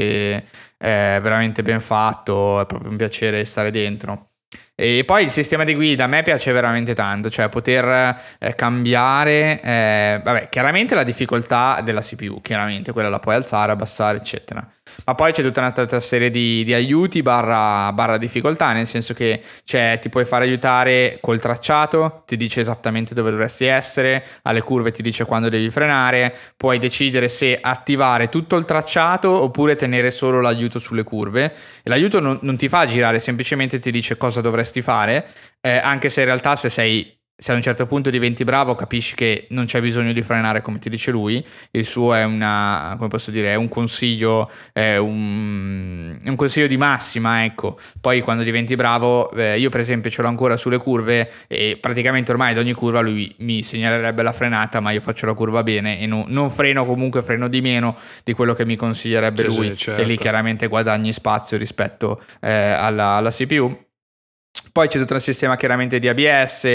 eh, 0.78 1.18
veramente 1.20 1.62
ben 1.62 1.82
fatto, 1.82 2.58
è 2.62 2.64
proprio 2.64 2.90
un 2.90 2.96
piacere 2.96 3.44
stare 3.44 3.70
dentro. 3.70 4.30
E 4.76 5.04
poi 5.04 5.22
il 5.22 5.30
sistema 5.30 5.62
di 5.62 5.74
guida 5.74 6.04
a 6.04 6.06
me 6.08 6.22
piace 6.22 6.50
veramente 6.50 6.94
tanto, 6.94 7.30
cioè 7.30 7.48
poter 7.48 8.18
eh, 8.40 8.54
cambiare, 8.56 9.60
eh, 9.62 10.20
vabbè, 10.24 10.48
chiaramente 10.48 10.96
la 10.96 11.04
difficoltà 11.04 11.80
della 11.80 12.00
CPU, 12.00 12.40
chiaramente 12.40 12.90
quella 12.90 13.08
la 13.08 13.20
puoi 13.20 13.36
alzare, 13.36 13.70
abbassare, 13.70 14.18
eccetera. 14.18 14.68
Ma 15.06 15.14
poi 15.14 15.32
c'è 15.32 15.42
tutta 15.42 15.60
un'altra 15.60 16.00
serie 16.00 16.30
di, 16.30 16.64
di 16.64 16.74
aiuti 16.74 17.22
barra, 17.22 17.92
barra 17.92 18.18
difficoltà, 18.18 18.72
nel 18.72 18.86
senso 18.86 19.14
che 19.14 19.40
c'è, 19.64 19.98
ti 20.00 20.08
puoi 20.08 20.24
fare 20.24 20.44
aiutare 20.44 21.18
col 21.20 21.40
tracciato, 21.40 22.22
ti 22.26 22.36
dice 22.36 22.60
esattamente 22.60 23.14
dove 23.14 23.30
dovresti 23.30 23.66
essere, 23.66 24.24
alle 24.42 24.62
curve 24.62 24.90
ti 24.90 25.02
dice 25.02 25.24
quando 25.24 25.48
devi 25.48 25.70
frenare, 25.70 26.34
puoi 26.56 26.78
decidere 26.78 27.28
se 27.28 27.58
attivare 27.60 28.28
tutto 28.28 28.56
il 28.56 28.64
tracciato 28.64 29.30
oppure 29.30 29.76
tenere 29.76 30.10
solo 30.10 30.40
l'aiuto 30.40 30.78
sulle 30.78 31.02
curve. 31.02 31.44
E 31.82 31.90
l'aiuto 31.90 32.20
non, 32.20 32.38
non 32.42 32.56
ti 32.56 32.68
fa 32.68 32.86
girare, 32.86 33.20
semplicemente 33.20 33.78
ti 33.78 33.90
dice 33.90 34.16
cosa 34.16 34.40
dovresti 34.40 34.82
fare, 34.82 35.26
eh, 35.60 35.78
anche 35.78 36.08
se 36.08 36.20
in 36.20 36.26
realtà 36.26 36.56
se 36.56 36.68
sei 36.68 37.13
se 37.36 37.50
a 37.50 37.56
un 37.56 37.62
certo 37.62 37.86
punto 37.86 38.10
diventi 38.10 38.44
bravo 38.44 38.76
capisci 38.76 39.16
che 39.16 39.46
non 39.50 39.64
c'è 39.64 39.80
bisogno 39.80 40.12
di 40.12 40.22
frenare 40.22 40.62
come 40.62 40.78
ti 40.78 40.88
dice 40.88 41.10
lui, 41.10 41.44
il 41.72 41.84
suo 41.84 42.14
è 42.14 42.22
una, 42.22 42.94
come 42.96 43.08
posso 43.08 43.32
dire, 43.32 43.48
è 43.48 43.54
un 43.56 43.68
consiglio, 43.68 44.48
è 44.72 44.96
un, 44.96 46.16
un 46.24 46.36
consiglio 46.36 46.68
di 46.68 46.76
massima, 46.76 47.44
ecco. 47.44 47.78
Poi 48.00 48.20
quando 48.20 48.44
diventi 48.44 48.76
bravo, 48.76 49.30
eh, 49.32 49.58
io 49.58 49.68
per 49.68 49.80
esempio 49.80 50.10
ce 50.10 50.22
l'ho 50.22 50.28
ancora 50.28 50.56
sulle 50.56 50.78
curve 50.78 51.30
e 51.48 51.76
praticamente 51.80 52.30
ormai 52.30 52.52
ad 52.52 52.58
ogni 52.58 52.72
curva 52.72 53.00
lui 53.00 53.34
mi 53.38 53.62
segnalerebbe 53.62 54.22
la 54.22 54.32
frenata, 54.32 54.78
ma 54.78 54.92
io 54.92 55.00
faccio 55.00 55.26
la 55.26 55.34
curva 55.34 55.64
bene 55.64 56.00
e 56.00 56.06
non, 56.06 56.26
non 56.28 56.50
freno 56.50 56.84
comunque, 56.86 57.22
freno 57.22 57.48
di 57.48 57.60
meno 57.60 57.96
di 58.22 58.32
quello 58.32 58.54
che 58.54 58.64
mi 58.64 58.76
consiglierebbe 58.76 59.50
Sì, 59.50 59.56
lui 59.56 59.68
sì, 59.70 59.76
certo. 59.76 60.02
e 60.02 60.04
lì 60.04 60.16
chiaramente 60.16 60.68
guadagni 60.68 61.12
spazio 61.12 61.58
rispetto 61.58 62.22
eh, 62.40 62.50
alla, 62.50 63.16
alla 63.16 63.30
CPU. 63.30 63.83
Poi 64.74 64.88
c'è 64.88 64.98
tutto 64.98 65.14
un 65.14 65.20
sistema 65.20 65.54
chiaramente 65.54 66.00
di 66.00 66.08
ABS, 66.08 66.66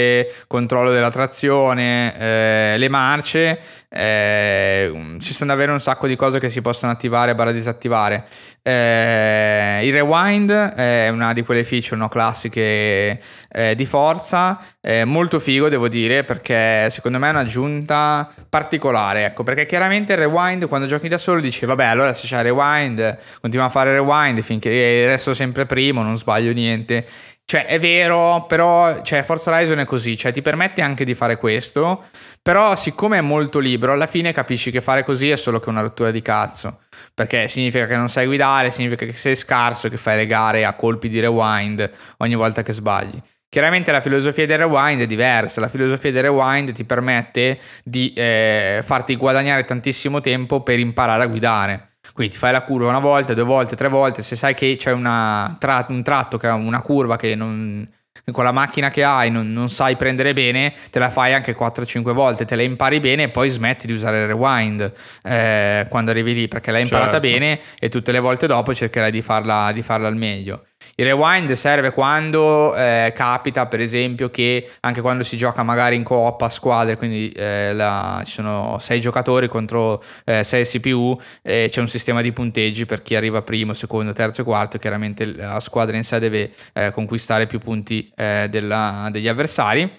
controllo 0.46 0.90
della 0.90 1.10
trazione, 1.10 2.18
eh, 2.18 2.78
le 2.78 2.88
marce, 2.88 3.60
eh, 3.90 5.18
ci 5.20 5.34
sono 5.34 5.50
davvero 5.50 5.72
un 5.72 5.80
sacco 5.80 6.06
di 6.06 6.16
cose 6.16 6.38
che 6.38 6.48
si 6.48 6.62
possono 6.62 6.92
attivare 6.92 7.34
barra 7.34 7.52
disattivare. 7.52 8.24
Eh, 8.62 9.80
il 9.82 9.92
rewind 9.92 10.50
è 10.50 11.08
una 11.10 11.34
di 11.34 11.42
quelle 11.42 11.62
feature 11.62 11.96
no, 11.96 12.08
classiche 12.08 13.20
eh, 13.50 13.74
di 13.74 13.84
Forza, 13.84 14.58
molto 15.04 15.38
figo 15.38 15.68
devo 15.68 15.88
dire 15.88 16.24
perché 16.24 16.88
secondo 16.88 17.18
me 17.18 17.26
è 17.26 17.30
un'aggiunta 17.30 18.32
particolare, 18.48 19.26
ecco, 19.26 19.42
perché 19.42 19.66
chiaramente 19.66 20.12
il 20.14 20.18
rewind 20.20 20.66
quando 20.68 20.86
giochi 20.86 21.08
da 21.08 21.18
solo 21.18 21.38
dici 21.38 21.66
vabbè 21.66 21.84
allora 21.84 22.14
se 22.14 22.26
c'è 22.26 22.40
rewind 22.40 23.18
continua 23.42 23.66
a 23.66 23.68
fare 23.70 23.92
rewind 23.92 24.40
finché 24.40 25.06
resto 25.06 25.34
sempre 25.34 25.66
primo, 25.66 26.02
non 26.02 26.16
sbaglio 26.16 26.52
niente. 26.52 27.06
Cioè, 27.50 27.66
è 27.66 27.80
vero, 27.80 28.44
però 28.46 29.02
cioè, 29.02 29.24
Forza 29.24 29.50
Horizon 29.50 29.80
è 29.80 29.84
così, 29.84 30.16
cioè 30.16 30.30
ti 30.30 30.40
permette 30.40 30.82
anche 30.82 31.04
di 31.04 31.16
fare 31.16 31.36
questo, 31.36 32.04
però 32.40 32.76
siccome 32.76 33.18
è 33.18 33.22
molto 33.22 33.58
libero, 33.58 33.92
alla 33.92 34.06
fine 34.06 34.32
capisci 34.32 34.70
che 34.70 34.80
fare 34.80 35.02
così 35.02 35.30
è 35.30 35.34
solo 35.34 35.58
che 35.58 35.68
una 35.68 35.80
rottura 35.80 36.12
di 36.12 36.22
cazzo, 36.22 36.82
perché 37.12 37.48
significa 37.48 37.86
che 37.86 37.96
non 37.96 38.08
sai 38.08 38.26
guidare, 38.26 38.70
significa 38.70 39.04
che 39.04 39.16
sei 39.16 39.34
scarso, 39.34 39.88
che 39.88 39.96
fai 39.96 40.18
le 40.18 40.26
gare 40.26 40.64
a 40.64 40.74
colpi 40.74 41.08
di 41.08 41.18
rewind 41.18 41.90
ogni 42.18 42.36
volta 42.36 42.62
che 42.62 42.70
sbagli. 42.70 43.20
Chiaramente 43.48 43.90
la 43.90 44.00
filosofia 44.00 44.46
del 44.46 44.58
rewind 44.58 45.00
è 45.00 45.06
diversa, 45.06 45.60
la 45.60 45.68
filosofia 45.68 46.12
del 46.12 46.22
rewind 46.22 46.70
ti 46.70 46.84
permette 46.84 47.58
di 47.82 48.12
eh, 48.12 48.80
farti 48.84 49.16
guadagnare 49.16 49.64
tantissimo 49.64 50.20
tempo 50.20 50.62
per 50.62 50.78
imparare 50.78 51.24
a 51.24 51.26
guidare. 51.26 51.89
Quindi 52.12 52.34
ti 52.34 52.38
fai 52.38 52.52
la 52.52 52.62
curva 52.62 52.88
una 52.88 52.98
volta, 52.98 53.34
due 53.34 53.44
volte, 53.44 53.76
tre 53.76 53.88
volte, 53.88 54.22
se 54.22 54.36
sai 54.36 54.54
che 54.54 54.76
c'è 54.76 54.92
una, 54.92 55.56
tra, 55.58 55.84
un 55.88 56.02
tratto, 56.02 56.38
che 56.38 56.46
ha 56.46 56.54
una 56.54 56.82
curva 56.82 57.16
che 57.16 57.34
non, 57.34 57.88
con 58.32 58.44
la 58.44 58.52
macchina 58.52 58.88
che 58.88 59.02
hai 59.02 59.30
non, 59.30 59.52
non, 59.52 59.68
sai 59.70 59.96
prendere 59.96 60.32
bene, 60.32 60.74
te 60.90 60.98
la 60.98 61.10
fai 61.10 61.32
anche 61.32 61.56
4-5 61.56 62.12
volte, 62.12 62.44
te 62.44 62.56
la 62.56 62.62
impari 62.62 63.00
bene 63.00 63.24
e 63.24 63.28
poi 63.28 63.48
smetti 63.48 63.86
di 63.86 63.92
usare 63.92 64.22
il 64.22 64.26
rewind 64.26 64.92
eh, 65.22 65.86
quando 65.88 66.10
arrivi 66.10 66.34
lì 66.34 66.48
perché 66.48 66.70
l'hai 66.70 66.82
imparata 66.82 67.12
certo. 67.12 67.26
bene 67.26 67.60
e 67.78 67.88
tutte 67.88 68.12
le 68.12 68.20
volte 68.20 68.46
dopo 68.46 68.74
cercherai 68.74 69.10
di 69.10 69.22
farla, 69.22 69.70
di 69.72 69.82
farla 69.82 70.08
al 70.08 70.16
meglio. 70.16 70.64
Il 71.00 71.06
rewind 71.06 71.50
serve 71.52 71.92
quando 71.92 72.76
eh, 72.76 73.14
capita, 73.14 73.66
per 73.66 73.80
esempio, 73.80 74.28
che 74.28 74.70
anche 74.80 75.00
quando 75.00 75.24
si 75.24 75.38
gioca 75.38 75.62
magari 75.62 75.96
in 75.96 76.02
coop 76.02 76.42
a 76.42 76.50
squadre, 76.50 76.98
quindi 76.98 77.30
eh, 77.30 77.72
la, 77.72 78.22
ci 78.26 78.32
sono 78.32 78.76
sei 78.78 79.00
giocatori 79.00 79.48
contro 79.48 80.02
eh, 80.26 80.44
sei 80.44 80.66
CPU, 80.66 81.18
c'è 81.42 81.80
un 81.80 81.88
sistema 81.88 82.20
di 82.20 82.32
punteggi 82.32 82.84
per 82.84 83.00
chi 83.00 83.16
arriva 83.16 83.40
primo, 83.40 83.72
secondo, 83.72 84.12
terzo 84.12 84.42
e 84.42 84.44
quarto. 84.44 84.76
Chiaramente 84.76 85.34
la 85.34 85.58
squadra 85.60 85.96
in 85.96 86.04
sé 86.04 86.18
deve 86.18 86.52
eh, 86.74 86.90
conquistare 86.90 87.46
più 87.46 87.60
punti 87.60 88.12
eh, 88.14 88.48
della, 88.50 89.08
degli 89.10 89.26
avversari. 89.26 89.90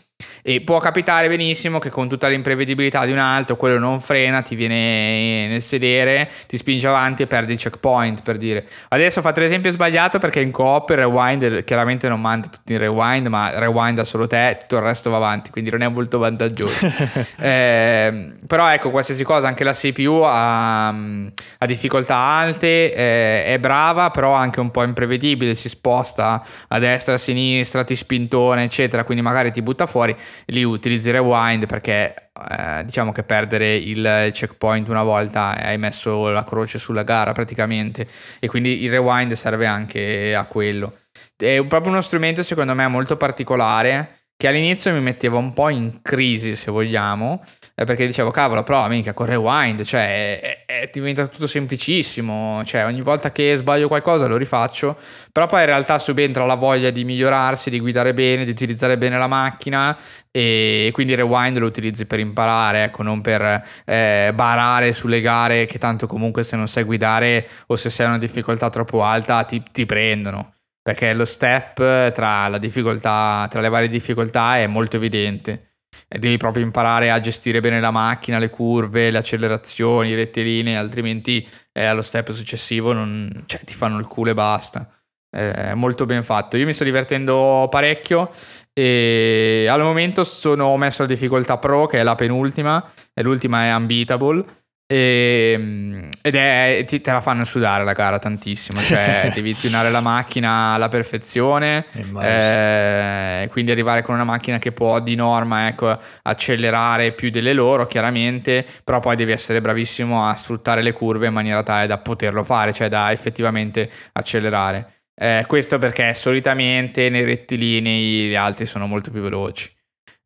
E 0.41 0.61
può 0.61 0.79
capitare 0.79 1.27
benissimo 1.27 1.79
che 1.79 1.89
con 1.89 2.09
tutta 2.09 2.27
l'imprevedibilità 2.27 3.05
di 3.05 3.11
un 3.11 3.17
altro, 3.17 3.55
quello 3.55 3.77
non 3.77 3.99
frena, 3.99 4.41
ti 4.41 4.55
viene 4.55 5.47
nel 5.47 5.61
sedere, 5.61 6.29
ti 6.47 6.57
spinge 6.57 6.87
avanti 6.87 7.23
e 7.23 7.27
perdi 7.27 7.53
il 7.53 7.59
checkpoint 7.59 8.21
per 8.21 8.37
dire. 8.37 8.65
Adesso 8.89 9.21
fate 9.21 9.41
l'esempio 9.41 9.71
sbagliato 9.71 10.19
perché 10.19 10.41
in 10.41 10.51
coop 10.51 10.89
il 10.89 10.97
rewind 10.97 11.63
chiaramente 11.63 12.07
non 12.07 12.21
manda 12.21 12.47
tutti 12.47 12.73
in 12.73 12.79
rewind, 12.79 13.27
ma 13.27 13.57
rewind 13.59 13.95
da 13.95 14.03
solo 14.03 14.27
te, 14.27 14.57
tutto 14.61 14.77
il 14.77 14.81
resto 14.81 15.09
va 15.09 15.17
avanti, 15.17 15.49
quindi 15.49 15.69
non 15.69 15.81
è 15.81 15.87
molto 15.87 16.17
vantaggioso. 16.17 16.87
eh, 17.39 18.31
però 18.47 18.69
ecco, 18.69 18.89
qualsiasi 18.89 19.23
cosa, 19.23 19.47
anche 19.47 19.63
la 19.63 19.73
CPU 19.73 20.21
ha, 20.25 20.87
ha 20.87 21.65
difficoltà 21.65 22.15
alte, 22.15 22.93
eh, 22.93 23.43
è 23.45 23.59
brava, 23.59 24.09
però 24.09 24.33
anche 24.33 24.59
un 24.59 24.71
po' 24.71 24.83
imprevedibile, 24.83 25.55
si 25.55 25.69
sposta 25.69 26.43
a 26.67 26.79
destra, 26.79 27.15
a 27.15 27.17
sinistra, 27.17 27.83
ti 27.83 27.95
spintone, 27.95 28.63
eccetera, 28.63 29.03
quindi 29.03 29.23
magari 29.23 29.51
ti 29.51 29.61
butta 29.61 29.85
fuori 29.85 30.10
fuori, 30.11 30.15
lì 30.47 30.63
utilizzi 30.63 31.11
rewind 31.11 31.65
perché 31.65 32.13
eh, 32.49 32.83
diciamo 32.85 33.11
che 33.11 33.23
perdere 33.23 33.75
il 33.75 34.29
checkpoint 34.31 34.87
una 34.89 35.03
volta 35.03 35.55
hai 35.57 35.77
messo 35.77 36.29
la 36.29 36.43
croce 36.43 36.79
sulla 36.79 37.03
gara 37.03 37.31
praticamente 37.31 38.07
e 38.39 38.47
quindi 38.47 38.83
il 38.83 38.89
rewind 38.89 39.33
serve 39.33 39.65
anche 39.65 40.35
a 40.35 40.45
quello. 40.45 40.97
È 41.35 41.63
proprio 41.65 41.91
uno 41.91 42.01
strumento 42.01 42.43
secondo 42.43 42.73
me 42.73 42.87
molto 42.87 43.17
particolare 43.17 44.17
che 44.41 44.47
all'inizio 44.47 44.91
mi 44.91 45.01
metteva 45.01 45.37
un 45.37 45.53
po' 45.53 45.69
in 45.69 45.99
crisi, 46.01 46.55
se 46.55 46.71
vogliamo, 46.71 47.43
eh, 47.43 47.60
perché 47.75 48.05
dicevo, 48.05 48.31
cavolo, 48.31 48.63
però 48.63 48.87
mica 48.87 49.13
con 49.13 49.25
rewind, 49.25 49.83
cioè 49.83 50.39
è, 50.39 50.65
è, 50.65 50.89
diventa 50.91 51.27
tutto 51.27 51.47
semplicissimo, 51.47 52.63
cioè 52.65 52.85
ogni 52.85 53.01
volta 53.01 53.31
che 53.31 53.55
sbaglio 53.55 53.87
qualcosa 53.87 54.27
lo 54.27 54.37
rifaccio, 54.37 54.97
però 55.31 55.45
poi 55.47 55.61
in 55.61 55.65
realtà 55.67 55.99
subentra 55.99 56.45
la 56.45 56.55
voglia 56.55 56.89
di 56.89 57.03
migliorarsi, 57.03 57.69
di 57.69 57.79
guidare 57.79 58.13
bene, 58.13 58.45
di 58.45 58.51
utilizzare 58.51 58.97
bene 58.97 59.17
la 59.17 59.27
macchina 59.27 59.97
e 60.29 60.89
quindi 60.93 61.13
il 61.13 61.19
rewind 61.19 61.57
lo 61.57 61.65
utilizzi 61.65 62.05
per 62.05 62.19
imparare, 62.19 62.83
ecco, 62.85 63.03
non 63.03 63.21
per 63.21 63.63
eh, 63.85 64.31
barare 64.33 64.93
sulle 64.93 65.21
gare 65.21 65.65
che 65.65 65.77
tanto 65.77 66.07
comunque 66.07 66.43
se 66.43 66.55
non 66.55 66.67
sai 66.67 66.83
guidare 66.83 67.47
o 67.67 67.75
se 67.75 67.89
sei 67.89 68.05
a 68.05 68.09
una 68.09 68.17
difficoltà 68.17 68.69
troppo 68.69 69.03
alta 69.03 69.43
ti, 69.43 69.63
ti 69.71 69.85
prendono 69.85 70.53
perché 70.81 71.13
lo 71.13 71.25
step 71.25 72.11
tra, 72.11 72.57
difficoltà, 72.57 73.47
tra 73.49 73.61
le 73.61 73.69
varie 73.69 73.87
difficoltà 73.87 74.57
è 74.57 74.67
molto 74.67 74.95
evidente. 74.97 75.70
E 76.07 76.19
devi 76.19 76.37
proprio 76.37 76.63
imparare 76.63 77.11
a 77.11 77.19
gestire 77.19 77.59
bene 77.59 77.79
la 77.79 77.91
macchina, 77.91 78.37
le 78.37 78.49
curve, 78.49 79.11
le 79.11 79.17
accelerazioni, 79.17 80.09
i 80.09 80.15
rettilinei, 80.15 80.75
altrimenti 80.75 81.47
eh, 81.71 81.85
allo 81.85 82.01
step 82.01 82.31
successivo 82.31 82.93
non, 82.93 83.43
cioè, 83.45 83.61
ti 83.61 83.73
fanno 83.73 83.99
il 83.99 84.07
culo 84.07 84.31
e 84.31 84.33
basta. 84.33 84.89
Eh, 85.33 85.73
molto 85.75 86.05
ben 86.05 86.23
fatto. 86.23 86.57
Io 86.57 86.65
mi 86.65 86.73
sto 86.73 86.83
divertendo 86.83 87.67
parecchio 87.69 88.29
e 88.73 89.65
al 89.69 89.81
momento 89.81 90.23
sono 90.25 90.75
messo 90.75 91.03
la 91.03 91.07
difficoltà 91.07 91.57
pro, 91.57 91.85
che 91.85 91.99
è 91.99 92.03
la 92.03 92.15
penultima, 92.15 92.85
e 93.13 93.23
l'ultima 93.23 93.63
è 93.65 93.73
unbeatable 93.73 94.45
e, 94.91 95.53
ehm, 95.53 96.09
ed 96.21 96.35
è, 96.35 96.83
ti, 96.85 96.99
te 96.99 97.11
la 97.11 97.21
fanno 97.21 97.45
sudare 97.45 97.85
la 97.85 97.93
gara 97.93 98.19
tantissimo, 98.19 98.81
cioè 98.81 99.31
devi 99.33 99.55
tunare 99.55 99.89
la 99.89 100.01
macchina 100.01 100.73
alla 100.73 100.89
perfezione, 100.89 101.85
eh, 102.21 103.47
quindi 103.49 103.71
arrivare 103.71 104.01
con 104.01 104.15
una 104.15 104.25
macchina 104.25 104.59
che 104.59 104.73
può 104.73 104.99
di 104.99 105.15
norma 105.15 105.67
ecco, 105.67 105.97
accelerare 106.23 107.11
più 107.11 107.29
delle 107.29 107.53
loro 107.53 107.87
chiaramente, 107.87 108.65
però 108.83 108.99
poi 108.99 109.15
devi 109.15 109.31
essere 109.31 109.61
bravissimo 109.61 110.27
a 110.27 110.35
sfruttare 110.35 110.81
le 110.81 110.91
curve 110.91 111.27
in 111.27 111.33
maniera 111.33 111.63
tale 111.63 111.87
da 111.87 111.97
poterlo 111.97 112.43
fare, 112.43 112.73
cioè 112.73 112.89
da 112.89 113.11
effettivamente 113.13 113.89
accelerare. 114.11 114.91
Eh, 115.15 115.45
questo 115.47 115.77
perché 115.77 116.13
solitamente 116.13 117.09
nei 117.09 117.23
rettilinei 117.23 118.29
gli 118.29 118.35
altri 118.35 118.65
sono 118.65 118.87
molto 118.87 119.09
più 119.09 119.21
veloci. 119.21 119.71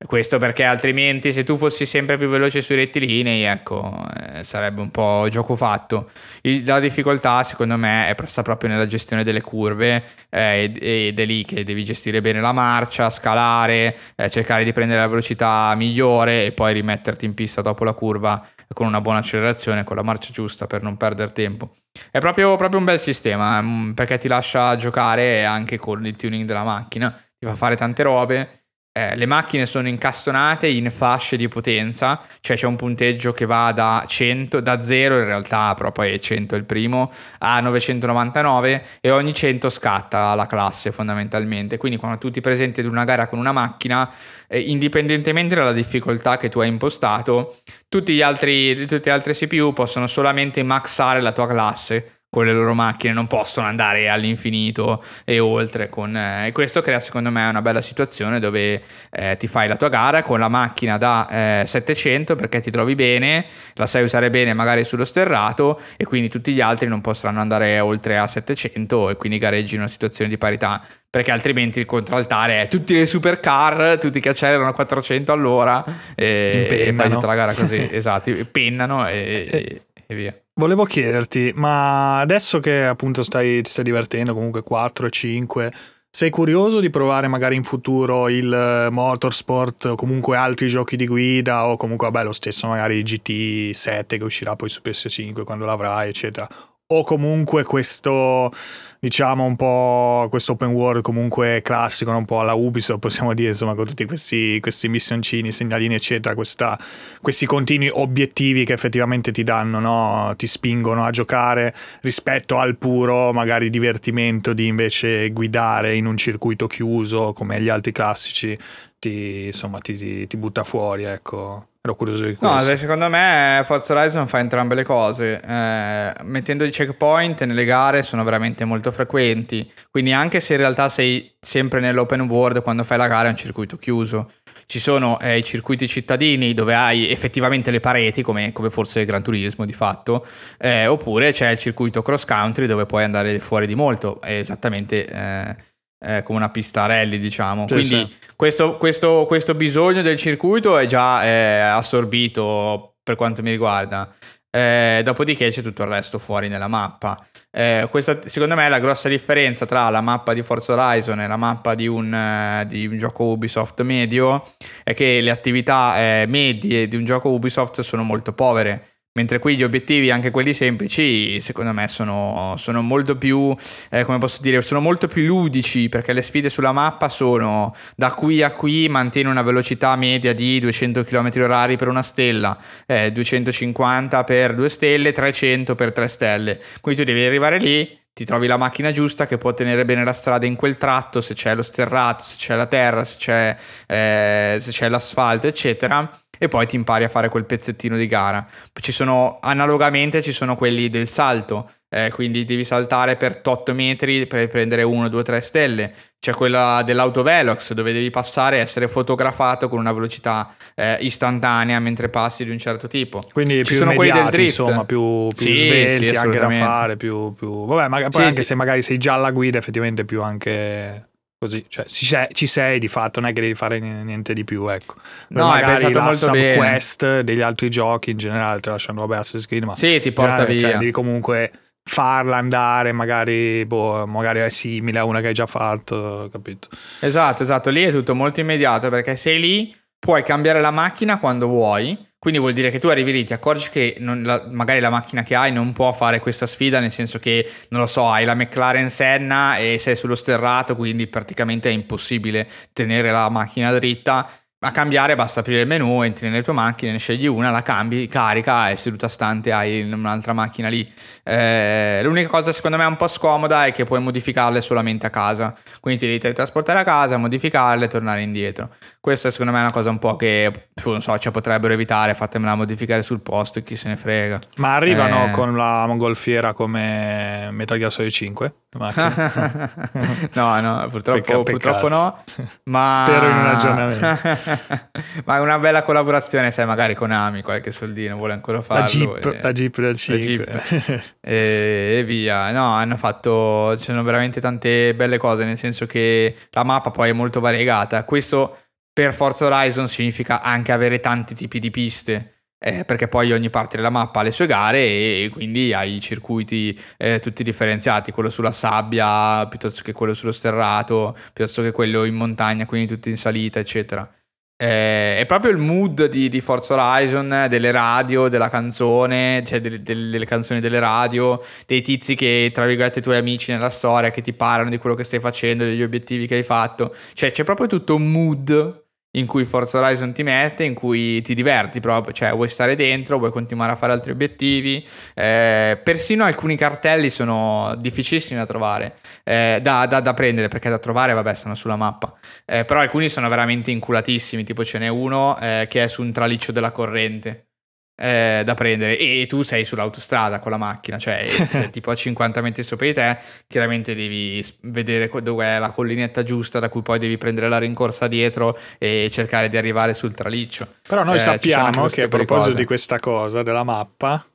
Questo 0.06 0.38
perché 0.38 0.64
altrimenti 0.64 1.34
se 1.34 1.44
tu 1.44 1.58
fossi 1.58 1.86
sempre 1.86 2.18
più 2.18 2.28
veloce 2.28 2.62
sui 2.62 2.76
rettilinei, 2.76 3.44
ecco, 3.44 4.06
eh, 4.34 4.44
sarebbe 4.44 4.82
un 4.82 4.92
po' 4.92 5.28
gioco 5.30 5.56
fatto. 5.56 6.12
Il, 6.42 6.64
la 6.64 6.80
difficoltà 6.80 7.44
secondo 7.44 7.76
me 7.76 8.08
è 8.08 8.16
sta 8.26 8.44
proprio 8.44 8.70
nella 8.70 8.86
gestione 8.86 9.24
delle 9.24 9.42
curve 9.42 10.04
eh, 10.30 10.72
ed 10.80 11.20
è 11.20 11.26
lì 11.26 11.44
che 11.44 11.64
devi 11.64 11.84
gestire 11.84 12.22
bene 12.22 12.40
la 12.40 12.52
marcia, 12.52 13.10
scalare, 13.10 13.98
eh, 14.16 14.30
cercare 14.30 14.64
di 14.64 14.74
prendere 14.74 15.00
la 15.00 15.08
velocità 15.08 15.74
migliore 15.76 16.46
e 16.46 16.52
poi 16.52 16.74
rimetterti 16.74 17.26
in 17.26 17.34
pista 17.34 17.62
dopo 17.62 17.84
la 17.84 17.94
curva 17.94 18.46
con 18.74 18.86
una 18.88 19.02
buona 19.02 19.20
accelerazione, 19.20 19.84
con 19.84 19.96
la 19.96 20.04
marcia 20.04 20.32
giusta 20.32 20.68
per 20.68 20.84
non 20.84 20.98
perdere 20.98 21.32
tempo. 21.32 21.72
È 22.12 22.20
proprio, 22.20 22.56
proprio 22.58 22.80
un 22.80 22.86
bel 22.86 23.00
sistema 23.00 23.62
mm, 23.62 23.94
perché 23.94 24.18
ti 24.18 24.28
lascia 24.28 24.76
giocare 24.76 25.46
anche 25.46 25.78
con 25.78 26.06
il 26.06 26.16
tuning 26.16 26.46
della 26.46 26.64
macchina, 26.64 27.10
ti 27.10 27.46
fa 27.46 27.56
fare 27.56 27.76
tante 27.76 28.04
robe 28.04 28.65
eh, 28.98 29.14
le 29.18 29.26
macchine 29.26 29.66
sono 29.66 29.90
incastonate 29.90 30.68
in 30.68 30.90
fasce 30.90 31.36
di 31.36 31.50
potenza, 31.50 32.22
cioè 32.40 32.56
c'è 32.56 32.66
un 32.66 32.78
punteggio 32.78 33.34
che 33.34 33.46
va 33.46 33.74
da 33.74 34.06
100, 34.08 34.62
da 34.62 34.80
0 34.80 35.20
in 35.20 35.26
realtà, 35.26 35.74
però 35.74 35.92
poi 35.92 36.14
è 36.14 36.18
100 36.18 36.56
il 36.56 36.64
primo, 36.64 37.12
a 37.40 37.60
999 37.60 38.86
e 39.02 39.12
ogni 39.12 39.34
100 39.34 39.70
scatta 39.70 40.34
la 40.34 40.46
classe 40.46 40.94
fondamentalmente. 40.94 41.76
Quindi 41.76 41.98
quando 41.98 42.20
tu 42.20 42.32
ti 42.32 42.40
presenti 42.40 42.80
ad 42.80 42.86
una 42.86 43.04
gara 43.04 43.28
con 43.28 43.38
una 43.38 43.52
macchina, 43.52 44.10
eh, 44.48 44.60
indipendentemente 44.60 45.56
dalla 45.56 45.74
difficoltà 45.74 46.38
che 46.38 46.48
tu 46.48 46.62
hai 46.62 46.70
impostato, 46.70 47.58
tutti 47.90 48.14
gli 48.14 48.22
altri, 48.22 48.78
tutte 48.86 49.02
le 49.04 49.12
altre 49.12 49.34
CPU 49.34 49.74
possono 49.74 50.08
solamente 50.08 50.64
maxare 50.64 51.20
la 51.20 51.34
tua 51.34 51.48
classe 51.48 52.15
con 52.36 52.44
le 52.44 52.52
loro 52.52 52.74
macchine, 52.74 53.14
non 53.14 53.28
possono 53.28 53.66
andare 53.66 54.10
all'infinito 54.10 55.02
e 55.24 55.40
oltre. 55.40 55.88
Con, 55.88 56.18
eh, 56.18 56.48
e 56.48 56.52
questo 56.52 56.82
crea 56.82 57.00
secondo 57.00 57.32
me 57.32 57.48
una 57.48 57.62
bella 57.62 57.80
situazione 57.80 58.42
dove 58.42 58.82
eh, 59.10 59.38
ti 59.40 59.48
fai 59.48 59.70
la 59.70 59.78
tua 59.78 59.88
gara 59.88 60.22
con 60.22 60.38
la 60.38 60.50
macchina 60.50 60.98
da 60.98 61.62
eh, 61.62 61.64
700 61.66 62.36
perché 62.36 62.60
ti 62.60 62.72
trovi 62.72 62.94
bene, 62.94 63.46
la 63.76 63.86
sai 63.86 64.04
usare 64.04 64.30
bene 64.30 64.52
magari 64.52 64.84
sullo 64.84 65.06
sterrato 65.06 65.80
e 65.96 66.04
quindi 66.04 66.28
tutti 66.28 66.52
gli 66.52 66.60
altri 66.60 66.90
non 66.90 67.00
potranno 67.00 67.40
andare 67.40 67.80
oltre 67.80 68.18
a 68.18 68.28
700 68.28 69.12
e 69.12 69.16
quindi 69.16 69.38
gareggi 69.38 69.76
in 69.76 69.82
una 69.82 69.90
situazione 69.90 70.30
di 70.30 70.38
parità 70.38 70.84
perché 71.10 71.32
altrimenti 71.32 71.80
il 71.80 71.86
contraltare 71.86 72.64
è 72.64 72.68
tutti 72.68 72.96
le 72.96 73.06
supercar, 73.06 73.98
tutti 73.98 74.20
che 74.20 74.28
accelerano 74.28 74.68
a 74.68 74.74
400 74.74 75.32
all'ora 75.32 75.86
e, 76.14 76.68
e 76.70 76.92
fai 76.92 77.10
tutta 77.10 77.28
la 77.28 77.36
gara 77.36 77.54
così, 77.54 77.88
esatto, 77.96 78.34
pennano 78.52 79.08
e, 79.08 79.48
e, 79.50 79.82
e 80.06 80.16
via. 80.16 80.38
Volevo 80.58 80.86
chiederti, 80.86 81.52
ma 81.56 82.22
adesso 82.22 82.62
che 82.62 82.86
appunto 82.86 83.24
stai, 83.24 83.62
ti 83.62 83.70
stai 83.70 83.84
divertendo, 83.84 84.34
comunque 84.34 84.64
4 84.64 85.08
e 85.08 85.10
5, 85.10 85.74
sei 86.10 86.30
curioso 86.30 86.80
di 86.80 86.90
provare 86.90 87.28
magari 87.28 87.58
in 87.58 87.66
futuro 87.66 88.30
il 88.30 88.54
eh, 88.54 88.90
motorsport 88.90 89.84
o 89.84 89.96
comunque 89.96 90.38
altri 90.38 90.70
giochi 90.70 90.96
di 90.96 91.08
guida 91.08 91.68
o 91.68 91.76
comunque 91.76 92.10
vabbè 92.10 92.24
lo 92.24 92.32
stesso 92.32 92.68
magari 92.68 93.04
GT7 93.04 94.06
che 94.18 94.24
uscirà 94.24 94.56
poi 94.56 94.70
su 94.70 94.80
PS5 94.82 95.44
quando 95.44 95.66
l'avrai 95.66 96.08
eccetera 96.08 96.48
o 96.88 97.04
comunque 97.04 97.64
questo 97.64 98.52
diciamo 99.00 99.44
un 99.44 99.56
po' 99.56 100.28
questo 100.30 100.54
open 100.54 100.70
world 100.70 101.02
comunque 101.02 101.62
classico, 101.64 102.12
un 102.12 102.26
po' 102.26 102.40
alla 102.40 102.54
Ubisoft 102.54 103.00
possiamo 103.00 103.34
dire, 103.34 103.50
insomma, 103.50 103.76
con 103.76 103.86
tutti 103.86 104.06
questi, 104.06 104.60
questi 104.60 104.88
missioncini, 104.88 105.52
segnalini, 105.52 105.96
eccetera, 105.96 106.36
questa, 106.36 106.78
questi 107.22 107.46
continui 107.46 107.90
obiettivi 107.92 108.66
che 108.66 108.74
effettivamente 108.74 109.32
ti 109.32 109.44
danno, 109.44 109.80
no? 109.80 110.34
ti 110.38 110.48
spingono 110.48 111.04
a 111.06 111.12
giocare 111.12 111.74
rispetto 112.02 112.58
al 112.58 112.78
puro 112.78 113.32
magari 113.34 113.70
divertimento 113.70 114.54
di 114.54 114.68
invece 114.68 115.30
guidare 115.30 115.96
in 115.96 116.06
un 116.06 116.18
circuito 116.18 116.68
chiuso 116.68 117.34
come 117.34 117.62
gli 117.62 117.70
altri 117.70 117.92
classici, 117.92 118.58
ti, 119.00 119.46
insomma, 119.48 119.80
ti, 119.80 119.96
ti, 119.96 120.28
ti 120.28 120.38
butta 120.38 120.64
fuori, 120.64 121.04
ecco. 121.04 121.68
Ero 121.86 121.94
curioso 121.94 122.24
di 122.24 122.34
questo. 122.34 122.72
No, 122.72 122.78
secondo 122.78 123.08
me 123.10 123.62
Forza 123.64 123.94
Horizon 123.94 124.28
fa 124.28 124.40
entrambe 124.40 124.74
le 124.74 124.84
cose. 124.84 125.40
Eh, 125.40 126.14
mettendo 126.24 126.64
i 126.64 126.72
checkpoint 126.72 127.44
nelle 127.44 127.64
gare 127.64 128.02
sono 128.02 128.24
veramente 128.24 128.66
molto 128.66 128.92
frequenti. 128.92 129.72
Quindi 129.92 130.12
anche 130.12 130.40
se 130.40 130.54
in 130.54 130.60
realtà 130.62 130.90
sei 130.90 131.36
sempre 131.40 131.80
nell'open 131.82 132.22
world, 132.22 132.64
quando 132.64 132.84
fai 132.84 132.98
la 132.98 133.08
gara 133.08 133.28
è 133.28 133.30
un 133.30 133.38
circuito 133.38 133.78
chiuso. 133.78 134.32
Ci 134.66 134.80
sono 134.80 135.20
eh, 135.20 135.38
i 135.38 135.44
circuiti 135.44 135.88
cittadini 135.88 136.56
dove 136.56 136.74
hai 136.74 137.12
effettivamente 137.12 137.70
le 137.70 137.80
pareti, 137.80 138.24
come, 138.24 138.52
come 138.52 138.72
forse 138.72 139.02
il 139.02 139.06
Gran 139.06 139.22
Turismo 139.22 139.64
di 139.64 139.74
fatto, 139.74 140.26
eh, 140.58 140.88
oppure 140.88 141.34
c'è 141.34 141.52
il 141.52 141.60
circuito 141.60 142.02
cross 142.02 142.26
country 142.26 142.66
dove 142.66 142.88
puoi 142.88 143.04
andare 143.04 143.38
fuori 143.38 143.68
di 143.68 143.76
molto. 143.76 144.20
È 144.22 144.32
esattamente 144.32 145.06
eh, 145.06 145.56
eh, 146.00 146.24
come 146.24 146.40
una 146.40 146.50
pista 146.50 146.88
rally, 146.88 147.20
diciamo. 147.20 147.68
Sì, 147.68 147.74
Quindi 147.74 148.10
sì. 148.10 148.25
Questo, 148.36 148.78
questo- 148.78 149.26
questo 149.26 149.56
bisogno 149.56 150.02
del 150.02 150.18
circuito 150.18 150.78
è 150.78 150.86
già 150.86 151.24
eh, 151.26 151.60
assorbito 151.60 152.96
per 153.04 153.16
quanto 153.16 153.42
mi 153.42 153.52
riguarda. 153.52 154.14
Eh, 154.50 155.02
dopodiché 155.04 155.50
c'è 155.50 155.62
tutto 155.62 155.84
il 155.84 155.90
resto 155.90 156.18
fuori 156.18 156.48
nella 156.48 156.70
mappa. 156.70 157.22
Eh, 157.52 157.88
questa 157.92 158.20
secondo 158.26 158.56
me 158.56 158.66
è 158.66 158.70
la 158.70 158.80
grossa 158.80 159.10
differenza 159.10 159.66
tra 159.66 159.90
la 159.90 160.00
mappa 160.00 160.34
di 160.34 160.44
Forza 160.44 160.74
Horizon 160.74 161.20
e 161.20 161.28
la 161.28 161.36
mappa 161.36 161.76
di 161.76 161.88
un, 161.88 162.14
eh, 162.14 162.66
di 162.66 162.88
un 162.88 162.98
gioco 162.98 163.26
Ubisoft 163.26 163.82
medio 163.82 164.44
è 164.84 164.94
che 164.94 165.20
le 165.22 165.30
attività 165.30 165.98
eh, 165.98 166.26
medie 166.28 166.88
di 166.88 166.96
un 166.96 167.04
gioco 167.04 167.30
Ubisoft 167.30 167.82
sono 167.82 168.04
molto 168.04 168.32
povere. 168.34 168.95
Mentre 169.18 169.40
qui 169.40 169.56
gli 169.56 169.64
obiettivi, 169.64 170.12
anche 170.12 170.30
quelli 170.30 170.54
semplici, 170.54 171.40
secondo 171.40 171.72
me 171.72 171.88
sono, 171.88 172.56
sono 172.58 172.82
molto 172.82 173.18
più, 173.18 173.56
eh, 173.90 174.04
come 174.04 174.18
posso 174.18 174.42
dire, 174.42 174.62
sono 174.62 174.82
molto 174.82 175.08
più 175.08 175.24
ludici 175.26 175.88
perché 175.88 176.12
le 176.12 176.22
sfide 176.22 176.50
sulla 176.50 176.74
mappa 176.74 177.08
sono 177.08 177.74
da 177.96 178.12
qui 178.12 178.44
a 178.44 178.52
qui 178.52 178.90
mantieni 178.90 179.30
una 179.30 179.42
velocità 179.42 179.96
media 179.96 180.34
di 180.34 180.60
200 180.60 181.06
km 181.06 181.30
orari 181.44 181.78
per 181.78 181.88
una 181.88 182.04
stella, 182.04 182.58
eh, 182.86 183.14
250 183.14 184.26
per 184.26 184.54
due 184.54 184.68
stelle, 184.68 185.14
300 185.14 185.76
per 185.76 185.94
tre 185.94 186.10
stelle. 186.10 186.60
Quindi 186.82 187.00
tu 187.00 187.08
devi 187.08 187.26
arrivare 187.26 187.58
lì, 187.58 187.98
ti 188.12 188.26
trovi 188.26 188.48
la 188.48 188.58
macchina 188.58 188.92
giusta 188.92 189.28
che 189.28 189.38
può 189.38 189.54
tenere 189.54 189.86
bene 189.86 190.04
la 190.04 190.12
strada 190.12 190.46
in 190.46 190.56
quel 190.56 190.78
tratto, 190.78 191.22
se 191.22 191.34
c'è 191.34 191.56
lo 191.56 191.64
sterrato, 191.64 192.24
se 192.24 192.36
c'è 192.38 192.56
la 192.56 192.66
terra, 192.66 193.06
se 193.06 193.16
c'è, 193.18 193.58
eh, 193.88 194.58
se 194.60 194.72
c'è 194.72 194.90
l'asfalto, 194.90 195.48
eccetera. 195.48 196.10
E 196.38 196.48
poi 196.48 196.66
ti 196.68 196.76
impari 196.76 197.04
a 197.04 197.10
fare 197.10 197.30
quel 197.30 197.46
pezzettino 197.46 197.96
di 197.98 198.08
gara. 198.08 198.46
Ci 198.74 198.92
sono, 198.92 199.40
analogamente, 199.42 200.22
ci 200.22 200.32
sono 200.32 200.56
quelli 200.56 200.90
del 200.90 201.08
salto. 201.08 201.70
eh, 201.96 202.10
quindi 202.12 202.44
devi 202.44 202.66
saltare 202.66 203.16
per 203.16 203.40
8 203.42 203.74
metri 203.74 204.28
per 204.28 204.48
prendere 204.50 204.84
1, 204.84 205.08
2, 205.08 205.24
3 205.24 205.40
stelle. 205.40 205.94
C'è 206.20 206.34
quella 206.34 206.82
dell'autovelox 206.84 207.72
dove 207.74 207.94
devi 207.94 208.10
passare 208.10 208.58
e 208.58 208.60
essere 208.60 208.90
fotografato 208.90 209.70
con 209.70 209.80
una 209.80 209.94
velocità 209.94 210.54
eh, 210.74 210.98
istantanea 211.00 211.80
mentre 211.80 212.10
passi 212.10 212.44
di 212.44 212.50
un 212.50 212.58
certo 212.58 212.88
tipo. 212.88 213.22
Quindi 213.32 213.58
Ci 213.58 213.64
più 213.64 213.76
sono 213.78 213.94
quelli 213.94 214.12
del 214.12 214.26
drift. 214.26 214.60
insomma, 214.60 214.84
più, 214.84 215.28
più 215.30 215.46
Sì, 215.46 215.56
svelti 215.58 216.08
sì, 216.10 216.16
anche 216.16 216.38
da 216.40 216.50
fare, 216.50 216.98
più... 216.98 217.34
più... 217.34 217.66
Vabbè, 217.66 217.88
ma 217.88 217.98
poi 218.00 218.12
Sì, 218.12 218.22
anche 218.22 218.42
ti- 218.42 218.44
se 218.44 218.56
magari 218.56 218.82
sei 218.82 218.98
già 218.98 219.14
alla 219.14 219.32
guida, 219.32 219.58
effettivamente 219.60 220.04
più 220.04 220.22
anche 220.22 221.10
così. 221.46 221.66
Cioè, 221.68 221.86
ci 221.86 222.06
sei, 222.06 222.28
ci 222.32 222.48
sei 222.48 222.80
di 222.80 222.88
fatto, 222.88 223.20
non 223.20 223.30
è 223.30 223.34
che 223.34 223.42
devi 223.42 223.56
fare 223.56 223.80
niente 223.80 224.34
di 224.34 224.44
più, 224.44 224.68
ecco. 224.68 224.96
Poi 224.96 225.04
No, 225.30 225.54
è 225.54 225.62
magari 225.62 225.92
pensato 225.92 226.06
la 226.06 226.14
subquest 226.14 227.20
degli 227.22 227.42
altri 227.42 227.70
giochi 227.70 228.12
in 228.12 228.18
generale, 228.18 228.60
te 228.60 228.70
lasciano 228.70 229.02
vabbè 229.02 229.20
Assassin's 229.20 229.48
Creed, 229.48 229.64
ma 229.64 229.76
Sì, 229.76 230.00
ti 230.02 230.12
porta 230.12 230.32
generale, 230.46 230.60
cioè, 230.60 230.70
via. 230.70 230.78
devi 230.78 230.92
comunque 230.92 231.52
farla 231.88 232.38
andare, 232.38 232.92
magari, 232.92 233.64
boh, 233.66 234.06
magari 234.08 234.40
è 234.40 234.50
simile 234.50 235.00
a 235.00 235.06
una 235.06 235.22
che 235.22 235.28
hai 235.28 235.34
già 235.34 235.46
fatto, 235.46 236.28
capito? 236.32 236.68
Esatto, 237.00 237.44
esatto, 237.44 237.70
lì 237.70 237.84
è 237.84 237.92
tutto 237.92 238.16
molto 238.16 238.40
immediato 238.40 238.90
perché 238.90 239.16
sei 239.16 239.40
lì, 239.40 239.76
puoi 240.00 240.24
cambiare 240.24 240.62
la 240.62 240.72
macchina 240.72 241.20
quando 241.20 241.48
vuoi, 241.48 241.96
quindi 242.26 242.42
vuol 242.42 242.56
dire 242.56 242.72
che 242.72 242.80
tu 242.80 242.88
arrivi 242.88 243.12
lì, 243.12 243.24
ti 243.24 243.34
accorgi 243.34 243.70
che 243.70 243.98
la- 244.00 244.48
magari 244.50 244.80
la 244.80 244.90
macchina 244.90 245.22
che 245.22 245.36
hai 245.36 245.52
non 245.52 245.74
può 245.74 245.92
fare 245.94 246.20
questa 246.20 246.48
sfida, 246.48 246.80
nel 246.80 246.92
senso 246.92 247.20
che, 247.20 247.48
non 247.70 247.82
lo 247.82 247.86
so, 247.86 248.10
hai 248.10 248.26
la 248.26 248.34
McLaren 248.34 248.90
Senna 248.90 249.58
e 249.58 249.78
sei 249.78 249.96
sullo 249.96 250.16
sterrato, 250.16 250.76
quindi 250.76 251.06
praticamente 251.06 251.70
è 251.70 251.72
impossibile 251.72 252.48
tenere 252.74 253.12
la 253.12 253.30
macchina 253.30 253.72
dritta. 253.74 254.28
A 254.58 254.72
cambiare 254.72 255.14
basta 255.14 255.42
aprire 255.42 255.62
il 255.62 255.68
menu, 255.68 256.02
entri 256.02 256.28
nelle 256.28 256.42
tue 256.42 256.54
macchine, 256.54 256.94
ne 256.94 256.98
scegli 256.98 257.28
una, 257.28 257.52
la 257.52 257.62
cambi, 257.62 258.08
carica 258.08 258.72
e 258.72 258.76
seduta 258.76 259.08
stante 259.08 259.52
hai 259.52 259.84
un'altra 259.84 260.34
macchina 260.34 260.68
lì. 260.70 260.92
Eh, 261.24 262.00
l'unica 262.02 262.28
cosa 262.30 262.52
secondo 262.52 262.78
me 262.78 262.86
un 262.86 262.96
po' 262.96 263.08
scomoda 263.08 263.68
è 263.68 263.72
che 263.72 263.84
puoi 263.84 264.02
modificarle 264.02 264.62
solamente 264.62 265.06
a 265.06 265.12
casa. 265.12 265.56
Quindi 265.80 266.00
ti 266.00 266.08
devi 266.08 266.18
teletrasportare 266.20 266.80
a 266.80 266.84
casa, 266.84 267.18
modificarle 267.18 267.86
e 267.86 267.88
tornare 267.88 268.22
indietro. 268.24 268.70
Questa 269.06 269.30
secondo 269.30 269.52
me 269.52 269.60
è 269.60 269.62
una 269.62 269.72
cosa 269.72 269.92
un 269.92 270.00
po' 270.00 270.16
che, 270.16 270.52
non 270.86 271.00
so, 271.00 271.16
ci 271.20 271.30
potrebbero 271.30 271.72
evitare, 271.72 272.16
fatemela 272.16 272.56
modificare 272.56 273.04
sul 273.04 273.22
posto, 273.22 273.62
chi 273.62 273.76
se 273.76 273.90
ne 273.90 273.98
frega. 273.98 274.40
Ma 274.58 274.74
arrivano 274.74 275.26
Eh. 275.26 275.30
con 275.30 275.56
la 275.56 275.86
mongolfiera 275.86 276.54
come 276.54 277.50
Metal 277.52 277.78
Gear 277.78 277.92
Solid 277.92 278.10
5? 278.10 278.54
le 278.68 278.80
macchine? 278.80 280.30
no, 280.34 280.60
no, 280.60 280.88
purtroppo, 280.90 281.22
Pecca- 281.22 281.44
purtroppo 281.44 281.88
no. 281.88 282.18
Ma... 282.64 283.06
Spero 283.06 283.30
in 283.30 283.36
un 283.38 283.46
aggiornamento. 283.46 284.90
ma 285.26 285.40
una 285.40 285.60
bella 285.60 285.84
collaborazione, 285.84 286.50
sai, 286.50 286.66
magari 286.66 286.96
con 286.96 287.12
Ami, 287.12 287.44
qualche 287.44 287.72
soldino 287.72 288.16
vuole 288.18 288.34
ancora 288.34 288.62
farlo. 288.62 288.82
La 288.82 288.88
Jeep, 288.88 289.26
e- 289.26 289.40
la 289.44 289.52
Jeep 289.52 289.76
del 289.82 289.92
la 289.92 289.96
5. 289.98 290.20
Jeep. 290.20 291.04
e, 291.22 291.98
e 292.00 292.04
via. 292.04 292.50
No, 292.52 292.74
hanno 292.74 292.98
fatto. 292.98 293.78
Ci 293.78 293.84
sono 293.84 294.02
veramente 294.02 294.42
tante 294.42 294.96
belle 294.96 295.20
cose. 295.20 295.46
Nel 295.46 295.60
senso 295.60 295.86
che 295.86 296.36
la 296.50 296.64
mappa 296.64 296.90
poi 296.90 297.10
è 297.10 297.14
molto 297.14 297.40
variegata. 297.40 298.04
Questo 298.04 298.58
per 298.96 299.14
Forza 299.14 299.46
Horizon 299.46 299.90
significa 299.90 300.42
anche 300.42 300.72
avere 300.72 301.02
tanti 301.02 301.36
tipi 301.36 301.60
di 301.60 301.70
piste. 301.70 302.32
eh, 302.58 302.86
perché 302.86 303.08
poi 303.10 303.32
ogni 303.34 303.50
parte 303.50 303.76
della 303.76 303.90
mappa 303.90 304.22
ha 304.22 304.24
le 304.24 304.32
sue 304.32 304.48
gare 304.48 304.80
e, 304.80 305.30
quindi 305.32 305.74
hai 305.74 305.98
i 305.98 306.00
circuiti 306.02 306.78
eh, 306.98 307.20
tutti 307.20 307.44
differenziati, 307.44 308.12
quello 308.12 308.30
sulla 308.30 308.52
sabbia 308.52 309.46
piuttosto 309.48 309.82
che 309.84 309.92
quello 309.92 310.14
sullo 310.14 310.32
sterrato, 310.32 311.16
piuttosto 311.34 311.62
che 311.62 311.72
quello 311.72 312.06
in 312.06 312.16
montagna, 312.16 312.66
quindi 312.66 312.88
tutti 312.88 313.10
in 313.10 313.18
salita, 313.18 313.60
eccetera. 313.60 314.10
Eh, 314.58 315.18
è 315.20 315.26
proprio 315.28 315.52
il 315.52 315.58
mood 315.58 316.06
di, 316.08 316.30
di 316.30 316.40
Forza 316.40 316.76
Horizon, 316.76 317.48
delle 317.50 317.72
radio, 317.72 318.30
della 318.30 318.50
canzone, 318.50 319.44
cioè 319.46 319.60
delle, 319.60 319.82
delle- 319.84 320.10
delle 320.10 320.26
canzoni 320.26 320.62
delle 320.62 320.80
radio, 320.80 321.44
dei 321.66 321.82
tizi 321.82 322.16
che, 322.16 322.52
tra 322.54 322.66
virgolette, 322.66 323.00
i 323.00 323.02
tuoi 323.02 323.18
amici 323.18 323.52
nella 323.52 323.70
storia 323.70 324.12
che 324.12 324.22
ti 324.22 324.32
parlano 324.34 324.70
di 324.70 324.78
quello 324.78 324.96
che 324.96 325.04
stai 325.04 325.20
facendo, 325.20 325.66
degli 325.66 325.84
obiettivi 325.84 326.26
che 326.26 326.36
hai 326.36 326.44
fatto. 326.44 326.96
Cioè, 327.14 327.32
c'è 327.32 327.44
proprio 327.44 327.68
tutto 327.68 327.96
un 327.96 328.10
mood 328.12 328.84
in 329.16 329.26
cui 329.26 329.46
Forza 329.46 329.80
Horizon 329.80 330.14
ti 330.14 330.24
mette, 330.24 330.64
in 330.64 330.74
cui 330.74 331.22
ti 331.22 331.34
diverti 331.36 331.80
proprio, 331.80 332.14
cioè 332.14 332.32
vuoi 332.34 332.50
stare 332.50 332.76
dentro, 332.76 333.18
vuoi 333.18 333.32
continuare 333.32 333.72
a 333.72 333.76
fare 333.76 333.94
altri 333.94 334.12
obiettivi. 334.12 334.86
Eh, 335.14 335.80
persino 335.84 336.24
alcuni 336.24 336.56
cartelli 336.56 337.10
sono 337.10 337.76
difficilissimi 337.78 338.40
da 338.40 338.46
trovare, 338.46 338.96
eh, 339.24 339.60
da, 339.62 339.86
da- 339.86 340.00
da 340.00 340.14
prendere, 340.14 340.48
perché 340.48 340.70
da 340.70 340.80
trovare, 340.80 341.14
vabbè, 341.14 341.34
stanno 341.34 341.56
sulla 341.56 341.76
mappa. 341.76 342.14
Eh, 342.46 342.66
però 342.66 342.80
alcuni 342.80 343.10
sono 343.10 343.30
veramente 343.30 343.72
inculatissimi, 343.72 344.44
tipo 344.44 344.64
ce 344.64 344.80
n'è 344.80 344.88
uno 344.88 345.38
eh, 345.40 345.68
che 345.70 345.84
è 345.84 345.88
su 345.88 346.02
un 346.02 346.12
traliccio 346.12 346.52
della 346.52 346.72
corrente. 346.72 347.48
Eh, 347.98 348.42
da 348.44 348.54
prendere 348.56 348.98
e 348.98 349.26
tu 349.28 349.42
sei 349.42 349.64
sull'autostrada 349.64 350.40
con 350.40 350.52
la 350.52 350.58
macchina, 350.58 350.98
cioè 350.98 351.26
eh, 351.54 351.70
tipo 351.70 351.92
a 351.92 351.96
50 351.96 352.42
metri 352.42 352.62
sopra 352.64 352.86
di 352.86 352.94
te, 352.94 353.18
chiaramente 353.48 353.96
devi 353.96 354.44
vedere 354.62 355.08
co- 355.08 355.22
dov'è 355.22 355.60
la 355.60 355.70
collinetta 355.72 356.24
giusta 356.24 356.60
da 356.60 356.68
cui 356.70 356.82
poi 356.82 357.00
devi 357.00 357.18
prendere 357.18 357.48
la 357.50 357.58
rincorsa 357.58 358.08
dietro 358.08 358.58
e 358.78 359.08
cercare 359.12 359.48
di 359.50 359.58
arrivare 359.58 359.94
sul 359.94 360.14
traliccio. 360.14 360.68
Però 360.88 361.04
noi 361.04 361.18
Eh, 361.18 361.20
sappiamo 361.20 361.88
che 361.88 362.02
a 362.02 362.06
di 362.06 362.10
proposito 362.10 362.50
cose. 362.50 362.56
di 362.56 362.66
questa 362.66 363.00
cosa, 363.00 363.44
della 363.44 363.64
mappa, 363.64 364.26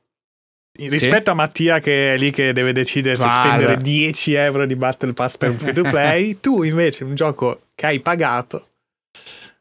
rispetto 0.77 1.29
a 1.31 1.33
Mattia 1.33 1.79
che 1.79 2.13
è 2.13 2.17
lì 2.17 2.31
che 2.31 2.53
deve 2.53 2.71
decidere 2.73 3.15
se 3.15 3.25
Guarda. 3.25 3.43
spendere 3.43 3.81
10 3.81 4.33
euro 4.33 4.65
di 4.65 4.75
Battle 4.75 5.13
Pass 5.13 5.37
per 5.37 5.49
un 5.49 5.57
free 5.59 5.73
to 5.73 5.83
play, 5.83 6.39
tu 6.41 6.63
invece 6.63 7.03
un 7.03 7.13
gioco 7.13 7.63
che 7.75 7.85
hai 7.87 7.99
pagato 7.99 8.67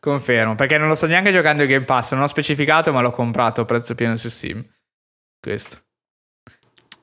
Confermo, 0.00 0.54
perché 0.54 0.78
non 0.78 0.88
lo 0.88 0.94
sto 0.94 1.06
neanche 1.06 1.30
giocando 1.30 1.62
il 1.62 1.68
Game 1.68 1.84
Pass, 1.84 2.12
non 2.12 2.22
ho 2.22 2.26
specificato, 2.26 2.90
ma 2.90 3.02
l'ho 3.02 3.10
comprato 3.10 3.60
a 3.60 3.64
prezzo 3.66 3.94
pieno 3.94 4.16
su 4.16 4.30
Steam. 4.30 4.64
Questo. 5.38 5.76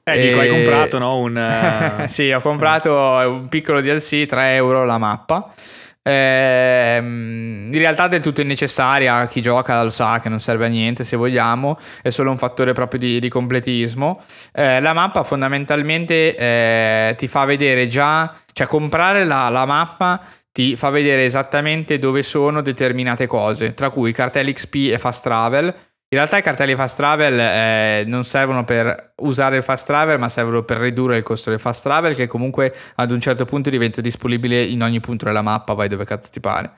Eh, 0.03 0.19
dico, 0.19 0.39
hai 0.39 0.47
E- 0.47 0.51
comprato, 0.51 0.97
no? 0.97 1.17
Un, 1.17 1.37
eh, 2.03 2.07
sì, 2.07 2.31
ho 2.31 2.41
comprato 2.41 2.93
un 2.93 3.47
piccolo 3.49 3.81
DLC, 3.81 4.25
3 4.25 4.55
euro 4.55 4.83
la 4.83 4.97
mappa. 4.97 5.53
Ehm, 6.01 7.69
in 7.71 7.77
realtà 7.79 8.07
del 8.07 8.21
tutto 8.21 8.39
innecessaria, 8.41 9.27
chi 9.27 9.41
gioca 9.41 9.83
lo 9.83 9.89
sa 9.89 10.19
che 10.21 10.29
non 10.29 10.39
serve 10.39 10.65
a 10.65 10.69
niente 10.69 11.03
se 11.03 11.17
vogliamo, 11.17 11.77
è 12.01 12.09
solo 12.09 12.31
un 12.31 12.37
fattore 12.37 12.71
proprio 12.71 12.99
di, 12.99 13.19
di 13.19 13.29
completismo. 13.29 14.23
Eh, 14.53 14.79
la 14.79 14.93
mappa 14.93 15.23
fondamentalmente 15.23 16.33
eh, 16.35 17.15
ti 17.17 17.27
fa 17.27 17.43
vedere 17.45 17.87
già, 17.89 18.33
cioè 18.53 18.67
comprare 18.67 19.25
la, 19.25 19.49
la 19.49 19.65
mappa 19.65 20.21
ti 20.57 20.75
fa 20.75 20.89
vedere 20.89 21.23
esattamente 21.23 21.99
dove 21.99 22.23
sono 22.23 22.63
determinate 22.63 23.27
cose, 23.27 23.75
tra 23.75 23.91
cui 23.91 24.11
cartelli 24.11 24.53
XP 24.53 24.89
e 24.91 24.97
fast 24.97 25.21
travel. 25.21 25.65
In 25.65 26.17
realtà 26.17 26.37
i 26.37 26.41
cartelli 26.41 26.73
fast 26.73 26.97
travel 26.97 27.39
eh, 27.39 28.03
non 28.07 28.23
servono 28.23 28.63
per 28.63 29.13
usare 29.17 29.57
il 29.57 29.61
fast 29.61 29.85
travel, 29.85 30.17
ma 30.17 30.29
servono 30.29 30.63
per 30.63 30.77
ridurre 30.77 31.17
il 31.17 31.21
costo 31.21 31.51
del 31.51 31.59
fast 31.59 31.83
travel, 31.83 32.15
che 32.15 32.25
comunque 32.25 32.73
ad 32.95 33.11
un 33.11 33.19
certo 33.19 33.45
punto 33.45 33.69
diventa 33.69 34.01
disponibile 34.01 34.59
in 34.63 34.81
ogni 34.81 34.99
punto 34.99 35.25
della 35.25 35.43
mappa, 35.43 35.75
vai 35.75 35.89
dove 35.89 36.05
cazzo 36.05 36.31
ti 36.31 36.39
pare. 36.39 36.71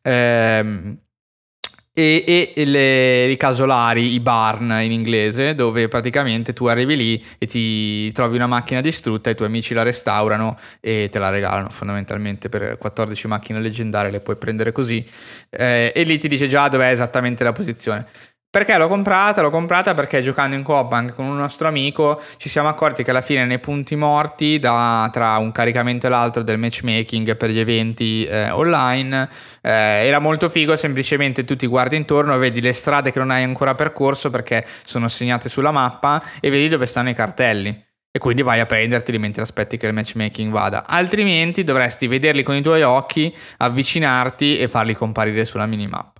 Ehm, 0.00 0.98
e, 1.98 2.52
e 2.54 2.64
le, 2.66 3.26
i 3.30 3.38
casolari, 3.38 4.12
i 4.12 4.20
barn 4.20 4.70
in 4.82 4.92
inglese, 4.92 5.54
dove 5.54 5.88
praticamente 5.88 6.52
tu 6.52 6.66
arrivi 6.66 6.94
lì 6.94 7.24
e 7.38 7.46
ti 7.46 8.12
trovi 8.12 8.36
una 8.36 8.46
macchina 8.46 8.82
distrutta, 8.82 9.30
i 9.30 9.34
tuoi 9.34 9.48
amici 9.48 9.72
la 9.72 9.82
restaurano 9.82 10.58
e 10.80 11.08
te 11.10 11.18
la 11.18 11.30
regalano 11.30 11.70
fondamentalmente 11.70 12.50
per 12.50 12.76
14 12.76 13.28
macchine 13.28 13.60
leggendarie, 13.60 14.10
le 14.10 14.20
puoi 14.20 14.36
prendere 14.36 14.72
così 14.72 15.02
eh, 15.48 15.90
e 15.94 16.02
lì 16.02 16.18
ti 16.18 16.28
dice 16.28 16.48
già 16.48 16.68
dov'è 16.68 16.90
esattamente 16.90 17.44
la 17.44 17.52
posizione. 17.52 18.06
Perché 18.56 18.78
l'ho 18.78 18.88
comprata? 18.88 19.42
L'ho 19.42 19.50
comprata 19.50 19.92
perché 19.92 20.22
giocando 20.22 20.56
in 20.56 20.62
coop 20.62 20.90
anche 20.94 21.12
con 21.12 21.26
un 21.26 21.36
nostro 21.36 21.68
amico 21.68 22.18
ci 22.38 22.48
siamo 22.48 22.68
accorti 22.68 23.02
che 23.02 23.10
alla 23.10 23.20
fine 23.20 23.44
nei 23.44 23.58
punti 23.58 23.96
morti 23.96 24.58
da, 24.58 25.10
tra 25.12 25.36
un 25.36 25.52
caricamento 25.52 26.06
e 26.06 26.08
l'altro 26.08 26.42
del 26.42 26.58
matchmaking 26.58 27.36
per 27.36 27.50
gli 27.50 27.58
eventi 27.58 28.24
eh, 28.24 28.48
online 28.48 29.28
eh, 29.60 29.70
era 30.06 30.20
molto 30.20 30.48
figo 30.48 30.74
semplicemente 30.74 31.44
tu 31.44 31.54
ti 31.54 31.66
guardi 31.66 31.96
intorno 31.96 32.38
vedi 32.38 32.62
le 32.62 32.72
strade 32.72 33.12
che 33.12 33.18
non 33.18 33.30
hai 33.30 33.42
ancora 33.42 33.74
percorso 33.74 34.30
perché 34.30 34.64
sono 34.86 35.08
segnate 35.08 35.50
sulla 35.50 35.70
mappa 35.70 36.22
e 36.40 36.48
vedi 36.48 36.68
dove 36.68 36.86
stanno 36.86 37.10
i 37.10 37.14
cartelli 37.14 37.68
e 38.10 38.18
quindi 38.18 38.40
vai 38.40 38.60
a 38.60 38.64
prenderteli 38.64 39.18
mentre 39.18 39.42
aspetti 39.42 39.76
che 39.76 39.86
il 39.86 39.92
matchmaking 39.92 40.50
vada. 40.50 40.86
Altrimenti 40.86 41.62
dovresti 41.62 42.06
vederli 42.06 42.42
con 42.42 42.56
i 42.56 42.62
tuoi 42.62 42.80
occhi, 42.80 43.36
avvicinarti 43.58 44.56
e 44.56 44.66
farli 44.66 44.94
comparire 44.94 45.44
sulla 45.44 45.66
minimappa. 45.66 46.15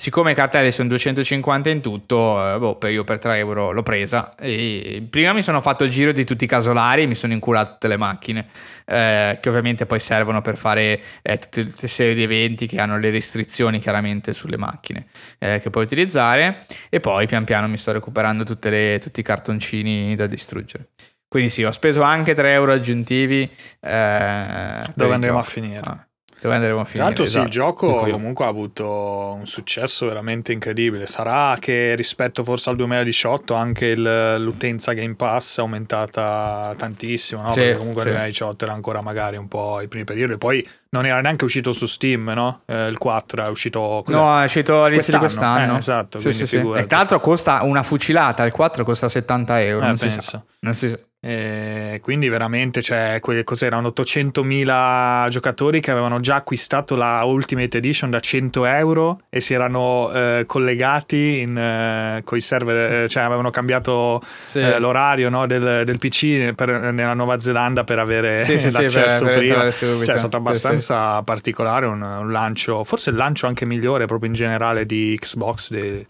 Siccome 0.00 0.30
i 0.30 0.34
cartelli 0.34 0.70
sono 0.70 0.88
250 0.88 1.70
in 1.70 1.80
tutto, 1.80 2.54
eh, 2.54 2.58
boh, 2.58 2.78
io 2.88 3.04
per 3.04 3.18
3 3.18 3.38
euro 3.38 3.72
l'ho 3.72 3.82
presa. 3.82 4.34
E 4.36 5.04
prima 5.08 5.32
mi 5.32 5.42
sono 5.42 5.60
fatto 5.60 5.84
il 5.84 5.90
giro 5.90 6.12
di 6.12 6.24
tutti 6.24 6.44
i 6.44 6.46
casolari 6.46 7.02
e 7.02 7.06
mi 7.06 7.14
sono 7.14 7.32
inculato 7.32 7.72
tutte 7.72 7.88
le 7.88 7.96
macchine, 7.96 8.46
eh, 8.86 9.38
che 9.40 9.48
ovviamente 9.48 9.86
poi 9.86 9.98
servono 9.98 10.40
per 10.40 10.56
fare 10.56 11.00
eh, 11.22 11.38
tutte 11.38 11.64
le 11.78 11.88
serie 11.88 12.14
di 12.14 12.22
eventi 12.22 12.66
che 12.66 12.80
hanno 12.80 12.98
le 12.98 13.10
restrizioni 13.10 13.80
chiaramente 13.80 14.32
sulle 14.34 14.56
macchine 14.56 15.06
eh, 15.38 15.60
che 15.60 15.70
puoi 15.70 15.84
utilizzare. 15.84 16.66
E 16.88 17.00
poi 17.00 17.26
pian 17.26 17.44
piano 17.44 17.66
mi 17.68 17.76
sto 17.76 17.92
recuperando 17.92 18.44
le, 18.62 18.98
tutti 19.00 19.20
i 19.20 19.24
cartoncini 19.24 20.14
da 20.14 20.26
distruggere. 20.26 20.90
Quindi 21.28 21.50
sì, 21.50 21.62
ho 21.62 21.72
speso 21.72 22.00
anche 22.00 22.34
3 22.34 22.52
euro 22.52 22.72
aggiuntivi. 22.72 23.42
Eh, 23.80 24.82
Dove 24.94 25.14
andremo 25.14 25.38
a 25.38 25.42
finire? 25.42 25.80
Ah. 25.84 26.07
Dove 26.40 26.54
andremo 26.54 26.80
a 26.80 26.84
finire? 26.84 26.98
Tra 26.98 27.04
l'altro 27.04 27.24
esatto. 27.24 27.40
sì, 27.40 27.46
il 27.46 27.52
gioco 27.52 28.00
comunque 28.10 28.44
ha 28.44 28.48
avuto 28.48 29.36
un 29.38 29.46
successo 29.46 30.06
veramente 30.06 30.52
incredibile. 30.52 31.06
Sarà 31.06 31.56
che 31.58 31.94
rispetto 31.96 32.44
forse 32.44 32.70
al 32.70 32.76
2018 32.76 33.54
anche 33.54 33.86
il, 33.86 34.36
l'utenza 34.38 34.92
Game 34.92 35.14
Pass 35.14 35.58
è 35.58 35.60
aumentata 35.60 36.74
tantissimo, 36.76 37.42
no? 37.42 37.50
Sì, 37.50 37.60
Perché 37.60 37.78
comunque 37.78 38.02
sì. 38.02 38.08
il 38.08 38.14
2018 38.14 38.64
era 38.64 38.74
ancora 38.74 39.00
magari 39.00 39.36
un 39.36 39.48
po' 39.48 39.80
i 39.80 39.88
primi 39.88 40.04
periodi 40.04 40.32
e 40.34 40.38
poi 40.38 40.68
non 40.90 41.04
era 41.04 41.20
neanche 41.20 41.44
uscito 41.44 41.72
su 41.72 41.86
Steam, 41.86 42.30
no? 42.34 42.62
Eh, 42.66 42.88
il 42.88 42.98
4 42.98 43.44
è 43.44 43.48
uscito 43.48 44.02
cos'è? 44.04 44.16
No, 44.16 44.40
è 44.40 44.44
uscito 44.44 44.84
all'inizio 44.84 45.12
di 45.12 45.18
quest'anno. 45.18 45.76
Eh, 45.76 45.78
esatto, 45.78 46.18
sì, 46.18 46.32
sì, 46.32 46.46
sì. 46.46 46.56
E 46.56 46.86
tra 46.86 46.98
l'altro 46.98 47.20
costa 47.20 47.62
una 47.62 47.82
fucilata, 47.82 48.44
il 48.44 48.52
4 48.52 48.84
costa 48.84 49.08
70 49.08 49.60
euro, 49.62 49.84
eh, 49.84 49.88
non, 49.88 49.98
si 49.98 50.10
sa. 50.10 50.42
non 50.60 50.74
si 50.74 50.88
sa. 50.88 50.98
E 51.20 51.98
quindi 52.00 52.28
veramente 52.28 52.80
cioè, 52.80 53.18
cos'erano 53.20 53.88
800.000 53.88 55.28
giocatori 55.30 55.80
che 55.80 55.90
avevano 55.90 56.20
già 56.20 56.36
acquistato 56.36 56.94
la 56.94 57.24
Ultimate 57.24 57.78
Edition 57.78 58.08
da 58.08 58.20
100 58.20 58.64
euro 58.66 59.20
e 59.28 59.40
si 59.40 59.52
erano 59.52 60.12
eh, 60.12 60.44
collegati 60.46 61.40
in, 61.40 61.58
eh, 61.58 62.22
con 62.22 62.38
i 62.38 62.40
server, 62.40 62.92
eh, 62.92 63.08
cioè 63.08 63.24
avevano 63.24 63.50
cambiato 63.50 64.22
sì. 64.44 64.60
eh, 64.60 64.78
l'orario 64.78 65.28
no, 65.28 65.48
del, 65.48 65.82
del, 65.84 65.98
PC 65.98 66.54
per, 66.54 66.92
nella 66.92 67.14
Nuova 67.14 67.40
Zelanda 67.40 67.82
per 67.82 67.98
avere 67.98 68.44
sì, 68.44 68.56
sì, 68.56 68.70
l'accesso 68.70 69.24
per, 69.24 69.38
prima. 69.38 69.62
Per 69.62 69.74
cioè 69.74 70.14
è 70.14 70.18
stato 70.18 70.36
abbastanza 70.36 70.77
particolare 70.86 71.86
un, 71.86 72.00
un, 72.00 72.30
lancio, 72.30 72.84
forse 72.84 73.10
il 73.10 73.16
lancio 73.16 73.46
anche 73.46 73.64
migliore 73.64 74.06
proprio 74.06 74.28
in 74.28 74.34
generale 74.34 74.86
di 74.86 75.16
Xbox. 75.20 75.70
De, 75.70 76.06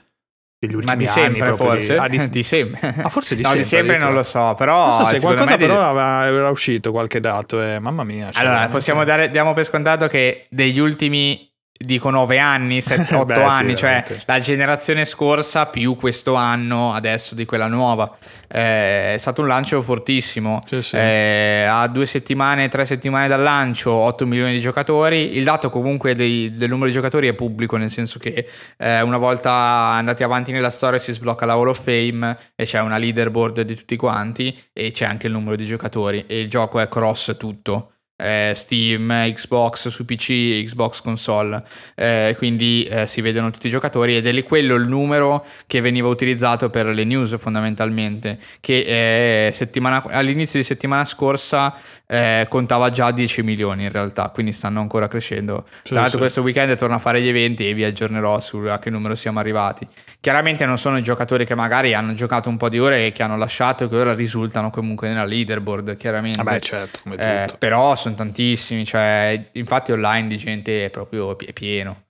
degli 0.61 0.74
ultimi 0.74 0.93
Ma 0.93 0.97
di 0.97 1.07
sempre 1.07 1.49
anni 1.49 1.57
forse? 1.57 1.93
Di, 1.93 1.99
ah, 1.99 2.09
di, 2.09 2.28
di 2.31 2.43
sempre. 2.43 2.95
Ah, 3.03 3.09
forse 3.09 3.36
di 3.36 3.43
no, 3.43 3.49
sempre. 3.49 3.65
di 3.65 3.69
sempre 3.69 3.99
non 3.99 4.12
lo 4.12 4.23
so, 4.23 4.55
però... 4.57 4.89
Non 4.89 4.99
so 4.99 5.05
se 5.05 5.20
qualcosa 5.20 5.57
però 5.57 5.93
di... 5.93 5.99
era 6.35 6.51
uscito 6.51 6.90
qualche 6.90 7.20
dato 7.20 7.62
e 7.62 7.78
mamma 7.78 8.03
mia. 8.03 8.31
Cioè, 8.31 8.45
allora, 8.45 8.66
possiamo 8.69 9.05
dare, 9.05 9.31
diamo 9.31 9.53
per 9.53 9.65
scontato 9.65 10.09
che 10.09 10.47
degli 10.51 10.78
ultimi 10.81 11.47
dico 11.78 12.10
9 12.10 12.38
anni, 12.38 12.80
7, 12.82 13.14
8 13.14 13.24
Beh, 13.24 13.42
anni, 13.42 13.70
sì, 13.70 13.76
cioè 13.76 14.05
la 14.26 14.40
generazione 14.40 15.05
scorsa 15.05 15.66
più 15.66 15.94
questo 15.94 16.34
anno 16.34 16.92
adesso 16.92 17.34
di 17.34 17.44
quella 17.44 17.68
nuova. 17.68 18.10
Eh, 18.48 19.14
è 19.14 19.16
stato 19.18 19.42
un 19.42 19.48
lancio 19.48 19.80
fortissimo. 19.80 20.60
Sì, 20.66 20.82
sì. 20.82 20.96
Eh, 20.96 21.66
a 21.68 21.86
due 21.86 22.06
settimane, 22.06 22.68
tre 22.68 22.84
settimane 22.84 23.28
dal 23.28 23.42
lancio, 23.42 23.92
8 23.92 24.26
milioni 24.26 24.52
di 24.52 24.60
giocatori. 24.60 25.36
Il 25.36 25.44
dato 25.44 25.70
comunque 25.70 26.14
dei, 26.14 26.52
del 26.55 26.68
numero 26.68 26.88
di 26.88 26.92
giocatori 26.92 27.28
è 27.28 27.34
pubblico, 27.34 27.76
nel 27.76 27.90
senso 27.90 28.18
che 28.18 28.46
eh, 28.76 29.00
una 29.00 29.18
volta 29.18 29.52
andati 29.52 30.22
avanti 30.24 30.50
nella 30.50 30.70
storia 30.70 30.98
si 30.98 31.12
sblocca 31.12 31.46
la 31.46 31.52
Hall 31.52 31.68
of 31.68 31.82
Fame 31.82 32.36
e 32.56 32.64
c'è 32.64 32.80
una 32.80 32.98
leaderboard 32.98 33.60
di 33.60 33.76
tutti 33.76 33.96
quanti 33.96 34.56
e 34.72 34.90
c'è 34.90 35.05
anche 35.05 35.26
il 35.26 35.32
numero 35.32 35.55
di 35.55 35.64
giocatori 35.64 36.24
e 36.26 36.40
il 36.40 36.48
gioco 36.48 36.80
è 36.80 36.88
cross 36.88 37.36
tutto 37.36 37.92
eh, 38.20 38.53
Steam, 38.55 39.32
Xbox 39.32 39.89
su 39.89 40.05
PC, 40.05 40.65
Xbox 40.65 41.01
console, 41.01 41.62
eh, 41.95 42.35
quindi 42.36 42.82
eh, 42.82 43.07
si 43.07 43.20
vedono 43.20 43.51
tutti 43.51 43.69
i 43.69 43.70
giocatori 43.70 44.16
ed 44.16 44.27
è 44.27 44.43
quello 44.43 44.74
il 44.74 44.89
numero 44.89 45.45
che 45.66 45.81
veniva 45.81 46.09
utilizzato 46.09 46.69
per 46.69 46.86
le 46.86 47.05
news 47.05 47.39
fondamentalmente, 47.39 48.39
che 48.61 49.47
eh, 49.47 49.53
settimana, 49.53 50.03
all'inizio 50.09 50.59
di 50.59 50.65
settimana 50.65 51.05
scorsa 51.05 51.74
eh, 52.07 52.47
contava 52.49 52.90
già 52.90 53.11
10 53.11 53.43
milioni 53.43 53.85
in 53.85 53.93
realtà, 53.93 54.31
quindi 54.31 54.53
stanno 54.53 54.81
ancora 54.81 55.07
crescendo. 55.07 55.66
Sì, 55.82 55.90
Tra 55.90 56.01
l'altro 56.01 56.19
sì. 56.19 56.24
questo 56.24 56.43
weekend 56.43 56.74
torno 56.77 56.97
a 56.97 56.99
fare 56.99 57.20
gli 57.20 57.28
eventi 57.28 57.69
e 57.69 57.74
vi 57.74 57.85
aggiornerò 57.85 58.40
su 58.40 58.57
a 58.59 58.78
che 58.78 58.90
numero 58.90 59.15
siamo 59.15 59.39
arrivati. 59.39 59.86
Chiaramente 60.20 60.66
non 60.66 60.78
sono 60.78 60.99
i 60.99 61.03
giocatori 61.03 61.47
che 61.47 61.55
magari 61.55 61.95
hanno 61.95 62.15
giocato 62.15 62.49
un 62.49 62.57
po' 62.57 62.69
di 62.69 62.78
ore 62.78 63.07
e 63.07 63.12
che 63.12 63.23
hanno 63.23 63.36
lasciato 63.36 63.85
e 63.85 63.89
che 63.89 63.97
ora 63.97 64.15
risultano 64.15 64.70
comunque 64.70 65.09
nella 65.09 65.24
leaderboard, 65.24 65.97
chiaramente. 65.97 66.43
Vabbè 66.43 66.59
certo, 66.59 66.99
come 67.03 67.15
eh, 67.16 67.45
tutto. 67.47 67.59
però 67.59 67.95
sono 67.95 68.07
sono 68.09 68.14
tantissimi, 68.14 68.85
cioè, 68.85 69.40
infatti 69.52 69.93
online 69.93 70.28
di 70.28 70.36
gente 70.36 70.86
è 70.86 70.90
proprio 70.90 71.36
pieno. 71.36 72.06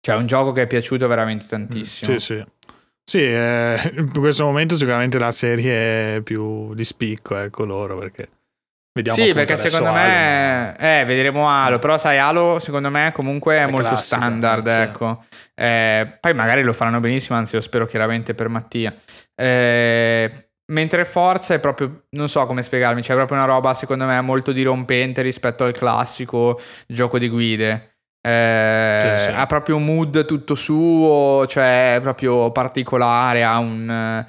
Cioè, 0.00 0.14
è 0.14 0.18
un 0.18 0.26
gioco 0.26 0.52
che 0.52 0.62
è 0.62 0.66
piaciuto 0.66 1.06
veramente 1.06 1.46
tantissimo. 1.46 2.18
Sì, 2.18 2.34
sì. 2.34 2.44
Sì, 3.04 3.18
eh, 3.18 3.92
in 3.96 4.12
questo 4.12 4.44
momento 4.44 4.76
sicuramente 4.76 5.18
la 5.18 5.32
serie 5.32 6.22
più 6.22 6.74
di 6.74 6.84
spicco, 6.84 7.36
ecco 7.36 7.64
loro, 7.64 7.98
perché 7.98 8.28
vediamo 8.92 9.18
Sì, 9.18 9.32
perché 9.32 9.56
secondo 9.56 9.92
me... 9.92 10.74
Halo, 10.78 11.00
eh, 11.00 11.04
vedremo 11.04 11.48
Halo, 11.48 11.80
però 11.80 11.98
sai, 11.98 12.18
Halo 12.18 12.60
secondo 12.60 12.88
me 12.88 13.10
comunque 13.12 13.56
è, 13.56 13.62
è 13.62 13.66
molto 13.66 13.88
classica, 13.88 14.16
standard, 14.16 14.72
sì. 14.72 14.80
ecco. 14.80 15.24
Eh, 15.56 16.18
poi 16.20 16.34
magari 16.34 16.62
lo 16.62 16.72
faranno 16.72 17.00
benissimo, 17.00 17.36
anzi 17.36 17.56
lo 17.56 17.60
spero 17.60 17.84
chiaramente 17.84 18.34
per 18.34 18.48
Mattia. 18.48 18.94
Eh, 19.34 20.49
Mentre 20.70 21.04
Forza 21.04 21.54
è 21.54 21.58
proprio, 21.58 22.04
non 22.10 22.28
so 22.28 22.46
come 22.46 22.62
spiegarmi, 22.62 23.02
c'è 23.02 23.14
proprio 23.14 23.36
una 23.36 23.46
roba 23.46 23.74
secondo 23.74 24.04
me 24.04 24.20
molto 24.20 24.52
dirompente 24.52 25.20
rispetto 25.20 25.64
al 25.64 25.72
classico 25.72 26.60
gioco 26.86 27.18
di 27.18 27.28
guide. 27.28 27.96
Eh, 28.20 29.16
sì, 29.18 29.24
sì. 29.24 29.34
Ha 29.34 29.46
proprio 29.46 29.76
un 29.76 29.84
mood 29.84 30.24
tutto 30.26 30.54
suo, 30.54 31.44
cioè 31.46 31.98
proprio 32.00 32.52
particolare, 32.52 33.42
ha 33.42 33.58
un... 33.58 34.24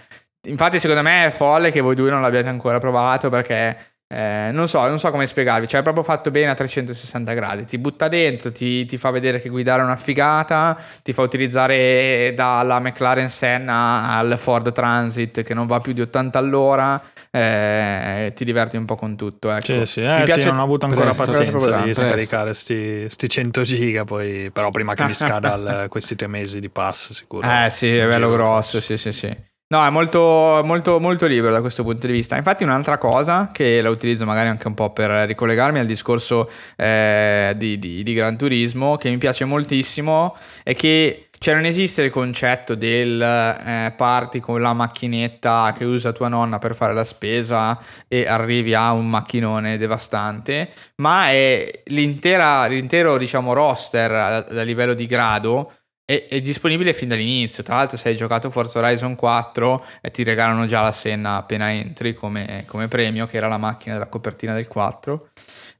Infatti 0.47 0.79
secondo 0.79 1.03
me 1.03 1.25
è 1.25 1.31
folle 1.31 1.69
che 1.69 1.81
voi 1.81 1.93
due 1.93 2.09
non 2.09 2.21
l'abbiate 2.21 2.49
ancora 2.49 2.79
provato 2.79 3.29
perché 3.29 3.90
eh, 4.13 4.49
non, 4.51 4.67
so, 4.67 4.85
non 4.87 4.99
so 4.99 5.09
come 5.09 5.25
spiegarvi, 5.25 5.69
cioè 5.69 5.79
è 5.79 5.83
proprio 5.83 6.03
fatto 6.03 6.31
bene 6.31 6.51
a 6.51 6.53
360 6.53 7.31
gradi, 7.31 7.65
ti 7.65 7.77
butta 7.77 8.09
dentro, 8.09 8.51
ti, 8.51 8.85
ti, 8.85 8.97
fa 8.97 9.09
vedere 9.09 9.41
che 9.41 9.47
guidare 9.47 9.81
è 9.81 9.85
una 9.85 9.95
figata, 9.95 10.77
ti 11.01 11.13
fa 11.13 11.21
utilizzare 11.21 12.33
dalla 12.35 12.81
McLaren 12.81 13.29
Senna 13.29 14.17
al 14.17 14.37
Ford 14.37 14.73
Transit 14.73 15.43
che 15.43 15.53
non 15.53 15.65
va 15.65 15.79
più 15.79 15.93
di 15.93 16.01
80 16.01 16.37
all'ora, 16.37 17.01
eh, 17.29 18.33
ti 18.35 18.43
diverti 18.43 18.75
un 18.75 18.83
po' 18.83 18.95
con 18.95 19.15
tutto. 19.15 19.49
Ecco. 19.49 19.61
Sì, 19.61 19.85
sì, 19.85 20.01
eh, 20.01 20.23
piace... 20.25 20.41
sì, 20.41 20.47
non 20.47 20.59
ho 20.59 20.63
avuto 20.63 20.87
ancora 20.87 21.11
presto, 21.11 21.25
pazienza 21.27 21.77
di 21.77 21.83
presto. 21.83 22.01
scaricare 22.01 22.53
sti, 22.53 23.09
sti 23.09 23.29
100 23.29 23.61
giga, 23.61 24.03
poi, 24.03 24.51
però 24.51 24.71
prima 24.71 24.93
che 24.93 25.05
mi 25.05 25.13
scada 25.13 25.55
il, 25.55 25.85
questi 25.87 26.17
tre 26.17 26.27
mesi 26.27 26.59
di 26.59 26.69
pass 26.69 27.11
sicuro. 27.13 27.47
Eh 27.49 27.69
sì, 27.69 27.95
è 27.95 28.05
bello 28.09 28.29
grosso, 28.29 28.81
sì 28.81 28.97
sì 28.97 29.13
sì. 29.13 29.49
No, 29.71 29.85
è 29.85 29.89
molto, 29.89 30.61
molto, 30.65 30.99
molto 30.99 31.27
libero 31.27 31.53
da 31.53 31.61
questo 31.61 31.83
punto 31.83 32.05
di 32.05 32.11
vista. 32.11 32.35
Infatti, 32.35 32.65
un'altra 32.65 32.97
cosa 32.97 33.51
che 33.53 33.81
la 33.81 33.89
utilizzo 33.89 34.25
magari 34.25 34.49
anche 34.49 34.67
un 34.67 34.73
po' 34.73 34.91
per 34.91 35.09
ricollegarmi 35.27 35.79
al 35.79 35.85
discorso 35.85 36.49
eh, 36.75 37.53
di, 37.55 37.79
di, 37.79 38.03
di 38.03 38.13
Gran 38.13 38.35
Turismo, 38.35 38.97
che 38.97 39.09
mi 39.09 39.17
piace 39.17 39.45
moltissimo, 39.45 40.35
è 40.63 40.75
che 40.75 41.29
cioè 41.39 41.55
non 41.55 41.63
esiste 41.63 42.03
il 42.03 42.11
concetto 42.11 42.75
del 42.75 43.19
eh, 43.19 43.93
parti 43.95 44.41
con 44.41 44.61
la 44.61 44.73
macchinetta 44.73 45.73
che 45.75 45.85
usa 45.85 46.11
tua 46.11 46.27
nonna 46.27 46.59
per 46.59 46.75
fare 46.75 46.93
la 46.93 47.05
spesa 47.05 47.79
e 48.09 48.27
arrivi 48.27 48.73
a 48.73 48.91
un 48.91 49.09
macchinone 49.09 49.77
devastante, 49.77 50.69
ma 50.97 51.29
è 51.29 51.81
l'intero 51.85 53.17
diciamo 53.17 53.53
roster 53.53 54.11
a, 54.11 54.35
a 54.35 54.61
livello 54.63 54.93
di 54.93 55.05
grado 55.05 55.71
è, 56.11 56.27
è, 56.27 56.41
disponibile 56.41 56.91
fin 56.93 57.07
dall'inizio. 57.07 57.63
Tra 57.63 57.75
l'altro, 57.75 57.97
se 57.97 58.09
hai 58.09 58.15
giocato 58.15 58.49
Forza 58.49 58.79
Horizon 58.79 59.15
4, 59.15 59.85
eh, 60.01 60.11
ti 60.11 60.23
regalano 60.23 60.65
già 60.65 60.81
la 60.81 60.91
Senna 60.91 61.37
appena 61.37 61.71
entri 61.71 62.13
come, 62.13 62.65
come, 62.67 62.89
premio, 62.89 63.25
che 63.27 63.37
era 63.37 63.47
la 63.47 63.57
macchina 63.57 63.93
della 63.93 64.07
copertina 64.07 64.53
del 64.53 64.67
4. 64.67 65.29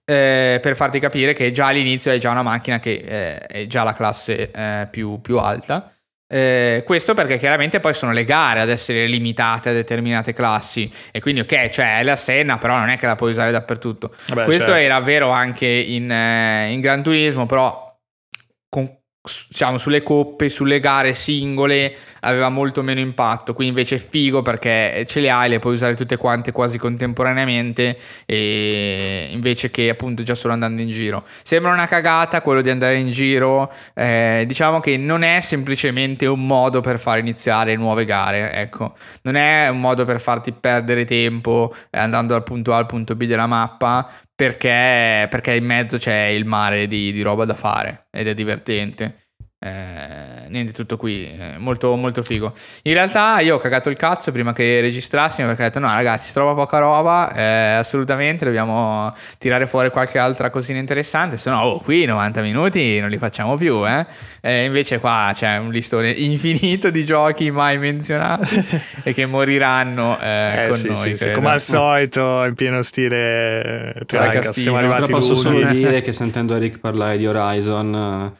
Eh, 0.05 0.59
per 0.61 0.75
farti 0.75 0.99
capire 0.99 1.33
che 1.33 1.51
già 1.51 1.67
all'inizio 1.67 2.11
hai 2.11 2.19
già 2.19 2.31
una 2.31 2.41
macchina 2.41 2.79
che 2.79 3.03
eh, 3.05 3.39
è 3.39 3.65
già 3.67 3.83
la 3.83 3.93
classe 3.93 4.51
eh, 4.51 4.87
più, 4.89 5.19
più, 5.19 5.37
alta. 5.37 5.93
Eh, 6.27 6.83
questo 6.85 7.13
perché 7.13 7.37
chiaramente 7.37 7.81
poi 7.81 7.93
sono 7.93 8.13
le 8.13 8.23
gare 8.23 8.61
ad 8.61 8.69
essere 8.69 9.05
limitate 9.05 9.69
a 9.69 9.73
determinate 9.73 10.31
classi 10.31 10.89
e 11.11 11.19
quindi 11.19 11.41
ok, 11.41 11.67
cioè 11.67 11.99
è 11.99 12.03
la 12.03 12.15
Senna, 12.15 12.57
però 12.57 12.77
non 12.77 12.87
è 12.87 12.95
che 12.95 13.05
la 13.05 13.17
puoi 13.17 13.31
usare 13.31 13.51
dappertutto. 13.51 14.15
Vabbè, 14.29 14.45
questo 14.45 14.67
certo. 14.67 14.79
era 14.79 14.99
vero 15.01 15.29
anche 15.29 15.67
in, 15.67 16.09
eh, 16.09 16.71
in 16.71 16.79
Gran 16.79 17.03
Turismo, 17.03 17.45
però 17.45 17.90
diciamo, 19.23 19.77
sulle 19.77 20.01
coppe, 20.01 20.49
sulle 20.49 20.79
gare 20.79 21.13
singole 21.13 21.95
aveva 22.21 22.49
molto 22.49 22.81
meno 22.81 22.99
impatto. 22.99 23.53
Qui 23.53 23.67
invece 23.67 23.95
è 23.95 23.99
figo 23.99 24.41
perché 24.41 25.05
ce 25.07 25.19
le 25.19 25.29
hai, 25.29 25.49
le 25.49 25.59
puoi 25.59 25.73
usare 25.73 25.95
tutte 25.95 26.17
quante 26.17 26.51
quasi 26.51 26.77
contemporaneamente 26.79 27.97
invece 28.25 29.69
che 29.69 29.89
appunto 29.89 30.23
già 30.23 30.33
solo 30.35 30.53
andando 30.53 30.81
in 30.81 30.89
giro. 30.89 31.23
Sembra 31.43 31.71
una 31.71 31.85
cagata 31.85 32.41
quello 32.41 32.61
di 32.61 32.69
andare 32.71 32.95
in 32.95 33.11
giro, 33.11 33.71
eh, 33.93 34.43
diciamo 34.47 34.79
che 34.79 34.97
non 34.97 35.21
è 35.21 35.39
semplicemente 35.41 36.25
un 36.25 36.45
modo 36.45 36.81
per 36.81 36.97
far 36.99 37.19
iniziare 37.19 37.75
nuove 37.75 38.05
gare, 38.05 38.51
ecco. 38.53 38.95
Non 39.23 39.35
è 39.35 39.67
un 39.67 39.79
modo 39.79 40.05
per 40.05 40.19
farti 40.19 40.51
perdere 40.51 41.05
tempo 41.05 41.73
eh, 41.91 41.99
andando 41.99 42.33
dal 42.33 42.43
punto 42.43 42.73
A 42.73 42.77
al 42.77 42.85
punto 42.87 43.15
B 43.15 43.25
della 43.25 43.47
mappa, 43.47 44.09
perché, 44.41 45.27
perché 45.29 45.53
in 45.53 45.65
mezzo 45.65 45.99
c'è 45.99 46.23
il 46.23 46.45
mare 46.45 46.87
di, 46.87 47.11
di 47.11 47.21
roba 47.21 47.45
da 47.45 47.53
fare 47.53 48.07
ed 48.09 48.27
è 48.27 48.33
divertente. 48.33 49.30
Eh, 49.63 50.47
niente, 50.47 50.71
tutto 50.71 50.97
qui, 50.97 51.31
eh, 51.37 51.59
molto, 51.59 51.95
molto 51.95 52.23
figo. 52.23 52.51
In 52.81 52.93
realtà 52.93 53.41
io 53.41 53.57
ho 53.57 53.59
cagato 53.59 53.91
il 53.91 53.95
cazzo 53.95 54.31
prima 54.31 54.53
che 54.53 54.81
registrassimo 54.81 55.45
perché 55.45 55.61
ho 55.61 55.65
detto 55.65 55.77
no 55.77 55.85
ragazzi, 55.85 56.27
si 56.29 56.33
trova 56.33 56.55
poca 56.55 56.79
roba, 56.79 57.31
eh, 57.31 57.73
assolutamente 57.73 58.43
dobbiamo 58.43 59.13
tirare 59.37 59.67
fuori 59.67 59.91
qualche 59.91 60.17
altra 60.17 60.49
cosina 60.49 60.79
interessante, 60.79 61.37
se 61.37 61.51
no 61.51 61.61
oh, 61.61 61.79
qui 61.79 62.05
90 62.05 62.41
minuti 62.41 62.99
non 62.99 63.11
li 63.11 63.19
facciamo 63.19 63.55
più. 63.55 63.87
Eh. 63.87 64.03
eh. 64.41 64.65
invece 64.65 64.97
qua 64.97 65.29
c'è 65.31 65.57
un 65.57 65.69
listone 65.69 66.09
infinito 66.17 66.89
di 66.89 67.05
giochi 67.05 67.51
mai 67.51 67.77
menzionati 67.77 68.65
e 69.03 69.13
che 69.13 69.27
moriranno 69.27 70.19
eh, 70.19 70.65
con 70.69 70.75
sì, 70.75 70.87
noi. 70.87 70.95
Sì, 70.95 71.17
sì, 71.17 71.31
come 71.33 71.51
al 71.51 71.61
solito 71.61 72.45
in 72.45 72.55
pieno 72.55 72.81
stile 72.81 73.93
Tricast, 74.07 74.59
siamo 74.59 74.77
arrivati 74.77 75.11
posso 75.11 75.35
solo 75.35 75.63
dire 75.65 76.01
che 76.01 76.13
sentendo 76.13 76.55
Eric 76.55 76.79
parlare 76.79 77.19
di 77.19 77.27
Horizon 77.27 78.39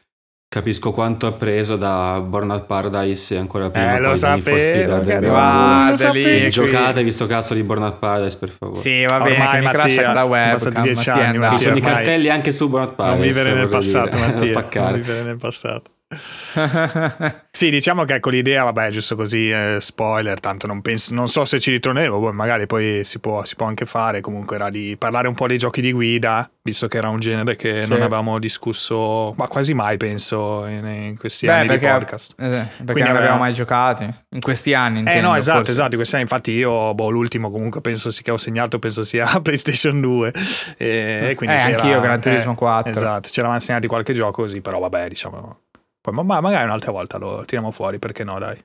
Capisco 0.53 0.91
quanto 0.91 1.27
ha 1.27 1.31
preso 1.31 1.77
da 1.77 2.19
Burnout 2.19 2.65
Paradise 2.65 3.35
e 3.35 3.37
ancora 3.37 3.69
prima 3.69 3.95
eh, 3.95 3.99
lo 4.01 4.15
sapevo, 4.15 4.97
lo 4.97 5.95
sapevo. 5.95 6.49
Giocatevi 6.49 7.09
sto 7.09 7.25
cazzo 7.25 7.53
di 7.53 7.63
Burnout 7.63 7.99
Paradise 7.99 8.37
per 8.37 8.49
favore. 8.49 8.77
Sì, 8.77 9.05
va 9.05 9.19
bene, 9.19 9.35
Ormai, 9.35 9.59
mi 9.59 9.65
Mattia, 9.65 10.11
la 10.11 10.25
web. 10.25 10.57
Sono 10.57 10.81
dieci 10.81 11.09
anni. 11.09 11.57
Ci 11.57 11.63
sono 11.63 11.77
i 11.77 11.79
cartelli 11.79 12.29
anche 12.29 12.51
su 12.51 12.67
Burnout 12.67 12.95
Paradise. 12.95 13.23
Non 13.31 13.33
vivere 13.33 13.53
nel 13.53 13.69
passato, 13.69 14.17
dire. 14.17 14.53
Mattia. 14.53 14.81
Non 14.81 14.93
vivere 14.99 15.23
nel 15.23 15.37
passato. 15.37 15.91
sì, 17.51 17.69
diciamo 17.69 18.03
che 18.03 18.15
ecco 18.15 18.29
l'idea, 18.29 18.63
vabbè, 18.63 18.89
giusto 18.89 19.15
così, 19.15 19.49
eh, 19.49 19.77
spoiler, 19.79 20.39
tanto 20.39 20.67
non, 20.67 20.81
penso, 20.81 21.13
non 21.13 21.29
so 21.29 21.45
se 21.45 21.59
ci 21.59 21.71
ritorneremo, 21.71 22.19
poi 22.19 22.33
magari 22.33 22.67
poi 22.67 23.03
si 23.05 23.19
può, 23.19 23.45
si 23.45 23.55
può, 23.55 23.65
anche 23.65 23.85
fare, 23.85 24.19
comunque 24.19 24.57
era 24.57 24.69
di 24.69 24.95
parlare 24.97 25.27
un 25.27 25.33
po' 25.33 25.47
dei 25.47 25.57
giochi 25.57 25.81
di 25.81 25.93
guida, 25.93 26.49
visto 26.61 26.87
che 26.87 26.97
era 26.97 27.07
un 27.07 27.19
genere 27.19 27.55
che 27.55 27.83
sì. 27.83 27.89
non 27.89 28.01
avevamo 28.01 28.39
discusso, 28.39 29.33
ma 29.37 29.47
quasi 29.47 29.73
mai 29.73 29.97
penso 29.97 30.65
in, 30.65 30.85
in 30.85 31.17
questi 31.17 31.45
Beh, 31.45 31.53
anni 31.53 31.67
perché, 31.67 31.85
di 31.85 31.91
podcast. 31.91 32.31
Eh, 32.37 32.47
perché 32.47 32.91
Quindi 32.91 33.09
non 33.09 33.17
avevamo 33.17 33.39
mai 33.39 33.53
giocati, 33.53 34.09
in 34.29 34.41
questi 34.41 34.73
anni. 34.73 34.99
Intendo, 34.99 35.19
eh 35.19 35.21
no, 35.21 35.35
esatto, 35.35 35.57
forse. 35.57 35.71
esatto, 35.71 35.91
in 35.91 35.97
questi 35.97 36.15
anni 36.15 36.23
infatti 36.23 36.51
io, 36.51 36.93
boh, 36.93 37.09
l'ultimo 37.09 37.49
comunque 37.49 37.79
penso 37.79 38.11
sì 38.11 38.21
che 38.21 38.31
ho 38.31 38.37
segnato, 38.37 38.79
penso 38.79 39.03
sia 39.03 39.25
PlayStation 39.41 40.01
2. 40.01 40.33
E, 40.77 41.27
e 41.29 41.35
quindi 41.35 41.55
eh, 41.55 41.59
anch'io 41.59 42.01
Gran 42.01 42.19
Turismo 42.19 42.55
4. 42.55 42.91
Eh, 42.91 42.95
esatto, 42.95 43.29
ci 43.29 43.39
eravamo 43.39 43.59
segnati 43.61 43.87
qualche 43.87 44.13
gioco 44.13 44.41
così, 44.41 44.61
però 44.61 44.79
vabbè, 44.79 45.07
diciamo 45.07 45.59
poi 46.01 46.13
ma 46.13 46.41
magari 46.41 46.63
un'altra 46.63 46.91
volta 46.91 47.17
lo 47.17 47.43
tiriamo 47.45 47.71
fuori, 47.71 47.99
perché 47.99 48.23
no, 48.23 48.39
dai. 48.39 48.63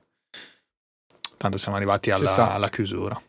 Tanto 1.37 1.57
siamo 1.57 1.77
arrivati 1.77 2.09
alla, 2.09 2.53
alla 2.53 2.69
chiusura. 2.69 3.19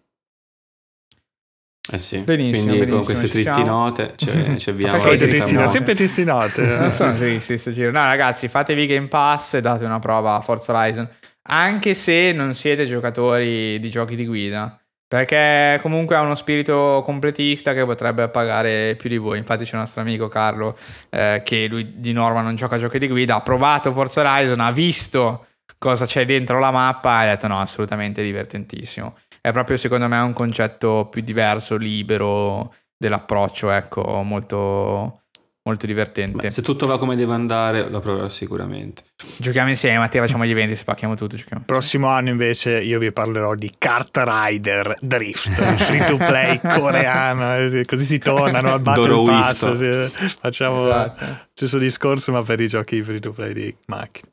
Eh 1.90 1.98
sì, 1.98 2.18
benissimo, 2.18 2.66
quindi 2.66 2.70
benissimo, 2.70 2.96
con 2.96 3.04
queste 3.04 3.28
tristi 3.28 3.54
siamo. 3.54 3.70
note 3.70 4.12
cioè, 4.16 4.56
ci 4.56 4.68
avviamo 4.68 4.98
sempre 4.98 5.26
tristi, 5.28 5.54
no, 5.54 5.68
sempre 5.68 5.94
tristi 5.94 6.24
note. 6.24 6.62
non 6.76 6.90
sono 6.90 7.14
tristi 7.14 7.56
sto 7.56 7.72
giro. 7.72 7.90
No 7.90 8.04
ragazzi, 8.04 8.48
fatevi 8.48 8.86
Game 8.86 9.08
Pass 9.08 9.54
e 9.54 9.60
date 9.62 9.84
una 9.86 9.98
prova 9.98 10.34
a 10.34 10.40
Forza 10.40 10.74
Horizon. 10.74 11.08
Anche 11.50 11.94
se 11.94 12.32
non 12.32 12.54
siete 12.54 12.84
giocatori 12.86 13.78
di 13.78 13.88
giochi 13.88 14.16
di 14.16 14.26
guida. 14.26 14.78
Perché 15.08 15.78
comunque 15.80 16.16
ha 16.16 16.20
uno 16.20 16.34
spirito 16.34 17.00
completista 17.02 17.72
che 17.72 17.82
potrebbe 17.86 18.28
pagare 18.28 18.94
più 18.96 19.08
di 19.08 19.16
voi. 19.16 19.38
Infatti 19.38 19.64
c'è 19.64 19.72
il 19.72 19.80
nostro 19.80 20.02
amico 20.02 20.28
Carlo 20.28 20.76
eh, 21.08 21.40
che 21.44 21.66
lui 21.66 21.94
di 21.96 22.12
norma 22.12 22.42
non 22.42 22.56
gioca 22.56 22.76
a 22.76 22.78
giochi 22.78 22.98
di 22.98 23.08
guida, 23.08 23.36
ha 23.36 23.40
provato 23.40 23.90
Forza 23.94 24.20
Horizon, 24.20 24.60
ha 24.60 24.70
visto 24.70 25.46
cosa 25.78 26.04
c'è 26.04 26.26
dentro 26.26 26.58
la 26.58 26.70
mappa 26.70 27.22
e 27.22 27.28
ha 27.28 27.30
detto 27.30 27.46
no, 27.46 27.58
assolutamente 27.58 28.22
divertentissimo. 28.22 29.16
È 29.40 29.50
proprio 29.50 29.78
secondo 29.78 30.08
me 30.08 30.18
un 30.18 30.34
concetto 30.34 31.08
più 31.10 31.22
diverso, 31.22 31.76
libero 31.78 32.74
dell'approccio, 32.98 33.70
ecco, 33.70 34.02
molto 34.22 35.22
molto 35.68 35.86
divertente. 35.86 36.38
Beh, 36.38 36.50
se 36.50 36.62
tutto 36.62 36.86
va 36.86 36.98
come 36.98 37.14
deve 37.14 37.34
andare, 37.34 37.90
lo 37.90 38.00
proverò 38.00 38.28
sicuramente. 38.28 39.02
Giochiamo 39.36 39.68
insieme, 39.68 39.98
Mattia, 39.98 40.22
facciamo 40.22 40.46
gli 40.46 40.50
eventi, 40.50 40.74
spacchiamo 40.74 41.14
tutto. 41.14 41.36
Giochiamo. 41.36 41.64
Prossimo 41.66 42.08
anno 42.08 42.30
invece 42.30 42.80
io 42.80 42.98
vi 42.98 43.12
parlerò 43.12 43.54
di 43.54 43.74
Kart 43.76 44.18
Rider 44.24 44.96
Drift, 45.00 45.50
free 45.50 46.04
to 46.06 46.16
play 46.16 46.58
coreano, 46.64 47.56
eh, 47.56 47.84
così 47.84 48.04
si 48.04 48.18
tornano 48.18 48.72
al 48.72 48.80
Battle 48.80 49.24
Pass. 49.24 49.72
Sì, 49.72 50.34
facciamo 50.40 50.88
esatto. 50.88 51.24
lo 51.24 51.36
stesso 51.52 51.78
discorso 51.78 52.32
ma 52.32 52.42
per 52.42 52.60
i 52.60 52.66
giochi 52.66 53.02
free 53.02 53.20
to 53.20 53.32
play 53.32 53.52
di 53.52 53.76
macchine. 53.86 54.30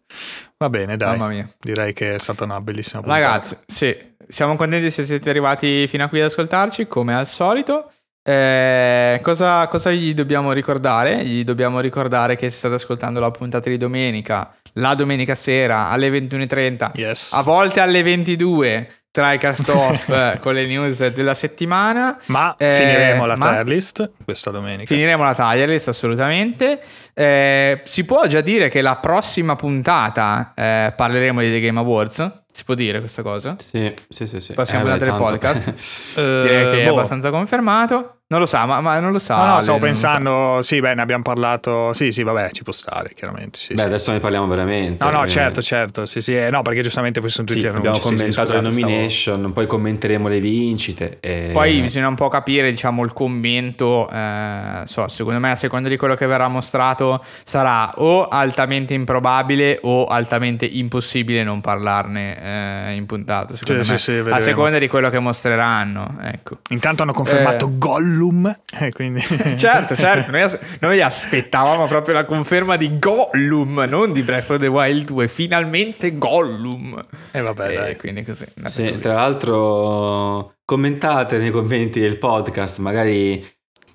Va 0.57 0.70
bene, 0.70 0.95
dai. 0.95 1.18
Mamma 1.18 1.32
mia. 1.32 1.49
Direi 1.60 1.91
che 1.91 2.16
è 2.16 2.20
stata 2.20 2.45
una 2.45 2.62
bellissima 2.62 3.02
puntata. 3.02 3.22
Ragazzi, 3.22 3.57
sì, 3.66 3.95
siamo 4.30 4.56
contenti 4.56 4.90
se 4.90 5.06
siete 5.06 5.30
arrivati 5.30 5.86
fino 5.88 6.06
a 6.06 6.07
qui 6.07 6.22
ad 6.22 6.30
ascoltarci, 6.30 6.88
come 6.88 7.14
al 7.14 7.28
solito. 7.28 7.91
Eh, 8.27 9.19
cosa, 9.22 9.68
cosa, 9.68 9.91
gli 9.91 10.15
dobbiamo 10.15 10.52
ricordare? 10.52 11.23
Gli 11.23 11.43
dobbiamo 11.43 11.80
ricordare 11.80 12.35
che 12.35 12.49
state 12.49 12.73
ascoltando 12.73 13.19
la 13.19 13.30
puntata 13.30 13.69
di 13.69 13.77
domenica, 13.77 14.52
la 14.73 14.95
domenica 14.95 15.35
sera 15.35 15.89
alle 15.89 16.10
21.30, 16.10 16.91
yes. 16.95 17.34
a 17.34 17.43
volte 17.43 17.81
alle 17.81 18.02
22 18.02 18.89
tra 19.11 19.31
i 19.31 19.38
cast 19.38 19.69
off 19.69 20.11
con 20.41 20.56
le 20.56 20.65
news 20.65 21.06
della 21.06 21.35
settimana. 21.35 22.18
Ma 22.26 22.56
eh, 22.57 22.77
finiremo 22.80 23.27
la 23.27 23.35
tier 23.35 23.68
list 23.68 24.10
questa 24.23 24.49
domenica. 24.49 24.85
Finiremo 24.85 25.23
la 25.23 25.35
tier 25.35 25.69
list 25.69 25.88
assolutamente. 25.89 26.81
Eh, 27.14 27.81
si 27.84 28.06
può 28.06 28.26
già 28.26 28.41
dire 28.41 28.69
che 28.69 28.81
la 28.81 28.95
prossima 28.95 29.56
puntata 29.56 30.52
eh, 30.56 30.93
parleremo 30.95 31.41
di 31.41 31.52
The 31.52 31.60
Game 31.60 31.77
Awards. 31.77 32.44
Si 32.56 32.64
può 32.64 32.73
dire 32.73 32.99
questa 32.99 33.22
cosa? 33.22 33.57
Sì, 33.60 33.94
sì, 34.07 34.27
sì. 34.27 34.40
sì. 34.40 34.53
Prossima 34.53 34.80
eh, 34.80 34.84
puntata 34.84 35.03
del 35.03 35.15
podcast. 35.15 35.73
Direi 36.15 36.72
che 36.72 36.84
boh. 36.86 36.91
è 36.91 36.94
abbastanza 36.94 37.30
confermato. 37.30 38.19
Non 38.27 38.40
lo 38.40 38.48
sa, 38.48 38.65
ma, 38.65 38.82
ma 38.82 38.98
non 38.99 39.11
lo 39.11 39.19
sa. 39.19 39.36
No, 39.36 39.53
no, 39.53 39.61
stavo 39.61 39.77
pensando, 39.77 40.60
sì, 40.64 40.80
beh, 40.80 40.95
ne 40.95 41.02
abbiamo 41.03 41.22
parlato. 41.22 41.94
Sì, 41.94 42.11
sì, 42.11 42.23
vabbè, 42.23 42.49
ci 42.53 42.64
può 42.64 42.73
stare, 42.73 43.14
chiaramente. 43.14 43.60
Sì, 43.60 43.76
beh, 43.76 43.82
sì. 43.82 43.86
adesso 43.86 44.11
ne 44.11 44.19
parliamo 44.19 44.48
veramente. 44.48 45.03
No, 45.03 45.11
no, 45.11 45.27
certo, 45.27 45.61
certo. 45.61 46.07
Sì, 46.07 46.22
sì, 46.22 46.36
eh, 46.36 46.49
no, 46.49 46.64
perché 46.64 46.82
giustamente 46.82 47.19
poi 47.19 47.30
sono 47.30 47.45
tutti 47.45 47.60
sì, 47.60 47.68
annunci. 47.68 47.88
Abbiamo 47.88 48.03
commentato 48.03 48.48
sì, 48.48 48.56
le 48.56 48.61
nomination, 48.61 49.38
stavo... 49.38 49.53
poi 49.53 49.68
commenteremo 49.68 50.27
le 50.27 50.40
vincite. 50.40 51.18
E... 51.19 51.49
Poi 51.53 51.82
bisogna 51.82 52.07
un 52.07 52.15
po' 52.15 52.30
capire, 52.30 52.72
diciamo, 52.72 53.03
il 53.03 53.14
commento. 53.14 54.10
Eh, 54.10 54.82
so, 54.86 55.07
secondo 55.07 55.40
me, 55.40 55.52
a 55.52 55.56
seconda 55.56 55.88
di 55.88 55.95
quello 55.98 56.15
che 56.15 56.26
verrà 56.26 56.48
mostrato, 56.48 57.23
sarà 57.44 57.91
o 57.98 58.27
altamente 58.27 58.95
improbabile 58.95 59.77
o 59.84 60.06
altamente 60.06 60.65
impossibile 60.65 61.44
non 61.44 61.61
parlarne 61.61 62.41
eh, 62.45 62.93
in 62.93 63.05
puntata, 63.05 63.55
secondo 63.55 63.84
Sì, 63.84 63.91
me. 63.91 63.97
sì, 63.97 64.22
sì, 64.23 64.30
a 64.30 64.39
seconda 64.39 64.77
di 64.77 64.88
quello 64.88 65.09
che 65.09 65.19
mostreranno, 65.19 66.15
ecco. 66.22 66.59
Intanto 66.69 67.01
hanno 67.03 67.13
confermato 67.13 67.65
Eh. 67.67 67.77
Gollum, 67.77 68.55
eh, 68.80 68.91
quindi... 68.91 69.22
certo, 69.57 69.95
certo, 69.95 70.31
noi, 70.31 70.41
as- 70.43 70.59
noi 70.80 71.01
aspettavamo 71.01 71.88
proprio 71.88 72.13
la 72.15 72.26
conferma 72.26 72.76
di 72.77 72.99
Gollum, 72.99 73.85
non 73.89 74.11
di 74.11 74.22
Breath 74.22 74.49
of 74.51 74.57
the 74.59 74.67
Wild 74.67 75.05
2, 75.05 75.27
finalmente 75.27 76.17
Gollum. 76.17 77.03
E 77.31 77.41
vabbè, 77.41 77.69
E 77.72 77.76
dai. 77.76 77.95
quindi 77.97 78.23
così. 78.23 78.45
Sì, 78.65 78.88
così. 78.89 78.99
tra 78.99 79.13
l'altro 79.13 80.53
commentate 80.65 81.38
nei 81.38 81.51
commenti 81.51 81.99
del 81.99 82.17
podcast, 82.17 82.80
magari 82.80 83.45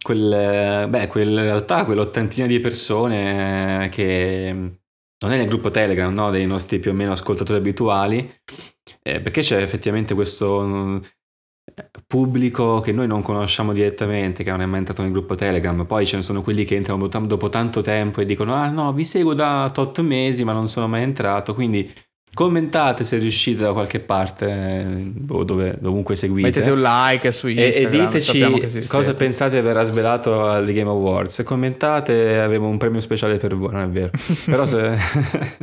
quel, 0.03 0.87
beh, 0.89 1.07
quel- 1.09 1.29
in 1.29 1.43
realtà 1.43 1.85
quell'ottantina 1.85 2.47
di 2.47 2.59
persone 2.61 3.89
che 3.91 4.71
non 5.23 5.33
è 5.33 5.37
nel 5.37 5.49
gruppo 5.49 5.71
Telegram, 5.71 6.13
no, 6.13 6.31
dei 6.31 6.47
nostri 6.47 6.79
più 6.79 6.91
o 6.91 6.95
meno 6.95 7.13
ascoltatori 7.13 7.59
abituali, 7.59 8.33
eh, 9.03 9.21
perché 9.21 9.43
c'è 9.43 9.61
effettivamente 9.61 10.15
questo 10.15 10.63
mm, 10.63 10.99
pubblico 12.07 12.81
che 12.81 12.93
noi 12.93 13.07
non 13.07 13.23
conosciamo 13.23 13.73
direttamente, 13.73 14.43
che 14.43 14.51
non 14.51 14.63
è 14.63 14.67
mai 14.67 14.79
entrato 14.79 15.03
nel 15.03 15.13
gruppo 15.13 15.35
Telegram, 15.35 15.85
poi 15.85 16.07
ce 16.07 16.17
ne 16.17 16.23
sono 16.23 16.43
quelli 16.43 16.65
che 16.65 16.75
entrano 16.75 17.07
dopo, 17.07 17.49
tanto 17.49 17.81
tempo 17.81 18.21
e 18.21 18.25
dicono 18.25 18.55
ah 18.55 18.71
no, 18.71 18.93
vi 18.93 19.05
seguo 19.05 19.35
da 19.35 19.71
tot 19.73 20.01
mesi 20.01 20.45
ma 20.45 20.53
non 20.53 20.69
sono 20.69 20.89
mai 20.89 21.03
entrato, 21.03 21.55
quindi 21.55 21.93
commentate 22.33 23.05
se 23.05 23.19
riuscite 23.19 23.63
da 23.63 23.73
qualche 23.73 24.01
parte, 24.01 24.47
eh, 24.47 24.85
boh, 24.85 25.45
dove, 25.45 25.77
dovunque 25.81 26.17
seguite. 26.17 26.49
Mettete 26.49 26.71
un 26.71 26.81
like 26.81 27.33
su 27.33 27.49
E, 27.49 27.55
e 27.57 27.67
Instagram, 27.67 28.19
sappiamo 28.21 28.59
che 28.59 28.67
diteci 28.67 28.89
cosa 28.89 29.15
pensate 29.15 29.61
verrà 29.61 29.83
svelato 29.83 30.49
alle 30.49 30.73
Game 30.73 30.91
Awards. 30.91 31.43
Commentate, 31.45 32.39
avremo 32.39 32.69
un 32.69 32.79
premio 32.79 33.01
speciale 33.01 33.37
per 33.39 33.57
voi. 33.57 33.73
Non 33.73 33.83
è 33.83 33.89
vero, 33.89 34.11
però 34.47 34.67
se 34.67 34.97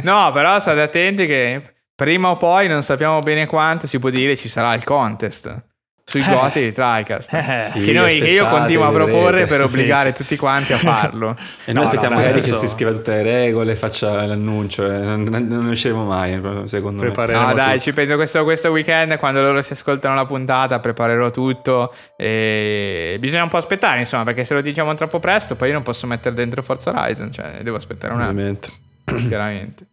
No, 0.03 0.31
però 0.31 0.59
state 0.59 0.81
attenti 0.81 1.25
che 1.25 1.61
prima 1.95 2.29
o 2.29 2.37
poi, 2.37 2.67
non 2.67 2.83
sappiamo 2.83 3.19
bene 3.19 3.45
quanto, 3.47 3.87
si 3.87 3.97
può 3.97 4.09
dire 4.09 4.35
ci 4.35 4.49
sarà 4.49 4.73
il 4.75 4.83
contest 4.83 5.65
sui 6.09 6.23
goti 6.23 6.61
di 6.61 6.71
TriCast. 6.71 7.33
Eh, 7.33 7.69
Sì, 7.73 7.83
che, 7.83 7.91
noi, 7.91 8.17
che 8.21 8.29
io 8.29 8.47
continuo 8.47 8.87
a 8.87 8.91
proporre 8.91 9.45
per 9.45 9.59
obbligare 9.61 10.11
sì. 10.11 10.15
tutti 10.23 10.37
quanti 10.37 10.71
a 10.71 10.77
farlo. 10.79 11.35
E 11.65 11.73
noi 11.73 11.83
No, 11.83 11.89
aspettiamo 11.89 12.15
no, 12.15 12.21
magari 12.21 12.37
adesso- 12.39 12.53
che 12.53 12.59
si 12.59 12.67
scriva 12.69 12.91
tutte 12.91 13.11
le 13.11 13.23
regole, 13.23 13.75
faccia 13.75 14.25
l'annuncio. 14.25 14.85
eh, 14.89 14.97
Non, 14.99 15.23
non- 15.47 15.67
usciremo 15.67 16.05
mai, 16.05 16.41
secondo 16.63 17.01
Prepareremo 17.01 17.47
No, 17.47 17.53
dai, 17.53 17.71
tutto. 17.71 17.79
ci 17.81 17.93
penso 17.93 18.15
questo, 18.15 18.43
questo 18.45 18.69
weekend 18.71 19.17
quando 19.17 19.41
loro 19.41 19.61
si 19.61 19.73
ascoltano 19.73 20.15
la 20.15 20.25
puntata, 20.25 20.79
preparerò 20.79 21.29
tutto. 21.29 21.93
E 22.15 23.17
bisogna 23.19 23.43
un 23.43 23.49
po' 23.49 23.57
aspettare, 23.57 23.99
insomma, 23.99 24.23
perché 24.23 24.45
se 24.45 24.53
lo 24.53 24.61
diciamo 24.61 24.93
troppo 24.95 25.19
presto, 25.19 25.55
poi 25.57 25.67
io 25.67 25.73
non 25.73 25.83
posso 25.83 26.07
mettere 26.07 26.33
dentro 26.33 26.61
Forza 26.61 26.91
Horizon, 26.91 27.33
cioè 27.33 27.59
devo 27.63 27.75
aspettare 27.75 28.13
un 28.13 28.19
me. 28.33 28.49
attimo, 28.49 29.27
chiaramente. 29.27 29.85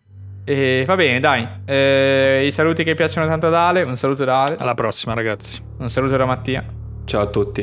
E 0.44 0.84
va 0.86 0.94
bene, 0.96 1.20
dai. 1.20 1.46
Eh, 1.64 2.44
I 2.46 2.50
saluti 2.52 2.84
che 2.84 2.94
piacciono 2.94 3.26
tanto 3.26 3.46
ad 3.46 3.54
Ale, 3.54 3.82
un 3.82 3.96
saluto 3.96 4.24
da 4.24 4.42
Ale, 4.44 4.56
Alla 4.58 4.74
prossima, 4.74 5.14
ragazzi. 5.14 5.62
un 5.78 5.88
saluto 5.90 6.16
da 6.16 6.26
Mattia. 6.26 6.64
Ciao 7.04 7.22
a 7.22 7.26
tutti. 7.26 7.60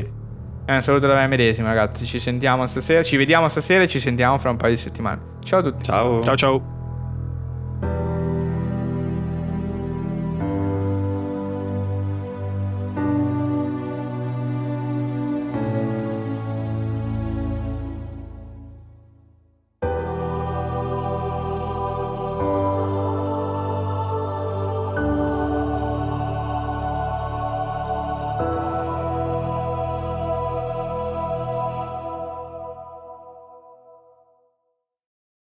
E 0.65 0.75
un 0.75 0.81
saluto 0.81 1.05
da 1.07 1.13
me 1.15 1.27
medesimo, 1.27 1.67
ragazzi. 1.67 2.05
Ci 2.05 2.19
sentiamo 2.19 2.65
stasera, 2.67 3.03
ci 3.03 3.17
vediamo 3.17 3.47
stasera 3.49 3.83
e 3.83 3.87
ci 3.87 3.99
sentiamo 3.99 4.37
fra 4.37 4.49
un 4.49 4.57
paio 4.57 4.73
di 4.73 4.79
settimane. 4.79 5.21
Ciao 5.43 5.59
a 5.59 5.63
tutti. 5.63 5.85
Ciao. 5.85 6.21
Ciao 6.23 6.35
ciao. 6.35 6.80